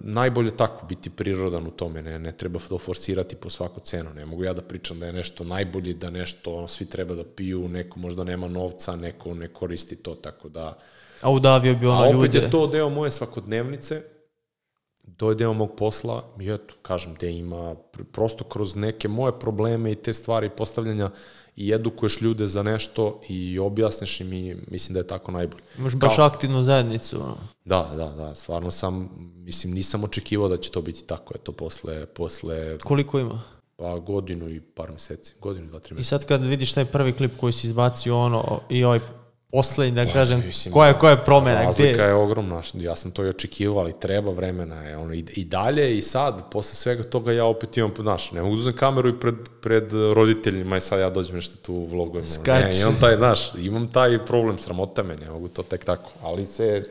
najbolje 0.00 0.56
tako, 0.56 0.86
biti 0.86 1.10
prirodan 1.10 1.66
u 1.66 1.70
tome, 1.70 2.02
ne, 2.02 2.18
ne 2.18 2.32
treba 2.32 2.60
to 2.68 2.78
forsirati 2.78 3.36
po 3.36 3.50
svaku 3.50 3.80
cenu, 3.80 4.10
ne 4.14 4.26
mogu 4.26 4.44
ja 4.44 4.52
da 4.52 4.62
pričam 4.62 5.00
da 5.00 5.06
je 5.06 5.12
nešto 5.12 5.44
najbolje, 5.44 5.94
da 5.94 6.10
nešto 6.10 6.54
ono, 6.54 6.68
svi 6.68 6.86
treba 6.86 7.14
da 7.14 7.24
piju, 7.24 7.68
neko 7.68 7.98
možda 7.98 8.24
nema 8.24 8.48
novca, 8.48 8.96
neko 8.96 9.34
ne 9.34 9.48
koristi 9.48 9.96
to, 9.96 10.14
tako 10.14 10.48
da... 10.48 10.78
A 11.20 11.30
udavio 11.30 11.74
bi 11.74 11.86
ono 11.86 12.04
ljude. 12.04 12.16
A 12.16 12.18
opet 12.18 12.34
ljude. 12.34 12.46
je 12.46 12.50
to 12.50 12.66
deo 12.66 12.88
moje 12.88 13.10
svakodnevnice, 13.10 14.02
to 15.16 15.28
je 15.28 15.34
deo 15.34 15.52
mog 15.52 15.76
posla 15.76 16.24
i 16.40 16.50
eto, 16.50 16.74
kažem, 16.82 17.14
gde 17.14 17.32
ima 17.32 17.74
prosto 18.12 18.44
kroz 18.44 18.76
neke 18.76 19.08
moje 19.08 19.38
probleme 19.38 19.92
i 19.92 19.94
te 19.94 20.12
stvari 20.12 20.50
postavljanja 20.50 21.10
i 21.56 21.72
edukuješ 21.72 22.20
ljude 22.20 22.46
za 22.46 22.62
nešto 22.62 23.20
i 23.28 23.58
objasniš 23.58 24.20
im 24.20 24.32
i 24.32 24.56
mislim 24.68 24.94
da 24.94 25.00
je 25.00 25.06
tako 25.06 25.32
najbolje. 25.32 25.62
Imaš 25.78 25.94
baš 25.94 26.16
Kao, 26.16 26.26
aktivnu 26.26 26.62
zajednicu. 26.62 27.22
Da, 27.64 27.92
da, 27.96 28.08
da, 28.08 28.34
stvarno 28.34 28.70
sam, 28.70 29.10
mislim, 29.36 29.72
nisam 29.72 30.04
očekivao 30.04 30.48
da 30.48 30.56
će 30.56 30.70
to 30.70 30.82
biti 30.82 31.06
tako, 31.06 31.34
eto, 31.36 31.52
posle... 31.52 32.06
posle 32.06 32.78
Koliko 32.78 33.18
ima? 33.18 33.40
Pa 33.76 33.98
godinu 33.98 34.50
i 34.50 34.60
par 34.60 34.92
meseci, 34.92 35.34
godinu, 35.40 35.66
dva, 35.66 35.78
tri 35.78 35.94
meseci. 35.94 36.14
I 36.14 36.18
sad 36.18 36.26
kad 36.26 36.44
vidiš 36.44 36.72
taj 36.72 36.84
prvi 36.84 37.12
klip 37.12 37.32
koji 37.36 37.52
si 37.52 37.66
izbacio 37.66 38.18
ono 38.18 38.60
i 38.68 38.84
ovaj 38.84 39.00
poslednji, 39.54 40.04
da 40.04 40.12
kažem, 40.12 40.42
mislim, 40.46 40.72
koja, 40.74 40.98
koja 40.98 41.10
je 41.10 41.24
promena? 41.24 41.62
Razlika 41.62 41.92
gde? 41.92 42.02
je 42.02 42.14
ogromna, 42.14 42.62
ja 42.74 42.96
sam 42.96 43.10
to 43.10 43.24
i 43.24 43.28
očekivao, 43.28 43.78
ali 43.78 43.92
treba 44.00 44.32
vremena, 44.32 44.82
je, 44.82 44.96
ono, 44.96 45.14
i, 45.14 45.24
i 45.36 45.44
dalje 45.44 45.98
i 45.98 46.02
sad, 46.02 46.50
posle 46.50 46.74
svega 46.74 47.02
toga 47.02 47.32
ja 47.32 47.44
opet 47.44 47.76
imam, 47.76 47.92
znaš, 48.00 48.32
ne 48.32 48.42
mogu 48.42 48.54
da 48.54 48.60
uzem 48.60 48.76
kameru 48.76 49.08
i 49.08 49.20
pred, 49.20 49.34
pred 49.60 49.92
roditeljima 49.92 50.76
i 50.76 50.80
sad 50.80 51.00
ja 51.00 51.10
dođem 51.10 51.36
nešto 51.36 51.56
tu 51.56 51.74
u 51.74 51.86
vlogu. 51.86 52.20
Ne, 52.46 52.80
imam 52.80 52.96
taj, 53.00 53.16
znaš, 53.16 53.52
imam 53.58 53.88
taj 53.88 54.24
problem, 54.26 54.58
sramota 54.58 55.02
me, 55.02 55.16
ne 55.16 55.30
mogu 55.30 55.48
to 55.48 55.62
tek 55.62 55.84
tako, 55.84 56.10
ali 56.22 56.46
se 56.46 56.88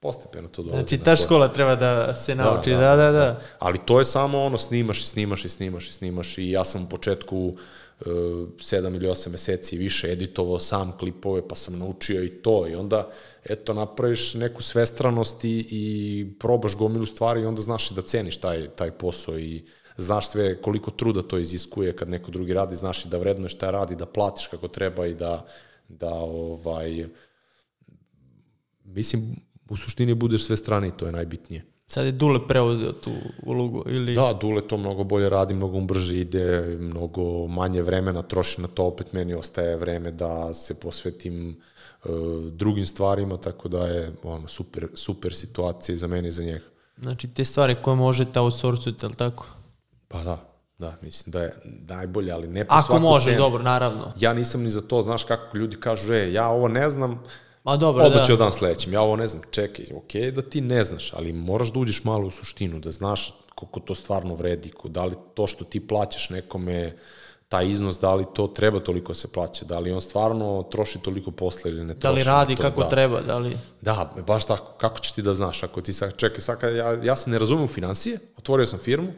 postepeno 0.00 0.48
to 0.48 0.62
dolazi. 0.62 0.88
Znači, 0.88 1.04
ta 1.04 1.16
škola 1.16 1.48
treba 1.48 1.74
da 1.74 2.14
se 2.14 2.34
da, 2.34 2.44
nauči, 2.44 2.70
da 2.70 2.76
da, 2.76 2.96
da, 2.96 3.12
da, 3.12 3.12
da. 3.12 3.40
Ali 3.58 3.78
to 3.84 3.98
je 3.98 4.04
samo 4.04 4.42
ono, 4.42 4.58
snimaš 4.58 5.02
i 5.02 5.06
snimaš 5.06 5.44
i 5.44 5.48
snimaš 5.48 5.88
i 5.88 5.92
snimaš 5.92 6.38
i 6.38 6.50
ja 6.50 6.64
sam 6.64 6.82
u 6.82 6.88
početku 6.88 7.36
uh, 7.36 7.60
7 8.00 8.94
ili 8.94 9.08
8 9.08 9.30
meseci 9.30 9.76
više 9.76 10.12
editovao 10.12 10.60
sam 10.60 10.98
klipove, 10.98 11.48
pa 11.48 11.54
sam 11.54 11.78
naučio 11.78 12.24
i 12.24 12.28
to 12.28 12.68
i 12.68 12.74
onda 12.74 13.10
eto 13.44 13.74
napraviš 13.74 14.34
neku 14.34 14.62
svestranost 14.62 15.44
i, 15.44 15.66
i 15.70 16.26
probaš 16.38 16.76
gomilu 16.76 17.06
stvari 17.06 17.40
i 17.40 17.46
onda 17.46 17.62
znaš 17.62 17.90
i 17.90 17.94
da 17.94 18.02
ceniš 18.02 18.36
taj, 18.36 18.68
taj 18.68 18.90
posao 18.90 19.38
i 19.38 19.64
znaš 19.96 20.30
sve 20.30 20.62
koliko 20.62 20.90
truda 20.90 21.22
to 21.22 21.38
iziskuje 21.38 21.96
kad 21.96 22.08
neko 22.08 22.30
drugi 22.30 22.54
radi, 22.54 22.76
znaš 22.76 23.04
i 23.04 23.08
da 23.08 23.18
vrednuješ 23.18 23.54
šta 23.54 23.70
radi, 23.70 23.96
da 23.96 24.06
platiš 24.06 24.46
kako 24.46 24.68
treba 24.68 25.06
i 25.06 25.14
da, 25.14 25.46
da 25.88 26.14
ovaj, 26.14 27.06
mislim, 28.84 29.36
u 29.68 29.76
suštini 29.76 30.14
budeš 30.14 30.46
sve 30.46 30.56
strane 30.56 30.88
i 30.88 30.96
to 30.96 31.06
je 31.06 31.12
najbitnije. 31.12 31.75
Sad 31.86 32.06
je 32.06 32.12
Dule 32.12 32.46
preuzeo 32.48 32.92
tu 32.92 33.10
ulogu 33.42 33.82
ili... 33.86 34.14
Da, 34.14 34.32
Dule 34.40 34.68
to 34.68 34.76
mnogo 34.76 35.04
bolje 35.04 35.28
radi, 35.28 35.54
mnogo 35.54 35.80
brže 35.80 36.16
ide, 36.20 36.76
mnogo 36.80 37.46
manje 37.46 37.82
vremena 37.82 38.22
troši 38.22 38.60
na 38.60 38.68
to, 38.68 38.84
opet 38.84 39.12
meni 39.12 39.34
ostaje 39.34 39.76
vreme 39.76 40.10
da 40.10 40.54
se 40.54 40.74
posvetim 40.80 41.60
uh, 42.04 42.10
drugim 42.52 42.86
stvarima, 42.86 43.36
tako 43.36 43.68
da 43.68 43.86
je 43.86 44.12
ono, 44.22 44.48
super, 44.48 44.88
super 44.94 45.34
situacija 45.34 45.96
za 45.96 46.06
mene 46.06 46.28
i 46.28 46.32
za 46.32 46.42
njega. 46.42 46.64
Znači 46.98 47.28
te 47.28 47.44
stvari 47.44 47.74
koje 47.82 47.96
možete 47.96 48.40
outsourcujete, 48.40 49.06
ali 49.06 49.14
tako? 49.14 49.46
Pa 50.08 50.22
da, 50.22 50.52
Da, 50.78 50.96
mislim 51.02 51.32
da 51.32 51.42
je 51.42 51.52
najbolje, 51.64 52.32
ali 52.32 52.48
ne 52.48 52.64
po 52.64 52.74
Ako 52.74 52.98
može, 52.98 53.24
cenu. 53.24 53.38
dobro, 53.38 53.62
naravno. 53.62 54.12
Ja 54.20 54.34
nisam 54.34 54.62
ni 54.62 54.68
za 54.68 54.80
to, 54.80 55.02
znaš 55.02 55.24
kako 55.24 55.56
ljudi 55.56 55.76
kažu, 55.76 56.12
e, 56.12 56.32
ja 56.32 56.48
ovo 56.48 56.68
ne 56.68 56.90
znam, 56.90 57.22
Ma 57.66 57.76
dobro, 57.76 58.04
Odmah 58.04 58.20
da. 58.20 58.26
ću 58.26 58.36
dan 58.36 58.52
sledećem. 58.52 58.92
Ja 58.92 59.00
ovo 59.00 59.16
ne 59.16 59.26
znam, 59.26 59.42
čekaj, 59.50 59.86
ok 59.96 60.34
da 60.34 60.42
ti 60.42 60.60
ne 60.60 60.84
znaš, 60.84 61.12
ali 61.12 61.32
moraš 61.32 61.72
da 61.72 61.78
uđeš 61.78 62.04
malo 62.04 62.26
u 62.26 62.30
suštinu, 62.30 62.80
da 62.80 62.90
znaš 62.90 63.34
koliko 63.54 63.80
to 63.80 63.94
stvarno 63.94 64.34
vredi, 64.34 64.72
da 64.84 65.04
li 65.04 65.14
to 65.34 65.46
što 65.46 65.64
ti 65.64 65.86
plaćaš 65.86 66.30
nekome 66.30 66.96
taj 67.48 67.68
iznos, 67.68 68.00
da 68.00 68.14
li 68.14 68.24
to 68.34 68.46
treba 68.46 68.80
toliko 68.80 69.14
se 69.14 69.28
plaća, 69.28 69.64
da 69.64 69.78
li 69.78 69.92
on 69.92 70.00
stvarno 70.00 70.62
troši 70.70 70.98
toliko 70.98 71.30
posla 71.30 71.70
ili 71.70 71.84
ne 71.84 71.94
troši. 71.94 72.02
Da 72.02 72.10
li 72.10 72.24
radi 72.24 72.56
to, 72.56 72.62
kako 72.62 72.80
da. 72.80 72.88
treba, 72.88 73.20
da 73.20 73.38
li... 73.38 73.56
Da, 73.80 74.14
baš 74.26 74.44
tako, 74.44 74.72
kako 74.78 74.98
ćeš 74.98 75.12
ti 75.12 75.22
da 75.22 75.34
znaš, 75.34 75.62
ako 75.62 75.80
ti 75.80 75.92
sad, 75.92 76.16
čekaj, 76.16 76.40
sad 76.40 76.58
ja, 76.62 77.04
ja 77.04 77.16
se 77.16 77.30
ne 77.30 77.38
razumem 77.38 77.64
u 77.64 77.68
financije, 77.68 78.18
otvorio 78.38 78.66
sam 78.66 78.78
firmu, 78.78 79.12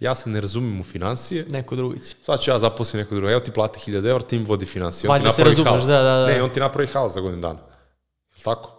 ja 0.00 0.14
se 0.14 0.30
ne 0.30 0.40
razumem 0.40 0.80
u 0.80 0.84
financije, 0.84 1.46
Neko 1.50 1.76
drugi 1.76 1.98
će. 1.98 2.14
sad 2.22 2.40
ću 2.40 2.50
ja 2.50 2.58
zaposlim 2.58 3.00
nekog 3.02 3.14
drugog, 3.16 3.30
evo 3.30 3.40
ti 3.40 3.50
plati 3.50 3.90
1000 3.90 3.96
evra, 4.10 4.22
tim 4.22 4.44
vodi 4.44 4.66
financije, 4.66 5.02
ti 5.02 5.08
Valjda 5.08 5.30
se 5.30 5.44
razumeš, 5.44 5.70
haos. 5.70 5.86
da, 5.86 6.02
da, 6.02 6.18
da. 6.20 6.26
Ne, 6.26 6.42
on 6.42 6.50
ti 6.50 6.60
napravi 6.60 6.88
haos 6.88 7.12
za 7.14 7.20
godinu 7.20 7.42
dana. 7.42 7.69
Tako? 8.44 8.70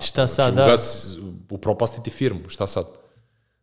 Šta 0.00 0.26
sad, 0.26 0.54
da? 0.54 0.64
Ugas, 0.64 1.16
upropastiti 1.50 2.10
firmu, 2.10 2.48
šta 2.48 2.66
sad? 2.66 2.86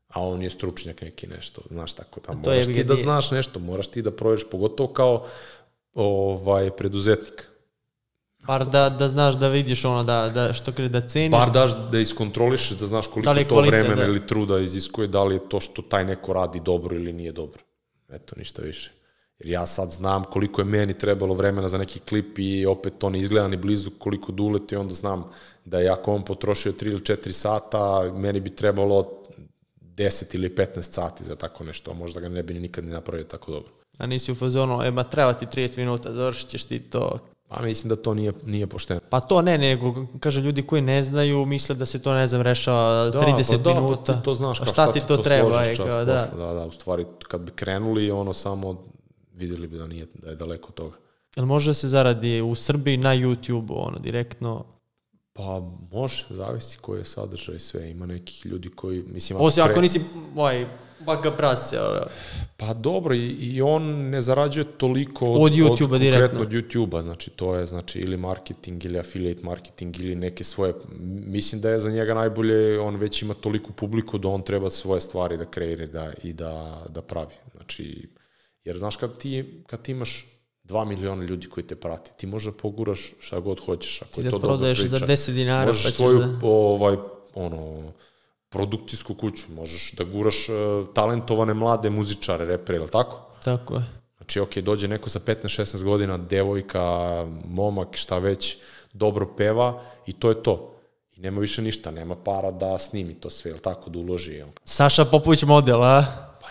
A 0.08 0.22
on 0.28 0.42
je 0.42 0.50
stručnjak 0.50 1.02
neki 1.02 1.28
nešto, 1.28 1.62
znaš 1.70 1.94
tako, 1.94 2.20
tamo 2.20 2.42
to 2.44 2.50
moraš 2.50 2.66
ti 2.66 2.84
da 2.84 2.96
znaš 2.96 3.32
nešto, 3.32 3.60
moraš 3.60 3.88
ti 3.88 4.02
da 4.02 4.12
proješ, 4.12 4.42
pogotovo 4.52 4.94
kao 4.94 5.26
ovaj, 5.94 6.72
preduzetnik. 6.72 7.48
Bar 8.48 8.66
da, 8.66 8.90
da 8.90 9.10
znaš 9.10 9.36
da 9.36 9.48
vidiš 9.48 9.86
ono, 9.86 10.04
da, 10.04 10.30
da 10.30 10.54
što 10.54 10.74
kaže, 10.74 10.90
da 10.90 11.08
ceniš. 11.08 11.32
Bar 11.32 11.52
daš 11.52 11.72
da 11.92 12.00
iskontrolišeš, 12.00 12.78
da 12.78 12.86
znaš 12.86 13.08
koliko 13.08 13.34
Da 13.34 13.44
to 13.44 13.50
kvalitet, 13.50 13.74
vremena 13.74 14.02
da. 14.02 14.08
ili 14.08 14.28
truda 14.28 14.60
iziskuje, 14.60 15.08
da 15.08 15.24
li 15.24 15.36
je 15.36 15.50
to 15.50 15.60
što 15.60 15.82
taj 15.82 16.06
neko 16.06 16.34
radi 16.34 16.60
dobro 16.60 16.96
ili 16.96 17.14
nije 17.14 17.32
dobro. 17.32 17.62
Eto, 18.10 18.36
ništa 18.38 18.62
više. 18.62 18.92
Jer 19.40 19.50
ja 19.50 19.66
sad 19.66 19.92
znam 19.92 20.24
koliko 20.24 20.62
je 20.62 20.66
meni 20.66 20.98
trebalo 20.98 21.34
vremena 21.34 21.68
za 21.68 21.78
neki 21.78 22.00
klip 22.00 22.40
i 22.40 22.66
opet 22.66 22.94
to 22.98 23.10
ne 23.10 23.20
izgleda 23.20 23.48
ni 23.48 23.58
blizu 23.58 23.92
koliko 24.00 24.32
dulete 24.32 24.76
i 24.76 24.78
onda 24.78 24.94
znam 24.94 25.24
da 25.66 25.80
je 25.80 25.90
ako 25.90 26.14
on 26.14 26.26
potrošio 26.26 26.72
3 26.72 26.86
ili 26.86 27.00
4 27.00 27.32
sata, 27.32 28.12
meni 28.16 28.40
bi 28.40 28.56
trebalo 28.56 29.12
10 29.82 30.36
ili 30.36 30.50
15 30.50 30.82
sati 30.82 31.24
za 31.24 31.36
tako 31.36 31.64
nešto, 31.64 31.92
a 31.92 31.94
možda 31.94 32.20
ga 32.20 32.30
ne 32.30 32.44
bi 32.44 32.54
ni 32.54 32.60
nikad 32.60 32.86
ni 32.86 32.92
napravio 32.92 33.24
tako 33.24 33.52
dobro. 33.52 33.72
A 33.98 34.08
nisi 34.08 34.32
u 34.32 34.36
fazonu, 34.36 34.84
e, 34.84 34.92
ma 34.92 35.04
treba 35.04 35.34
ti 35.34 35.46
30 35.46 35.78
minuta, 35.78 36.14
završit 36.14 36.50
ćeš 36.50 36.64
ti 36.64 36.80
to. 36.80 37.20
Pa 37.48 37.62
mislim 37.62 37.90
da 37.90 37.96
to 37.96 38.14
nije, 38.14 38.34
nije 38.46 38.68
pošteno. 38.68 39.00
Pa 39.10 39.20
to 39.20 39.42
ne, 39.42 39.58
nego, 39.58 40.06
kaže, 40.20 40.42
ljudi 40.42 40.64
koji 40.64 40.82
ne 40.82 41.04
znaju, 41.04 41.46
misle 41.46 41.76
da 41.76 41.86
se 41.86 42.02
to, 42.02 42.14
ne 42.14 42.28
znam, 42.28 42.42
rešava 42.42 43.12
30 43.12 43.52
pa 43.52 43.58
da, 43.58 43.74
minuta. 43.74 44.14
Pa 44.14 44.20
ti 44.20 44.26
to 44.26 44.34
znaš, 44.34 44.60
kao 44.60 44.68
šta 44.68 44.92
ti 44.92 45.02
to 45.08 45.18
treba, 45.18 45.52
složiš 45.52 45.78
čas 45.78 45.88
kao, 45.90 46.06
da. 46.06 46.14
posla, 46.14 46.46
da, 46.46 46.54
da, 46.54 46.66
u 46.66 46.72
stvari 46.72 47.06
kad 47.28 47.42
bi 47.42 47.52
krenuli 47.52 48.12
ono 48.12 48.34
samo 48.34 48.84
videli 49.38 49.68
bi 49.68 49.78
da 49.78 49.88
nije 49.88 50.06
da 50.14 50.30
je 50.30 50.36
daleko 50.36 50.68
od 50.68 50.74
toga. 50.74 50.98
Jel 51.36 51.46
može 51.46 51.70
da 51.70 51.74
se 51.74 51.88
zaradi 51.88 52.42
u 52.42 52.56
Srbiji 52.56 52.98
na 52.98 53.16
YouTube-u, 53.16 53.88
ono, 53.88 54.00
direktno? 54.00 54.66
Pa 55.34 55.62
može, 55.92 56.26
zavisi 56.30 56.78
koji 56.82 57.00
je 57.00 57.06
sadržaj 57.06 57.60
sve. 57.60 57.92
Ima 57.92 58.06
nekih 58.06 58.46
ljudi 58.46 58.70
koji, 58.70 59.04
mislim... 59.08 59.42
Osim 59.42 59.64
pre- 59.64 59.72
ako 59.72 59.82
nisi, 59.82 60.02
ovaj, 60.36 60.66
baka 61.06 61.32
prase, 61.32 61.82
ono. 61.82 62.02
Pa 62.58 62.74
dobro, 62.74 63.16
i, 63.16 63.28
i 63.28 63.62
on 63.62 63.84
ne 64.10 64.22
zarađuje 64.22 64.66
toliko 64.78 65.26
Od 65.26 65.52
YouTubea 65.52 65.94
od, 65.94 66.02
direktno. 66.02 66.40
konkretno 66.40 66.58
Od 66.58 66.64
YouTube-a, 66.64 67.02
znači 67.02 67.30
to 67.30 67.56
je 67.56 67.66
znači 67.66 68.00
ili 68.00 68.18
marketing 68.18 68.86
ili 68.86 69.00
affiliate 69.00 69.44
marketing 69.44 70.00
ili 70.00 70.16
neke 70.16 70.44
svoje, 70.44 70.74
mislim 71.28 71.62
da 71.62 71.70
je 71.70 71.80
za 71.80 71.92
njega 71.92 72.14
najbolje, 72.14 72.80
on 72.80 72.96
već 72.96 73.22
ima 73.22 73.34
toliku 73.34 73.74
publiku 73.74 74.18
da 74.18 74.28
on 74.28 74.42
treba 74.42 74.70
svoje 74.70 75.02
stvari 75.02 75.38
da 75.38 75.46
kreira 75.46 75.86
da, 75.86 76.14
i 76.24 76.34
da, 76.34 76.84
da 76.90 77.02
pravi. 77.02 77.34
Znači, 77.56 78.08
jer 78.66 78.78
znaš 78.78 78.96
kad 78.96 79.18
ti, 79.18 79.64
kad 79.68 79.82
ti 79.82 79.92
imaš 79.92 80.26
2 80.64 80.86
miliona 80.86 81.24
ljudi 81.24 81.50
koji 81.50 81.68
te 81.68 81.76
prati, 81.76 82.12
ti 82.18 82.28
možda 82.28 82.52
poguraš 82.52 83.12
šta 83.20 83.40
god 83.40 83.60
hoćeš, 83.66 84.02
ako 84.02 84.12
Ti 84.12 84.20
je 84.22 84.24
da 84.24 84.30
to 84.32 84.40
prodaješ 84.40 84.80
priča. 84.80 84.98
za 84.98 85.06
10 85.08 85.32
dinara, 85.32 85.66
Možeš 85.66 85.84
pa 85.84 85.90
svoju, 85.90 86.20
da- 86.20 86.40
ovaj, 86.44 86.96
ono, 87.36 87.92
produkcijsku 88.50 89.14
kuću, 89.14 89.44
možeš 89.56 89.92
da 89.92 90.04
guraš 90.04 90.50
uh, 90.50 90.56
talentovane 90.94 91.54
mlade 91.54 91.90
muzičare, 91.90 92.46
repere, 92.46 92.78
ili 92.78 92.90
tako? 92.90 93.22
Tako 93.44 93.76
je. 93.76 93.84
Znači, 94.18 94.40
ok, 94.40 94.58
dođe 94.58 94.88
neko 94.88 95.10
sa 95.10 95.20
15-16 95.20 95.84
godina, 95.84 96.18
devojka, 96.18 96.82
momak, 97.48 97.96
šta 97.98 98.18
već, 98.18 98.58
dobro 98.94 99.28
peva 99.38 99.82
i 100.06 100.14
to 100.14 100.30
je 100.30 100.44
to. 100.44 100.72
I 101.16 101.20
nema 101.22 101.40
više 101.42 101.62
ništa, 101.62 101.92
nema 101.92 102.16
para 102.16 102.52
da 102.52 102.80
snimi 102.80 103.14
to 103.14 103.30
sve, 103.30 103.52
ili 103.52 103.60
tako, 103.60 103.90
da 103.90 104.00
uloži. 104.00 104.32
Jel? 104.34 104.48
Saša 104.66 105.06
Popović 105.06 105.44
model, 105.44 105.84
a? 105.84 106.06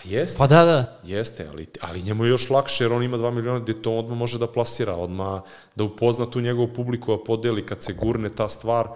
Jeste, 0.09 0.37
Pa 0.37 0.47
da, 0.47 0.65
da. 0.65 0.99
jeste, 1.03 1.47
ali, 1.51 1.67
ali 1.81 2.01
njemu 2.01 2.25
je 2.25 2.29
još 2.29 2.49
lakše 2.49 2.83
jer 2.83 2.93
on 2.93 3.03
ima 3.03 3.17
2 3.17 3.31
miliona 3.31 3.59
gde 3.59 3.81
to 3.81 3.91
odmah 3.97 4.17
može 4.17 4.37
da 4.37 4.47
plasira, 4.47 4.95
odmah 4.95 5.41
da 5.75 5.83
upozna 5.83 6.25
tu 6.25 6.41
njegovu 6.41 6.73
publiku, 6.73 7.17
da 7.17 7.23
podeli 7.23 7.65
kad 7.65 7.81
se 7.81 7.93
gurne 7.93 8.29
ta 8.29 8.49
stvar, 8.49 8.87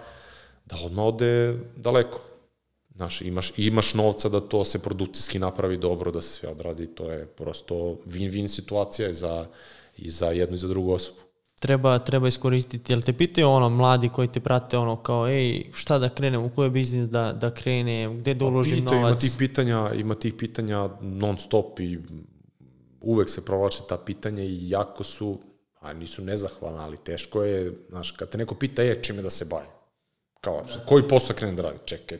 da 0.66 0.76
odmah 0.84 1.04
ode 1.04 1.58
daleko. 1.76 2.20
Znaš, 2.96 3.20
imaš, 3.20 3.52
imaš 3.56 3.94
novca 3.94 4.28
da 4.28 4.40
to 4.40 4.64
se 4.64 4.78
produkcijski 4.78 5.38
napravi 5.38 5.76
dobro, 5.76 6.10
da 6.10 6.22
se 6.22 6.28
sve 6.28 6.48
odradi, 6.48 6.86
to 6.86 7.10
je 7.10 7.26
prosto 7.26 7.74
win-win 8.06 8.48
situacija 8.48 9.08
i 9.08 9.14
za, 9.14 9.46
i 9.96 10.10
za 10.10 10.26
jednu 10.26 10.54
i 10.54 10.58
za 10.58 10.68
drugu 10.68 10.92
osobu. 10.92 11.29
Treba, 11.60 11.98
treba 11.98 12.28
iskoristiti, 12.28 12.92
jel 12.92 13.02
te 13.02 13.12
pitaju 13.12 13.48
ono, 13.48 13.68
mladi 13.68 14.08
koji 14.08 14.28
te 14.28 14.40
prate, 14.40 14.78
ono, 14.78 14.96
kao, 14.96 15.28
ej, 15.28 15.64
šta 15.72 15.98
da 15.98 16.08
krenem, 16.08 16.44
u 16.44 16.50
koji 16.54 16.70
biznis 16.70 17.08
da, 17.08 17.32
da 17.32 17.50
krenem, 17.54 18.18
gde 18.18 18.34
da 18.34 18.44
uložim 18.44 18.78
Pita, 18.78 18.94
ima 18.94 19.02
novac? 19.02 19.20
tih 19.20 19.32
pitanja, 19.38 19.92
ima 19.94 20.14
tih 20.14 20.34
pitanja 20.34 20.88
non 21.00 21.36
stop 21.36 21.80
i 21.80 21.98
uvek 23.00 23.30
se 23.30 23.44
provlače 23.44 23.82
ta 23.88 23.96
pitanja 23.96 24.42
i 24.42 24.70
jako 24.70 25.04
su, 25.04 25.38
a 25.80 25.92
nisu 25.92 26.24
nezahvalna, 26.24 26.84
ali 26.84 26.96
teško 26.96 27.42
je, 27.42 27.72
znaš, 27.88 28.10
kad 28.10 28.28
te 28.28 28.38
neko 28.38 28.54
pita, 28.54 28.82
je, 28.82 29.02
čime 29.02 29.22
da 29.22 29.30
se 29.30 29.44
bavi? 29.44 29.68
Kao, 30.40 30.64
koji 30.88 31.08
posao 31.08 31.36
krenem 31.36 31.56
da 31.56 31.62
radi? 31.62 31.78
Čekaj, 31.84 32.18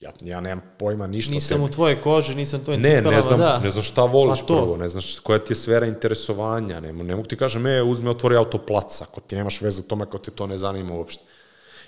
ja, 0.00 0.12
ja 0.22 0.40
nemam 0.40 0.64
pojma 0.78 1.06
ništa 1.06 1.32
Nisam 1.32 1.62
u 1.62 1.68
tvoje 1.68 1.96
koži, 1.96 2.34
nisam 2.34 2.60
u 2.60 2.64
tvojim 2.64 2.80
Ne, 2.80 2.88
ne 2.88 2.96
cipelama, 2.96 3.20
znam, 3.20 3.38
da. 3.38 3.58
ne 3.58 3.70
znam 3.70 3.82
šta 3.84 4.02
voliš 4.02 4.40
to. 4.40 4.46
prvo, 4.56 4.76
ne 4.76 4.88
znaš 4.88 5.18
koja 5.18 5.38
ti 5.38 5.52
je 5.52 5.56
sfera 5.56 5.86
interesovanja, 5.86 6.80
ne, 6.80 6.92
ne 6.94 7.16
mogu 7.16 7.28
ti 7.28 7.36
kažem, 7.36 7.66
e, 7.66 7.82
uzme, 7.82 8.10
otvori 8.10 8.36
autoplac, 8.36 9.02
ako 9.02 9.20
ti 9.20 9.36
nemaš 9.36 9.60
veze 9.60 9.80
u 9.80 9.84
tome, 9.84 10.02
ako 10.02 10.18
te 10.18 10.30
to 10.30 10.46
ne 10.46 10.56
zanima 10.56 10.94
uopšte. 10.94 11.22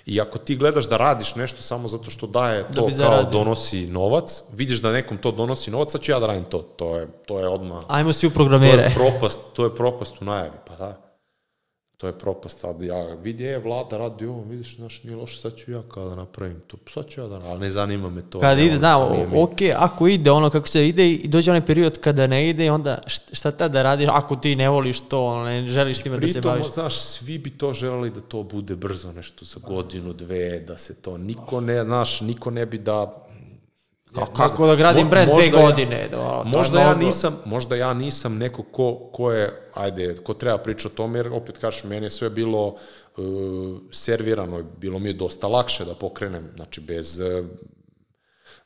I 0.05 0.21
ako 0.21 0.37
ti 0.37 0.55
gledaš 0.55 0.89
da 0.89 0.97
radiš 0.97 1.35
nešto 1.35 1.61
samo 1.61 1.87
zato 1.87 2.09
što 2.09 2.27
daje 2.27 2.63
Da 2.63 2.67
to 2.71 2.85
bi 2.85 2.93
kao 2.93 2.97
zaradio. 2.97 3.29
donosi 3.31 3.87
novac, 3.87 4.43
vidiš 4.53 4.79
da 4.79 4.91
nekom 4.91 5.17
to 5.17 5.31
donosi 5.31 5.71
novac, 5.71 5.91
sad 5.91 6.01
ću 6.01 6.11
ja 6.11 6.19
da 6.19 6.27
radim 6.27 6.43
to. 6.43 6.57
To 6.59 6.97
je, 6.97 7.07
to 7.25 7.39
je 7.39 7.47
odmah... 7.47 7.83
Ajmo 7.87 8.13
svi 8.13 8.27
u 8.27 8.31
To 8.31 8.35
programere. 8.35 8.81
je 8.83 8.91
propast, 8.91 9.39
to 9.53 9.63
je 9.63 9.75
propast 9.75 10.21
u 10.21 10.25
najavi, 10.25 10.57
pa 10.67 10.75
da. 10.75 11.10
To 12.01 12.07
je 12.07 12.13
propast, 12.13 12.59
sad 12.59 12.81
ja 12.81 13.13
vidi, 13.23 13.43
je, 13.43 13.59
vlada 13.59 13.97
radi 13.97 14.25
ovo, 14.25 14.43
vidiš, 14.43 14.75
znaš, 14.75 15.03
nije 15.03 15.15
loše, 15.15 15.39
sad 15.39 15.55
ću 15.55 15.71
ja 15.71 15.81
kao 15.93 16.09
da 16.09 16.15
napravim 16.15 16.61
to, 16.67 16.77
sad 16.89 17.07
ću 17.07 17.21
ja 17.21 17.27
da 17.27 17.41
ali 17.45 17.59
ne 17.59 17.71
zanima 17.71 18.09
me 18.09 18.21
to. 18.29 18.39
Kad 18.39 18.57
ne, 18.57 18.65
ide, 18.65 18.77
da, 18.77 19.09
mi. 19.31 19.41
ok, 19.41 19.57
ako 19.75 20.07
ide 20.07 20.31
ono 20.31 20.49
kako 20.49 20.67
se 20.67 20.87
ide 20.87 21.09
i 21.09 21.27
dođe 21.27 21.51
onaj 21.51 21.65
period 21.65 21.99
kada 21.99 22.27
ne 22.27 22.49
ide, 22.49 22.71
onda 22.71 22.97
št- 23.05 23.35
šta 23.35 23.51
tad 23.51 23.71
da 23.71 23.83
radiš, 23.83 24.09
ako 24.11 24.35
ti 24.35 24.55
ne 24.55 24.69
voliš 24.69 25.01
to, 25.01 25.25
ono, 25.25 25.43
ne 25.43 25.67
želiš 25.67 25.99
time 25.99 26.17
da 26.17 26.27
se 26.27 26.41
baviš. 26.41 26.73
znaš, 26.73 26.99
svi 26.99 27.37
bi 27.37 27.49
to 27.49 27.73
želeli 27.73 28.09
da 28.09 28.21
to 28.21 28.43
bude 28.43 28.75
brzo, 28.75 29.11
nešto 29.11 29.45
za 29.45 29.59
godinu, 29.67 30.13
dve, 30.13 30.59
da 30.59 30.77
se 30.77 31.01
to, 31.01 31.17
niko 31.17 31.61
ne, 31.61 31.83
znaš, 31.83 32.21
niko 32.21 32.51
ne 32.51 32.65
bi 32.65 32.77
da... 32.77 33.13
Kao, 34.15 34.25
kako 34.25 34.67
da 34.67 34.75
gradim 34.75 35.09
brand 35.09 35.29
dve 35.31 35.41
možda 35.41 35.57
ja- 35.57 35.65
godine? 35.65 36.07
Da, 36.11 36.21
ono, 36.21 36.49
je 36.49 36.57
Možda 36.57 36.79
ja, 36.79 36.87
mnogo. 36.89 37.05
nisam, 37.05 37.39
možda 37.45 37.75
ja 37.75 37.93
nisam 37.93 38.37
neko 38.37 38.63
ko, 38.63 39.09
ko 39.13 39.31
je, 39.31 39.69
ajde, 39.73 40.15
ko 40.23 40.33
treba 40.33 40.57
pričati 40.57 40.87
o 40.87 40.97
tome, 40.97 41.19
jer 41.19 41.27
opet 41.33 41.57
kažeš, 41.57 41.83
meni 41.83 42.05
je 42.05 42.09
sve 42.09 42.29
bilo 42.29 42.67
uh, 42.67 43.77
servirano, 43.91 44.63
bilo 44.77 44.99
mi 44.99 45.09
je 45.09 45.13
dosta 45.13 45.47
lakše 45.47 45.85
da 45.85 45.93
pokrenem, 45.95 46.49
znači 46.55 46.81
bez, 46.81 47.19
uh, 47.19 47.45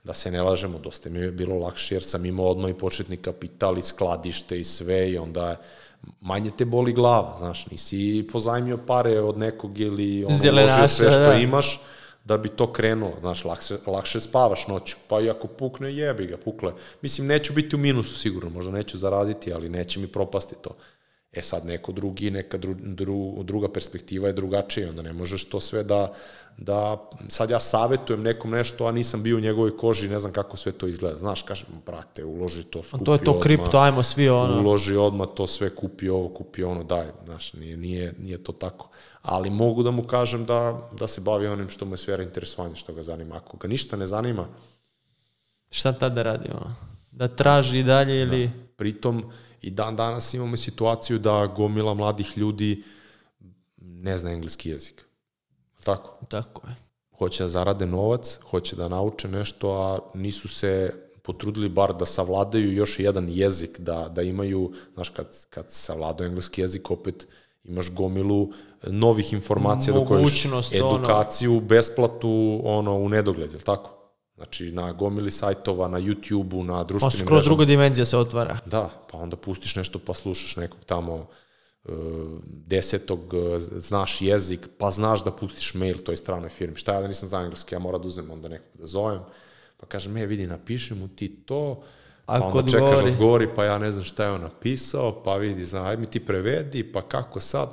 da 0.03 0.13
se 0.13 0.31
ne 0.31 0.41
lažemo, 0.41 0.79
dosta 0.79 1.09
mi 1.09 1.19
je 1.19 1.31
bilo 1.31 1.55
lakše 1.55 1.95
jer 1.95 2.03
sam 2.03 2.25
imao 2.25 2.45
odmah 2.45 2.71
i 2.71 2.77
početni 2.77 3.17
kapital 3.17 3.77
i 3.77 3.81
skladište 3.81 4.59
i 4.59 4.63
sve 4.63 5.11
i 5.11 5.17
onda 5.17 5.55
manje 6.21 6.51
te 6.57 6.65
boli 6.65 6.93
glava, 6.93 7.35
znaš, 7.37 7.67
nisi 7.71 8.27
pozajmio 8.31 8.77
pare 8.87 9.19
od 9.21 9.37
nekog 9.37 9.79
ili 9.79 10.25
ono, 10.25 10.87
sve 10.87 11.11
što 11.11 11.19
da. 11.19 11.33
imaš 11.33 11.81
da 12.25 12.37
bi 12.37 12.49
to 12.49 12.73
krenulo, 12.73 13.13
znaš, 13.19 13.45
lakše, 13.45 13.77
lakše 13.87 14.19
spavaš 14.19 14.67
noću, 14.67 14.95
pa 15.07 15.21
i 15.21 15.29
ako 15.29 15.47
pukne, 15.47 15.95
jebi 15.95 16.25
ga, 16.27 16.37
pukle. 16.37 16.73
Mislim, 17.01 17.27
neću 17.27 17.53
biti 17.53 17.75
u 17.75 17.79
minusu 17.79 18.19
sigurno, 18.19 18.49
možda 18.49 18.71
neću 18.71 18.97
zaraditi, 18.97 19.53
ali 19.53 19.69
neće 19.69 19.99
mi 19.99 20.07
propasti 20.07 20.55
to. 20.61 20.69
E 21.35 21.41
sad, 21.41 21.65
neko 21.65 21.91
drugi, 21.91 22.31
neka 22.31 22.57
dru, 22.57 22.73
dru, 22.73 23.43
druga 23.43 23.71
perspektiva 23.71 24.27
je 24.27 24.33
drugačija, 24.33 24.89
onda 24.89 25.01
ne 25.01 25.13
možeš 25.13 25.45
to 25.45 25.59
sve 25.59 25.83
da, 25.83 26.13
da, 26.57 27.09
sad 27.27 27.49
ja 27.49 27.59
savetujem 27.59 28.21
nekom 28.21 28.51
nešto, 28.51 28.85
a 28.85 28.91
nisam 28.91 29.23
bio 29.23 29.37
u 29.37 29.39
njegovoj 29.39 29.77
koži, 29.77 30.09
ne 30.09 30.19
znam 30.19 30.33
kako 30.33 30.57
sve 30.57 30.71
to 30.71 30.87
izgleda. 30.87 31.19
Znaš, 31.19 31.41
kažem, 31.41 31.67
brate, 31.85 32.25
uloži 32.25 32.63
to, 32.63 32.83
skupi 32.83 33.05
To 33.05 33.13
je 33.13 33.23
to 33.23 33.31
odmah, 33.31 33.43
kripto, 33.43 33.77
ajmo 33.77 34.03
svi 34.03 34.29
ono. 34.29 34.59
uloži 34.59 34.95
odmah 34.95 35.27
to 35.35 35.47
sve, 35.47 35.69
kupi 35.75 36.09
ovo, 36.09 36.29
kupi 36.29 36.63
ono, 36.63 36.83
daj, 36.83 37.07
znaš, 37.25 37.53
nije, 37.53 37.77
nije, 37.77 38.13
nije 38.19 38.43
to 38.43 38.51
tako. 38.51 38.89
Ali 39.21 39.49
mogu 39.49 39.83
da 39.83 39.91
mu 39.91 40.03
kažem 40.03 40.45
da, 40.45 40.89
da 40.99 41.07
se 41.07 41.21
bavi 41.21 41.47
onim 41.47 41.69
što 41.69 41.85
mu 41.85 41.93
je 41.93 41.97
sfera 41.97 42.23
interesovanja, 42.23 42.75
što 42.75 42.93
ga 42.93 43.03
zanima. 43.03 43.35
Ako 43.35 43.57
ga 43.57 43.67
ništa 43.67 43.97
ne 43.97 44.05
zanima, 44.05 44.47
Šta 45.71 45.93
tad 45.93 46.13
da 46.13 46.23
radi, 46.23 46.49
ono? 46.53 46.75
Da 47.11 47.27
traži 47.27 47.83
dalje 47.83 48.21
ili... 48.21 48.49
pritom 48.77 49.31
i 49.65 49.69
dan 49.69 49.95
danas 49.95 50.33
imamo 50.33 50.57
situaciju 50.57 51.19
da 51.19 51.47
gomila 51.47 51.93
mladih 51.93 52.37
ljudi 52.37 52.83
ne 53.77 54.17
zna 54.17 54.31
engleski 54.31 54.69
jezik. 54.69 55.05
Tako? 55.83 56.25
Tako 56.27 56.67
je. 56.67 56.75
Hoće 57.17 57.43
da 57.43 57.49
zarade 57.49 57.85
novac, 57.85 58.39
hoće 58.49 58.75
da 58.75 58.87
nauče 58.89 59.27
nešto, 59.27 59.71
a 59.71 59.99
nisu 60.13 60.47
se 60.47 60.93
potrudili 61.23 61.69
bar 61.69 61.95
da 61.95 62.05
savladaju 62.05 62.73
još 62.73 62.99
jedan 62.99 63.29
jezik, 63.29 63.79
da, 63.79 64.09
da 64.09 64.21
imaju, 64.21 64.71
znaš, 64.93 65.09
kad, 65.09 65.45
kad 65.49 65.65
savladaju 65.67 66.27
engleski 66.27 66.61
jezik, 66.61 66.91
opet 66.91 67.27
imaš 67.63 67.91
gomilu 67.91 68.51
novih 68.83 69.33
informacija 69.33 69.93
do 69.93 70.05
koje 70.05 70.25
edukaciju, 70.73 71.51
ono... 71.51 71.61
besplatu, 71.61 72.61
ono, 72.63 72.95
u 72.95 73.09
nedogled, 73.09 73.53
je 73.53 73.59
tako? 73.59 73.94
Znači, 74.35 74.71
na 74.71 74.91
gomili 74.91 75.31
sajtova, 75.31 75.87
na 75.87 75.99
YouTube-u, 75.99 76.63
na 76.63 76.83
društvenim 76.83 77.11
mrežama. 77.11 77.27
Skroz 77.27 77.45
druga 77.45 77.65
dimenzija 77.65 78.05
se 78.05 78.17
otvara. 78.17 78.57
Da, 78.65 78.89
pa 79.11 79.17
onda 79.17 79.35
pustiš 79.35 79.75
nešto 79.75 79.99
pa 79.99 80.13
slušaš 80.13 80.55
nekog 80.55 80.79
tamo 80.85 81.13
uh, 81.83 81.95
desetog, 82.45 83.33
uh, 83.33 83.41
znaš 83.59 84.21
jezik, 84.21 84.67
pa 84.77 84.91
znaš 84.91 85.23
da 85.23 85.31
pustiš 85.31 85.73
mail 85.73 85.97
toj 85.97 86.17
stranoj 86.17 86.49
firmi. 86.49 86.75
Šta 86.75 86.93
ja 86.93 87.01
da 87.01 87.07
nisam 87.07 87.29
za 87.29 87.39
engleski, 87.39 87.75
ja 87.75 87.79
moram 87.79 88.01
da 88.01 88.07
uzem 88.07 88.31
onda 88.31 88.47
nekog 88.49 88.79
da 88.79 88.87
zovem, 88.87 89.19
pa 89.77 89.85
kažem, 89.85 90.17
e, 90.17 90.25
vidi, 90.25 90.47
napiši 90.47 90.93
mu 90.93 91.07
ti 91.07 91.29
to, 91.45 91.83
pa 92.25 92.33
onda 92.33 92.47
odgovori. 92.47 92.71
čekaš 92.71 93.13
odgovori, 93.13 93.47
pa 93.55 93.65
ja 93.65 93.77
ne 93.77 93.91
znam 93.91 94.03
šta 94.03 94.23
je 94.25 94.31
on 94.31 94.41
napisao, 94.41 95.23
pa 95.23 95.35
vidi, 95.35 95.65
zna, 95.65 95.87
aj 95.87 95.97
mi 95.97 96.05
ti 96.05 96.25
prevedi, 96.25 96.91
pa 96.91 97.01
kako 97.01 97.39
sad? 97.39 97.69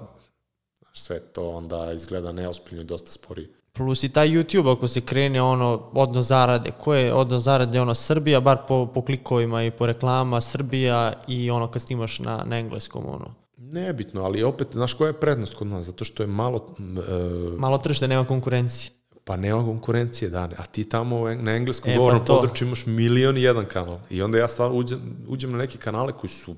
Znaš, 0.78 1.00
sve 1.00 1.20
to 1.20 1.50
onda 1.50 1.92
izgleda 1.92 2.32
neospiljno 2.32 2.82
i 2.82 2.86
dosta 2.86 3.12
sporije. 3.12 3.48
Plus 3.72 4.02
i 4.02 4.08
taj 4.08 4.28
YouTube 4.28 4.72
ako 4.72 4.88
se 4.88 5.00
krene 5.00 5.42
ono 5.42 5.90
odnos 5.92 6.26
zarade, 6.26 6.70
ko 6.78 6.94
je 6.94 7.14
odnos 7.14 7.42
zarade 7.42 7.80
ono 7.80 7.94
Srbija, 7.94 8.40
bar 8.40 8.58
po, 8.68 8.86
po 8.86 9.02
klikovima 9.02 9.62
i 9.62 9.70
po 9.70 9.86
reklama 9.86 10.40
Srbija 10.40 11.12
i 11.28 11.50
ono 11.50 11.70
kad 11.70 11.82
snimaš 11.82 12.18
na, 12.18 12.42
na 12.46 12.58
engleskom 12.58 13.06
ono. 13.06 13.34
Nebitno, 13.56 14.24
ali 14.24 14.42
opet, 14.42 14.68
znaš 14.72 14.94
koja 14.94 15.08
je 15.08 15.20
prednost 15.20 15.54
kod 15.54 15.66
nas? 15.66 15.86
Zato 15.86 16.04
što 16.04 16.22
je 16.22 16.26
malo... 16.26 16.66
Uh, 16.78 17.58
malo 17.58 17.78
tržište, 17.78 18.08
nema 18.08 18.24
konkurencije. 18.24 18.90
Pa 19.24 19.36
nema 19.36 19.64
konkurencije, 19.64 20.30
da, 20.30 20.48
a 20.56 20.66
ti 20.66 20.88
tamo 20.88 21.34
na 21.34 21.56
engleskom 21.56 21.90
e, 21.90 21.94
pa 21.94 21.98
govornom 21.98 22.24
pa 22.26 22.34
području 22.34 22.66
imaš 22.66 22.86
milion 22.86 23.36
i 23.36 23.42
jedan 23.42 23.66
kanal. 23.66 23.98
I 24.10 24.22
onda 24.22 24.38
ja 24.38 24.48
stvarno 24.48 24.76
uđem, 24.76 25.00
uđem 25.28 25.50
na 25.50 25.58
neke 25.58 25.78
kanale 25.78 26.12
koji 26.12 26.30
su 26.30 26.54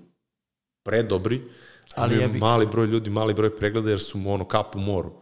predobri, 0.83 1.43
ali 1.95 2.17
je 2.17 2.29
mali 2.29 2.67
broj 2.67 2.87
ljudi, 2.87 3.11
mali 3.11 3.35
broj 3.35 3.57
pregleda 3.57 3.91
jer 3.91 4.01
su 4.01 4.19
ono 4.27 4.45
kap 4.45 4.77
u 4.77 4.79
moru. 4.79 5.13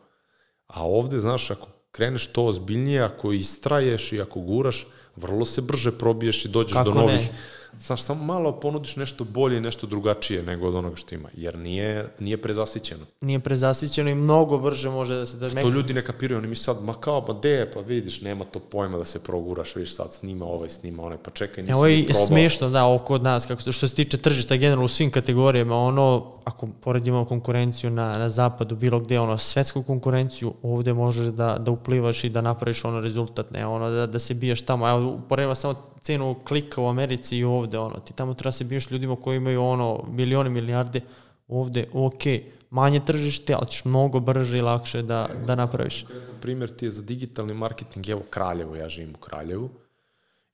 A 0.67 0.87
ovde, 0.87 1.19
znaš, 1.19 1.51
ako 1.51 1.69
kreneš 1.93 2.27
to 2.27 2.45
ozbiljnije, 2.45 3.03
ako 3.03 3.33
istraješ 3.33 4.13
i 4.13 4.21
ako 4.21 4.41
guraš, 4.41 4.87
vrlo 5.17 5.45
se 5.45 5.61
brže 5.61 5.93
probiješ 5.99 6.45
i 6.45 6.49
dođeš 6.49 6.73
Kako 6.73 6.91
do 6.91 7.01
novih... 7.01 7.21
Ne? 7.21 7.39
Znaš, 7.81 8.03
samo 8.03 8.25
malo 8.25 8.53
ponudiš 8.53 8.97
nešto 8.97 9.25
bolje 9.25 9.57
i 9.57 9.61
nešto 9.61 9.87
drugačije 9.87 10.43
nego 10.43 10.69
od 10.69 10.75
onoga 10.75 10.97
što 10.97 11.15
ima, 11.15 11.29
jer 11.35 11.59
nije, 11.59 12.09
nije 12.19 12.43
prezasićeno. 12.43 13.05
Nije 13.21 13.41
prezasićeno 13.41 14.11
i 14.11 14.15
mnogo 14.15 14.59
brže 14.59 14.91
može 14.91 15.15
da 15.15 15.27
se... 15.27 15.37
Da 15.37 15.63
to 15.63 15.69
ljudi 15.69 15.95
ne 15.95 16.05
kapiraju, 16.05 16.39
oni 16.39 16.49
mi 16.49 16.57
sad, 16.57 16.85
ma 16.85 16.95
kao, 16.95 17.25
pa 17.27 17.33
de, 17.33 17.71
pa 17.75 17.81
vidiš, 17.81 18.21
nema 18.21 18.45
to 18.45 18.59
pojma 18.59 18.99
da 18.99 19.05
se 19.05 19.19
proguraš, 19.19 19.77
vidiš 19.77 19.97
sad 19.97 20.13
snima 20.13 20.45
ovaj, 20.45 20.69
snima 20.69 21.03
onaj, 21.03 21.19
pa 21.25 21.31
čekaj, 21.31 21.65
nisi 21.65 21.73
Evo 21.73 21.87
je 21.87 22.15
smešno, 22.15 22.69
da, 22.69 22.87
oko 22.87 23.15
od 23.15 23.23
nas, 23.23 23.47
kako, 23.47 23.73
što 23.73 23.89
se 23.89 23.95
tiče 23.95 24.19
tržišta 24.19 24.57
generalno 24.57 24.85
u 24.85 24.89
svim 24.89 25.11
kategorijama, 25.11 25.77
ono, 25.77 26.33
ako 26.45 26.69
poredimo 26.81 27.25
konkurenciju 27.25 27.91
na, 27.91 28.19
na 28.19 28.29
zapadu, 28.29 28.77
bilo 28.77 29.01
gde, 29.01 29.21
ono, 29.21 29.39
svetsku 29.39 29.83
konkurenciju, 29.83 30.55
ovde 30.63 30.93
možeš 30.93 31.27
da, 31.27 31.57
da 31.59 31.71
uplivaš 31.71 32.25
i 32.25 32.29
da 32.29 32.41
napraviš 32.41 32.85
ono 32.85 33.01
rezultat, 33.01 33.51
ne, 33.51 33.67
ono, 33.67 33.91
da, 33.91 34.07
da 34.07 34.19
se 34.19 34.35
biješ 34.35 34.63
tamo, 34.63 34.89
evo, 34.89 35.21
poredimo 35.29 35.55
samo 35.55 35.75
cenu 36.03 36.35
klika 36.45 36.81
u 36.81 36.89
Americi 36.89 37.39
i 37.39 37.45
ovde, 37.45 37.79
ono, 37.79 37.99
ti 37.99 38.13
tamo 38.13 38.35
treba 38.35 38.53
se 38.53 38.65
biješ 38.65 38.91
ljudima 38.91 39.17
koji 39.17 39.37
imaju, 39.37 39.63
ono, 39.63 40.05
milione, 40.09 40.51
milijarde, 40.51 41.01
ovde, 41.49 41.87
ok, 41.93 42.23
manje 42.71 43.01
tržište, 43.07 43.55
ali 43.55 43.67
ćeš 43.67 43.85
mnogo 43.85 44.21
brže 44.21 44.59
i 44.59 44.61
lakše 44.61 45.03
da, 45.03 45.29
da 45.47 45.55
napraviš. 45.55 46.05
Primjer 46.41 46.77
ti 46.77 46.85
je 46.85 46.91
za 46.91 47.03
digitalni 47.03 47.55
marketing, 47.55 48.09
evo 48.09 48.23
Kraljevo, 48.31 48.77
ja 48.77 48.89
živim 48.89 49.15
u 49.15 49.19
Kraljevu, 49.19 49.71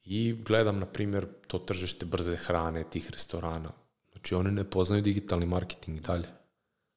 i 0.05 0.33
gledam, 0.45 0.79
na 0.79 0.87
primjer, 0.87 1.27
to 1.47 1.59
tržište 1.59 2.07
brze 2.07 2.37
hrane, 2.37 2.85
tih 2.91 3.11
restorana. 3.11 3.71
Znači, 4.13 4.35
oni 4.35 4.51
ne 4.51 4.65
poznaju 4.65 5.03
digitalni 5.03 5.47
marketing 5.47 6.01
dalje. 6.01 6.29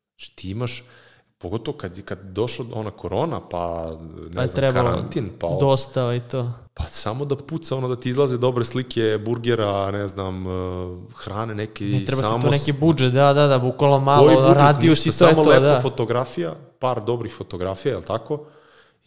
Znači, 0.10 0.36
ti 0.36 0.50
imaš, 0.50 0.84
pogotovo 1.42 1.78
kad, 1.78 2.02
kad 2.02 2.20
došla 2.22 2.66
ona 2.74 2.92
korona, 2.92 3.40
pa 3.50 3.92
ne 4.30 4.36
pa 4.36 4.48
znam, 4.48 4.74
karantin, 4.74 5.30
pa... 5.40 5.48
Dosta 5.60 6.14
i 6.14 6.20
to. 6.20 6.52
Pa 6.74 6.84
samo 6.84 7.26
da 7.26 7.36
puca 7.36 7.76
ono 7.76 7.88
da 7.88 7.96
ti 7.96 8.10
izlaze 8.10 8.38
dobre 8.38 8.64
slike 8.64 9.20
burgera, 9.26 9.92
ne 9.92 10.08
znam, 10.08 10.48
uh, 10.48 10.98
hrane 11.16 11.56
neki 11.56 11.86
ne 11.86 12.06
treba 12.06 12.22
samo... 12.22 12.38
ti 12.38 12.44
to 12.44 12.52
neki 12.52 12.74
budžet, 12.74 13.14
da, 13.14 13.34
da, 13.34 13.48
da, 13.48 13.60
bukvalno 13.60 14.00
malo 14.00 14.54
radius 14.54 15.06
i 15.06 15.20
to 15.20 15.28
je 15.28 15.36
to, 15.36 15.50
lepo 15.50 15.62
da. 15.62 15.80
fotografija, 15.82 16.56
par 16.80 17.04
dobrih 17.04 17.34
fotografija, 17.34 17.92
je 17.92 17.98
li 17.98 18.06
tako? 18.06 18.46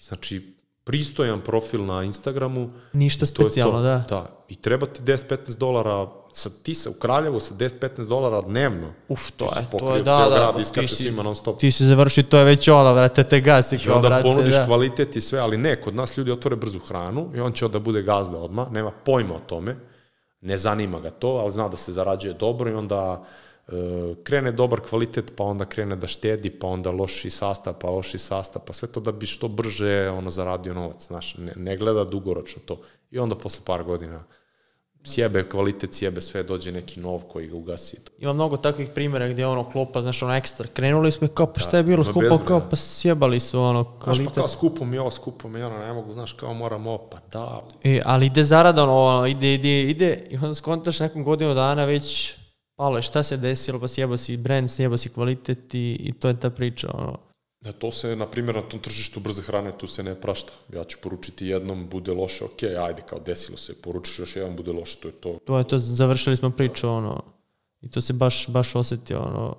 Znači, 0.01 0.54
pristojan 0.85 1.41
profil 1.41 1.85
na 1.85 2.03
Instagramu. 2.03 2.71
Ništa 2.93 3.27
specijalno, 3.27 3.83
da. 3.83 4.05
Da, 4.09 4.45
i 4.49 4.55
treba 4.57 4.87
ti 4.87 5.03
10-15 5.03 5.59
dolara 5.59 6.07
sa, 6.33 6.51
ti 6.63 6.75
se 6.75 6.89
u 6.89 6.93
Kraljevu 6.93 7.41
sa 7.41 7.55
10-15 7.55 8.09
dolara 8.09 8.41
dnevno. 8.41 8.93
Uf, 9.09 9.31
to 9.37 9.45
je, 9.45 9.79
to 9.79 9.97
je, 9.97 10.03
da, 10.03 10.27
da, 10.31 10.37
grad, 10.37 10.61
iskače 10.61 10.87
ti 10.87 10.95
si, 10.95 11.11
non 11.11 11.37
stop. 11.37 11.59
Ti 11.59 11.71
si 11.73 11.85
završi, 11.85 12.23
to 12.23 12.39
je 12.39 12.45
već 12.45 12.69
ona, 12.69 12.93
vrate, 12.93 13.25
te 13.25 13.41
gasi 13.41 13.79
I 13.87 13.91
onda 13.91 14.09
vrate, 14.09 14.23
ponudiš 14.23 14.55
da. 14.55 14.67
kvalitet 14.67 15.17
i 15.17 15.21
sve, 15.21 15.39
ali 15.39 15.57
ne, 15.57 15.81
kod 15.81 15.95
nas 15.95 16.17
ljudi 16.17 16.31
otvore 16.31 16.57
brzu 16.57 16.79
hranu 16.79 17.31
i 17.35 17.41
on 17.41 17.53
će 17.53 17.69
da 17.69 17.79
bude 17.79 18.03
gazda 18.03 18.39
odmah, 18.39 18.71
nema 18.71 18.91
pojma 18.91 19.35
o 19.35 19.41
tome, 19.47 19.77
ne 20.41 20.57
zanima 20.57 21.01
ga 21.01 21.11
to, 21.11 21.29
ali 21.29 21.51
zna 21.51 21.69
da 21.69 21.77
se 21.77 21.93
zarađuje 21.93 22.35
dobro 22.35 22.71
i 22.71 22.75
onda 22.75 23.25
krene 24.25 24.53
dobar 24.53 24.81
kvalitet, 24.81 25.33
pa 25.37 25.45
onda 25.45 25.65
krene 25.65 25.97
da 25.97 26.07
štedi, 26.07 26.51
pa 26.51 26.67
onda 26.67 26.91
loši 26.91 27.31
sastav, 27.31 27.75
pa 27.81 27.91
loši 27.91 28.19
sastav, 28.19 28.63
pa 28.67 28.73
sve 28.73 28.89
to 28.89 29.01
da 29.01 29.13
bi 29.13 29.27
što 29.27 29.49
brže 29.49 30.09
ono 30.09 30.31
zaradio 30.31 30.75
novac, 30.75 31.07
znaš, 31.07 31.37
ne, 31.39 31.53
ne 31.57 31.77
gleda 31.77 32.05
dugoročno 32.05 32.63
to. 32.67 32.81
I 33.11 33.19
onda 33.19 33.35
posle 33.35 33.65
par 33.65 33.85
godina 33.85 34.25
sjebe 35.05 35.49
kvalitet, 35.49 35.95
sjebe 35.95 36.21
sve, 36.21 36.43
dođe 36.43 36.73
neki 36.73 37.01
nov 37.01 37.23
koji 37.33 37.49
ga 37.49 37.57
ugasi. 37.57 37.97
Ima 38.19 38.33
mnogo 38.33 38.57
takvih 38.57 38.89
primjera 38.89 39.29
gdje 39.29 39.47
ono 39.47 39.71
klopa, 39.71 40.03
znaš, 40.03 40.23
ono 40.23 40.35
ekstra. 40.35 40.67
Krenuli 40.75 41.13
smo 41.13 41.29
kao, 41.29 41.47
pa 41.47 41.61
šta 41.61 41.77
je 41.77 41.83
bilo 41.83 42.05
da, 42.05 42.11
skupo, 42.11 42.39
kao, 42.39 42.63
pa 42.71 42.77
sjebali 42.77 43.41
su 43.41 43.61
ono 43.61 43.85
kvalitet. 43.85 44.25
Znaš, 44.25 44.35
pa 44.35 44.41
kao 44.41 44.49
skupo 44.49 44.85
mi 44.85 44.99
ovo, 44.99 45.11
skupo 45.11 45.49
mi 45.49 45.63
ono, 45.63 45.79
ne 45.79 45.93
mogu, 45.93 46.13
znaš, 46.13 46.33
kao 46.33 46.55
moram 46.55 46.87
ovo, 46.87 46.99
pa 46.99 47.19
da. 47.33 47.63
E, 47.85 48.01
ali 48.05 48.27
ide 48.27 48.43
zarada, 48.43 48.85
ono, 48.85 49.27
ide, 49.27 49.55
ide, 49.55 49.83
ide, 49.83 50.27
i 50.31 50.37
onda 50.37 50.55
skontaš 50.55 51.01
nekom 51.01 51.25
godinu 51.25 51.55
dana 51.55 51.85
već, 51.85 52.37
palo, 52.77 53.03
šta 53.03 53.23
se 53.23 53.37
desilo, 53.37 53.81
pa 53.81 53.89
sjebao 53.89 54.17
si 54.17 54.37
brand, 54.37 54.71
sjebao 54.71 54.97
si 54.97 55.09
kvalitet 55.09 55.75
i, 55.75 55.97
i 56.01 56.13
to 56.13 56.29
je 56.29 56.41
ta 56.41 56.51
priča, 56.51 56.91
ono. 56.95 57.19
Da, 57.61 57.73
to 57.73 57.93
se, 57.93 58.17
na 58.17 58.27
primjer, 58.27 58.57
na 58.57 58.63
tom 58.63 58.81
tržištu 58.81 59.21
brze 59.21 59.43
hrane, 59.43 59.73
tu 59.79 59.87
se 59.87 60.03
ne 60.03 60.15
prašta. 60.15 60.53
Ja 60.73 60.85
ću 60.85 60.99
poručiti 61.03 61.47
jednom, 61.47 61.89
bude 61.89 62.13
loše, 62.13 62.45
ok, 62.45 62.63
ajde, 62.63 63.03
kao 63.03 63.19
desilo 63.19 63.59
se, 63.59 63.83
poručiš 63.83 64.19
još 64.19 64.37
jedan, 64.37 64.57
bude 64.57 64.73
loše, 64.73 65.01
to 65.01 65.09
je 65.09 65.13
to. 65.13 65.39
To 65.45 65.59
je 65.59 65.69
to, 65.69 65.79
završili 65.79 66.37
smo 66.37 66.51
priču, 66.51 66.89
ono, 66.89 67.23
i 67.81 67.91
to 67.91 68.01
se 68.01 68.13
baš, 68.13 68.49
baš 68.49 68.75
osjeti, 68.75 69.15
ono, 69.15 69.57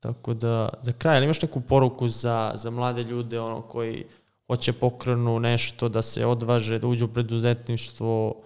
tako 0.00 0.34
da, 0.34 0.68
za 0.82 0.92
kraj, 0.92 1.16
ali 1.16 1.24
imaš 1.24 1.42
neku 1.42 1.60
poruku 1.60 2.08
za, 2.08 2.52
za 2.54 2.70
mlade 2.70 3.02
ljude, 3.02 3.40
ono, 3.40 3.62
koji 3.62 4.04
hoće 4.46 4.72
pokrenu 4.72 5.40
nešto, 5.40 5.88
da 5.88 6.02
se 6.02 6.26
odvaže, 6.26 6.78
da 6.78 6.86
uđu 6.86 7.04
u 7.04 7.08
preduzetništvo, 7.08 8.42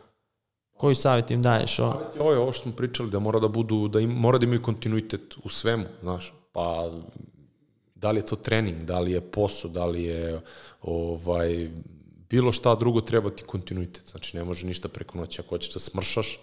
koji 0.83 0.95
savjet 0.99 1.30
im 1.30 1.43
daješ? 1.43 1.78
Ovo? 1.78 1.93
Savjet 1.93 2.14
je 2.16 2.20
ovo, 2.20 2.43
ovo 2.43 2.53
što 2.53 2.62
smo 2.62 2.72
pričali, 2.72 3.11
da 3.11 3.18
mora 3.18 3.39
da 3.41 3.49
budu, 3.49 3.89
da 3.89 4.01
im, 4.01 4.11
mora 4.11 4.39
da 4.39 4.45
imaju 4.45 4.62
kontinuitet 4.62 5.35
u 5.45 5.49
svemu, 5.49 5.85
znaš, 6.01 6.33
pa 6.53 6.91
da 7.95 8.11
li 8.11 8.18
je 8.18 8.26
to 8.26 8.37
trening, 8.37 8.83
da 8.83 8.99
li 9.01 9.12
je 9.12 9.20
posao, 9.20 9.70
da 9.70 9.87
li 9.87 10.03
je 10.05 10.41
ovaj, 10.83 11.70
bilo 12.30 12.53
šta 12.53 12.74
drugo 12.74 13.01
treba 13.01 13.30
ti 13.30 13.47
kontinuitet. 13.47 14.11
Znači, 14.11 14.37
ne 14.37 14.45
može 14.45 14.66
ništa 14.66 14.89
preko 14.89 15.18
noći. 15.18 15.41
Ako 15.41 15.55
hoćeš 15.55 15.74
da 15.74 15.80
smršaš, 15.80 16.39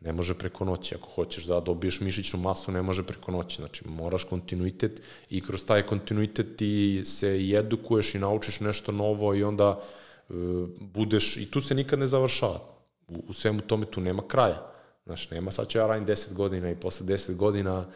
ne 0.00 0.12
može 0.12 0.34
preko 0.34 0.64
noći. 0.64 0.94
Ako 0.94 1.10
hoćeš 1.14 1.44
da 1.44 1.60
dobiješ 1.60 2.00
mišićnu 2.00 2.40
masu, 2.40 2.72
ne 2.72 2.82
može 2.82 3.02
preko 3.02 3.32
noći. 3.32 3.56
Znači, 3.56 3.88
moraš 3.88 4.24
kontinuitet 4.24 5.02
i 5.30 5.40
kroz 5.44 5.66
taj 5.66 5.82
kontinuitet 5.82 6.56
ti 6.56 7.02
se 7.04 7.36
i 7.42 7.54
edukuješ 7.56 8.14
i 8.14 8.18
naučiš 8.24 8.60
nešto 8.60 8.92
novo 8.92 9.34
i 9.34 9.44
onda 9.44 9.76
uh, 9.76 10.36
budeš, 10.80 11.36
i 11.36 11.50
tu 11.50 11.60
se 11.60 11.74
nikad 11.74 11.98
ne 11.98 12.06
završava. 12.06 12.77
U, 13.08 13.24
u 13.28 13.32
svemu 13.32 13.60
tome 13.60 13.86
tu 13.86 14.00
nema 14.00 14.22
kraja. 14.28 14.72
Znači, 15.06 15.34
nema 15.34 15.50
sad 15.50 15.68
ću 15.68 15.78
ja 15.78 15.86
radim 15.86 16.06
10 16.06 16.34
godina 16.34 16.70
i 16.70 16.80
posle 16.80 17.06
10 17.06 17.36
godina 17.36 17.86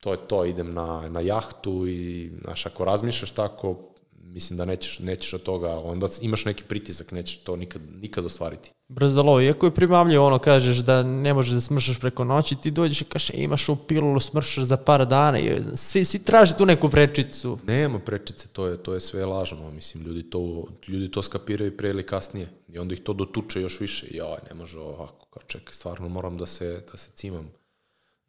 to 0.00 0.12
je 0.12 0.28
to, 0.28 0.44
idem 0.44 0.74
na, 0.74 1.08
na 1.08 1.20
jahtu 1.20 1.86
i, 1.86 2.32
znaš, 2.44 2.66
ako 2.66 2.84
razmišljaš 2.84 3.30
tako, 3.30 3.89
mislim 4.20 4.56
da 4.56 4.64
nećeš, 4.64 4.98
nećeš 4.98 5.34
od 5.34 5.42
toga, 5.42 5.68
onda 5.68 6.08
imaš 6.20 6.44
neki 6.44 6.64
pritisak, 6.64 7.12
nećeš 7.12 7.36
to 7.36 7.56
nikad, 7.56 7.82
nikad 8.02 8.24
ostvariti. 8.24 8.70
Brzo 8.88 9.22
lovi, 9.22 9.44
iako 9.44 9.66
je 9.66 9.74
primamljivo 9.74 10.26
ono, 10.26 10.38
kažeš 10.38 10.76
da 10.76 11.02
ne 11.02 11.34
možeš 11.34 11.52
da 11.52 11.60
smršaš 11.60 12.00
preko 12.00 12.24
noći, 12.24 12.56
ti 12.56 12.70
dođeš 12.70 13.00
i 13.00 13.04
kažeš, 13.04 13.30
e, 13.30 13.32
imaš 13.36 13.68
u 13.68 13.76
pilulu, 13.76 14.20
smršaš 14.20 14.64
za 14.64 14.76
par 14.76 15.06
dana 15.06 15.38
i 15.38 15.62
svi, 15.74 16.04
svi 16.04 16.18
traži 16.18 16.56
tu 16.56 16.66
neku 16.66 16.88
prečicu. 16.88 17.58
Nema 17.66 17.98
prečice, 17.98 18.48
to 18.48 18.66
je, 18.66 18.82
to 18.82 18.94
je 18.94 19.00
sve 19.00 19.26
lažno, 19.26 19.70
mislim, 19.70 20.04
ljudi 20.04 20.30
to, 20.30 20.64
ljudi 20.88 21.10
to 21.10 21.22
skapiraju 21.22 21.76
pre 21.76 21.90
ili 21.90 22.06
kasnije 22.06 22.48
i 22.68 22.78
onda 22.78 22.94
ih 22.94 23.00
to 23.00 23.12
dotuče 23.12 23.60
još 23.60 23.80
više 23.80 24.06
i 24.06 24.20
ovaj, 24.20 24.40
ne 24.48 24.54
može 24.54 24.78
ovako, 24.78 25.26
kao 25.30 25.42
čekaj, 25.46 25.74
stvarno 25.74 26.08
moram 26.08 26.38
da 26.38 26.46
se, 26.46 26.84
da 26.92 26.98
se 26.98 27.10
cimam 27.14 27.50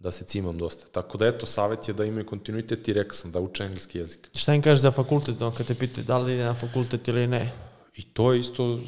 da 0.04 0.12
se 0.12 0.26
cimam 0.26 0.58
dosta. 0.58 0.86
Tako 0.92 1.18
da 1.18 1.28
eto, 1.28 1.46
savjet 1.46 1.88
je 1.88 1.94
da 1.94 2.06
imaju 2.06 2.26
kontinuitet 2.26 2.88
i 2.88 2.94
rekao 2.94 3.14
sam 3.14 3.32
da 3.32 3.40
uče 3.40 3.64
engleski 3.64 3.98
jezik. 3.98 4.30
Šta 4.36 4.54
im 4.54 4.62
kažeš 4.62 4.82
za 4.82 4.92
fakultet, 4.92 5.42
on 5.42 5.54
kad 5.54 5.68
te 5.68 5.76
pitaju 5.76 6.06
da 6.06 6.18
li 6.18 6.34
ide 6.34 6.44
na 6.46 6.54
fakultet 6.54 7.08
ili 7.08 7.28
ne? 7.28 7.52
I 7.96 8.04
to 8.04 8.34
je 8.34 8.40
isto, 8.40 8.80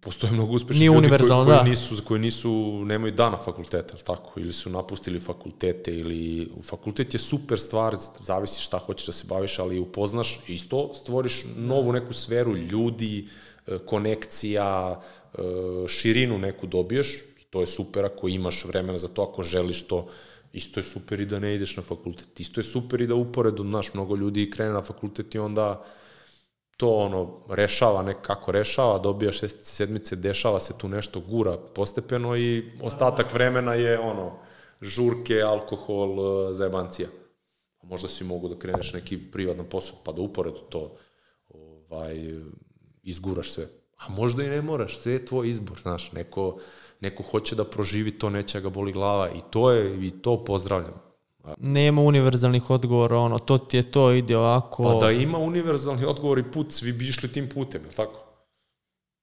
postoje 0.00 0.32
mnogo 0.32 0.52
uspešnih 0.52 0.86
ljudi 0.86 1.08
koji, 1.08 1.18
koji, 1.18 1.46
da. 1.46 1.62
nisu, 1.62 2.04
koji 2.04 2.20
nisu, 2.20 2.82
nemaju 2.84 3.12
dana 3.12 3.36
fakulteta, 3.36 3.94
jel 3.94 4.04
tako? 4.04 4.40
Ili 4.40 4.52
su 4.52 4.70
napustili 4.70 5.20
fakultete, 5.20 5.94
ili 5.94 6.50
fakultet 6.62 7.14
je 7.14 7.18
super 7.18 7.60
stvar, 7.60 7.96
zavisi 8.20 8.62
šta 8.62 8.78
hoćeš 8.78 9.06
da 9.06 9.12
se 9.12 9.26
baviš, 9.28 9.58
ali 9.58 9.78
upoznaš 9.78 10.40
isto, 10.48 10.94
stvoriš 10.94 11.44
novu 11.56 11.92
neku 11.92 12.12
sferu 12.12 12.56
ljudi, 12.56 13.28
e, 13.66 13.78
konekcija, 13.78 15.00
e, 15.34 15.38
širinu 15.88 16.38
neku 16.38 16.66
dobiješ, 16.66 17.08
i 17.12 17.31
to 17.52 17.60
je 17.60 17.66
super 17.66 18.04
ako 18.04 18.28
imaš 18.28 18.64
vremena 18.64 18.98
za 18.98 19.08
to, 19.08 19.22
ako 19.22 19.42
želiš 19.42 19.82
to, 19.86 20.06
isto 20.52 20.80
je 20.80 20.84
super 20.84 21.20
i 21.20 21.26
da 21.26 21.38
ne 21.38 21.54
ideš 21.54 21.76
na 21.76 21.82
fakultet. 21.82 22.40
Isto 22.40 22.60
je 22.60 22.64
super 22.64 23.00
i 23.00 23.06
da 23.06 23.14
uporedu, 23.14 23.62
znaš, 23.62 23.94
mnogo 23.94 24.16
ljudi 24.16 24.50
krene 24.50 24.72
na 24.72 24.82
fakultet 24.82 25.34
i 25.34 25.38
onda 25.38 25.84
to 26.76 26.88
ono 26.88 27.44
rešava 27.50 28.02
nekako 28.02 28.52
rešava, 28.52 28.98
dobija 28.98 29.32
šest 29.32 29.64
sedmice, 29.64 30.16
dešava 30.16 30.60
se 30.60 30.78
tu 30.78 30.88
nešto 30.88 31.20
gura 31.20 31.56
postepeno 31.74 32.36
i 32.36 32.72
ostatak 32.80 33.34
vremena 33.34 33.74
je 33.74 33.98
ono 33.98 34.38
žurke, 34.80 35.42
alkohol, 35.42 36.16
e, 36.20 36.52
zajebancija. 36.52 37.08
Možda 37.82 38.08
si 38.08 38.24
mogu 38.24 38.48
da 38.48 38.58
kreneš 38.58 38.92
neki 38.92 39.18
privatni 39.18 39.64
posao, 39.70 39.98
pa 40.04 40.12
da 40.12 40.22
uporedu 40.22 40.58
to 40.70 40.96
ovaj, 41.48 42.16
izguraš 43.02 43.50
sve. 43.50 43.68
A 43.96 44.08
možda 44.08 44.44
i 44.44 44.48
ne 44.48 44.62
moraš, 44.62 44.98
sve 44.98 45.12
je 45.12 45.26
tvoj 45.26 45.48
izbor, 45.48 45.80
znaš, 45.82 46.12
neko, 46.12 46.58
neko 47.02 47.22
hoće 47.22 47.56
da 47.56 47.64
proživi 47.64 48.10
to, 48.10 48.30
neće 48.30 48.58
da 48.58 48.62
ga 48.62 48.70
boli 48.70 48.92
glava 48.92 49.28
i 49.30 49.40
to 49.50 49.70
je, 49.70 50.06
i 50.06 50.10
to 50.10 50.44
pozdravljam. 50.44 50.94
Nema 51.58 52.02
univerzalnih 52.02 52.70
odgovora, 52.70 53.18
ono, 53.18 53.38
to 53.38 53.58
ti 53.58 53.76
je 53.76 53.90
to, 53.90 54.12
ide 54.12 54.36
ovako. 54.36 54.82
Pa 54.82 55.06
da 55.06 55.10
ima 55.10 55.38
univerzalni 55.38 56.04
odgovor 56.04 56.38
i 56.38 56.50
put, 56.52 56.72
svi 56.72 56.92
bi 56.92 57.08
išli 57.08 57.32
tim 57.32 57.48
putem, 57.48 57.82
je 57.82 57.88
li 57.88 57.94
tako? 57.94 58.24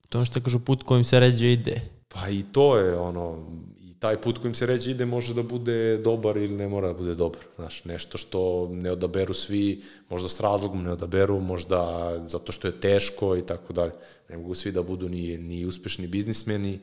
To 0.10 0.26
što 0.26 0.42
kažu 0.42 0.60
put 0.60 0.84
kojim 0.84 1.04
se 1.04 1.20
ređe 1.20 1.54
ide. 1.54 1.82
Pa 2.08 2.30
i 2.30 2.44
to 2.52 2.78
je 2.78 3.00
ono, 3.00 3.46
i 3.80 3.94
taj 4.00 4.22
put 4.22 4.38
kojim 4.38 4.54
se 4.54 4.66
ređe 4.66 4.92
ide 4.92 5.06
može 5.06 5.34
da 5.34 5.44
bude 5.44 5.98
dobar 5.98 6.38
ili 6.38 6.56
ne 6.56 6.68
mora 6.68 6.88
da 6.88 6.94
bude 6.94 7.16
dobar. 7.16 7.42
Znaš, 7.56 7.86
nešto 7.86 8.18
što 8.18 8.68
ne 8.72 8.92
odaberu 8.92 9.34
svi, 9.34 9.84
možda 10.10 10.30
s 10.30 10.40
razlogom 10.40 10.84
ne 10.84 10.92
odaberu, 10.92 11.40
možda 11.40 12.12
zato 12.28 12.52
što 12.52 12.68
je 12.68 12.80
teško 12.80 13.38
i 13.38 13.42
tako 13.42 13.74
dalje. 13.74 13.92
Ne 14.30 14.38
mogu 14.38 14.56
svi 14.56 14.72
da 14.72 14.84
budu 14.84 15.10
ni, 15.10 15.38
ni 15.38 15.66
uspešni 15.66 16.08
biznismeni, 16.08 16.80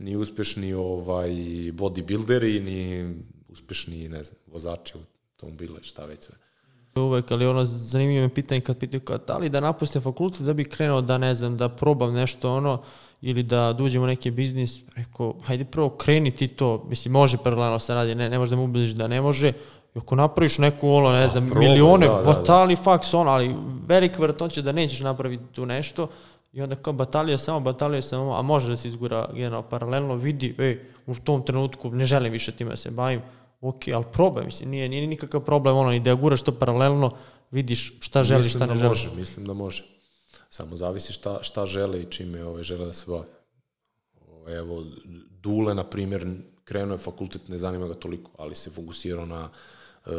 ni 0.00 0.16
uspešni 0.16 0.72
ovaj, 0.72 1.30
bodybuilderi, 1.72 2.60
ni 2.60 3.14
uspešni, 3.48 4.08
ne 4.08 4.24
znam, 4.24 4.38
vozači 4.52 4.94
automobila 4.94 5.80
i 5.80 5.84
šta 5.84 6.06
već 6.06 6.24
sve. 6.24 6.34
Uvek, 6.94 7.30
ali 7.30 7.46
ono, 7.46 7.64
zanimljivo 7.64 8.22
me 8.22 8.34
pitanje 8.34 8.60
kad 8.60 8.78
pitaju 8.78 9.00
kao, 9.00 9.18
da 9.18 9.38
li 9.38 9.48
da 9.48 9.60
napustim 9.60 10.02
fakultet 10.02 10.40
da 10.40 10.52
bi 10.52 10.64
krenuo 10.64 11.00
da, 11.00 11.18
ne 11.18 11.34
znam, 11.34 11.56
da 11.56 11.68
probam 11.68 12.14
nešto 12.14 12.52
ono, 12.52 12.82
ili 13.20 13.42
da 13.42 13.72
duđem 13.72 14.02
u 14.02 14.06
neki 14.06 14.30
biznis, 14.30 14.80
rekao, 14.96 15.34
hajde 15.42 15.64
prvo 15.64 15.88
kreni 15.88 16.30
ti 16.30 16.48
to, 16.48 16.84
mislim, 16.88 17.12
može 17.12 17.38
paralelno 17.44 17.78
se 17.78 17.94
radi, 17.94 18.14
ne, 18.14 18.28
ne 18.28 18.38
može 18.38 18.50
da 18.50 18.56
mu 18.56 18.64
ubediš 18.64 18.90
da 18.90 19.06
ne 19.06 19.20
može, 19.20 19.48
i 19.94 19.98
ako 19.98 20.16
napraviš 20.16 20.58
neku, 20.58 20.90
ono, 20.90 21.12
ne 21.12 21.26
znam, 21.28 21.46
probaj, 21.46 21.68
milione, 21.68 22.06
da, 22.06 22.12
da, 22.12 22.18
da. 22.18 22.24
batali, 22.24 22.76
faks, 22.76 23.14
ono, 23.14 23.30
ali 23.30 23.54
velika 23.86 24.18
vjerojatnoća 24.18 24.62
da 24.62 24.72
nećeš 24.72 25.00
napraviti 25.00 25.44
tu 25.52 25.66
nešto, 25.66 26.08
i 26.52 26.62
onda 26.62 26.74
kao 26.74 26.92
batalija 26.92 27.38
samo, 27.38 27.60
batalija 27.60 28.02
samo, 28.02 28.38
a 28.38 28.42
može 28.42 28.70
da 28.70 28.76
se 28.76 28.88
izgura 28.88 29.28
generalno 29.34 29.68
paralelno, 29.68 30.14
vidi, 30.14 30.54
ej, 30.58 30.80
u 31.06 31.14
tom 31.14 31.44
trenutku 31.44 31.90
ne 31.90 32.04
želim 32.04 32.32
više 32.32 32.52
time 32.52 32.70
da 32.70 32.76
se 32.76 32.90
bavim, 32.90 33.22
ok, 33.60 33.82
ali 33.94 34.04
probaj, 34.12 34.44
mislim, 34.44 34.70
nije, 34.70 34.88
nije 34.88 35.06
nikakav 35.06 35.44
problem, 35.44 35.76
ono, 35.76 35.92
i 35.92 36.00
da 36.00 36.14
guraš 36.14 36.42
to 36.42 36.52
paralelno, 36.58 37.10
vidiš 37.50 37.92
šta 38.00 38.22
želiš, 38.22 38.46
mislim 38.46 38.58
šta 38.58 38.66
ne 38.66 38.72
da 38.72 38.78
želiš. 38.78 39.04
Može, 39.04 39.20
mislim 39.20 39.46
da 39.46 39.52
može. 39.52 39.84
Samo 40.50 40.76
zavisi 40.76 41.12
šta, 41.12 41.38
šta 41.42 41.66
žele 41.66 42.02
i 42.02 42.10
čime 42.10 42.44
ovaj, 42.44 42.62
žele 42.62 42.86
da 42.86 42.94
se 42.94 43.04
bave. 43.08 43.26
Ovaj, 44.28 44.58
Evo, 44.58 44.84
Dule, 45.42 45.74
na 45.74 45.84
primjer, 45.84 46.26
krenuo 46.64 46.94
je 46.94 46.98
fakultet, 46.98 47.48
ne 47.48 47.58
zanima 47.58 47.86
ga 47.86 47.94
toliko, 47.94 48.30
ali 48.38 48.54
se 48.54 48.70
fokusirao 48.70 49.26
na 49.26 49.48
e, 50.06 50.10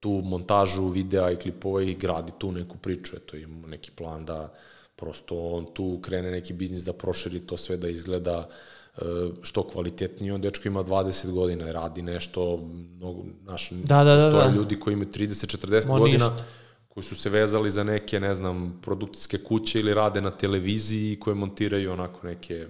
tu 0.00 0.10
montažu 0.24 0.88
videa 0.88 1.30
i 1.30 1.36
klipova 1.36 1.82
i 1.82 1.94
gradi 1.94 2.32
tu 2.38 2.52
neku 2.52 2.76
priču. 2.76 3.16
Eto, 3.16 3.36
imamo 3.36 3.66
neki 3.66 3.90
plan 3.90 4.24
da 4.24 4.54
prosto 4.96 5.36
on 5.38 5.66
tu 5.74 5.98
krene 6.02 6.30
neki 6.30 6.52
biznis 6.52 6.84
da 6.84 6.92
proširi 6.92 7.40
to 7.40 7.56
sve 7.56 7.76
da 7.76 7.88
izgleda 7.88 8.48
e, 8.96 9.00
što 9.42 9.68
kvalitetnije. 9.68 10.34
On 10.34 10.40
dečko 10.40 10.68
ima 10.68 10.84
20 10.84 11.30
godina 11.30 11.68
i 11.68 11.72
radi 11.72 12.02
nešto, 12.02 12.56
mnogo, 12.96 13.24
naš, 13.42 13.70
Da, 13.70 14.04
da, 14.04 14.16
da, 14.16 14.30
da. 14.30 14.52
ljudi 14.56 14.80
koji 14.80 14.94
imaju 14.94 15.08
30-40 15.10 15.88
Mo, 15.88 15.98
godina, 15.98 16.28
ništa. 16.28 16.44
koji 16.88 17.04
su 17.04 17.16
se 17.16 17.30
vezali 17.30 17.70
za 17.70 17.84
neke, 17.84 18.20
ne 18.20 18.34
znam, 18.34 18.78
produkcijske 18.82 19.38
kuće 19.38 19.80
ili 19.80 19.94
rade 19.94 20.20
na 20.20 20.30
televiziji 20.30 21.20
koje 21.20 21.34
montiraju 21.34 21.92
onako 21.92 22.26
neke 22.26 22.66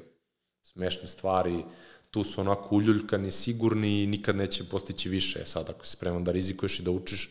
smešne 0.62 1.06
stvari, 1.08 1.64
tu 2.10 2.24
su 2.24 2.40
onako 2.40 2.76
uljuljkani, 2.76 3.30
sigurni 3.30 4.02
i 4.02 4.06
nikad 4.06 4.36
neće 4.36 4.64
postići 4.64 5.08
više. 5.08 5.38
E 5.42 5.46
Sad, 5.46 5.70
ako 5.70 5.86
si 5.86 5.92
spreman 5.92 6.24
da 6.24 6.32
rizikuješ 6.32 6.78
i 6.80 6.82
da 6.82 6.90
učiš 6.90 7.30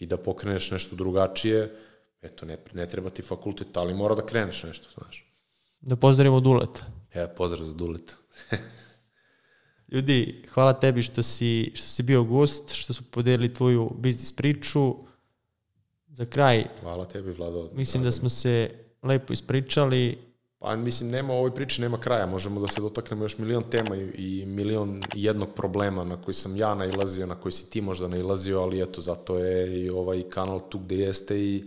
i 0.00 0.06
da 0.06 0.16
pokreneš 0.16 0.70
nešto 0.70 0.96
drugačije, 0.96 1.76
eto, 2.22 2.46
ne, 2.46 2.58
ne 2.72 2.86
treba 2.86 3.10
ti 3.10 3.22
fakultet, 3.22 3.76
ali 3.76 3.94
mora 3.94 4.14
da 4.14 4.26
kreneš 4.26 4.62
nešto, 4.62 4.88
znaš. 4.98 5.24
Da 5.80 5.96
pozdravimo 5.96 6.40
Duleta. 6.40 6.86
E, 7.14 7.28
pozdrav 7.36 7.64
za 7.66 7.74
Duleta. 7.74 8.14
Ljudi, 9.92 10.44
hvala 10.54 10.80
tebi 10.80 11.02
što 11.02 11.22
si, 11.22 11.72
što 11.74 11.88
si 11.88 12.02
bio 12.02 12.24
gost, 12.24 12.72
što 12.72 12.94
su 12.94 13.04
podelili 13.10 13.54
tvoju 13.54 13.90
biznis 13.98 14.32
priču. 14.32 14.94
Za 16.08 16.24
kraj, 16.24 16.64
Hvala 16.80 17.04
tebi, 17.04 17.30
Vlado. 17.32 17.70
mislim 17.72 18.02
da 18.02 18.12
smo 18.12 18.28
se 18.28 18.70
lepo 19.02 19.32
ispričali. 19.32 20.18
Pa 20.58 20.76
mislim, 20.76 21.10
nema 21.10 21.32
ovoj 21.32 21.54
priči, 21.54 21.80
nema 21.80 22.00
kraja. 22.00 22.26
Možemo 22.26 22.60
da 22.60 22.66
se 22.66 22.80
dotaknemo 22.80 23.24
još 23.24 23.38
milion 23.38 23.64
tema 23.70 23.96
i, 23.96 24.40
i 24.40 24.46
milion 24.46 25.00
jednog 25.14 25.48
problema 25.56 26.04
na 26.04 26.22
koji 26.22 26.34
sam 26.34 26.56
ja 26.56 26.74
nailazio, 26.74 27.26
na 27.26 27.34
koji 27.34 27.52
si 27.52 27.70
ti 27.70 27.80
možda 27.80 28.08
nailazio, 28.08 28.60
ali 28.60 28.82
eto, 28.82 29.00
zato 29.00 29.38
je 29.38 29.84
i 29.84 29.90
ovaj 29.90 30.22
kanal 30.30 30.68
tu 30.68 30.78
gde 30.78 30.96
jeste 30.96 31.40
i 31.40 31.64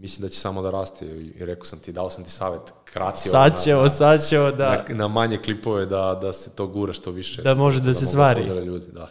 mislim 0.00 0.22
da 0.22 0.28
će 0.28 0.38
samo 0.38 0.62
da 0.62 0.70
raste. 0.70 1.06
I 1.06 1.44
rekao 1.44 1.64
sam 1.64 1.78
ti, 1.78 1.92
dao 1.92 2.10
sam 2.10 2.24
ti 2.24 2.30
savet, 2.30 2.60
krati 2.84 3.20
ovo 3.24 3.30
Sad 3.30 3.52
na- 3.52 3.58
ćemo, 3.58 3.88
sad 3.88 4.28
ćemo 4.28 4.50
da... 4.50 4.84
na, 4.88 4.94
na 4.94 5.08
manje 5.08 5.38
klipove 5.38 5.86
da, 5.86 6.18
da 6.22 6.32
se 6.32 6.50
to 6.50 6.66
gura 6.66 6.92
što 6.92 7.10
više. 7.10 7.42
Da 7.42 7.54
može 7.54 7.80
da 7.80 7.94
se 7.94 8.04
mogu 8.04 8.12
svari. 8.12 8.40
podele 8.40 8.64
Ljudi, 8.64 8.86
da. 8.92 9.08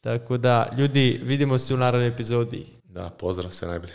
Tako 0.00 0.36
da, 0.36 0.70
ljudi, 0.78 1.20
vidimo 1.24 1.58
se 1.58 1.74
u 1.74 1.76
narednoj 1.76 2.08
epizodi. 2.08 2.66
Da, 2.84 3.10
pozdrav, 3.10 3.50
sve 3.52 3.68
najbolje. 3.68 3.92